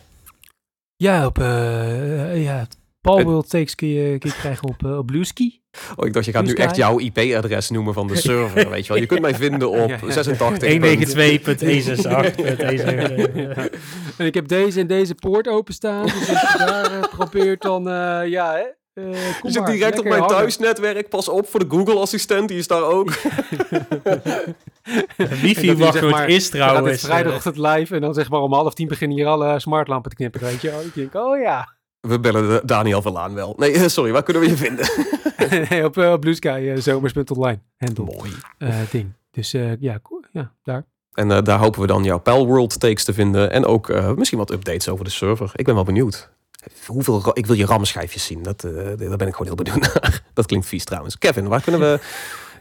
Ja, 0.96 1.26
op 1.26 1.38
ja, 2.36 2.68
Paul 3.04 3.24
World 3.24 3.50
Takes 3.50 3.76
kun 3.76 3.88
je, 3.88 4.18
kun 4.18 4.30
je 4.30 4.36
krijgen 4.36 4.68
op, 4.68 4.84
uh, 4.86 4.98
op 4.98 5.06
Blueski. 5.06 5.62
Oh, 5.96 6.08
ik 6.08 6.14
dacht, 6.14 6.26
je 6.26 6.32
gaat 6.32 6.46
nu 6.46 6.54
echt 6.54 6.76
jouw 6.76 7.00
IP-adres 7.00 7.70
noemen 7.70 7.94
van 7.94 8.08
de 8.08 8.16
server, 8.16 8.70
weet 8.70 8.86
je 8.86 8.94
wel. 8.94 9.02
Je 9.02 9.08
kunt 9.08 9.22
mij 9.22 9.36
vinden 9.36 9.70
op 9.70 9.90
ja, 9.90 10.12
86. 10.12 10.70
192.168. 10.70 10.76
en 14.18 14.26
ik 14.26 14.34
heb 14.34 14.48
deze 14.48 14.80
en 14.80 14.88
deze 14.88 15.16
poort 15.16 15.48
openstaan. 15.48 16.06
Dus 16.06 16.30
als 16.30 16.52
je 16.52 16.58
daar 16.58 16.92
uh, 16.92 17.04
probeert, 17.18 17.62
dan 17.62 17.88
uh, 17.88 18.22
ja, 18.26 18.54
hè. 18.54 18.64
Uh, 19.04 19.14
je 19.42 19.52
zit 19.52 19.66
direct 19.66 20.00
op 20.00 20.06
mijn 20.06 20.28
thuisnetwerk. 20.28 21.10
Pas 21.10 21.30
op 21.30 21.48
voor 21.48 21.60
de 21.60 21.76
Google-assistent, 21.76 22.48
die 22.48 22.58
is 22.58 22.68
daar 22.68 22.84
ook. 22.84 23.14
Wifi-wachtwoord 25.42 26.30
is 26.30 26.50
trouwens... 26.50 27.02
Het 27.02 27.12
vrijdagochtend 27.12 27.58
live 27.58 27.96
en 27.96 28.02
dan 28.02 28.14
zeg 28.14 28.30
maar 28.30 28.42
om 28.42 28.54
half 28.54 28.74
tien 28.74 28.88
beginnen 28.88 29.18
hier 29.18 29.28
alle 29.28 29.60
smartlampen 29.60 30.10
te 30.10 30.16
knippen, 30.16 30.42
weet 30.42 30.62
je. 30.62 30.70
Oh, 30.70 30.86
ik 30.86 30.94
denk, 30.94 31.16
oh 31.16 31.40
ja... 31.40 31.82
We 32.08 32.20
bellen 32.20 32.68
Daniel 32.68 33.02
Verlaan 33.02 33.34
wel. 33.34 33.54
Nee, 33.58 33.90
sorry, 33.90 34.12
waar 34.12 34.24
kunnen 34.24 34.44
we 34.44 34.50
je 34.50 34.58
vinden? 34.58 34.86
op, 35.86 35.98
uh, 35.98 36.16
Blue 36.20 36.34
Sky, 36.34 36.60
uh, 36.64 36.78
zomers.online. 36.78 37.60
Handle. 37.78 38.06
Mooi. 38.06 38.32
Uh, 38.60 38.76
ding. 38.92 39.14
Dus 39.32 39.52
ja, 39.80 40.00
cool. 40.04 40.24
ja, 40.32 40.52
daar. 40.64 40.86
En 41.14 41.44
daar 41.44 41.60
hopen 41.60 41.82
we 41.82 41.88
dan 41.88 42.04
jouw 42.04 42.20
Pal 42.20 42.46
World 42.46 42.80
takes 42.80 43.04
te 43.04 43.14
vinden. 43.14 43.52
En 43.52 43.66
ook 43.66 44.16
misschien 44.16 44.38
wat 44.38 44.52
updates 44.52 44.90
over 44.90 45.06
de 45.06 45.12
server. 45.12 45.52
Ik 45.56 45.66
ben 45.66 45.76
wel 45.76 45.84
benieuwd. 45.84 46.32
Hoeveel, 46.86 47.30
ik 47.34 47.46
wil 47.46 47.56
je 47.56 47.66
RAM-schijfjes 47.66 48.26
zien. 48.26 48.44
Dat, 48.44 48.62
daar 48.62 48.98
ben 48.98 49.28
ik 49.28 49.36
gewoon 49.36 49.46
heel 49.46 49.56
benieuwd 49.56 49.82
naar. 49.94 50.24
Dat 50.34 50.46
klinkt 50.46 50.66
vies 50.66 50.84
trouwens. 50.84 51.18
Kevin, 51.18 51.48
waar 51.48 51.62
kunnen 51.62 51.82
we 51.82 52.00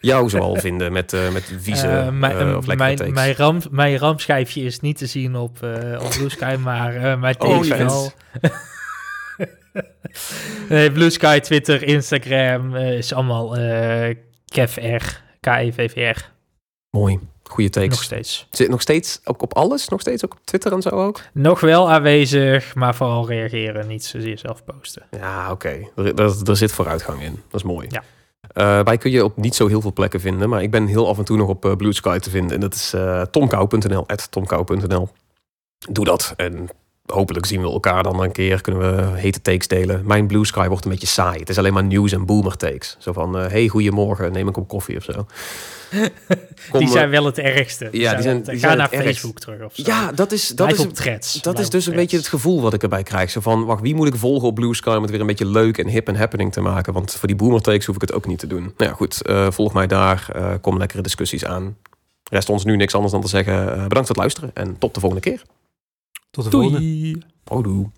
jou 0.01 0.29
zoal 0.29 0.57
vinden 0.57 0.93
met, 0.93 1.13
uh, 1.13 1.31
met 1.33 1.53
vieze 1.59 1.87
uh, 1.87 2.09
mijn, 2.09 2.57
of 2.57 2.67
mijn, 2.67 3.13
mijn, 3.13 3.35
ram, 3.35 3.61
mijn 3.71 3.99
ramschijfje 3.99 4.63
is 4.63 4.81
niet 4.81 4.99
te 4.99 5.07
zien 5.07 5.37
op, 5.37 5.59
uh, 5.65 6.03
op 6.03 6.11
Blue 6.11 6.29
Sky, 6.29 6.57
maar 6.61 7.19
mijn 7.19 7.41
oh, 7.41 7.61
wel. 7.61 8.13
Nee, 10.69 10.93
Blue 10.93 11.11
Sky, 11.11 11.39
Twitter, 11.39 11.83
Instagram 11.83 12.75
uh, 12.75 12.93
is 12.93 13.13
allemaal 13.13 13.59
uh, 13.59 14.15
KevR, 14.45 15.05
K-E-V-V-R. 15.41 16.31
Mooi. 16.91 17.19
Goede 17.53 17.71
takes. 17.71 17.91
Nog 17.91 18.03
steeds. 18.03 18.47
Zit 18.51 18.69
nog 18.69 18.81
steeds 18.81 19.21
ook 19.25 19.43
op 19.43 19.55
alles? 19.55 19.89
Nog 19.89 20.01
steeds 20.01 20.25
ook 20.25 20.33
op 20.33 20.41
Twitter 20.45 20.73
en 20.73 20.83
zo 20.83 20.89
ook? 20.89 21.21
Nog 21.33 21.61
wel 21.61 21.91
aanwezig, 21.91 22.75
maar 22.75 22.95
vooral 22.95 23.29
reageren, 23.29 23.87
niet 23.87 24.05
zozeer 24.05 24.39
zelf 24.39 24.65
posten. 24.65 25.03
Ja, 25.11 25.51
oké. 25.51 25.89
Okay. 25.97 26.15
Er, 26.15 26.49
er, 26.49 26.57
zit 26.57 26.73
vooruitgang 26.73 27.23
in. 27.23 27.43
Dat 27.51 27.61
is 27.61 27.67
mooi. 27.67 27.89
Ja. 27.91 28.03
Uh, 28.55 28.85
wij 28.85 28.99
kun 28.99 29.11
je 29.11 29.25
op 29.25 29.37
niet 29.37 29.55
zo 29.55 29.67
heel 29.67 29.81
veel 29.81 29.93
plekken 29.93 30.21
vinden, 30.21 30.49
maar 30.49 30.63
ik 30.63 30.71
ben 30.71 30.87
heel 30.87 31.09
af 31.09 31.19
en 31.19 31.25
toe 31.25 31.37
nog 31.37 31.49
op 31.49 31.65
uh, 31.65 31.77
Blue 31.77 31.93
Sky 31.93 32.19
te 32.19 32.31
vinden. 32.31 32.55
En 32.55 32.61
dat 32.61 32.75
is 32.75 32.95
uh, 32.95 33.23
tomkou.nl. 33.23 35.09
Doe 35.91 36.05
dat 36.05 36.35
en 36.37 36.69
hopelijk 37.13 37.47
zien 37.47 37.61
we 37.61 37.67
elkaar 37.67 38.03
dan 38.03 38.23
een 38.23 38.33
keer. 38.33 38.61
Kunnen 38.61 38.97
we 38.97 39.19
hete 39.19 39.43
takes 39.43 39.69
delen. 39.69 40.03
Mijn 40.05 40.27
Blue 40.27 40.47
Sky 40.47 40.69
wordt 40.69 40.85
een 40.85 40.91
beetje 40.91 41.07
saai. 41.07 41.39
Het 41.39 41.49
is 41.49 41.59
alleen 41.59 41.73
maar 41.73 41.85
nieuws 41.85 42.13
en 42.13 42.27
boomer 42.27 42.57
takes. 42.57 42.97
Zo 42.99 43.13
van, 43.13 43.39
uh, 43.39 43.47
hey, 43.47 43.69
goedemorgen, 43.69 44.33
neem 44.33 44.47
een 44.47 44.53
kop 44.53 44.69
koffie 44.69 44.97
of 44.97 45.03
zo. 45.03 45.27
die 46.79 46.89
zijn 46.89 47.11
wel 47.11 47.25
het 47.25 47.39
ergste. 47.39 47.89
ja, 47.93 48.15
die 48.15 48.23
zijn, 48.23 48.43
die 48.43 48.59
ga 48.59 48.75
naar 48.75 48.89
Facebook 48.89 49.39
terug 49.39 49.63
of 49.63 49.75
zo. 49.75 49.83
Ja, 49.87 50.13
dat 50.13 50.33
is, 50.33 50.49
dat 50.49 50.73
is, 50.73 50.87
threads, 50.93 51.43
dat 51.43 51.59
is 51.59 51.71
dus 51.71 51.87
een 51.87 51.95
beetje 51.95 52.17
het 52.17 52.29
gevoel 52.29 52.61
wat 52.61 52.75
ik 52.75 52.83
erbij 52.83 53.03
krijg. 53.03 53.31
Zo 53.31 53.41
van, 53.41 53.65
wacht, 53.65 53.83
wie 53.83 53.95
moet 53.95 54.09
ik 54.09 54.15
volgen 54.15 54.49
op 54.49 54.55
Blue 54.55 54.75
Sky 54.75 54.95
om 54.95 55.03
het 55.03 55.11
weer 55.11 55.21
een 55.21 55.27
beetje 55.27 55.47
leuk 55.47 55.79
en 55.79 55.89
hip 55.89 56.09
en 56.09 56.17
happening 56.17 56.53
te 56.53 56.61
maken? 56.61 56.93
Want 56.93 57.13
voor 57.13 57.29
die 57.29 57.37
boomer 57.37 57.61
takes 57.61 57.87
hoef 57.87 57.95
ik 57.95 58.01
het 58.01 58.13
ook 58.13 58.27
niet 58.27 58.39
te 58.39 58.47
doen. 58.47 58.63
Nou 58.63 58.91
ja, 58.91 58.93
goed, 58.93 59.21
uh, 59.27 59.51
volg 59.51 59.73
mij 59.73 59.87
daar. 59.87 60.29
Uh, 60.37 60.53
kom 60.61 60.79
lekkere 60.79 61.03
discussies 61.03 61.45
aan. 61.45 61.77
Rest 62.31 62.49
ons 62.49 62.65
nu 62.65 62.77
niks 62.77 62.95
anders 62.95 63.13
dan 63.13 63.23
te 63.23 63.29
zeggen, 63.29 63.65
bedankt 63.65 63.93
voor 63.93 64.03
het 64.07 64.17
luisteren 64.17 64.51
en 64.55 64.79
tot 64.79 64.95
de 64.95 65.01
volgende 65.01 65.31
keer. 65.31 65.43
Tot 66.33 66.45
de 66.45 66.51
volgende. 66.51 67.23
Houdoe. 67.45 67.91